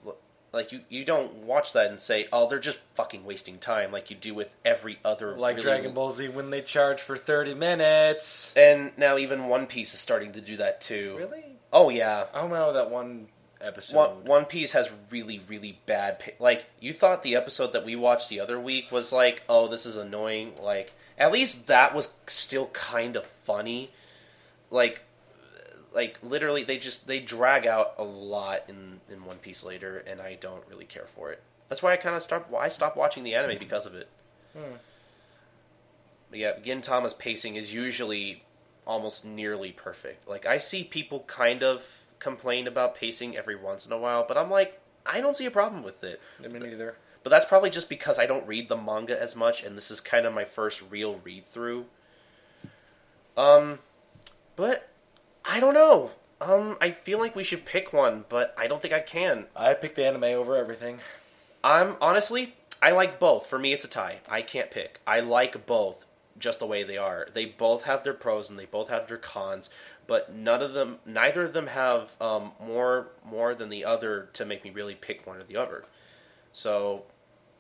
like 0.52 0.72
you 0.72 0.81
you 0.89 1.05
don't 1.05 1.32
watch 1.44 1.72
that 1.74 1.90
and 1.90 2.01
say, 2.01 2.27
"Oh, 2.32 2.48
they're 2.48 2.59
just 2.59 2.78
fucking 2.94 3.24
wasting 3.24 3.59
time," 3.59 3.93
like 3.93 4.10
you 4.10 4.16
do 4.16 4.35
with 4.35 4.55
every 4.64 4.98
other 5.05 5.36
Like 5.36 5.56
really- 5.56 5.62
Dragon 5.68 5.94
Ball 5.94 6.10
Z 6.10 6.28
when 6.28 6.51
they 6.51 6.62
charge 6.62 7.01
for 7.01 7.16
30 7.16 7.55
minutes. 7.55 8.52
And 8.56 8.93
now 8.97 9.16
even 9.18 9.48
One 9.48 9.66
Piece 9.66 9.94
is 9.94 10.01
starting 10.01 10.32
to 10.32 10.40
do 10.40 10.56
that 10.59 10.81
too. 10.81 11.14
Really? 11.18 11.44
Oh 11.72 11.89
yeah. 11.89 12.27
I 12.35 12.43
remember 12.43 12.72
that 12.74 12.90
one 12.90 13.28
episode. 13.60 13.97
One, 13.97 14.24
One 14.24 14.44
Piece 14.47 14.72
has 14.72 14.90
really, 15.10 15.40
really 15.47 15.78
bad. 15.86 16.18
Pa- 16.18 16.31
like 16.39 16.64
you 16.81 16.93
thought 16.93 17.22
the 17.22 17.36
episode 17.36 17.72
that 17.74 17.85
we 17.85 17.94
watched 17.97 18.28
the 18.28 18.40
other 18.40 18.59
week 18.59 18.90
was 18.90 19.12
like, 19.12 19.43
oh, 19.48 19.68
this 19.68 19.86
is 19.86 19.97
annoying. 19.97 20.55
Like 20.60 20.93
at 21.18 21.31
least 21.32 21.66
that 21.68 21.94
was 21.94 22.14
still 22.27 22.66
kind 22.68 23.14
of 23.16 23.24
funny. 23.44 23.90
Like, 24.70 25.02
like 25.92 26.18
literally, 26.22 26.64
they 26.64 26.78
just 26.78 27.06
they 27.06 27.20
drag 27.20 27.66
out 27.66 27.94
a 27.98 28.04
lot 28.04 28.64
in 28.68 29.00
in 29.10 29.24
One 29.24 29.38
Piece 29.38 29.64
later, 29.64 29.98
and 30.06 30.20
I 30.20 30.34
don't 30.34 30.62
really 30.68 30.84
care 30.84 31.06
for 31.16 31.30
it. 31.30 31.42
That's 31.68 31.82
why 31.82 31.92
I 31.92 31.96
kind 31.96 32.16
of 32.16 32.22
stopped. 32.22 32.52
I 32.54 32.68
stopped 32.68 32.96
watching 32.96 33.24
the 33.24 33.34
anime 33.34 33.58
because 33.58 33.86
of 33.86 33.94
it. 33.94 34.08
But 36.30 36.38
yeah, 36.38 36.52
Gintama's 36.64 37.14
pacing 37.14 37.56
is 37.56 37.72
usually 37.72 38.44
almost 38.86 39.24
nearly 39.24 39.72
perfect. 39.72 40.28
Like 40.28 40.46
I 40.46 40.58
see 40.58 40.84
people 40.84 41.24
kind 41.26 41.62
of 41.62 41.86
complain 42.18 42.66
about 42.66 42.94
pacing 42.94 43.36
every 43.36 43.56
once 43.56 43.86
in 43.86 43.92
a 43.92 43.98
while, 43.98 44.24
but 44.26 44.36
I'm 44.36 44.50
like, 44.50 44.80
I 45.04 45.20
don't 45.20 45.36
see 45.36 45.46
a 45.46 45.50
problem 45.50 45.82
with 45.82 46.04
it. 46.04 46.20
I 46.42 46.48
mean, 46.48 46.64
either. 46.64 46.96
But 47.22 47.30
that's 47.30 47.44
probably 47.44 47.70
just 47.70 47.88
because 47.88 48.18
I 48.18 48.26
don't 48.26 48.46
read 48.46 48.68
the 48.68 48.76
manga 48.76 49.20
as 49.20 49.36
much, 49.36 49.62
and 49.62 49.76
this 49.76 49.90
is 49.90 50.00
kind 50.00 50.24
of 50.24 50.32
my 50.32 50.44
first 50.44 50.82
real 50.90 51.20
read 51.22 51.46
through. 51.46 51.86
Um, 53.36 53.78
but 54.56 54.89
I 55.44 55.60
don't 55.60 55.74
know. 55.74 56.10
Um, 56.40 56.76
I 56.80 56.90
feel 56.90 57.18
like 57.18 57.36
we 57.36 57.44
should 57.44 57.66
pick 57.66 57.92
one, 57.92 58.24
but 58.28 58.54
I 58.56 58.66
don't 58.66 58.80
think 58.80 58.94
I 58.94 59.00
can. 59.00 59.46
I 59.54 59.74
picked 59.74 59.96
the 59.96 60.06
anime 60.06 60.24
over 60.24 60.56
everything. 60.56 61.00
I'm 61.62 61.96
honestly, 62.00 62.54
I 62.82 62.92
like 62.92 63.20
both. 63.20 63.46
For 63.46 63.58
me, 63.58 63.72
it's 63.72 63.84
a 63.84 63.88
tie. 63.88 64.20
I 64.28 64.42
can't 64.42 64.70
pick. 64.70 65.00
I 65.06 65.20
like 65.20 65.66
both, 65.66 66.06
just 66.38 66.58
the 66.58 66.66
way 66.66 66.82
they 66.82 66.96
are. 66.96 67.28
They 67.32 67.44
both 67.44 67.82
have 67.82 68.04
their 68.04 68.14
pros 68.14 68.48
and 68.48 68.58
they 68.58 68.64
both 68.64 68.88
have 68.88 69.06
their 69.06 69.18
cons, 69.18 69.68
but 70.06 70.34
none 70.34 70.62
of 70.62 70.72
them, 70.72 70.98
neither 71.04 71.44
of 71.44 71.52
them 71.52 71.66
have 71.66 72.10
um, 72.20 72.52
more 72.58 73.08
more 73.24 73.54
than 73.54 73.68
the 73.68 73.84
other 73.84 74.30
to 74.32 74.46
make 74.46 74.64
me 74.64 74.70
really 74.70 74.94
pick 74.94 75.26
one 75.26 75.36
or 75.36 75.44
the 75.44 75.56
other. 75.56 75.84
So 76.52 77.04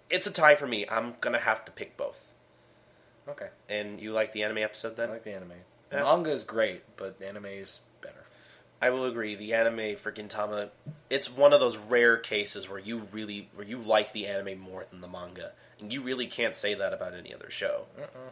it's 0.08 0.26
a 0.26 0.32
tie 0.32 0.56
for 0.56 0.66
me. 0.66 0.88
I'm 0.88 1.14
gonna 1.20 1.38
have 1.38 1.66
to 1.66 1.72
pick 1.72 1.98
both. 1.98 2.32
Okay. 3.28 3.48
And 3.68 4.00
you 4.00 4.12
like 4.12 4.32
the 4.32 4.42
anime 4.42 4.58
episode 4.58 4.96
then? 4.96 5.10
I 5.10 5.12
like 5.12 5.24
the 5.24 5.34
anime. 5.34 5.52
The 5.90 5.96
Yeah. 5.98 6.02
manga 6.04 6.30
is 6.30 6.44
great, 6.44 6.82
but 6.96 7.18
the 7.18 7.26
anime 7.28 7.46
is 7.46 7.80
better. 8.00 8.24
I 8.80 8.90
will 8.90 9.04
agree. 9.04 9.34
The 9.34 9.52
anime 9.54 9.96
for 9.96 10.10
Gintama, 10.10 10.70
it's 11.10 11.28
one 11.30 11.52
of 11.52 11.60
those 11.60 11.76
rare 11.76 12.16
cases 12.16 12.68
where 12.68 12.78
you 12.78 13.08
really 13.12 13.50
where 13.54 13.66
you 13.66 13.78
like 13.78 14.12
the 14.12 14.26
anime 14.26 14.58
more 14.58 14.86
than 14.90 15.00
the 15.02 15.08
manga, 15.08 15.52
and 15.78 15.92
you 15.92 16.00
really 16.00 16.26
can't 16.26 16.56
say 16.56 16.74
that 16.74 16.92
about 16.94 17.12
any 17.12 17.34
other 17.34 17.50
show. 17.50 17.86
Uh-uh. 17.98 18.30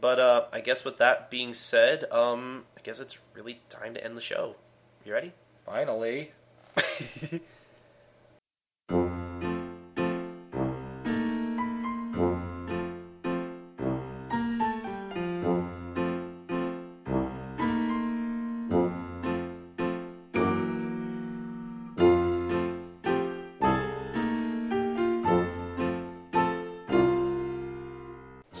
But 0.00 0.18
uh, 0.20 0.44
I 0.52 0.60
guess 0.60 0.84
with 0.84 0.98
that 0.98 1.30
being 1.30 1.54
said, 1.54 2.04
um, 2.12 2.64
I 2.76 2.80
guess 2.82 2.98
it's 3.00 3.18
really 3.34 3.60
time 3.68 3.94
to 3.94 4.04
end 4.04 4.16
the 4.16 4.20
show. 4.20 4.56
You 5.04 5.12
ready? 5.12 5.32
Finally. 5.66 6.32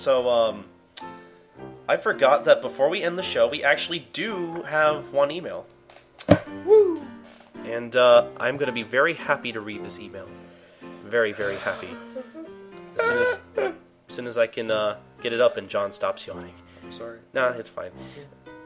So, 0.02 0.28
um, 0.28 0.64
I 1.88 1.96
forgot 1.96 2.46
that 2.46 2.60
before 2.60 2.88
we 2.88 3.04
end 3.04 3.16
the 3.16 3.22
show, 3.22 3.46
we 3.46 3.62
actually 3.62 4.00
do 4.12 4.62
have 4.62 5.12
one 5.12 5.30
email. 5.30 5.64
Woo! 6.64 7.06
And 7.62 7.94
uh, 7.94 8.26
I'm 8.40 8.56
going 8.56 8.66
to 8.66 8.72
be 8.72 8.82
very 8.82 9.14
happy 9.14 9.52
to 9.52 9.60
read 9.60 9.84
this 9.84 10.00
email. 10.00 10.28
Very, 11.04 11.30
very 11.30 11.54
happy. 11.54 11.90
As 12.98 13.06
soon 13.06 13.18
as, 13.18 13.38
as, 13.56 13.72
soon 14.08 14.26
as 14.26 14.38
I 14.38 14.48
can 14.48 14.72
uh, 14.72 14.96
get 15.20 15.32
it 15.32 15.40
up 15.40 15.56
and 15.56 15.68
Jon 15.68 15.92
stops 15.92 16.26
yawning. 16.26 16.54
I'm 16.82 16.90
sorry. 16.90 17.20
Nah, 17.32 17.50
it's 17.50 17.70
fine. 17.70 17.92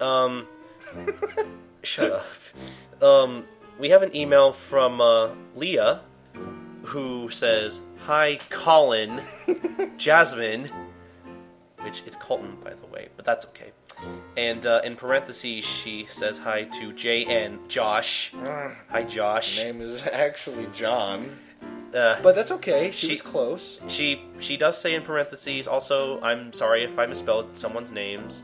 Um, 0.00 0.46
shut 1.82 2.12
up. 2.12 3.02
Um, 3.02 3.44
we 3.78 3.90
have 3.90 4.02
an 4.02 4.16
email 4.16 4.54
from 4.54 5.02
uh, 5.02 5.28
Leah 5.54 6.00
who 6.84 7.28
says, 7.28 7.82
Hi, 8.06 8.38
Colin, 8.48 9.20
Jasmine, 9.98 10.70
which 11.86 12.02
it's 12.04 12.16
Colton, 12.16 12.56
by 12.64 12.74
the 12.74 12.86
way, 12.88 13.08
but 13.16 13.24
that's 13.24 13.46
okay. 13.46 13.70
And 14.36 14.66
uh, 14.66 14.80
in 14.84 14.96
parentheses, 14.96 15.64
she 15.64 16.04
says 16.06 16.36
hi 16.36 16.64
to 16.64 16.92
JN, 16.92 17.68
Josh. 17.68 18.32
Hi, 18.90 19.04
Josh. 19.08 19.58
Her 19.58 19.64
name 19.72 19.80
is 19.80 20.04
actually 20.12 20.66
Jon. 20.74 21.38
Uh, 21.94 22.20
But 22.22 22.34
that's 22.34 22.50
okay. 22.50 22.90
She, 22.90 23.06
She- 23.06 23.12
was 23.12 23.22
close. 23.22 23.80
She 23.86 24.20
she 24.40 24.56
does 24.56 24.76
say 24.76 24.94
in 24.96 25.02
parentheses. 25.02 25.68
Also, 25.68 26.20
I'm 26.22 26.52
sorry 26.52 26.82
if 26.82 26.98
I 26.98 27.06
misspelled 27.06 27.56
someone's 27.56 27.92
names. 27.92 28.42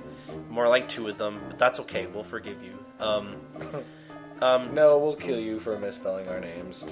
More 0.49 0.69
like 0.69 0.89
two 0.89 1.09
of 1.09 1.19
them, 1.19 1.41
but 1.49 1.59
that's 1.59 1.81
okay. 1.81 2.07
We'll 2.07 2.23
forgive 2.37 2.63
you. 2.63 2.79
Um, 3.01 3.37
um, 4.41 4.73
No, 4.75 4.97
we'll 4.99 5.17
kill 5.17 5.41
you 5.41 5.59
for 5.59 5.77
misspelling 5.79 6.29
our 6.29 6.39
names. 6.41 6.87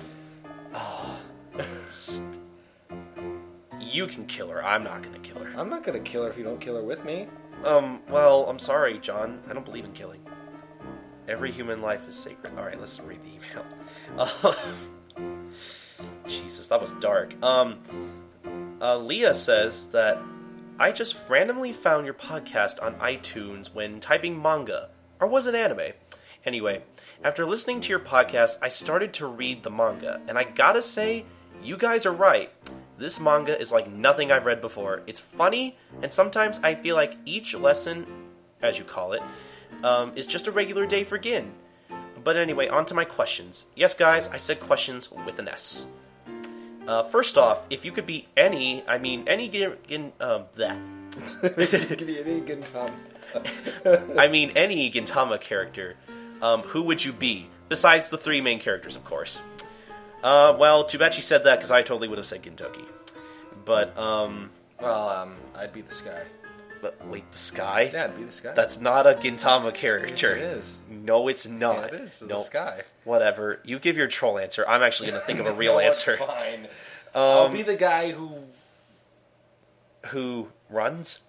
st- 1.94 2.36
you 3.80 4.06
can 4.06 4.26
kill 4.26 4.48
her. 4.48 4.64
I'm 4.64 4.84
not 4.84 5.02
gonna 5.02 5.18
kill 5.18 5.42
her. 5.42 5.52
I'm 5.58 5.68
not 5.68 5.82
gonna 5.82 6.00
kill 6.00 6.24
her 6.24 6.30
if 6.30 6.38
you 6.38 6.44
don't 6.44 6.60
kill 6.60 6.76
her 6.76 6.82
with 6.82 7.04
me. 7.04 7.26
Um, 7.64 8.00
well, 8.08 8.48
I'm 8.48 8.58
sorry, 8.58 8.98
Jon. 8.98 9.42
I 9.48 9.52
don't 9.52 9.64
believe 9.64 9.84
in 9.84 9.92
killing. 9.92 10.20
Every 11.28 11.52
human 11.52 11.82
life 11.82 12.00
is 12.08 12.14
sacred. 12.14 12.56
All 12.56 12.64
right, 12.64 12.78
let's 12.78 12.98
read 13.00 13.20
the 13.22 13.28
email. 13.28 13.64
Uh, 14.18 14.54
Jesus, 16.26 16.66
that 16.68 16.80
was 16.80 16.92
dark. 16.92 17.40
Um, 17.42 17.80
uh, 18.80 18.96
Leah 18.96 19.34
says 19.34 19.86
that 19.86 20.18
I 20.78 20.92
just 20.92 21.16
randomly 21.28 21.72
found 21.72 22.06
your 22.06 22.14
podcast 22.14 22.82
on 22.82 22.94
iTunes 22.96 23.74
when 23.74 24.00
typing 24.00 24.40
manga, 24.40 24.90
or 25.20 25.26
was 25.26 25.46
it 25.46 25.54
anime? 25.54 25.92
Anyway, 26.46 26.82
after 27.22 27.44
listening 27.44 27.80
to 27.80 27.90
your 27.90 28.00
podcast, 28.00 28.56
I 28.62 28.68
started 28.68 29.12
to 29.14 29.26
read 29.26 29.62
the 29.62 29.70
manga, 29.70 30.22
and 30.26 30.38
I 30.38 30.44
gotta 30.44 30.80
say, 30.80 31.26
you 31.62 31.76
guys 31.76 32.06
are 32.06 32.12
right. 32.12 32.50
This 33.00 33.18
manga 33.18 33.58
is 33.58 33.72
like 33.72 33.90
nothing 33.90 34.30
I've 34.30 34.44
read 34.44 34.60
before. 34.60 35.00
It's 35.06 35.20
funny, 35.20 35.78
and 36.02 36.12
sometimes 36.12 36.60
I 36.62 36.74
feel 36.74 36.96
like 36.96 37.16
each 37.24 37.54
lesson, 37.54 38.06
as 38.60 38.78
you 38.78 38.84
call 38.84 39.14
it, 39.14 39.22
um, 39.82 40.12
is 40.16 40.26
just 40.26 40.46
a 40.46 40.52
regular 40.52 40.84
day 40.84 41.04
for 41.04 41.16
Gin. 41.16 41.50
But 42.22 42.36
anyway, 42.36 42.68
on 42.68 42.84
to 42.84 42.94
my 42.94 43.06
questions. 43.06 43.64
Yes, 43.74 43.94
guys, 43.94 44.28
I 44.28 44.36
said 44.36 44.60
questions 44.60 45.10
with 45.10 45.38
an 45.38 45.48
S. 45.48 45.86
Uh, 46.86 47.04
first 47.04 47.38
off, 47.38 47.60
if 47.70 47.86
you 47.86 47.92
could 47.92 48.04
be 48.04 48.28
any, 48.36 48.84
I 48.86 48.98
mean 48.98 49.24
any 49.26 49.48
gin, 49.48 50.12
um, 50.20 50.44
that. 50.56 50.76
Give 51.96 52.06
me 52.06 52.20
any 52.20 52.42
Tom. 52.70 52.92
I 54.18 54.28
mean 54.28 54.52
any 54.54 54.90
Gintama 54.90 55.40
character, 55.40 55.96
um, 56.42 56.60
who 56.60 56.82
would 56.82 57.02
you 57.02 57.14
be? 57.14 57.48
Besides 57.70 58.10
the 58.10 58.18
three 58.18 58.42
main 58.42 58.60
characters, 58.60 58.94
of 58.94 59.06
course. 59.06 59.40
Uh, 60.22 60.56
well, 60.58 60.84
too 60.84 60.98
bad 60.98 61.14
she 61.14 61.20
said 61.22 61.44
that 61.44 61.56
because 61.58 61.70
I 61.70 61.82
totally 61.82 62.08
would 62.08 62.18
have 62.18 62.26
said 62.26 62.42
Gintoki. 62.42 62.84
But 63.64 63.96
um, 63.98 64.50
Well, 64.80 65.08
um, 65.08 65.34
I'd 65.56 65.72
be 65.72 65.80
the 65.82 65.94
sky. 65.94 66.22
but 66.82 67.06
wait, 67.06 67.30
the 67.32 67.38
sky? 67.38 67.90
Yeah, 67.92 68.04
I'd 68.04 68.16
be 68.16 68.24
the 68.24 68.32
sky. 68.32 68.52
That's 68.54 68.80
not 68.80 69.06
a 69.06 69.14
Gintama 69.14 69.70
yes, 69.72 69.80
character. 69.80 70.36
it 70.36 70.42
is. 70.42 70.76
No, 70.88 71.28
it's 71.28 71.46
not. 71.46 71.76
Yeah, 71.92 71.98
it 71.98 72.02
is. 72.02 72.18
The 72.20 72.38
sky. 72.38 72.82
whatever. 73.04 73.60
You 73.64 73.78
give 73.78 73.96
your 73.96 74.08
troll 74.08 74.38
answer. 74.38 74.64
I'm 74.68 74.82
actually 74.82 75.10
going 75.10 75.20
to 75.20 75.26
think 75.26 75.40
of 75.40 75.46
a 75.46 75.52
real 75.54 75.74
No, 75.74 75.78
it's 75.78 75.98
answer. 76.06 76.16
Fine. 76.16 76.68
I'll 77.14 77.46
Um, 77.46 77.52
be 77.52 77.62
the 77.62 77.76
guy 77.76 78.12
who. 78.12 78.30
who 80.06 80.48
runs? 80.68 81.20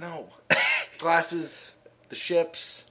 No. 0.00 0.28
Glasses. 0.98 1.74
The 2.08 2.16
ships. 2.16 2.84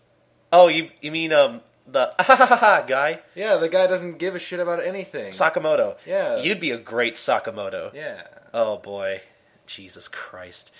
Oh, 0.51 0.67
you 0.67 0.89
you 1.01 1.11
mean 1.11 1.33
um 1.33 1.61
the 1.87 2.13
guy 2.87 3.19
Yeah, 3.35 3.57
the 3.57 3.69
guy 3.69 3.87
doesn't 3.87 4.17
give 4.17 4.35
a 4.35 4.39
shit 4.39 4.59
about 4.59 4.83
anything. 4.83 5.31
Sakamoto? 5.31 5.97
Yeah. 6.05 6.37
you'd 6.37 6.59
be 6.59 6.71
a 6.71 6.77
great 6.77 7.15
Sakamoto. 7.15 7.93
Yeah. 7.93 8.23
Oh 8.53 8.77
boy, 8.77 9.21
Jesus 9.65 10.07
Christ. 10.07 10.71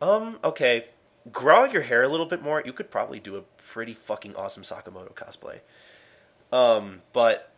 Um, 0.00 0.38
okay, 0.44 0.86
grow 1.32 1.64
out 1.64 1.72
your 1.72 1.82
hair 1.82 2.02
a 2.02 2.08
little 2.08 2.26
bit 2.26 2.42
more. 2.42 2.62
You 2.64 2.72
could 2.72 2.90
probably 2.90 3.18
do 3.20 3.36
a 3.36 3.42
pretty 3.72 3.94
fucking 3.94 4.36
awesome 4.36 4.62
Sakamoto 4.62 5.12
cosplay. 5.12 5.60
Um, 6.52 7.02
but 7.12 7.52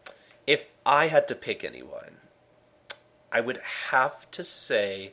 if 0.47 0.65
I 0.85 1.09
had 1.09 1.29
to 1.29 1.35
pick 1.35 1.63
anyone, 1.63 2.17
I 3.31 3.41
would 3.41 3.59
have 3.91 4.29
to 4.33 4.43
say, 4.43 5.13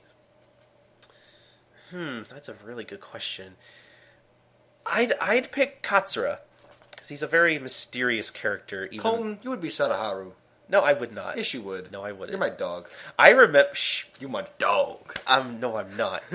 hmm, 1.92 2.22
that's 2.30 2.50
a 2.50 2.56
really 2.66 2.84
good 2.84 3.02
question. 3.02 3.56
I'd 4.86 5.14
I'd 5.20 5.52
pick 5.52 5.84
Katsura 5.84 6.40
because 7.08 7.22
he's 7.22 7.24
a 7.24 7.28
very 7.28 7.58
mysterious 7.58 8.32
character. 8.32 8.86
Even 8.88 9.00
Colton, 9.00 9.40
you 9.42 9.50
would 9.50 9.62
be 9.62 9.70
Sadaharu. 9.70 10.32
no, 10.68 10.82
I 10.82 10.92
would 10.92 11.14
not. 11.14 11.38
Yes, 11.38 11.54
you 11.54 11.62
would. 11.62 11.90
No, 11.90 12.04
I 12.04 12.12
wouldn't. 12.12 12.32
You're 12.32 12.40
my 12.40 12.50
dog. 12.54 12.90
I 13.18 13.30
remember. 13.30 13.74
Shh, 13.74 14.04
You 14.20 14.28
my 14.28 14.46
dog. 14.60 15.18
I'm 15.26 15.62
no, 15.62 15.78
I'm 15.78 15.96
not. 15.96 16.22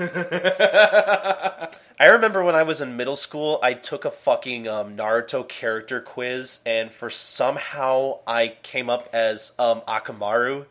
I 1.99 2.07
remember 2.09 2.43
when 2.43 2.55
I 2.55 2.63
was 2.63 2.81
in 2.81 2.97
middle 2.97 3.15
school, 3.15 3.59
I 3.61 3.73
took 3.73 4.03
a 4.03 4.09
fucking 4.09 4.67
um, 4.67 4.97
Naruto 4.97 5.47
character 5.47 6.01
quiz, 6.01 6.59
and 6.65 6.91
for 6.91 7.11
somehow 7.11 8.19
I 8.25 8.55
came 8.63 8.89
up 8.89 9.09
as 9.13 9.51
um, 9.59 9.81
Akamaru. 9.87 10.65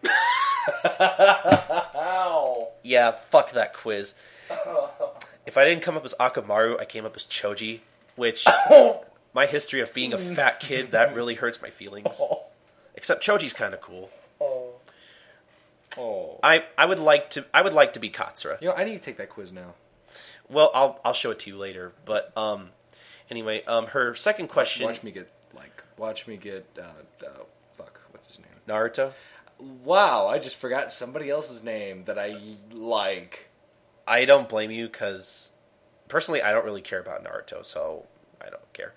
Ow. 0.84 2.68
Yeah, 2.84 3.12
fuck 3.30 3.52
that 3.52 3.74
quiz. 3.74 4.16
If 5.46 5.56
I 5.56 5.64
didn't 5.64 5.82
come 5.82 5.96
up 5.96 6.04
as 6.04 6.14
Akamaru, 6.18 6.80
I 6.80 6.84
came 6.84 7.04
up 7.06 7.14
as 7.14 7.22
Choji, 7.24 7.78
which 8.16 8.44
my 9.34 9.46
history 9.46 9.80
of 9.80 9.92
being 9.94 10.12
a 10.12 10.18
fat 10.18 10.60
kid 10.60 10.92
that 10.92 11.14
really 11.14 11.34
hurts 11.34 11.60
my 11.62 11.70
feelings. 11.70 12.20
Except 12.94 13.24
Choji's 13.24 13.52
kind 13.52 13.74
of 13.74 13.80
cool. 13.80 14.10
Oh. 15.96 16.38
I 16.42 16.64
I 16.76 16.86
would 16.86 16.98
like 16.98 17.30
to 17.30 17.44
I 17.52 17.62
would 17.62 17.72
like 17.72 17.94
to 17.94 18.00
be 18.00 18.10
Katsura. 18.10 18.60
You 18.60 18.68
know, 18.68 18.74
I 18.74 18.84
need 18.84 18.94
to 18.94 19.00
take 19.00 19.18
that 19.18 19.28
quiz 19.30 19.52
now. 19.52 19.74
Well, 20.48 20.70
I'll 20.74 21.00
I'll 21.04 21.12
show 21.12 21.30
it 21.30 21.38
to 21.40 21.50
you 21.50 21.56
later. 21.56 21.92
But 22.04 22.36
um, 22.36 22.70
anyway, 23.30 23.62
um, 23.64 23.86
her 23.88 24.14
second 24.14 24.48
question. 24.48 24.86
Watch 24.86 25.02
me 25.02 25.10
get 25.10 25.30
like. 25.54 25.82
Watch 25.96 26.26
me 26.26 26.36
get. 26.36 26.66
Uh, 26.78 27.26
uh, 27.26 27.44
fuck. 27.76 28.00
What's 28.10 28.28
his 28.28 28.38
name? 28.38 28.46
Naruto. 28.68 29.12
Wow, 29.58 30.26
I 30.26 30.38
just 30.38 30.56
forgot 30.56 30.92
somebody 30.92 31.30
else's 31.30 31.62
name 31.62 32.04
that 32.04 32.18
I 32.18 32.34
like. 32.72 33.48
I 34.06 34.24
don't 34.24 34.48
blame 34.48 34.70
you 34.70 34.86
because 34.86 35.52
personally, 36.08 36.42
I 36.42 36.52
don't 36.52 36.64
really 36.64 36.80
care 36.80 36.98
about 37.00 37.22
Naruto, 37.22 37.64
so 37.64 38.06
I 38.40 38.50
don't 38.50 38.72
care. 38.72 38.92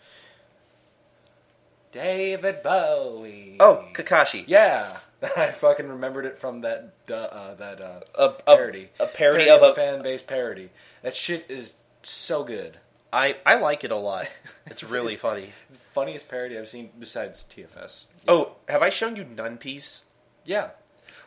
David 1.96 2.62
Bowie. 2.62 3.56
Oh, 3.60 3.86
Kakashi. 3.94 4.44
yeah, 4.48 4.98
I 5.38 5.52
fucking 5.52 5.88
remembered 5.88 6.26
it 6.26 6.38
from 6.38 6.60
that 6.62 6.94
uh, 7.10 7.14
uh, 7.14 7.56
that 7.56 7.80
uh, 7.82 8.02
A, 8.16 8.26
a 8.26 8.30
parody. 8.32 8.90
a 9.00 9.08
parody, 9.08 9.50
of 9.50 9.62
a. 9.64 9.74
fan 9.74 10.04
based 10.04 10.28
parody. 10.28 10.70
That 11.04 11.16
shit 11.16 11.46
is 11.48 11.74
so 12.04 12.44
good. 12.44 12.78
I 13.14 13.38
I 13.46 13.56
like 13.56 13.84
it 13.86 13.92
a 13.92 13.98
lot. 13.98 14.28
It's 14.68 14.84
really 14.84 15.14
It's- 15.14 15.22
funny. 15.22 15.50
Funniest 15.94 16.28
parody 16.28 16.58
I've 16.58 16.68
seen 16.68 16.90
besides 17.00 17.46
TFS. 17.50 18.08
Oh, 18.28 18.58
have 18.68 18.82
I 18.82 18.90
shown 18.90 19.16
you 19.16 19.24
Nun 19.24 19.58
Piece? 19.58 20.04
yeah. 20.44 20.72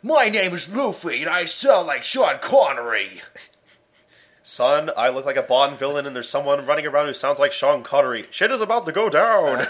My 0.03 0.29
name 0.29 0.53
is 0.55 0.69
Luffy, 0.69 1.23
and 1.23 1.31
I 1.31 1.45
sound 1.47 1.87
like 1.89 2.03
Sean 2.05 2.39
Connery. 2.41 3.21
Son, 4.45 4.91
I 4.97 5.09
look 5.09 5.25
like 5.25 5.37
a 5.37 5.43
Bond 5.43 5.77
villain, 5.79 6.07
and 6.07 6.15
there's 6.15 6.29
someone 6.29 6.65
running 6.67 6.87
around 6.87 7.07
who 7.07 7.15
sounds 7.15 7.39
like 7.41 7.51
Sean 7.53 7.83
Connery. 7.83 8.27
Shit 8.31 8.51
is 8.53 8.61
about 8.61 8.87
to 8.87 8.93
go 8.93 9.09
down. 9.11 9.67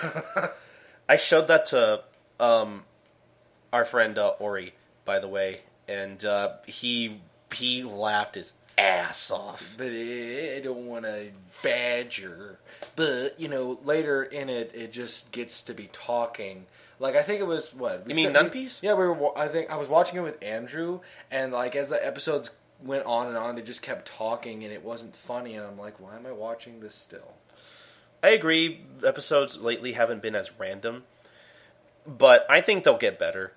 I 1.09 1.17
showed 1.17 1.49
that 1.49 1.67
to 1.67 2.03
um, 2.39 2.85
our 3.73 3.85
friend 3.85 4.19
uh, 4.19 4.29
Ori, 4.39 4.75
by 5.05 5.19
the 5.19 5.29
way, 5.29 5.61
and 5.89 6.23
uh, 6.25 6.55
he 6.67 7.21
he 7.53 7.83
laughed 7.83 8.35
his 8.35 8.53
ass 8.77 9.31
off. 9.31 9.75
But 9.77 9.89
I 9.89 10.61
don't 10.63 10.87
want 10.87 11.05
to 11.05 11.31
badger. 11.63 12.59
But 12.97 13.41
you 13.41 13.49
know, 13.49 13.79
later 13.85 14.23
in 14.23 14.49
it, 14.49 14.73
it 14.75 14.93
just 14.93 15.33
gets 15.33 15.63
to 15.63 15.75
be 15.75 15.89
talking. 15.93 16.67
Like 17.01 17.17
I 17.17 17.23
think 17.23 17.41
it 17.41 17.47
was 17.47 17.73
what 17.75 18.05
You 18.09 18.15
mean 18.15 18.33
Nun 18.33 18.51
Piece? 18.51 18.83
Yeah, 18.83 18.95
we 18.95 19.07
were. 19.07 19.39
I 19.39 19.49
think 19.49 19.71
I 19.71 19.77
was 19.77 19.89
watching 19.89 20.19
it 20.19 20.23
with 20.23 20.43
Andrew, 20.43 21.01
and 21.31 21.53
like 21.53 21.77
as 21.77 21.89
the 21.89 22.05
episodes 22.05 22.51
went 22.83 23.05
on 23.07 23.29
and 23.29 23.37
on, 23.37 23.57
they 23.57 23.63
just 23.63 23.83
kept 23.83 24.07
talking, 24.07 24.65
and 24.65 24.73
it 24.73 24.85
wasn't 24.85 25.15
funny. 25.15 25.55
And 25.57 25.67
I'm 25.67 25.79
like, 25.79 26.01
why 26.01 26.17
am 26.17 26.27
I 26.27 26.33
watching 26.33 26.81
this 26.81 26.95
still? 26.95 27.35
I 28.23 28.29
agree. 28.31 28.81
Episodes 29.05 29.59
lately 29.59 29.93
haven't 29.93 30.23
been 30.23 30.35
as 30.35 30.51
random, 30.59 31.05
but 32.07 32.47
I 32.51 32.61
think 32.61 32.85
they'll 32.85 32.99
get 32.99 33.19
better. 33.19 33.53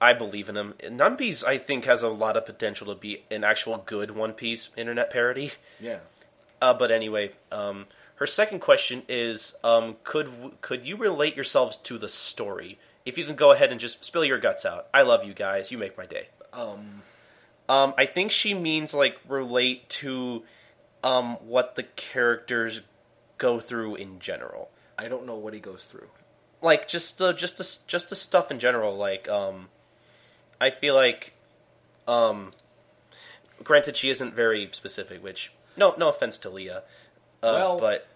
I 0.00 0.14
believe 0.14 0.48
in 0.48 0.54
them. 0.54 0.74
Nun 0.90 1.16
Piece, 1.16 1.44
I 1.44 1.58
think, 1.58 1.84
has 1.84 2.02
a 2.02 2.08
lot 2.08 2.36
of 2.36 2.46
potential 2.46 2.86
to 2.86 2.94
be 2.98 3.22
an 3.30 3.44
actual 3.44 3.78
good 3.78 4.12
One 4.12 4.32
Piece 4.32 4.70
internet 4.76 5.10
parody. 5.10 5.52
Yeah. 5.78 5.98
Uh, 6.60 6.74
but 6.74 6.90
anyway, 6.90 7.32
um, 7.52 7.86
her 8.16 8.26
second 8.26 8.60
question 8.60 9.02
is: 9.08 9.54
um, 9.62 9.96
Could 10.04 10.30
could 10.62 10.86
you 10.86 10.96
relate 10.96 11.36
yourselves 11.36 11.76
to 11.78 11.98
the 11.98 12.08
story? 12.08 12.78
If 13.04 13.18
you 13.18 13.24
can 13.24 13.36
go 13.36 13.52
ahead 13.52 13.70
and 13.70 13.80
just 13.80 14.04
spill 14.04 14.24
your 14.24 14.38
guts 14.38 14.66
out. 14.66 14.88
I 14.92 15.02
love 15.02 15.24
you 15.24 15.32
guys. 15.32 15.70
You 15.70 15.78
make 15.78 15.96
my 15.96 16.06
day. 16.06 16.28
Um. 16.52 17.02
Um, 17.68 17.94
I 17.96 18.06
think 18.06 18.32
she 18.32 18.52
means 18.52 18.92
like 18.94 19.16
relate 19.28 19.88
to 19.90 20.42
um, 21.04 21.34
what 21.46 21.76
the 21.76 21.84
characters 21.84 22.80
go 23.40 23.58
through 23.58 23.96
in 23.96 24.20
general. 24.20 24.70
I 24.96 25.08
don't 25.08 25.26
know 25.26 25.34
what 25.34 25.54
he 25.54 25.60
goes 25.60 25.82
through. 25.84 26.08
like 26.62 26.86
just 26.86 27.18
the 27.18 27.32
just 27.32 27.58
the 27.58 27.66
just 27.88 28.08
the 28.10 28.14
stuff 28.16 28.50
in 28.52 28.58
general 28.58 28.94
like 28.96 29.26
um 29.30 29.68
i 30.60 30.68
feel 30.70 30.94
like 30.94 31.32
um 32.06 32.52
granted 33.64 33.96
she 33.96 34.10
isn't 34.10 34.34
very 34.34 34.68
specific 34.72 35.24
which 35.24 35.52
no 35.76 35.94
no 35.96 36.08
offense 36.10 36.36
to 36.38 36.50
leah 36.50 36.82
uh, 37.42 37.56
Well- 37.56 37.78
but 37.80 38.06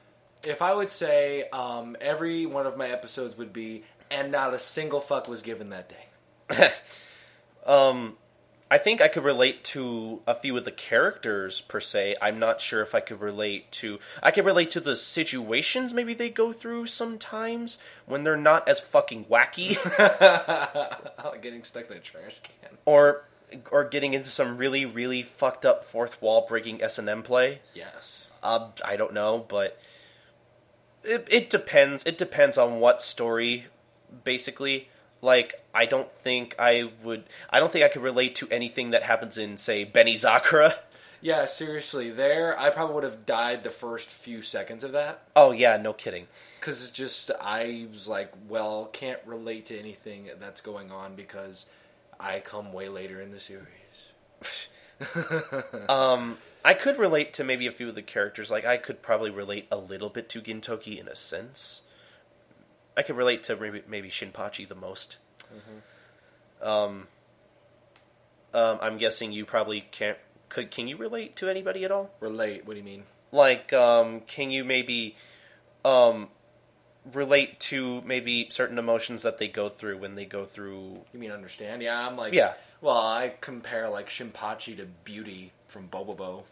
If 0.45 0.61
I 0.61 0.75
would 0.75 0.91
say 0.91 1.49
um, 1.55 1.97
every 2.03 2.45
one 2.45 2.67
of 2.67 2.77
my 2.77 2.89
episodes 2.91 3.39
would 3.39 3.53
be, 3.55 3.83
and 4.11 4.31
not 4.31 4.53
a 4.53 4.59
single 4.59 5.01
fuck 5.01 5.27
was 5.27 5.41
given 5.41 5.71
that 5.71 5.89
day. 5.89 6.69
um 7.67 8.17
i 8.75 8.79
think 8.79 9.01
i 9.01 9.09
could 9.09 9.25
relate 9.25 9.63
to 9.65 10.21
a 10.27 10.35
few 10.35 10.57
of 10.57 10.65
the 10.65 10.71
characters 10.71 11.61
per 11.63 11.81
se 11.81 12.15
i'm 12.21 12.39
not 12.39 12.61
sure 12.61 12.83
if 12.83 12.95
i 12.95 13.01
could 13.01 13.21
relate 13.21 13.71
to 13.71 13.99
i 14.23 14.31
could 14.31 14.45
relate 14.45 14.71
to 14.71 14.81
the 14.81 14.97
situations 14.97 15.95
maybe 15.95 16.15
they 16.15 16.29
go 16.29 16.53
through 16.53 16.87
sometimes 16.87 17.79
when 18.07 18.25
they're 18.25 18.37
not 18.37 18.69
as 18.69 18.81
fucking 18.81 19.25
wacky 19.27 19.77
Getting 21.43 21.65
stuck 21.65 21.91
in 21.91 21.97
a 21.97 22.01
trash 22.01 22.41
can. 22.43 22.79
or 22.85 23.25
or 23.71 23.85
getting 23.85 24.15
into 24.15 24.31
some 24.31 24.57
really 24.57 24.85
really 24.85 25.23
fucked 25.23 25.65
up 25.65 25.85
fourth 25.85 26.21
wall 26.23 26.47
breaking 26.49 26.83
s&m 26.83 27.23
play 27.23 27.61
Yes. 27.75 28.29
Uh, 28.43 28.69
I 28.85 28.97
don't 28.97 29.15
know, 29.15 29.45
but 29.49 29.79
it 31.03 31.27
it 31.31 31.51
depends. 31.51 32.05
It 32.05 32.19
depends 32.19 32.59
on 32.59 32.81
what 32.81 33.01
story, 33.03 33.67
basically. 34.25 34.89
Like, 35.25 35.55
I 35.75 35.87
don't 35.87 36.13
think 36.13 36.55
I 36.59 36.91
would. 37.03 37.25
I 37.49 37.59
don't 37.59 37.73
think 37.73 37.85
I 37.85 37.89
could 37.89 38.03
relate 38.03 38.35
to 38.37 38.49
anything 38.51 38.91
that 38.91 39.03
happens 39.03 39.39
in, 39.39 39.57
say, 39.57 39.87
Benizakura. 39.87 40.77
Yeah, 41.23 41.47
seriously, 41.47 42.11
there, 42.11 42.59
I 42.61 42.69
probably 42.69 42.97
would 42.97 43.05
have 43.05 43.25
died 43.25 43.65
the 43.65 43.71
first 43.71 44.11
few 44.11 44.43
seconds 44.43 44.85
of 44.85 44.93
that. 44.93 45.23
Oh 45.35 45.53
yeah, 45.53 45.79
no 45.79 45.95
kidding. 45.95 46.27
Because 46.61 46.83
it's 46.83 46.91
just, 46.91 47.31
I 47.41 47.87
was 47.91 48.07
like, 48.07 48.31
well, 48.47 48.91
can't 48.93 49.21
relate 49.25 49.65
to 49.67 49.79
anything 49.79 50.29
that's 50.39 50.61
going 50.61 50.93
on 50.93 51.15
because 51.15 51.65
I 52.21 52.41
come 52.41 52.75
way 52.75 52.91
later 52.91 53.23
in 53.23 53.33
the 53.33 53.41
series. 53.41 53.67
Um, 55.89 56.39
I 56.65 56.75
could 56.75 56.99
relate 56.99 57.33
to 57.35 57.45
maybe 57.45 57.67
a 57.67 57.73
few 57.73 57.89
of 57.89 57.95
the 57.95 58.03
characters. 58.03 58.51
Like, 58.51 58.65
I 58.65 58.77
could 58.77 59.03
probably 59.03 59.31
relate 59.31 59.67
a 59.71 59.77
little 59.77 60.09
bit 60.09 60.29
to 60.31 60.41
Gintoki 60.41 61.01
in 61.01 61.09
a 61.09 61.17
sense. 61.17 61.83
I 62.97 63.03
can 63.03 63.17
relate 63.17 63.43
to 63.45 63.57
maybe 63.57 63.83
maybe 63.89 64.09
Shinpachi 64.11 64.69
the 64.69 64.75
most. 64.75 65.19
Um, 66.63 67.07
um, 68.53 68.79
I'm 68.81 68.99
guessing 68.99 69.33
you 69.33 69.45
probably 69.45 69.81
can't. 69.81 70.19
Could 70.49 70.71
can 70.71 70.89
you 70.89 70.97
relate 70.97 71.37
to 71.37 71.49
anybody 71.49 71.85
at 71.85 71.91
all? 71.91 72.11
Relate, 72.21 72.67
what 72.67 72.75
do 72.75 72.79
you 72.79 72.85
mean? 72.85 73.05
Like, 73.33 73.73
um, 73.73 74.21
can 74.21 74.51
you 74.51 74.65
maybe 74.65 75.17
um, 75.85 76.29
relate 77.13 77.59
to 77.61 78.01
maybe 78.03 78.49
certain 78.51 78.79
emotions 78.79 79.23
that 79.23 79.39
they 79.39 79.49
go 79.49 79.69
through 79.69 79.99
when 79.99 80.15
they 80.15 80.25
go 80.25 80.45
through? 80.45 81.01
You 81.13 81.19
mean 81.19 81.33
understand? 81.33 81.83
Yeah, 81.83 82.07
I'm 82.07 82.17
like, 82.17 82.33
Yeah. 82.33 82.55
Well, 82.81 82.97
I 82.99 83.35
compare 83.41 83.89
like 83.89 84.09
Shinpachi 84.09 84.77
to 84.77 84.87
Beauty 85.05 85.53
from 85.67 85.89
Bobobo. 85.89 86.45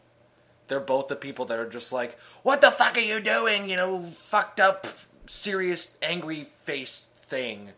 They're 0.68 0.80
both 0.80 1.08
the 1.08 1.16
people 1.16 1.44
that 1.46 1.58
are 1.58 1.68
just 1.68 1.92
like, 1.92 2.18
what 2.42 2.60
the 2.62 2.70
fuck 2.70 2.96
are 2.96 3.00
you 3.00 3.20
doing? 3.20 3.68
You 3.68 3.76
know, 3.76 4.02
fucked 4.02 4.58
up, 4.58 4.86
serious, 5.26 5.94
angry 6.02 6.48
face 6.62 7.06
thing. 7.26 7.70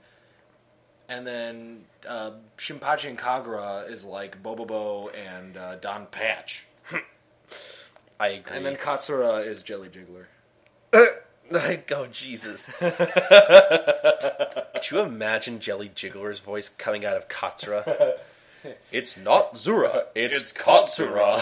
And 1.08 1.26
then 1.26 1.84
uh, 2.08 2.32
Shinpachi 2.56 3.08
and 3.10 3.18
Kagura 3.18 3.90
is 3.90 4.04
like 4.04 4.42
Bobobo 4.42 5.10
and 5.14 5.56
uh, 5.56 5.76
Don 5.76 6.06
Patch. 6.06 6.66
I 8.20 8.28
agree. 8.28 8.56
And 8.56 8.64
then 8.64 8.76
Katsura 8.76 9.46
is 9.46 9.62
Jelly 9.62 9.88
Jiggler. 9.88 10.26
like, 11.50 11.90
oh 11.92 12.06
Jesus! 12.10 12.70
Could 12.78 12.90
you 14.90 15.00
imagine 15.00 15.60
Jelly 15.60 15.90
Jiggler's 15.94 16.40
voice 16.40 16.68
coming 16.68 17.04
out 17.04 17.16
of 17.16 17.28
Katsura? 17.28 18.14
It's 18.90 19.16
not 19.18 19.58
Zura, 19.58 20.06
it's, 20.14 20.52
Katsura. 20.54 21.38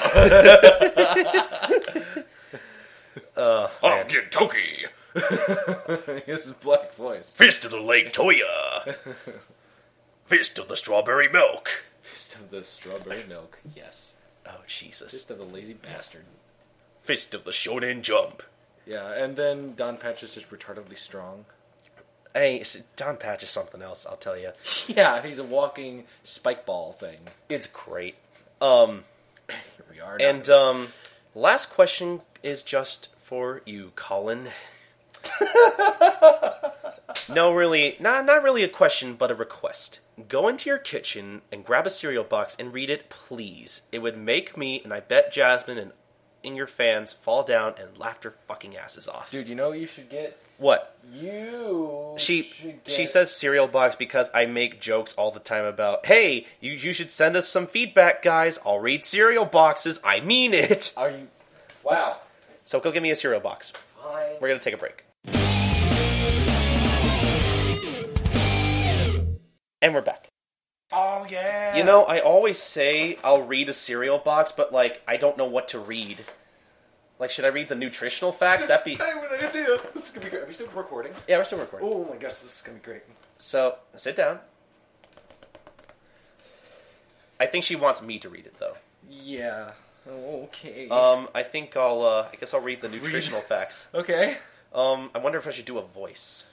uh, 3.37 3.69
man. 3.81 4.09
Gintoki! 4.09 4.87
His 6.26 6.52
black 6.55 6.94
voice. 6.94 7.34
Fist 7.34 7.64
of 7.64 7.70
the 7.70 7.80
Lake 7.80 8.12
Toya. 8.12 8.97
Fist 10.26 10.59
of 10.59 10.68
the 10.68 10.76
strawberry 10.76 11.28
milk. 11.28 11.84
Fist 12.01 12.34
of 12.36 12.51
the 12.51 12.64
strawberry 12.64 13.24
milk. 13.28 13.59
Yes. 13.76 14.14
Oh 14.47 14.60
Jesus! 14.66 15.12
Fist 15.12 15.30
of 15.30 15.39
the 15.39 15.44
lazy 15.44 15.74
bastard. 15.74 16.24
Fist 17.02 17.34
of 17.34 17.44
the 17.44 17.51
Shonen 17.51 18.02
Jump. 18.02 18.43
Yeah, 18.86 19.12
and 19.12 19.36
then 19.36 19.74
Don 19.76 19.97
Patch 19.97 20.22
is 20.22 20.34
just 20.34 20.51
retardedly 20.51 20.97
strong. 20.97 21.44
Hey, 22.34 22.64
Don 22.97 23.16
Patch 23.18 23.43
is 23.43 23.51
something 23.51 23.82
else. 23.82 24.06
I'll 24.06 24.16
tell 24.16 24.36
you. 24.39 24.52
Yeah, 24.89 25.22
he's 25.22 25.39
a 25.39 25.44
walking 25.44 26.05
spike 26.24 26.64
ball 26.66 26.93
thing. 26.93 27.18
It's 27.48 27.66
great. 27.66 28.16
Um, 28.60 29.05
Here 29.48 29.86
we 29.90 30.01
are. 30.01 30.16
and 30.20 30.48
um, 30.48 30.89
last 31.34 31.70
question 31.70 32.22
is 32.43 32.62
just 32.62 33.10
for 33.22 33.60
you, 33.64 33.93
Colin. 33.94 34.48
no, 37.28 37.52
really, 37.52 37.97
not 38.01 38.24
not 38.24 38.43
really 38.43 38.62
a 38.62 38.69
question, 38.69 39.14
but 39.14 39.31
a 39.31 39.35
request. 39.35 40.01
Go 40.28 40.48
into 40.48 40.69
your 40.69 40.78
kitchen 40.78 41.43
and 41.51 41.64
grab 41.64 41.86
a 41.86 41.90
cereal 41.90 42.24
box 42.24 42.56
and 42.59 42.73
read 42.73 42.90
it, 42.90 43.09
please. 43.10 43.82
It 43.90 44.01
would 44.01 44.16
make 44.16 44.56
me 44.56 44.81
and 44.85 44.93
I 44.93 45.01
bet 45.01 45.32
Jasmine 45.32 45.78
and 45.78 45.93
in 46.43 46.56
your 46.56 46.66
fans 46.66 47.12
fall 47.12 47.43
down 47.44 47.74
and 47.78 47.97
laugh 47.97 48.20
their 48.20 48.35
fucking 48.48 48.77
asses 48.77 49.06
off. 49.09 49.31
dude, 49.31 49.48
you 49.48 49.55
know 49.55 49.69
what 49.70 49.78
you 49.78 49.86
should 49.86 50.09
get? 50.10 50.39
What? 50.59 50.97
You 51.12 52.14
She 52.19 52.43
should 52.43 52.81
she 52.86 53.06
says 53.06 53.35
cereal 53.35 53.66
box 53.69 53.97
because 53.97 54.31
I 54.35 54.47
make 54.47 54.81
jokes 54.81 55.14
all 55.14 55.31
the 55.31 55.40
time 55.40 55.64
about 55.64 56.06
hey 56.06 56.47
you 56.60 56.73
you 56.73 56.93
should 56.93 57.10
send 57.10 57.36
us 57.36 57.48
some 57.48 57.66
feedback 57.66 58.23
guys 58.23 58.59
I'll 58.64 58.78
read 58.78 59.05
cereal 59.05 59.44
boxes 59.44 59.98
I 60.05 60.20
mean 60.20 60.52
it 60.55 60.93
Are 60.97 61.10
you? 61.10 61.28
Wow. 61.82 62.19
so 62.64 62.78
go 62.81 62.93
give 62.93 63.02
me 63.02 63.10
a 63.10 63.16
cereal 63.16 63.40
box 63.40 63.73
Fine. 64.01 64.32
we're 64.40 64.48
gonna 64.48 64.60
take 64.60 64.74
a 64.74 64.78
break 64.78 65.05
and 69.82 69.92
we're 69.94 70.00
back 70.00 70.28
Oh 70.94 71.26
yeah. 71.28 71.76
you 71.76 71.84
know 71.84 72.04
I 72.04 72.20
always 72.20 72.59
say 72.59 73.18
I'll 73.24 73.42
read 73.42 73.68
a 73.68 73.72
cereal 73.74 74.18
box 74.18 74.52
but 74.52 74.72
like 74.72 75.02
I 75.06 75.16
don't 75.18 75.36
know 75.36 75.44
what 75.46 75.68
to 75.68 75.78
read 75.78 76.18
like 77.18 77.30
should 77.30 77.44
I 77.44 77.48
read 77.48 77.68
the 77.68 77.74
nutritional 77.74 78.32
facts 78.32 78.66
that 78.68 78.84
be 78.84 78.98
I 79.00 79.04
have 79.04 79.24
an 79.24 79.44
idea. 79.48 79.78
This 79.94 80.06
is 80.06 80.10
gonna 80.10 80.24
be 80.26 80.30
great. 80.30 80.42
Are 80.44 80.46
we 80.46 80.52
still 80.54 80.68
recording? 80.68 81.12
yeah 81.28 81.36
we're 81.38 81.44
still 81.44 81.59
recording 81.59 81.88
Oh 81.92 82.04
my 82.09 82.16
gosh, 82.16 82.32
this 82.34 82.56
is 82.56 82.62
gonna 82.62 82.78
be 82.78 82.84
great. 82.84 83.02
so 83.38 83.76
sit 83.96 84.16
down 84.16 84.38
I 87.40 87.46
think 87.46 87.64
she 87.64 87.74
wants 87.74 88.00
me 88.02 88.18
to 88.20 88.28
read 88.28 88.46
it 88.46 88.54
though. 88.60 88.74
Yeah. 89.10 89.72
Okay. 90.09 90.88
Um, 90.88 91.28
I 91.34 91.42
think 91.42 91.76
I'll. 91.76 92.02
Uh, 92.02 92.28
I 92.32 92.36
guess 92.36 92.54
I'll 92.54 92.60
read 92.60 92.80
the 92.80 92.88
nutritional 92.88 93.40
facts. 93.40 93.88
okay. 93.94 94.36
Um, 94.72 95.10
I 95.12 95.18
wonder 95.18 95.38
if 95.38 95.46
I 95.48 95.50
should 95.50 95.64
do 95.64 95.78
a 95.78 95.82
voice. 95.82 96.46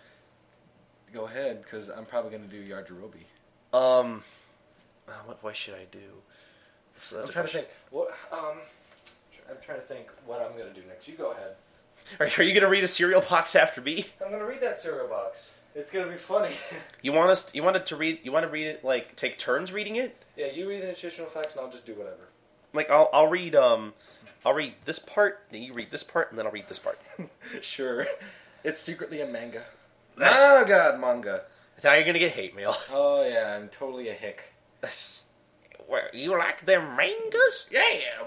Go 1.13 1.25
ahead, 1.25 1.63
because 1.63 1.89
I'm 1.89 2.05
probably 2.05 2.31
going 2.31 2.47
to 2.47 2.49
do 2.49 2.63
Yajirobe. 2.63 3.77
Um, 3.77 4.23
uh, 5.07 5.11
what 5.25 5.41
voice 5.41 5.55
should 5.55 5.75
I 5.75 5.85
do? 5.91 5.99
So 6.99 7.21
I'm 7.21 7.27
trying 7.29 7.45
to 7.47 7.51
think. 7.51 7.67
What? 7.91 8.09
Um, 8.31 8.57
I'm 9.49 9.57
trying 9.65 9.79
to 9.79 9.85
think 9.85 10.07
what 10.25 10.41
I'm 10.41 10.57
going 10.57 10.73
to 10.73 10.79
do 10.79 10.85
next. 10.87 11.07
You 11.07 11.15
go 11.15 11.31
ahead. 11.31 11.55
Are, 12.19 12.41
are 12.41 12.43
you 12.43 12.53
gonna 12.53 12.69
read 12.69 12.83
a 12.83 12.87
cereal 12.87 13.21
box 13.21 13.55
after 13.55 13.81
me? 13.81 14.05
I'm 14.23 14.29
going 14.29 14.41
to 14.41 14.47
read 14.47 14.61
that 14.61 14.79
cereal 14.79 15.07
box. 15.07 15.53
It's 15.75 15.91
going 15.91 16.05
to 16.05 16.11
be 16.11 16.17
funny. 16.17 16.51
You 17.01 17.13
want 17.13 17.29
us? 17.31 17.53
You 17.55 17.63
wanted 17.63 17.85
to 17.87 17.95
read? 17.95 18.19
You 18.23 18.31
want 18.33 18.45
to 18.45 18.51
read 18.51 18.67
it 18.67 18.83
like 18.83 19.15
take 19.15 19.37
turns 19.37 19.71
reading 19.71 19.95
it? 19.95 20.21
yeah, 20.35 20.51
you 20.51 20.67
read 20.67 20.81
the 20.81 20.87
nutritional 20.87 21.29
facts, 21.29 21.53
and 21.55 21.63
I'll 21.63 21.71
just 21.71 21.85
do 21.85 21.93
whatever. 21.93 22.27
Like 22.73 22.89
I'll 22.89 23.09
I'll 23.13 23.27
read 23.27 23.55
um, 23.55 23.93
I'll 24.45 24.53
read 24.53 24.73
this 24.85 24.99
part, 24.99 25.41
then 25.51 25.61
you 25.61 25.73
read 25.73 25.91
this 25.91 26.03
part, 26.03 26.29
and 26.29 26.37
then 26.37 26.45
I'll 26.45 26.51
read 26.51 26.67
this 26.67 26.79
part. 26.79 26.99
sure. 27.61 28.07
It's 28.63 28.81
secretly 28.81 29.21
a 29.21 29.27
manga. 29.27 29.63
Oh 30.21 30.65
god, 30.65 30.99
manga. 30.99 31.43
now 31.83 31.93
you're 31.93 32.03
gonna 32.05 32.19
get 32.19 32.31
hate 32.31 32.55
mail. 32.55 32.75
Oh 32.91 33.23
yeah, 33.27 33.55
I'm 33.55 33.69
totally 33.69 34.09
a 34.09 34.13
hick. 34.13 34.53
Where 35.87 36.09
you 36.13 36.37
like 36.37 36.65
them 36.65 36.95
mangas 36.95 37.67
Yeah, 37.71 37.81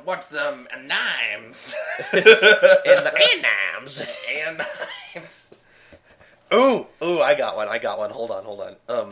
what's 0.04 0.26
them 0.26 0.66
names? 0.76 1.74
and 2.12 2.24
the 2.24 3.12
anams? 3.34 4.04
and 4.30 4.60
Ooh, 6.52 6.86
ooh, 7.02 7.20
I 7.20 7.34
got 7.34 7.56
one. 7.56 7.68
I 7.68 7.78
got 7.78 7.98
one. 7.98 8.10
Hold 8.10 8.30
on, 8.30 8.44
hold 8.44 8.60
on. 8.60 8.76
Um, 8.88 9.08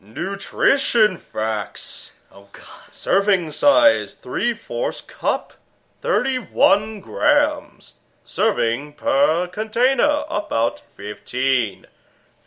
nutrition 0.00 1.16
facts. 1.18 2.12
oh 2.32 2.48
god. 2.52 2.92
Serving 2.92 3.50
size 3.50 4.14
3 4.14 4.54
fourths 4.54 5.00
cup, 5.02 5.54
31 6.00 7.00
grams. 7.00 7.94
Serving 8.28 8.92
per 8.92 9.46
container, 9.46 10.24
about 10.28 10.80
15. 10.96 11.86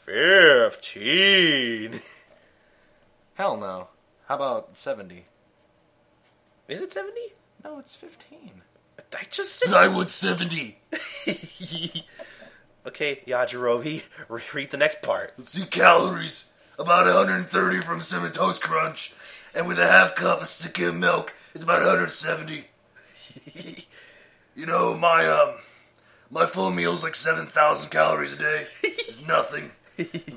15. 0.05 1.99
Hell 3.33 3.57
no. 3.57 3.87
How 4.27 4.35
about 4.35 4.77
seventy? 4.77 5.25
Is 6.67 6.81
it 6.81 6.93
70? 6.93 7.19
No, 7.63 7.79
it's 7.79 7.95
fifteen. 7.95 8.61
I 9.11 9.23
just 9.31 9.55
said. 9.57 9.73
I 9.73 9.87
would 9.87 10.11
70. 10.11 10.77
okay, 12.85 13.21
Yajirobe, 13.25 14.03
re- 14.29 14.41
read 14.53 14.69
the 14.69 14.77
next 14.77 15.01
part. 15.01 15.33
Let's 15.39 15.53
see 15.53 15.65
calories. 15.65 16.45
About 16.77 17.07
130 17.07 17.81
from 17.81 18.01
Cinnamon 18.01 18.33
Toast 18.33 18.61
Crunch. 18.61 19.15
And 19.55 19.67
with 19.67 19.79
a 19.79 19.87
half 19.87 20.13
cup 20.13 20.43
of 20.43 20.47
Skim 20.47 20.99
milk, 20.99 21.33
it's 21.55 21.63
about 21.63 21.79
170. 21.79 22.65
you 24.55 24.67
know, 24.67 24.95
my, 24.95 25.25
um, 25.25 25.55
my 26.31 26.45
full 26.45 26.71
meal 26.71 26.93
is 26.93 27.03
like 27.03 27.15
7,000 27.15 27.89
calories 27.89 28.33
a 28.33 28.37
day. 28.37 28.67
It's 28.83 29.25
nothing. 29.27 29.71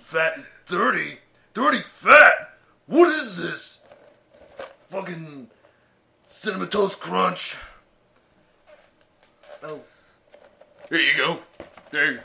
Fat, 0.00 0.38
30? 0.66 1.18
30 1.54 1.78
fat? 1.78 2.50
What 2.86 3.08
is 3.08 3.36
this? 3.36 3.80
Fucking 4.90 5.48
Cinnamon 6.26 6.68
Toast 6.68 7.00
Crunch. 7.00 7.56
Oh. 9.62 9.80
Here 10.90 10.98
you 11.00 11.16
go. 11.16 11.38
There. 11.90 12.22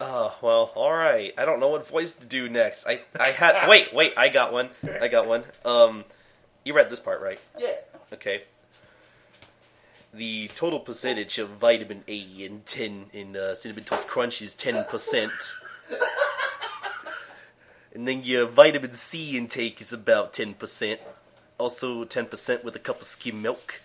Oh, 0.00 0.36
well, 0.40 0.72
alright. 0.76 1.34
I 1.36 1.44
don't 1.44 1.60
know 1.60 1.68
what 1.68 1.86
voice 1.86 2.12
to 2.12 2.26
do 2.26 2.48
next. 2.48 2.86
I, 2.86 3.00
I 3.18 3.28
had. 3.28 3.68
wait, 3.68 3.92
wait, 3.92 4.14
I 4.16 4.28
got 4.28 4.52
one. 4.52 4.70
I 5.00 5.08
got 5.08 5.26
one. 5.26 5.44
Um, 5.64 6.04
you 6.64 6.72
read 6.74 6.90
this 6.90 7.00
part, 7.00 7.20
right? 7.20 7.40
Yeah. 7.58 7.74
Okay. 8.12 8.44
The 10.12 10.48
total 10.48 10.80
percentage 10.80 11.38
of 11.38 11.50
vitamin 11.50 12.02
A 12.08 12.16
in 12.16 12.62
ten 12.66 13.06
in 13.12 13.36
uh, 13.36 13.54
cinnamon 13.54 13.84
toast 13.84 14.08
crunch 14.08 14.42
is 14.42 14.56
ten 14.56 14.84
percent, 14.84 15.30
and 17.94 18.08
then 18.08 18.22
your 18.24 18.46
vitamin 18.46 18.92
C 18.92 19.36
intake 19.36 19.80
is 19.80 19.92
about 19.92 20.32
ten 20.32 20.54
percent. 20.54 21.00
Also, 21.58 22.04
ten 22.04 22.26
percent 22.26 22.64
with 22.64 22.74
a 22.74 22.80
cup 22.80 23.00
of 23.00 23.06
skim 23.06 23.40
milk, 23.40 23.80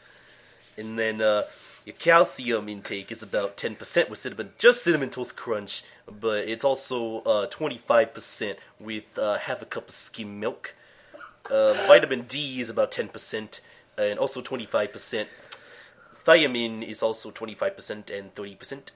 and 0.77 0.97
then 0.97 1.22
uh, 1.22 1.43
your 1.85 1.95
calcium 1.95 2.69
intake 2.69 3.11
is 3.11 3.22
about 3.22 3.56
ten 3.56 3.76
percent 3.76 4.10
with 4.10 4.18
cinnamon, 4.18 4.52
just 4.57 4.84
cinnamon 4.84 5.11
toast 5.11 5.38
crunch, 5.38 5.84
but 6.07 6.47
it's 6.47 6.65
also 6.65 7.45
twenty 7.52 7.77
five 7.77 8.15
percent 8.15 8.57
with 8.80 9.15
uh, 9.19 9.38
half 9.38 9.61
a 9.61 9.65
cup 9.65 9.89
of 9.89 9.93
skim 9.93 10.39
milk. 10.39 10.73
Uh, 11.52 11.73
vitamin 11.85 12.23
D 12.23 12.60
is 12.60 12.72
about 12.72 12.91
10%, 12.91 13.60
and 13.99 14.18
also 14.18 14.41
25%. 14.41 15.27
Thiamine 16.26 16.84
is 16.84 17.03
also 17.03 17.31
25% 17.31 18.10
and 18.18 18.34
30%. 18.35 18.91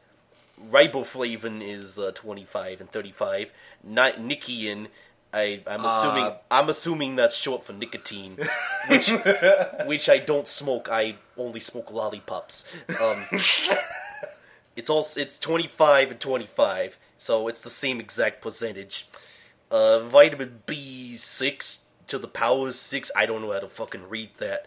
Riboflavin 0.71 1.61
is 1.61 1.97
uh, 1.97 2.11
25 2.13 2.81
and 2.81 2.91
35. 2.91 3.49
Ni- 3.83 4.01
Nikian, 4.13 4.87
I, 5.33 5.61
I'm 5.67 5.85
assuming 5.85 6.23
Uh, 6.23 6.37
I'm 6.51 6.69
assuming 6.69 7.15
that's 7.15 7.35
short 7.37 7.65
for 7.65 7.71
nicotine, 7.73 8.35
which 8.89 9.11
which 9.85 10.09
I 10.09 10.17
don't 10.17 10.47
smoke. 10.47 10.89
I 10.91 11.15
only 11.37 11.59
smoke 11.59 11.91
lollipops. 11.91 12.65
Um, 12.99 13.25
it's 14.75 14.89
also 14.89 15.19
it's 15.21 15.37
25 15.39 16.11
and 16.11 16.19
25, 16.19 16.97
so 17.19 17.47
it's 17.47 17.61
the 17.61 17.69
same 17.69 17.99
exact 17.99 18.41
percentage. 18.41 19.07
Uh, 19.71 19.99
vitamin 19.99 20.63
B6 20.65 21.83
to 22.07 22.17
the 22.17 22.27
power 22.27 22.71
six. 22.71 23.11
I 23.15 23.27
don't 23.27 23.41
know 23.43 23.51
how 23.51 23.59
to 23.59 23.69
fucking 23.69 24.09
read 24.09 24.31
that. 24.39 24.65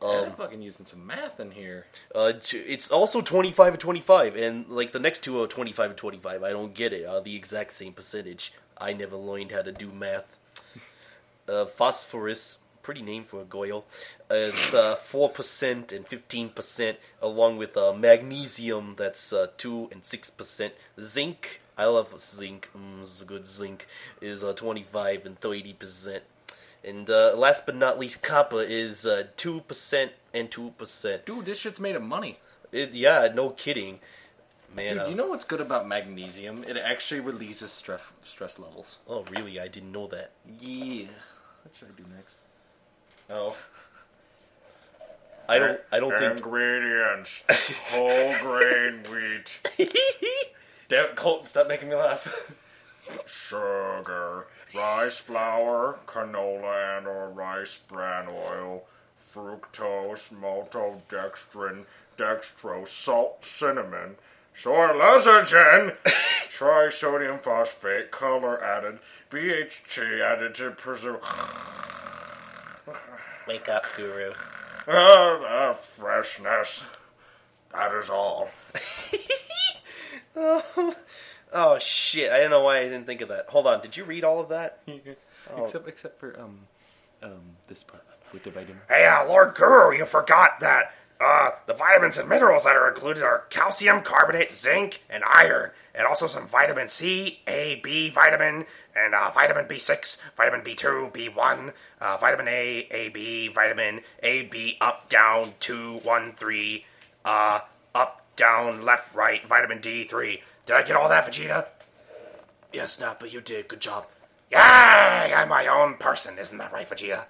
Um, 0.00 0.26
I'm 0.26 0.32
fucking 0.32 0.62
using 0.62 0.86
some 0.86 1.06
math 1.06 1.40
in 1.40 1.50
here. 1.50 1.86
uh, 2.14 2.34
it's 2.52 2.90
also 2.90 3.20
25 3.20 3.74
and 3.74 3.80
25, 3.80 4.36
and 4.36 4.68
like 4.68 4.92
the 4.92 5.00
next 5.00 5.24
two 5.24 5.42
are 5.42 5.46
25 5.48 5.90
and 5.90 5.98
25. 5.98 6.42
I 6.42 6.50
don't 6.50 6.72
get 6.74 6.92
it. 6.92 7.04
Are 7.04 7.20
the 7.20 7.34
exact 7.34 7.72
same 7.72 7.92
percentage. 7.92 8.52
I 8.80 8.92
never 8.92 9.16
learned 9.16 9.50
how 9.50 9.62
to 9.62 9.72
do 9.72 9.90
math. 9.90 10.36
Uh, 11.48 11.66
phosphorus, 11.66 12.58
pretty 12.82 13.02
name 13.02 13.24
for 13.24 13.40
a 13.40 13.44
goyle. 13.44 13.84
Uh, 14.30 14.52
it's 14.52 14.72
uh, 14.74 14.96
4% 15.10 15.92
and 15.92 16.06
15%, 16.06 16.96
along 17.20 17.56
with 17.56 17.76
uh, 17.76 17.92
magnesium, 17.92 18.94
that's 18.98 19.32
uh, 19.32 19.48
2 19.56 19.88
and 19.90 20.02
6%. 20.02 20.70
Zinc, 21.00 21.60
I 21.76 21.86
love 21.86 22.20
zinc, 22.20 22.68
mm, 22.76 23.02
it's 23.02 23.22
good 23.24 23.46
zinc, 23.46 23.86
is 24.20 24.44
uh, 24.44 24.52
25 24.52 25.26
and 25.26 25.40
30%. 25.40 26.20
And 26.84 27.10
uh, 27.10 27.34
last 27.36 27.66
but 27.66 27.76
not 27.76 27.98
least, 27.98 28.22
copper 28.22 28.62
is 28.62 29.04
uh, 29.04 29.24
2% 29.36 30.10
and 30.32 30.50
2%. 30.50 31.24
Dude, 31.24 31.44
this 31.44 31.58
shit's 31.58 31.80
made 31.80 31.96
of 31.96 32.02
money. 32.02 32.38
It, 32.70 32.94
yeah, 32.94 33.28
no 33.34 33.50
kidding. 33.50 33.98
Man, 34.74 34.90
Dude, 34.90 34.98
uh, 34.98 35.08
you 35.08 35.14
know 35.14 35.26
what's 35.26 35.44
good 35.44 35.60
about 35.60 35.88
magnesium? 35.88 36.64
It 36.64 36.76
actually 36.76 37.20
releases 37.20 37.72
stress 37.72 38.02
stress 38.22 38.58
levels. 38.58 38.98
Oh, 39.08 39.24
really? 39.30 39.58
I 39.58 39.66
didn't 39.66 39.92
know 39.92 40.06
that. 40.08 40.32
Yeah. 40.60 41.06
What 41.62 41.74
should 41.74 41.88
I 41.88 41.96
do 41.96 42.04
next? 42.14 42.36
Oh. 43.30 43.56
I 45.48 45.58
don't. 45.58 45.80
I 45.90 45.98
don't 45.98 46.16
think. 46.18 46.36
Ingredients: 46.36 47.42
whole 47.88 48.34
grain 48.42 49.02
wheat, 49.10 49.58
Damn 50.88 51.06
it, 51.06 51.16
Colton! 51.16 51.46
Stop 51.46 51.68
making 51.68 51.88
me 51.88 51.94
laugh. 51.94 52.52
sugar, 53.26 54.46
rice 54.74 55.18
flour, 55.18 55.98
canola 56.06 56.98
and 56.98 57.06
or 57.06 57.30
rice 57.30 57.78
bran 57.88 58.28
oil, 58.28 58.84
fructose, 59.18 60.30
maltodextrin, 60.32 61.84
dextrose, 62.16 62.88
salt, 62.88 63.44
cinnamon, 63.44 64.16
soy 64.54 64.88
lecithin, 64.88 65.96
trisodium 66.04 67.40
phosphate, 67.42 68.10
color 68.10 68.62
added, 68.62 68.98
BHT 69.30 70.20
added 70.20 70.54
to 70.56 70.70
preserve. 70.72 71.22
Wake 73.46 73.68
up, 73.68 73.84
Guru. 73.96 74.32
Ah, 74.86 75.72
freshness. 75.72 76.84
That 77.72 77.94
is 77.94 78.08
all. 78.10 78.48
Oh 81.52 81.78
shit! 81.78 82.30
I 82.30 82.40
don't 82.40 82.50
know 82.50 82.62
why 82.62 82.78
I 82.78 82.84
didn't 82.84 83.06
think 83.06 83.20
of 83.20 83.28
that. 83.28 83.46
Hold 83.48 83.66
on. 83.66 83.80
Did 83.80 83.96
you 83.96 84.04
read 84.04 84.24
all 84.24 84.40
of 84.40 84.48
that? 84.50 84.80
Except 85.56 85.88
except 85.88 86.20
for 86.20 86.38
um 86.38 86.60
um 87.22 87.40
this 87.68 87.82
part 87.82 88.04
with 88.32 88.42
the 88.42 88.50
vitamin. 88.50 88.80
Hey, 88.88 89.06
uh, 89.06 89.26
Lord 89.26 89.54
Guru, 89.54 89.96
you 89.96 90.04
forgot 90.04 90.60
that 90.60 90.92
uh, 91.20 91.50
the 91.66 91.74
vitamins 91.74 92.18
and 92.18 92.28
minerals 92.28 92.64
that 92.64 92.76
are 92.76 92.88
included 92.88 93.22
are 93.22 93.44
calcium 93.50 94.02
carbonate, 94.02 94.54
zinc, 94.54 95.02
and 95.10 95.24
iron, 95.24 95.70
and 95.94 96.06
also 96.06 96.26
some 96.28 96.46
vitamin 96.46 96.88
C, 96.88 97.40
A, 97.48 97.80
B 97.82 98.10
vitamin, 98.10 98.66
and 98.94 99.14
uh, 99.14 99.30
vitamin 99.30 99.64
B6, 99.64 100.20
vitamin 100.36 100.60
B2, 100.60 101.12
B1, 101.12 101.72
uh, 102.00 102.16
vitamin 102.18 102.46
A, 102.48 102.86
A, 102.90 103.08
B, 103.08 103.48
vitamin 103.48 104.02
A, 104.22 104.42
B, 104.44 104.76
up, 104.80 105.08
down, 105.08 105.52
2, 105.60 105.98
1, 106.04 106.32
3, 106.34 106.84
uh, 107.24 107.60
up, 107.94 108.26
down, 108.36 108.82
left, 108.84 109.12
right, 109.14 109.44
vitamin 109.46 109.78
D3. 109.78 110.40
Did 110.68 110.76
I 110.76 110.82
get 110.82 110.96
all 110.96 111.08
that, 111.08 111.26
Vegeta? 111.26 111.64
Yes, 112.74 113.00
Nappa, 113.00 113.26
you 113.26 113.40
did. 113.40 113.68
Good 113.68 113.80
job. 113.80 114.06
Yay! 114.50 114.58
I'm 114.58 115.48
my 115.48 115.66
own 115.66 115.94
person, 115.94 116.38
isn't 116.38 116.58
that 116.58 116.74
right, 116.74 116.86
Vegeta? 116.86 117.24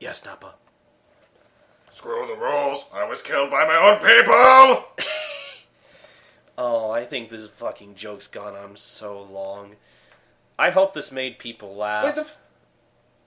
Yes, 0.00 0.24
Nappa. 0.24 0.54
Screw 1.92 2.26
the 2.26 2.34
rules. 2.34 2.86
I 2.92 3.04
was 3.04 3.22
killed 3.22 3.52
by 3.52 3.64
my 3.64 3.76
own 3.76 3.98
people. 4.00 4.84
Oh, 6.60 6.90
I 6.90 7.04
think 7.04 7.30
this 7.30 7.46
fucking 7.46 7.94
joke's 7.94 8.26
gone 8.26 8.56
on 8.56 8.74
so 8.74 9.22
long. 9.22 9.76
I 10.58 10.70
hope 10.70 10.92
this 10.92 11.12
made 11.12 11.38
people 11.38 11.76
laugh. 11.76 12.04
Wait, 12.04 12.16
the, 12.16 12.22
f- 12.22 12.36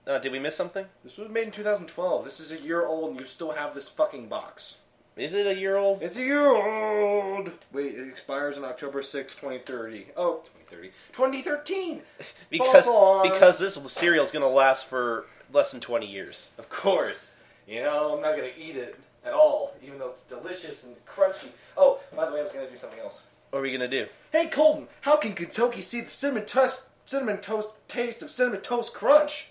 uh, 0.06 0.18
did 0.18 0.32
we 0.32 0.38
miss 0.38 0.54
something? 0.54 0.84
this 1.02 1.16
was 1.16 1.30
made 1.30 1.46
in 1.46 1.50
2012. 1.50 2.26
This 2.26 2.40
is 2.40 2.52
a 2.52 2.60
year 2.60 2.84
old, 2.84 3.12
and 3.12 3.18
you 3.18 3.24
still 3.24 3.52
have 3.52 3.74
this 3.74 3.88
fucking 3.88 4.28
box. 4.28 4.76
Is 5.16 5.34
it 5.34 5.46
a 5.46 5.54
year 5.54 5.76
old? 5.76 6.02
It's 6.02 6.16
a 6.16 6.22
year 6.22 6.46
old. 6.46 7.50
Wait, 7.72 7.94
it 7.94 8.08
expires 8.08 8.56
on 8.56 8.64
October 8.64 9.02
6, 9.02 9.34
2030. 9.34 10.06
Oh, 10.16 10.42
2030. 10.70 10.88
2013. 11.12 12.00
Because 12.50 12.86
because 13.22 13.58
this 13.58 13.74
cereal's 13.92 14.30
gonna 14.30 14.48
last 14.48 14.86
for 14.86 15.26
less 15.52 15.72
than 15.72 15.80
twenty 15.80 16.06
years. 16.06 16.50
Of 16.58 16.68
course. 16.68 17.38
You 17.66 17.80
know, 17.82 18.14
I'm 18.14 18.22
not 18.22 18.36
going 18.36 18.52
to 18.52 18.60
eat 18.60 18.76
it 18.76 18.98
at 19.24 19.32
all, 19.32 19.74
even 19.82 19.98
though 19.98 20.10
it's 20.10 20.22
delicious 20.22 20.84
and 20.84 20.94
crunchy. 21.06 21.48
Oh, 21.76 22.00
by 22.14 22.26
the 22.26 22.32
way, 22.32 22.40
I 22.40 22.42
was 22.42 22.52
going 22.52 22.64
to 22.66 22.70
do 22.70 22.76
something 22.76 22.98
else. 22.98 23.24
What 23.50 23.60
are 23.60 23.62
we 23.62 23.72
gonna 23.72 23.86
do? 23.86 24.06
Hey, 24.30 24.46
Colton, 24.46 24.88
how 25.02 25.16
can 25.16 25.34
Kentucky 25.34 25.82
see 25.82 26.00
the 26.00 26.08
cinnamon 26.10 26.46
toast, 26.46 26.84
cinnamon 27.04 27.36
toast 27.38 27.74
taste 27.86 28.22
of 28.22 28.30
cinnamon 28.30 28.62
toast 28.62 28.94
crunch? 28.94 29.50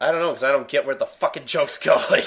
I 0.00 0.10
don't 0.10 0.22
know 0.22 0.28
because 0.30 0.44
I 0.44 0.52
don't 0.52 0.68
get 0.68 0.86
where 0.86 0.94
the 0.94 1.04
fucking 1.04 1.44
joke's 1.44 1.76
going. 1.78 2.22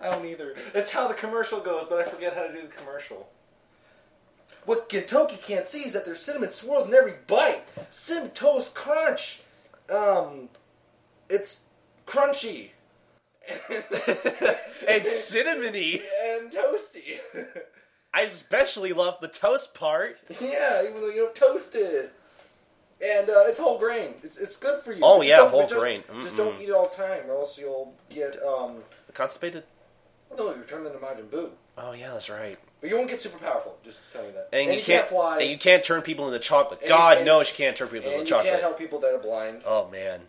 I 0.00 0.10
don't 0.10 0.26
either. 0.26 0.54
That's 0.72 0.90
how 0.90 1.08
the 1.08 1.14
commercial 1.14 1.60
goes, 1.60 1.86
but 1.88 1.98
I 1.98 2.04
forget 2.08 2.34
how 2.34 2.46
to 2.46 2.52
do 2.52 2.62
the 2.62 2.68
commercial. 2.68 3.28
What 4.64 4.88
Kentucky 4.88 5.36
can't 5.40 5.66
see 5.68 5.84
is 5.86 5.92
that 5.92 6.04
there's 6.04 6.20
cinnamon 6.20 6.50
swirls 6.52 6.86
in 6.88 6.94
every 6.94 7.14
bite. 7.26 7.62
Cinnamon 7.90 8.30
toast 8.30 8.74
crunch. 8.74 9.40
Um, 9.88 10.48
it's 11.30 11.62
crunchy 12.06 12.70
it's 13.48 15.30
cinnamony. 15.32 16.00
and 16.24 16.50
toasty. 16.50 17.18
I 18.12 18.22
especially 18.22 18.92
love 18.92 19.18
the 19.20 19.28
toast 19.28 19.74
part. 19.74 20.18
yeah, 20.40 20.82
even 20.82 21.00
though 21.00 21.08
you 21.08 21.22
don't 21.22 21.34
toast 21.34 21.74
it. 21.76 22.12
And 23.00 23.28
uh, 23.28 23.44
it's 23.46 23.60
whole 23.60 23.78
grain. 23.78 24.14
It's 24.22 24.38
it's 24.38 24.56
good 24.56 24.82
for 24.82 24.92
you. 24.92 25.00
Oh, 25.02 25.18
Just 25.18 25.28
yeah, 25.28 25.48
whole 25.48 25.62
just- 25.62 25.74
grain. 25.74 26.02
Just 26.22 26.34
Mm-mm. 26.34 26.38
don't 26.38 26.60
eat 26.60 26.68
it 26.70 26.72
all 26.72 26.88
the 26.88 26.96
time, 26.96 27.24
or 27.28 27.34
else 27.36 27.58
you'll 27.58 27.94
get 28.08 28.42
um. 28.42 28.78
Constipated? 29.14 29.64
No, 30.36 30.54
you're 30.54 30.64
turning 30.64 30.86
into 30.86 30.98
Majin 30.98 31.28
Buu. 31.28 31.50
Oh 31.78 31.92
yeah, 31.92 32.12
that's 32.12 32.30
right. 32.30 32.58
But 32.80 32.90
you 32.90 32.96
won't 32.96 33.08
get 33.08 33.20
super 33.22 33.38
powerful. 33.38 33.76
Just 33.84 34.00
telling 34.12 34.28
you 34.28 34.34
that. 34.34 34.48
And, 34.52 34.72
you, 34.74 34.82
can't, 34.82 35.08
fly. 35.08 35.40
And 35.40 35.50
you 35.50 35.58
can't 35.58 35.82
turn 35.82 36.02
people 36.02 36.26
into 36.26 36.38
chocolate. 36.38 36.80
And 36.80 36.88
God 36.88 37.14
can't- 37.14 37.26
knows 37.26 37.50
you 37.50 37.56
can't 37.56 37.76
turn 37.76 37.88
people 37.88 38.10
and 38.10 38.20
into 38.20 38.24
you 38.24 38.26
chocolate. 38.26 38.50
can't 38.50 38.62
help 38.62 38.78
people 38.78 38.98
that 39.00 39.12
are 39.14 39.18
blind. 39.18 39.62
Oh 39.66 39.88
man. 39.90 40.20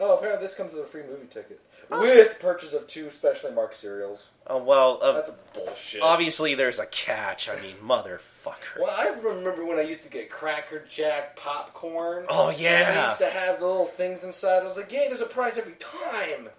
Oh, 0.00 0.16
apparently 0.16 0.46
this 0.46 0.54
comes 0.54 0.72
with 0.72 0.82
a 0.82 0.86
free 0.86 1.02
movie 1.02 1.26
ticket 1.26 1.60
Oh, 1.90 2.00
with 2.00 2.38
purchase 2.38 2.72
of 2.72 2.86
two 2.86 3.10
specially 3.10 3.50
marked 3.52 3.74
cereals. 3.74 4.28
Oh 4.46 4.58
well. 4.62 5.00
Uh, 5.02 5.12
That's 5.12 5.30
a 5.30 5.34
bullshit. 5.54 6.02
obviously, 6.02 6.54
there's 6.54 6.78
a 6.78 6.86
catch. 6.86 7.48
I 7.48 7.60
mean, 7.60 7.74
motherfucker. 7.84 8.80
Well, 8.80 8.94
I 8.96 9.08
remember 9.08 9.64
when 9.64 9.78
I 9.78 9.82
used 9.82 10.04
to 10.04 10.10
get 10.10 10.30
Cracker 10.30 10.84
Jack 10.88 11.34
popcorn. 11.36 12.26
Oh, 12.28 12.48
And 12.48 12.56
I 12.56 12.60
yeah. 12.60 13.06
used 13.08 13.18
to 13.18 13.30
have 13.30 13.58
the 13.58 13.66
little 13.66 13.86
things 13.86 14.22
inside. 14.22 14.60
I 14.60 14.64
was 14.64 14.76
like, 14.76 14.92
"Yay! 14.92 15.06
There's 15.08 15.20
a 15.20 15.26
prize 15.26 15.58
every 15.58 15.74
time." 15.74 16.50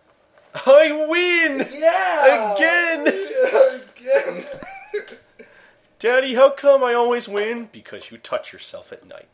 I 0.53 1.05
win, 1.07 1.67
Yeah. 1.71 2.55
Again. 2.55 3.07
Again. 3.97 4.45
Daddy. 5.99 6.33
How 6.35 6.49
come 6.49 6.83
I 6.83 6.93
always 6.93 7.27
win? 7.27 7.67
Because 7.71 8.09
you 8.09 8.17
touch 8.17 8.53
yourself 8.53 8.91
at 8.93 9.05
night. 9.05 9.27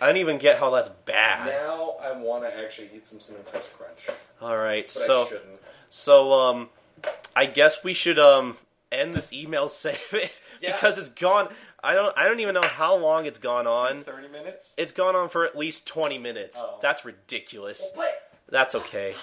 I 0.00 0.06
don't 0.06 0.16
even 0.16 0.38
get 0.38 0.58
how 0.58 0.70
that's 0.70 0.88
bad. 1.06 1.46
now 1.46 1.94
I 2.02 2.12
want 2.12 2.42
to 2.44 2.56
actually 2.58 2.90
eat 2.94 3.06
some 3.06 3.20
cinnamon 3.20 3.46
toast 3.46 3.72
crunch, 3.76 4.08
All 4.42 4.56
right, 4.58 4.84
but 4.86 4.90
so 4.90 5.22
I 5.30 5.36
so 5.88 6.32
um, 6.32 6.68
I 7.36 7.46
guess 7.46 7.84
we 7.84 7.94
should 7.94 8.18
um 8.18 8.56
end 8.90 9.14
this 9.14 9.32
email 9.32 9.68
save 9.68 10.00
it 10.12 10.32
Yeah. 10.60 10.72
because 10.72 10.98
it's 10.98 11.10
gone. 11.10 11.48
I 11.82 11.94
don't 11.94 12.16
I 12.18 12.26
don't 12.26 12.40
even 12.40 12.54
know 12.54 12.62
how 12.66 12.96
long 12.96 13.24
it's 13.26 13.38
gone 13.38 13.66
on. 13.68 14.02
Thirty 14.02 14.28
minutes. 14.28 14.74
It's 14.76 14.92
gone 14.92 15.14
on 15.14 15.28
for 15.28 15.44
at 15.44 15.56
least 15.56 15.86
twenty 15.86 16.18
minutes. 16.18 16.56
Oh. 16.60 16.78
That's 16.82 17.04
ridiculous. 17.04 17.90
Play. 17.94 18.08
That's 18.48 18.74
okay. 18.74 19.14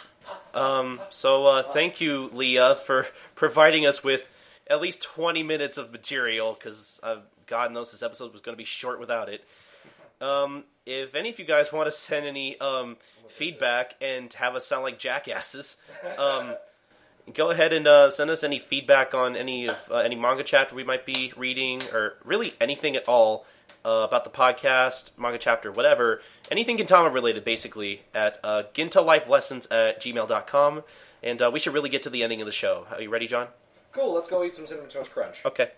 Um, 0.53 0.99
so 1.09 1.45
uh, 1.45 1.63
thank 1.63 2.01
you, 2.01 2.29
Leah, 2.33 2.75
for 2.75 3.07
providing 3.35 3.85
us 3.85 4.03
with 4.03 4.27
at 4.69 4.81
least 4.81 5.01
20 5.01 5.43
minutes 5.43 5.77
of 5.77 5.91
material, 5.91 6.53
because 6.53 6.99
uh, 7.03 7.17
God 7.45 7.71
knows 7.71 7.91
this 7.91 8.03
episode 8.03 8.31
was 8.33 8.41
going 8.41 8.53
to 8.53 8.57
be 8.57 8.65
short 8.65 8.99
without 8.99 9.29
it. 9.29 9.43
Um, 10.19 10.63
if 10.85 11.15
any 11.15 11.29
of 11.29 11.37
you 11.37 11.45
guys 11.45 11.71
want 11.71 11.87
to 11.87 11.91
send 11.91 12.25
any 12.25 12.59
um, 12.59 12.97
feedback 13.29 13.95
and 14.01 14.33
have 14.33 14.55
us 14.55 14.65
sound 14.65 14.83
like 14.83 14.97
jackasses, 14.97 15.77
um, 16.17 16.55
go 17.33 17.51
ahead 17.51 17.71
and 17.73 17.85
uh, 17.87 18.09
send 18.09 18.29
us 18.29 18.43
any 18.43 18.57
feedback 18.57 19.13
on 19.13 19.35
any 19.35 19.67
of 19.67 19.77
uh, 19.91 19.97
any 19.97 20.15
manga 20.15 20.43
chapter 20.43 20.75
we 20.75 20.83
might 20.83 21.05
be 21.05 21.33
reading, 21.37 21.81
or 21.93 22.15
really 22.23 22.53
anything 22.59 22.95
at 22.95 23.07
all 23.07 23.45
uh, 23.87 24.03
about 24.03 24.25
the 24.25 24.29
podcast, 24.29 25.11
manga 25.17 25.37
chapter, 25.37 25.71
whatever, 25.71 26.21
anything 26.51 26.77
Gintama 26.77 27.13
related, 27.13 27.45
basically, 27.45 28.01
at 28.13 28.37
uh, 28.43 28.63
gintalifelessons 28.73 29.65
at 29.71 30.01
gmail.com. 30.01 30.83
And 31.23 31.41
uh, 31.41 31.49
we 31.51 31.59
should 31.59 31.73
really 31.73 31.89
get 31.89 32.03
to 32.03 32.09
the 32.09 32.21
ending 32.21 32.41
of 32.41 32.45
the 32.45 32.51
show. 32.51 32.85
Are 32.91 33.01
you 33.01 33.09
ready, 33.09 33.27
Jon? 33.27 33.47
Cool. 33.93 34.13
Let's 34.13 34.29
go 34.29 34.43
eat 34.43 34.55
some 34.55 34.67
cinnamon 34.67 34.89
toast 34.89 35.11
crunch. 35.11 35.45
Okay. 35.45 35.71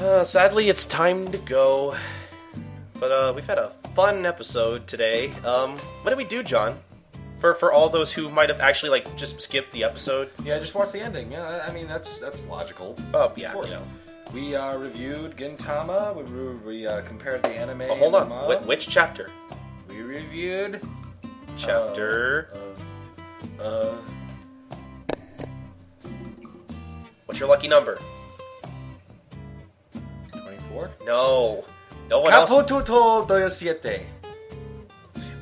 Uh, 0.00 0.24
sadly, 0.24 0.70
it's 0.70 0.86
time 0.86 1.30
to 1.30 1.38
go. 1.38 1.94
But 2.98 3.12
uh, 3.12 3.32
we've 3.34 3.46
had 3.46 3.58
a 3.58 3.72
fun 3.96 4.26
episode 4.26 4.86
today. 4.86 5.30
Um, 5.44 5.76
what 6.02 6.10
did 6.10 6.18
we 6.18 6.24
do, 6.24 6.42
Jon? 6.42 6.78
For 7.40 7.54
for 7.54 7.72
all 7.72 7.88
those 7.88 8.12
who 8.12 8.28
might 8.30 8.48
have 8.48 8.60
actually 8.60 8.90
like 8.90 9.16
just 9.16 9.40
skipped 9.40 9.72
the 9.72 9.84
episode. 9.84 10.30
Yeah, 10.44 10.58
just 10.58 10.74
watch 10.74 10.92
the 10.92 11.00
ending. 11.00 11.32
Yeah, 11.32 11.64
I 11.66 11.72
mean 11.72 11.86
that's 11.86 12.18
that's 12.18 12.46
logical. 12.46 12.96
Oh 13.12 13.32
yeah, 13.36 13.48
Of 13.48 13.54
course. 13.54 13.68
you 13.70 13.74
know. 13.74 13.82
We 14.34 14.56
uh, 14.56 14.76
reviewed 14.78 15.36
Gintama. 15.36 16.14
We, 16.14 16.22
re- 16.24 16.54
we 16.66 16.86
uh, 16.86 17.02
compared 17.02 17.42
the 17.42 17.50
anime. 17.50 17.78
But 17.78 17.96
hold 17.98 18.14
on. 18.16 18.28
Wh- 18.28 18.66
which 18.66 18.88
chapter? 18.88 19.30
We 19.88 20.02
reviewed 20.02 20.80
Chapter. 21.56 22.50
Uh, 23.58 23.62
uh, 23.62 23.94
What's 27.26 27.40
your 27.40 27.48
lucky 27.48 27.68
number? 27.68 27.98
twenty-four. 30.32 30.90
No. 31.06 31.64
No 32.08 32.20
one 32.20 32.32
else. 32.32 32.50
Capotuto 32.50 33.26
doyo 33.26 33.50
siete. 33.50 34.06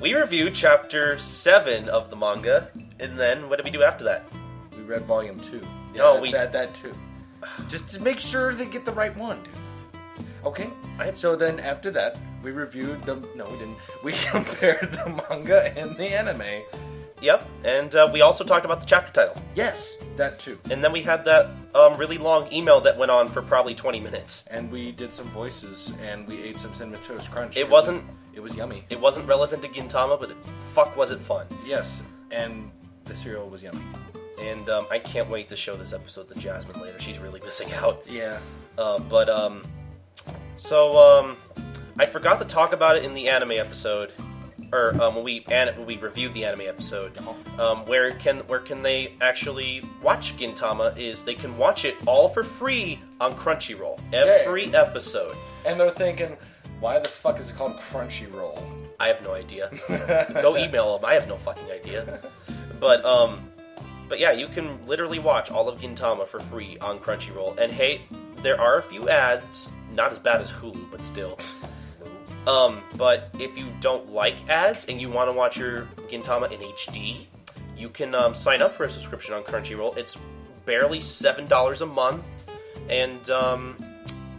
We 0.00 0.14
reviewed 0.14 0.54
chapter 0.54 1.18
7 1.18 1.88
of 1.88 2.10
the 2.10 2.16
manga, 2.16 2.68
and 3.00 3.18
then 3.18 3.48
what 3.48 3.56
did 3.56 3.64
we 3.64 3.70
do 3.70 3.82
after 3.82 4.04
that? 4.04 4.26
We 4.76 4.82
read 4.82 5.02
volume 5.02 5.38
two. 5.40 5.60
Yeah, 5.94 6.02
No, 6.02 6.14
that, 6.14 6.22
we- 6.22 6.32
that 6.32 6.52
that 6.52 6.74
too. 6.74 6.92
Just 7.68 7.90
to 7.94 8.02
make 8.02 8.18
sure 8.18 8.54
they 8.54 8.64
get 8.66 8.84
the 8.84 8.92
right 8.92 9.14
one, 9.16 9.42
dude. 9.44 9.54
Okay. 10.44 10.70
I- 10.98 11.12
So 11.14 11.36
then 11.36 11.60
after 11.60 11.90
that, 11.92 12.18
we 12.42 12.50
reviewed 12.52 13.02
the. 13.04 13.16
No, 13.36 13.44
we 13.44 13.56
didn't. 13.58 13.76
We 14.02 14.12
compared 14.30 14.92
the 14.92 15.22
manga 15.28 15.72
and 15.78 15.96
the 15.96 16.06
anime. 16.08 16.42
Yep, 17.20 17.48
and 17.64 17.94
uh, 17.94 18.10
we 18.12 18.20
also 18.20 18.44
talked 18.44 18.64
about 18.64 18.80
the 18.80 18.86
chapter 18.86 19.12
title. 19.12 19.40
Yes, 19.54 19.94
that 20.16 20.38
too. 20.38 20.58
And 20.70 20.82
then 20.84 20.92
we 20.92 21.00
had 21.02 21.24
that 21.24 21.48
um, 21.74 21.96
really 21.96 22.18
long 22.18 22.52
email 22.52 22.80
that 22.82 22.98
went 22.98 23.10
on 23.10 23.28
for 23.28 23.40
probably 23.40 23.74
20 23.74 24.00
minutes. 24.00 24.44
And 24.50 24.70
we 24.70 24.92
did 24.92 25.14
some 25.14 25.26
voices, 25.26 25.92
and 26.02 26.26
we 26.28 26.42
ate 26.42 26.58
some 26.58 26.74
cinnamon 26.74 27.00
toast 27.06 27.30
crunch. 27.30 27.56
It 27.56 27.68
wasn't- 27.68 28.04
Was, 28.04 28.14
it 28.34 28.40
was 28.42 28.56
yummy. 28.56 28.84
It 28.90 29.00
wasn't 29.00 29.26
relevant 29.28 29.62
to 29.62 29.68
Gintama, 29.68 30.18
but 30.20 30.30
it, 30.32 30.36
fuck 30.74 30.96
was 30.96 31.12
it 31.12 31.20
fun. 31.20 31.46
Yes, 31.64 32.02
and 32.30 32.70
the 33.04 33.14
cereal 33.14 33.48
was 33.48 33.62
yummy. 33.62 33.80
And 34.40 34.68
um, 34.68 34.84
I 34.90 34.98
can't 34.98 35.30
wait 35.30 35.48
to 35.50 35.56
show 35.56 35.74
this 35.76 35.92
episode 35.92 36.28
to 36.32 36.38
Jasmine 36.38 36.78
later. 36.80 37.00
She's 37.00 37.18
really 37.18 37.40
missing 37.40 37.72
out. 37.74 38.02
Yeah. 38.06 38.38
Uh, 38.76 38.98
but 38.98 39.30
um, 39.30 39.62
so 40.56 40.98
um, 40.98 41.36
I 41.98 42.06
forgot 42.06 42.38
to 42.40 42.44
talk 42.44 42.72
about 42.72 42.96
it 42.96 43.04
in 43.04 43.14
the 43.14 43.28
anime 43.28 43.52
episode, 43.52 44.12
or 44.74 45.00
um, 45.00 45.14
when 45.14 45.24
we 45.24 45.44
an- 45.50 45.74
when 45.76 45.86
we 45.86 45.96
reviewed 45.96 46.34
the 46.34 46.44
anime 46.44 46.62
episode. 46.62 47.16
Um, 47.58 47.84
where 47.86 48.10
can 48.10 48.40
where 48.40 48.58
can 48.58 48.82
they 48.82 49.14
actually 49.20 49.82
watch 50.02 50.36
Gintama? 50.36 50.98
Is 50.98 51.24
they 51.24 51.34
can 51.34 51.56
watch 51.56 51.84
it 51.84 51.96
all 52.06 52.28
for 52.28 52.42
free 52.42 53.00
on 53.20 53.34
Crunchyroll. 53.34 54.00
Every 54.12 54.74
episode. 54.74 55.36
And 55.64 55.78
they're 55.78 55.90
thinking, 55.90 56.36
why 56.80 56.98
the 56.98 57.08
fuck 57.08 57.38
is 57.38 57.50
it 57.50 57.56
called 57.56 57.76
Crunchyroll? 57.76 58.62
I 58.98 59.08
have 59.08 59.22
no 59.22 59.34
idea. 59.34 59.70
Go 60.42 60.56
email 60.56 60.98
them. 60.98 61.04
I 61.04 61.14
have 61.14 61.28
no 61.28 61.36
fucking 61.36 61.70
idea. 61.70 62.20
But 62.80 63.04
um, 63.04 63.48
but 64.08 64.18
yeah, 64.18 64.32
you 64.32 64.48
can 64.48 64.84
literally 64.86 65.20
watch 65.20 65.50
all 65.50 65.68
of 65.68 65.80
Gintama 65.80 66.26
for 66.26 66.40
free 66.40 66.78
on 66.78 66.98
Crunchyroll. 66.98 67.58
And 67.58 67.70
hey, 67.70 68.02
there 68.42 68.60
are 68.60 68.78
a 68.78 68.82
few 68.82 69.08
ads, 69.08 69.70
not 69.92 70.10
as 70.10 70.18
bad 70.18 70.40
as 70.40 70.52
Hulu, 70.52 70.90
but 70.90 71.00
still. 71.00 71.38
Um, 72.46 72.82
but 72.96 73.30
if 73.38 73.56
you 73.56 73.66
don't 73.80 74.12
like 74.12 74.48
ads 74.48 74.86
and 74.86 75.00
you 75.00 75.10
want 75.10 75.30
to 75.30 75.36
watch 75.36 75.56
your 75.56 75.82
Gintama 76.10 76.50
in 76.52 76.60
HD, 76.60 77.26
you 77.76 77.88
can 77.88 78.14
um, 78.14 78.34
sign 78.34 78.62
up 78.62 78.72
for 78.72 78.84
a 78.84 78.90
subscription 78.90 79.34
on 79.34 79.42
Crunchyroll. 79.42 79.96
It's 79.96 80.16
barely 80.66 81.00
seven 81.00 81.46
dollars 81.46 81.80
a 81.82 81.86
month, 81.86 82.22
and 82.88 83.30
um, 83.30 83.76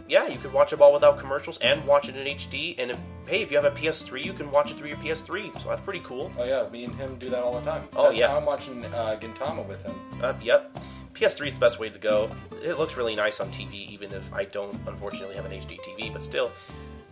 yeah, 0.08 0.28
you 0.28 0.38
can 0.38 0.52
watch 0.52 0.72
it 0.72 0.80
all 0.80 0.92
without 0.92 1.18
commercials 1.18 1.58
and 1.58 1.84
watch 1.86 2.08
it 2.08 2.16
in 2.16 2.26
HD. 2.26 2.76
And 2.78 2.92
if 2.92 3.00
hey, 3.26 3.42
if 3.42 3.50
you 3.50 3.56
have 3.56 3.66
a 3.66 3.76
PS3, 3.76 4.24
you 4.24 4.32
can 4.32 4.50
watch 4.50 4.70
it 4.70 4.78
through 4.78 4.88
your 4.88 4.98
PS3. 4.98 5.58
So 5.60 5.68
that's 5.68 5.82
pretty 5.82 6.00
cool. 6.00 6.32
Oh 6.38 6.44
yeah, 6.44 6.68
me 6.70 6.84
and 6.84 6.94
him 6.94 7.18
do 7.18 7.28
that 7.30 7.42
all 7.42 7.52
the 7.52 7.68
time. 7.68 7.88
Oh, 7.96 8.04
That's 8.04 8.18
yeah. 8.18 8.36
I'm 8.36 8.44
watching 8.44 8.84
uh, 8.86 9.18
Gintama 9.20 9.66
with 9.66 9.84
him. 9.84 9.94
Uh, 10.22 10.34
yep. 10.40 10.76
PS3 11.14 11.46
is 11.46 11.54
the 11.54 11.60
best 11.60 11.80
way 11.80 11.88
to 11.88 11.98
go. 11.98 12.28
It 12.62 12.78
looks 12.78 12.96
really 12.96 13.16
nice 13.16 13.40
on 13.40 13.48
TV, 13.48 13.88
even 13.88 14.12
if 14.12 14.32
I 14.34 14.44
don't 14.44 14.78
unfortunately 14.86 15.34
have 15.36 15.46
an 15.46 15.52
HD 15.52 15.78
TV, 15.80 16.12
but 16.12 16.22
still. 16.22 16.50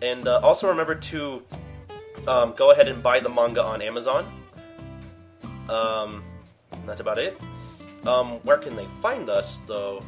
And 0.02 0.26
uh, 0.26 0.40
also 0.42 0.68
remember 0.68 0.94
to 0.94 1.42
um, 2.26 2.54
go 2.56 2.72
ahead 2.72 2.88
and 2.88 3.02
buy 3.02 3.20
the 3.20 3.28
manga 3.28 3.62
on 3.62 3.80
Amazon. 3.82 4.26
Um, 5.68 6.22
that's 6.86 7.00
about 7.00 7.18
it. 7.18 7.38
Um, 8.06 8.32
where 8.42 8.58
can 8.58 8.76
they 8.76 8.86
find 9.00 9.30
us, 9.30 9.60
though? 9.66 10.00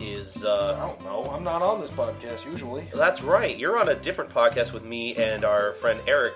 Is 0.00 0.44
I 0.44 0.48
uh, 0.48 0.86
don't 0.86 1.04
know. 1.04 1.30
I'm 1.30 1.44
not 1.44 1.60
on 1.62 1.80
this 1.80 1.90
podcast 1.90 2.46
usually. 2.50 2.86
that's 2.94 3.22
right. 3.22 3.56
You're 3.56 3.78
on 3.78 3.90
a 3.90 3.94
different 3.94 4.30
podcast 4.30 4.72
with 4.72 4.84
me 4.84 5.14
and 5.16 5.44
our 5.44 5.74
friend 5.74 6.00
Eric 6.06 6.32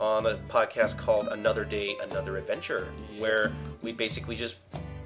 on 0.00 0.26
a 0.26 0.36
podcast 0.48 0.96
called 0.96 1.28
Another 1.28 1.64
Day, 1.64 1.96
Another 2.02 2.36
Adventure, 2.36 2.88
where 3.18 3.52
we 3.82 3.90
basically 3.92 4.36
just 4.36 4.56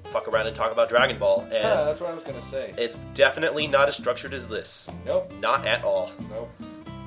fuck 0.05 0.29
around 0.29 0.47
and 0.47 0.55
talk 0.57 0.71
about 0.73 0.89
Dragon 0.91 1.19
Ball. 1.19 1.41
And 1.45 1.53
Yeah, 1.53 1.85
that's 1.85 2.01
what 2.01 2.11
I 2.11 2.15
was 2.15 2.25
gonna 2.25 2.43
say. 2.43 2.73
it's 2.79 2.97
definitely 3.15 3.67
not 3.67 3.89
as 3.89 3.97
structured 3.97 4.35
as 4.35 4.49
this. 4.49 4.89
Nope. 5.07 5.33
Not 5.41 5.67
at 5.67 5.83
all. 5.85 6.11
Nope. 6.31 6.51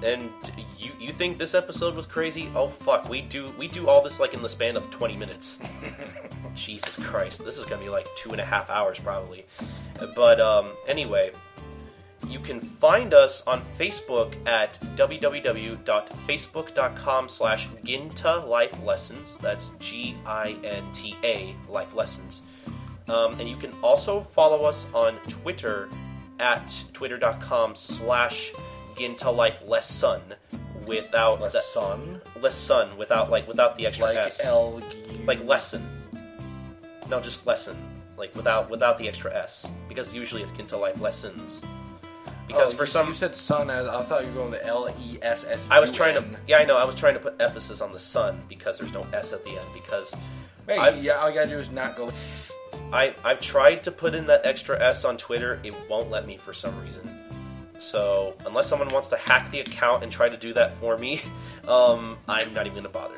And 0.04 0.32
you 0.78 0.92
you 1.00 1.12
think 1.12 1.38
this 1.38 1.54
episode 1.54 1.96
was 1.96 2.06
crazy? 2.06 2.50
Oh 2.56 2.70
fuck, 2.70 3.10
we 3.10 3.22
do 3.22 3.54
we 3.58 3.68
do 3.68 3.88
all 3.88 4.02
this 4.02 4.20
like 4.20 4.34
in 4.34 4.42
the 4.42 4.50
span 4.50 4.76
of 4.76 4.90
20 4.90 5.16
minutes. 5.16 5.60
Jesus 6.56 6.98
Christ, 6.98 7.46
this 7.46 7.58
is 7.58 7.66
gonna 7.66 7.84
be 7.84 7.90
like 7.90 8.08
two 8.18 8.32
and 8.32 8.42
a 8.42 8.46
half 8.46 8.70
hours 8.70 9.00
probably. 9.00 9.46
But 10.16 10.40
um, 10.40 10.70
anyway, 10.88 11.32
you 12.28 12.40
can 12.40 12.62
find 12.62 13.14
us 13.14 13.44
on 13.46 13.62
Facebook 13.78 14.34
at 14.48 14.80
www.facebook.com 14.96 17.30
slash 17.30 17.68
Ginta 17.84 18.48
Life 18.48 18.84
Lessons. 18.84 19.38
That's 19.38 19.70
G-I-N-T-A 19.80 21.56
Life 21.70 21.94
Lessons. 21.96 22.42
Um, 23.10 23.34
and 23.40 23.50
you 23.50 23.58
can 23.58 23.74
also 23.82 24.22
follow 24.22 24.68
us 24.68 24.86
on 24.94 25.16
Twitter 25.28 25.90
at 26.40 26.72
twitter.com 26.94 27.76
slash 27.76 28.54
Ginta 29.02 29.36
Life 29.36 29.58
sun 29.84 30.22
without 30.86 31.42
Less 31.42 31.54
the, 31.54 31.60
sun. 31.60 32.22
lesson 32.42 32.98
without 32.98 33.30
like 33.30 33.48
without 33.48 33.78
the 33.78 33.86
extra 33.88 34.08
Like 34.08 34.18
s 34.18 34.46
L. 34.46 34.80
like 35.26 35.44
lesson. 35.46 35.84
No, 37.10 37.20
just 37.20 37.46
lesson. 37.46 37.78
Like 38.18 38.36
without 38.36 38.70
without 38.70 38.98
the 38.98 39.08
extra 39.08 39.34
s 39.36 39.72
because 39.90 40.14
usually 40.14 40.44
it's 40.44 40.52
Ginta 40.52 40.80
Life 40.80 41.02
Lessons. 41.02 41.62
Because 42.48 42.74
Oh, 42.74 42.78
for 42.78 42.84
you, 42.84 42.88
some 42.88 43.08
you 43.08 43.14
said 43.14 43.34
sun. 43.34 43.70
As, 43.70 43.88
I 43.88 44.04
thought 44.04 44.24
you 44.24 44.30
were 44.30 44.36
going 44.36 44.52
with 44.52 44.66
L 44.66 44.94
E 45.02 45.18
S 45.22 45.46
S. 45.46 45.68
I 45.72 45.80
was 45.80 45.92
trying 45.92 46.16
to 46.16 46.26
yeah 46.48 46.58
I 46.58 46.66
know 46.66 46.78
I 46.78 46.84
was 46.86 46.96
trying 46.96 47.14
to 47.16 47.20
put 47.20 47.36
emphasis 47.42 47.82
on 47.82 47.92
the 47.92 48.00
sun 48.00 48.42
because 48.50 48.78
there's 48.78 48.94
no 48.94 49.06
s 49.14 49.34
at 49.34 49.44
the 49.46 49.52
end 49.52 49.68
because 49.74 50.14
Hey, 50.68 50.78
I've- 50.78 51.00
yeah, 51.00 51.14
all 51.14 51.30
you 51.30 51.36
gotta 51.36 51.50
do 51.50 51.58
is 51.60 51.72
not 51.72 51.96
go. 51.98 52.12
I 52.94 53.16
I've 53.24 53.40
tried 53.42 53.84
to 53.84 53.92
put 53.92 54.14
in 54.14 54.26
that 54.28 54.46
extra 54.46 54.80
s 54.82 55.06
on 55.06 55.18
Twitter 55.18 55.60
it 55.64 55.74
won't 55.90 56.10
let 56.12 56.28
me 56.28 56.38
for 56.38 56.54
some 56.54 56.80
reason. 56.84 57.10
So 57.82 58.36
unless 58.46 58.68
someone 58.68 58.88
wants 58.90 59.08
to 59.10 59.18
hack 59.18 59.50
the 59.52 59.60
account 59.62 60.04
and 60.04 60.12
try 60.12 60.30
to 60.30 60.38
do 60.38 60.54
that 60.54 60.78
for 60.80 60.98
me, 60.98 61.22
um, 61.68 62.18
I'm 62.28 62.54
not 62.54 62.66
even 62.68 62.76
gonna 62.84 62.90
bother. 62.90 63.16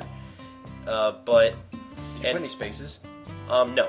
Uh, 0.87 1.13
but 1.25 1.51
Did 1.51 1.79
you 1.79 1.79
put 2.15 2.25
And- 2.27 2.37
any 2.39 2.47
spaces? 2.49 2.99
um, 3.49 3.75
no, 3.75 3.87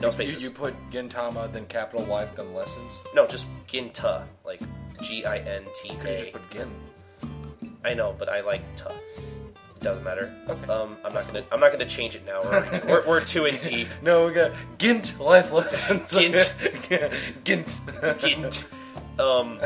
no 0.00 0.06
You, 0.06 0.12
spaces. 0.12 0.42
you 0.42 0.50
put 0.50 0.74
Gintama, 0.90 1.52
then 1.52 1.66
capital 1.66 2.06
Life, 2.06 2.36
then 2.36 2.54
lessons. 2.54 2.92
No, 3.14 3.26
just 3.26 3.46
Ginta, 3.68 4.24
like 4.44 4.60
G 5.02 5.24
I 5.24 5.38
N 5.38 5.64
T 5.82 5.90
A. 5.90 5.92
You 5.92 6.18
just 6.20 6.32
put 6.34 6.50
Gin. 6.50 6.70
I 7.84 7.94
know, 7.94 8.14
but 8.18 8.28
I 8.28 8.40
like 8.42 8.62
ta. 8.76 8.90
It 9.76 9.80
doesn't 9.82 10.04
matter. 10.04 10.32
Okay. 10.48 10.72
Um, 10.72 10.96
I'm 11.04 11.12
not 11.12 11.26
gonna. 11.26 11.44
I'm 11.52 11.60
not 11.60 11.70
gonna 11.72 11.84
change 11.86 12.14
it 12.16 12.24
now. 12.26 12.42
We're, 12.42 12.48
already- 12.54 12.86
we're, 12.88 13.06
we're 13.06 13.24
too 13.24 13.44
in 13.46 13.58
deep. 13.60 13.88
No, 14.02 14.26
we 14.26 14.32
got 14.32 14.52
Gint 14.78 15.18
Life 15.20 15.52
Lessons. 15.52 16.12
Gint. 16.12 16.54
Gint. 17.44 17.78
Gint. 18.18 18.66
Um, 19.18 19.60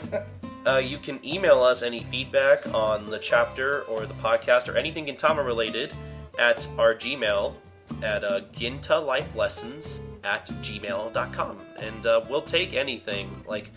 uh, 0.66 0.76
you 0.76 0.98
can 0.98 1.24
email 1.26 1.62
us 1.62 1.82
any 1.82 2.00
feedback 2.04 2.72
on 2.74 3.06
the 3.06 3.18
chapter 3.18 3.82
or 3.82 4.06
the 4.06 4.14
podcast 4.14 4.68
or 4.68 4.76
anything 4.76 5.06
Gintama 5.06 5.44
related 5.44 5.92
at 6.38 6.66
our 6.78 6.94
Gmail 6.94 7.54
at 8.02 8.24
uh, 8.24 8.40
gintalifelessons 8.52 9.98
at 10.24 10.46
gmail.com. 10.46 11.58
And 11.78 12.06
uh, 12.06 12.24
we'll 12.28 12.42
take 12.42 12.74
anything. 12.74 13.44
Like, 13.46 13.70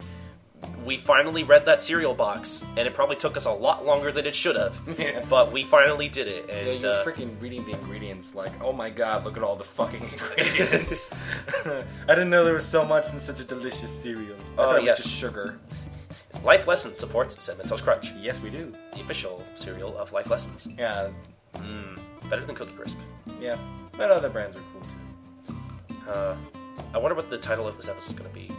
we 0.86 0.98
finally 0.98 1.44
read 1.44 1.66
that 1.66 1.82
cereal 1.82 2.14
box, 2.14 2.64
and 2.78 2.88
it 2.88 2.94
probably 2.94 3.16
took 3.16 3.36
us 3.38 3.46
a 3.46 3.52
lot 3.52 3.86
longer 3.86 4.12
than 4.12 4.26
it 4.26 4.36
should 4.36 4.56
have. 4.56 4.80
Yeah. 5.00 5.24
But 5.30 5.52
we 5.52 5.64
finally 5.64 6.08
did 6.10 6.28
it. 6.28 6.46
Yeah, 6.48 6.56
And 6.56 6.82
you're 6.82 6.92
uh, 6.92 7.04
freaking 7.04 7.40
reading 7.42 7.66
the 7.66 7.72
ingredients 7.74 8.34
like, 8.36 8.52
oh 8.62 8.72
my 8.72 8.90
god, 8.90 9.26
look 9.26 9.36
at 9.38 9.44
all 9.44 9.56
the 9.56 9.64
fucking 9.64 10.02
ingredients. 10.14 11.12
I 11.66 11.84
didn't 12.10 12.30
know 12.30 12.44
there 12.46 12.54
was 12.54 12.66
so 12.66 12.86
much 12.86 13.12
in 13.14 13.20
such 13.20 13.40
a 13.40 13.44
delicious 13.44 13.92
cereal. 14.02 14.36
I 14.58 14.62
Oh, 14.62 14.64
thought 14.66 14.76
it 14.78 14.82
was 14.82 14.86
yes. 14.86 15.04
just 15.04 15.16
sugar. 15.16 15.60
Life 16.44 16.68
Lessons 16.68 17.00
supports 17.00 17.34
Toast 17.36 17.84
Crunch, 17.84 18.12
Yes, 18.22 18.40
we 18.42 18.50
do. 18.50 18.72
the 18.94 19.02
official 19.02 19.44
cereal 19.56 19.98
of 19.98 20.12
Life 20.12 20.30
Lessons. 20.30 20.68
Yeah, 20.78 21.10
Mm, 21.56 21.98
better 22.30 22.46
than 22.46 22.54
Cookie 22.56 22.74
Crisp. 22.74 22.98
yeah. 23.40 23.58
But 23.98 24.12
other 24.12 24.28
brands 24.30 24.58
are 24.58 24.62
cool 24.74 24.82
too. 25.48 26.12
Uh, 26.12 26.36
I 26.94 26.98
wonder 26.98 27.16
what 27.16 27.30
the 27.30 27.38
title 27.38 27.66
of 27.68 27.78
this 27.78 27.88
episode 27.88 28.12
is 28.14 28.20
going 28.20 28.30
to 28.30 28.36
be. 28.36 28.50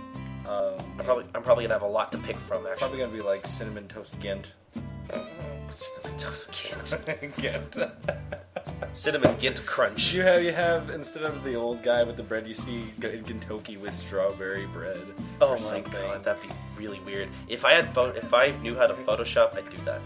Um, 0.48 0.74
I'm 0.98 1.04
probably 1.04 1.24
I'm 1.34 1.42
probably 1.42 1.64
gonna 1.64 1.74
have 1.74 1.82
a 1.82 1.86
lot 1.86 2.12
to 2.12 2.18
pick 2.18 2.36
from. 2.36 2.58
Actually, 2.66 2.78
probably 2.78 2.98
gonna 2.98 3.12
be 3.12 3.22
like 3.22 3.46
cinnamon 3.46 3.88
toast 3.88 4.18
Gint. 4.20 4.52
cinnamon 5.70 6.18
toast 6.18 6.52
Gint, 6.52 7.34
Gint. 7.36 7.90
cinnamon 8.92 9.36
Gint 9.38 9.64
Crunch. 9.66 10.14
you 10.14 10.22
have 10.22 10.42
you 10.42 10.52
have 10.52 10.90
instead 10.90 11.22
of 11.24 11.42
the 11.44 11.54
old 11.54 11.82
guy 11.82 12.02
with 12.04 12.16
the 12.16 12.22
bread, 12.22 12.46
you 12.46 12.54
see 12.54 12.82
in 13.02 13.24
Gintoki 13.24 13.78
with 13.78 13.94
strawberry 13.94 14.66
bread. 14.66 15.00
Oh 15.40 15.52
my 15.52 15.58
something. 15.58 15.92
god, 15.92 16.24
that'd 16.24 16.42
be 16.42 16.48
really 16.78 17.00
weird. 17.00 17.28
If 17.48 17.64
I 17.64 17.72
had 17.74 17.92
pho- 17.94 18.14
if 18.16 18.32
I 18.32 18.50
knew 18.62 18.74
how 18.76 18.86
to 18.86 18.94
Photoshop, 18.94 19.56
I'd 19.56 19.68
do 19.70 19.76
that. 19.84 20.00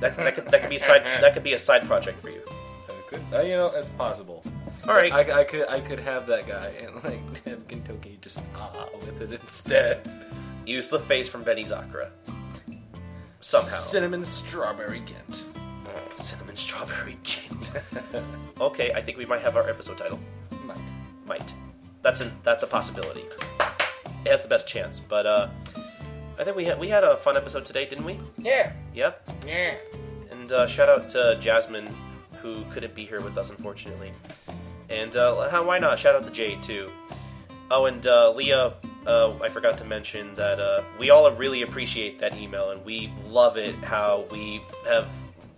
That, 0.00 0.16
that 0.16 0.34
could 0.34 0.46
that 0.48 0.60
could 0.60 0.70
be 0.70 0.76
a 0.76 0.80
side 0.80 1.02
that 1.04 1.32
could 1.34 1.42
be 1.44 1.54
a 1.54 1.58
side 1.58 1.84
project 1.86 2.20
for 2.20 2.30
you. 2.30 2.42
That 2.88 2.96
could- 3.08 3.22
uh, 3.38 3.42
you 3.42 3.56
know, 3.56 3.68
it's 3.74 3.88
possible. 3.90 4.42
All 4.88 4.94
right, 4.94 5.12
I, 5.12 5.40
I 5.40 5.44
could 5.44 5.66
I 5.68 5.80
could 5.80 6.00
have 6.00 6.26
that 6.26 6.46
guy 6.46 6.72
and 6.80 6.94
like 6.96 7.44
have 7.46 7.66
Gintoki 7.68 8.20
just 8.20 8.40
ah 8.54 8.70
with 9.00 9.22
it 9.22 9.32
instead. 9.40 10.08
use 10.66 10.88
the 10.88 10.98
face 10.98 11.28
from 11.28 11.44
Benizakura. 11.44 12.10
Somehow, 13.40 13.76
Cinnamon 13.76 14.24
strawberry 14.24 15.00
Gint. 15.00 15.42
Mm, 15.54 16.16
cinnamon 16.18 16.56
strawberry 16.56 17.16
Gint. 17.22 17.70
okay, 18.60 18.92
I 18.92 19.00
think 19.02 19.18
we 19.18 19.26
might 19.26 19.42
have 19.42 19.56
our 19.56 19.68
episode 19.68 19.98
title. 19.98 20.18
Might. 20.64 20.78
Might. 21.26 21.54
That's 22.02 22.20
a 22.20 22.30
that's 22.42 22.62
a 22.62 22.66
possibility. 22.66 23.24
It 24.24 24.30
has 24.30 24.42
the 24.42 24.48
best 24.48 24.66
chance, 24.66 25.00
but 25.00 25.26
uh, 25.26 25.48
I 26.38 26.44
think 26.44 26.56
we 26.56 26.64
had 26.64 26.78
we 26.78 26.88
had 26.88 27.04
a 27.04 27.16
fun 27.16 27.36
episode 27.36 27.64
today, 27.64 27.86
didn't 27.86 28.04
we? 28.04 28.18
Yeah. 28.38 28.72
Yep. 28.94 29.28
Yeah. 29.46 29.74
And 30.30 30.52
uh, 30.52 30.66
shout 30.66 30.88
out 30.88 31.08
to 31.10 31.38
Jasmine, 31.40 31.88
who 32.42 32.64
couldn't 32.70 32.94
be 32.94 33.04
here 33.06 33.20
with 33.22 33.38
us, 33.38 33.50
unfortunately. 33.50 34.12
And 34.94 35.16
uh, 35.16 35.50
why 35.62 35.78
not? 35.78 35.98
Shout 35.98 36.14
out 36.14 36.24
to 36.24 36.30
Jade 36.30 36.62
too. 36.62 36.88
Oh, 37.70 37.86
and 37.86 38.06
uh, 38.06 38.30
Leah, 38.30 38.74
uh, 39.06 39.36
I 39.42 39.48
forgot 39.48 39.76
to 39.78 39.84
mention 39.84 40.34
that 40.36 40.60
uh, 40.60 40.82
we 40.98 41.10
all 41.10 41.30
really 41.32 41.62
appreciate 41.62 42.18
that 42.20 42.36
email, 42.36 42.70
and 42.70 42.84
we 42.84 43.12
love 43.28 43.56
it 43.56 43.74
how 43.76 44.24
we 44.30 44.60
have 44.86 45.08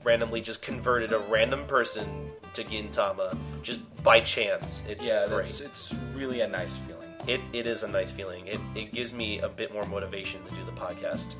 randomly 0.04 0.40
just 0.40 0.62
converted 0.62 1.12
a 1.12 1.18
random 1.30 1.66
person 1.66 2.30
to 2.54 2.64
Gintama 2.64 3.36
just 3.62 3.80
by 4.02 4.20
chance. 4.20 4.82
It's 4.88 5.04
Yeah, 5.06 5.26
great. 5.28 5.46
that's, 5.46 5.60
it's 5.60 5.94
really 6.14 6.40
a 6.40 6.48
nice 6.48 6.74
feeling. 6.76 7.08
It, 7.26 7.40
it 7.52 7.66
is 7.66 7.82
a 7.82 7.88
nice 7.88 8.10
feeling. 8.12 8.46
It, 8.46 8.60
it 8.76 8.92
gives 8.92 9.12
me 9.12 9.40
a 9.40 9.48
bit 9.48 9.72
more 9.72 9.84
motivation 9.86 10.42
to 10.44 10.50
do 10.52 10.64
the 10.64 10.72
podcast. 10.72 11.34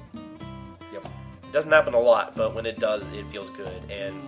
Yep. 0.93 1.05
It 1.05 1.53
doesn't 1.53 1.71
happen 1.71 1.95
a 1.95 2.01
lot, 2.01 2.37
but 2.37 2.55
when 2.55 2.67
it 2.67 2.77
does, 2.77 3.07
it 3.15 3.25
feels 3.29 3.51
good. 3.51 3.73
And 3.89 4.21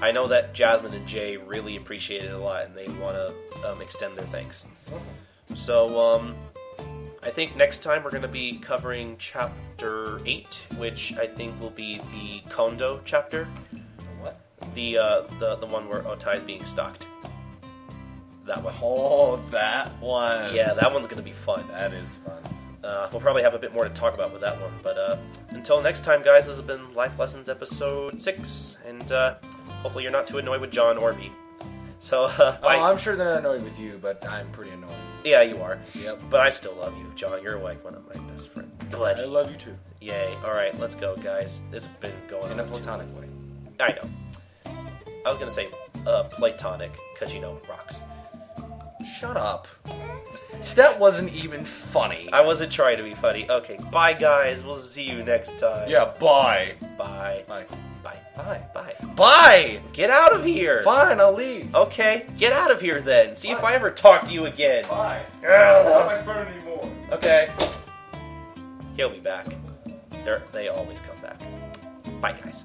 I 0.00 0.12
know 0.12 0.26
that 0.26 0.54
Jasmine 0.54 0.94
and 0.94 1.06
Jay 1.06 1.36
really 1.36 1.76
appreciate 1.76 2.24
it 2.24 2.32
a 2.32 2.38
lot, 2.38 2.66
and 2.66 2.74
they 2.74 2.88
want 3.00 3.16
to 3.16 3.70
um, 3.70 3.80
extend 3.80 4.16
their 4.16 4.26
thanks. 4.26 4.66
So, 5.54 6.00
um, 6.00 6.34
I 7.22 7.30
think 7.30 7.56
next 7.56 7.82
time 7.82 8.04
we're 8.04 8.10
going 8.10 8.22
to 8.22 8.28
be 8.28 8.58
covering 8.58 9.16
chapter 9.18 10.20
8, 10.26 10.66
which 10.76 11.14
I 11.16 11.26
think 11.26 11.58
will 11.60 11.70
be 11.70 11.98
the 12.12 12.48
Kondo 12.50 13.00
chapter. 13.04 13.46
What? 14.20 14.38
The, 14.74 14.98
uh, 14.98 15.20
the, 15.38 15.56
the 15.56 15.66
one 15.66 15.88
where 15.88 16.02
Otae 16.02 16.36
is 16.36 16.42
being 16.42 16.64
stalked. 16.64 17.06
That 18.46 18.62
one. 18.62 18.74
Oh, 18.82 19.36
that 19.50 19.88
one. 20.00 20.54
Yeah, 20.54 20.74
that 20.74 20.92
one's 20.92 21.06
going 21.06 21.16
to 21.16 21.22
be 21.22 21.32
fun. 21.32 21.66
That 21.68 21.94
is 21.94 22.16
fun. 22.26 22.42
Uh, 22.84 23.08
we'll 23.10 23.20
probably 23.20 23.42
have 23.42 23.54
a 23.54 23.58
bit 23.58 23.72
more 23.72 23.84
to 23.84 23.90
talk 23.90 24.12
about 24.12 24.30
with 24.30 24.42
that 24.42 24.60
one. 24.60 24.72
But 24.82 24.98
uh, 24.98 25.16
until 25.50 25.80
next 25.80 26.04
time, 26.04 26.22
guys, 26.22 26.46
this 26.46 26.58
has 26.58 26.66
been 26.66 26.92
Life 26.92 27.18
Lessons 27.18 27.48
episode 27.48 28.20
6. 28.20 28.76
And 28.86 29.10
uh, 29.10 29.36
hopefully 29.84 30.02
you're 30.02 30.10
not 30.12 30.26
too 30.26 30.38
annoyed 30.38 30.60
with 30.62 30.72
Jon 30.72 30.96
or 30.96 31.12
me. 31.12 31.30
So, 32.00 32.24
uh, 32.24 32.56
Oh. 32.62 32.68
I'm 32.68 32.96
sure 32.98 33.14
they're 33.16 33.30
not 33.30 33.38
annoyed 33.40 33.62
with 33.62 33.78
you, 33.78 33.98
but 34.02 34.26
I'm 34.28 34.50
pretty 34.50 34.70
annoyed. 34.72 34.90
yeah, 35.24 35.42
you 35.42 35.58
are. 35.62 35.78
Yep. 35.94 36.22
But 36.30 36.40
I 36.40 36.48
still 36.50 36.74
love 36.74 36.96
you, 36.98 37.06
Jon. 37.14 37.42
You're 37.42 37.58
like 37.58 37.84
one 37.84 37.94
of 37.94 38.02
my 38.08 38.20
best 38.32 38.48
friends. 38.48 38.70
Buddy. 38.94 39.22
I 39.22 39.24
love 39.26 39.50
you 39.50 39.56
too. 39.58 39.76
Yay. 40.00 40.34
All 40.44 40.50
right, 40.52 40.76
let's 40.78 40.94
go, 40.94 41.16
guys. 41.16 41.60
It's 41.72 41.86
been 41.86 42.12
going 42.28 42.50
In 42.52 42.60
a 42.60 42.64
platonic 42.64 43.06
way. 43.18 43.28
I 43.80 43.92
know. 43.92 44.08
I 45.26 45.30
was 45.30 45.38
gonna 45.38 45.50
say 45.50 45.68
uh, 46.06 46.24
platonic 46.24 46.92
because 47.14 47.32
you 47.34 47.40
know 47.40 47.58
rocks. 47.68 48.02
Shut 49.24 49.36
up. 49.38 49.68
That 50.74 51.00
wasn't 51.00 51.32
even 51.32 51.64
funny. 51.64 52.28
I 52.30 52.42
wasn't 52.42 52.70
trying 52.70 52.98
to 52.98 53.02
be 53.02 53.14
funny. 53.14 53.48
Okay, 53.48 53.78
bye, 53.90 54.12
guys. 54.12 54.62
We'll 54.62 54.76
see 54.76 55.02
you 55.02 55.22
next 55.24 55.58
time. 55.58 55.88
yeah, 55.88 56.12
bye. 56.20 56.74
Bye. 56.98 57.44
Bye. 57.48 57.64
Bye. 58.02 58.18
Bye. 58.36 58.62
Bye. 58.74 58.94
Bye! 59.14 59.80
Get 59.94 60.10
out 60.10 60.34
of 60.34 60.44
here. 60.44 60.82
Fine, 60.82 61.20
I'll 61.20 61.32
leave. 61.32 61.74
Okay, 61.74 62.26
get 62.36 62.52
out 62.52 62.70
of 62.70 62.80
here 62.82 63.00
then. 63.00 63.34
See 63.34 63.50
if 63.50 63.64
I 63.64 63.72
ever 63.74 63.90
talk 63.90 64.26
to 64.26 64.32
you 64.32 64.44
again. 64.44 64.84
Bye. 64.88 65.22
Not 65.42 66.06
my 66.06 66.18
friend 66.18 66.48
anymore. 66.48 66.92
Okay. 67.12 67.48
He'll 68.96 69.08
be 69.08 69.20
back. 69.20 69.46
They're, 70.24 70.42
they 70.52 70.68
always 70.68 71.00
come 71.00 71.18
back. 71.22 71.40
Bye, 72.20 72.32
guys. 72.32 72.64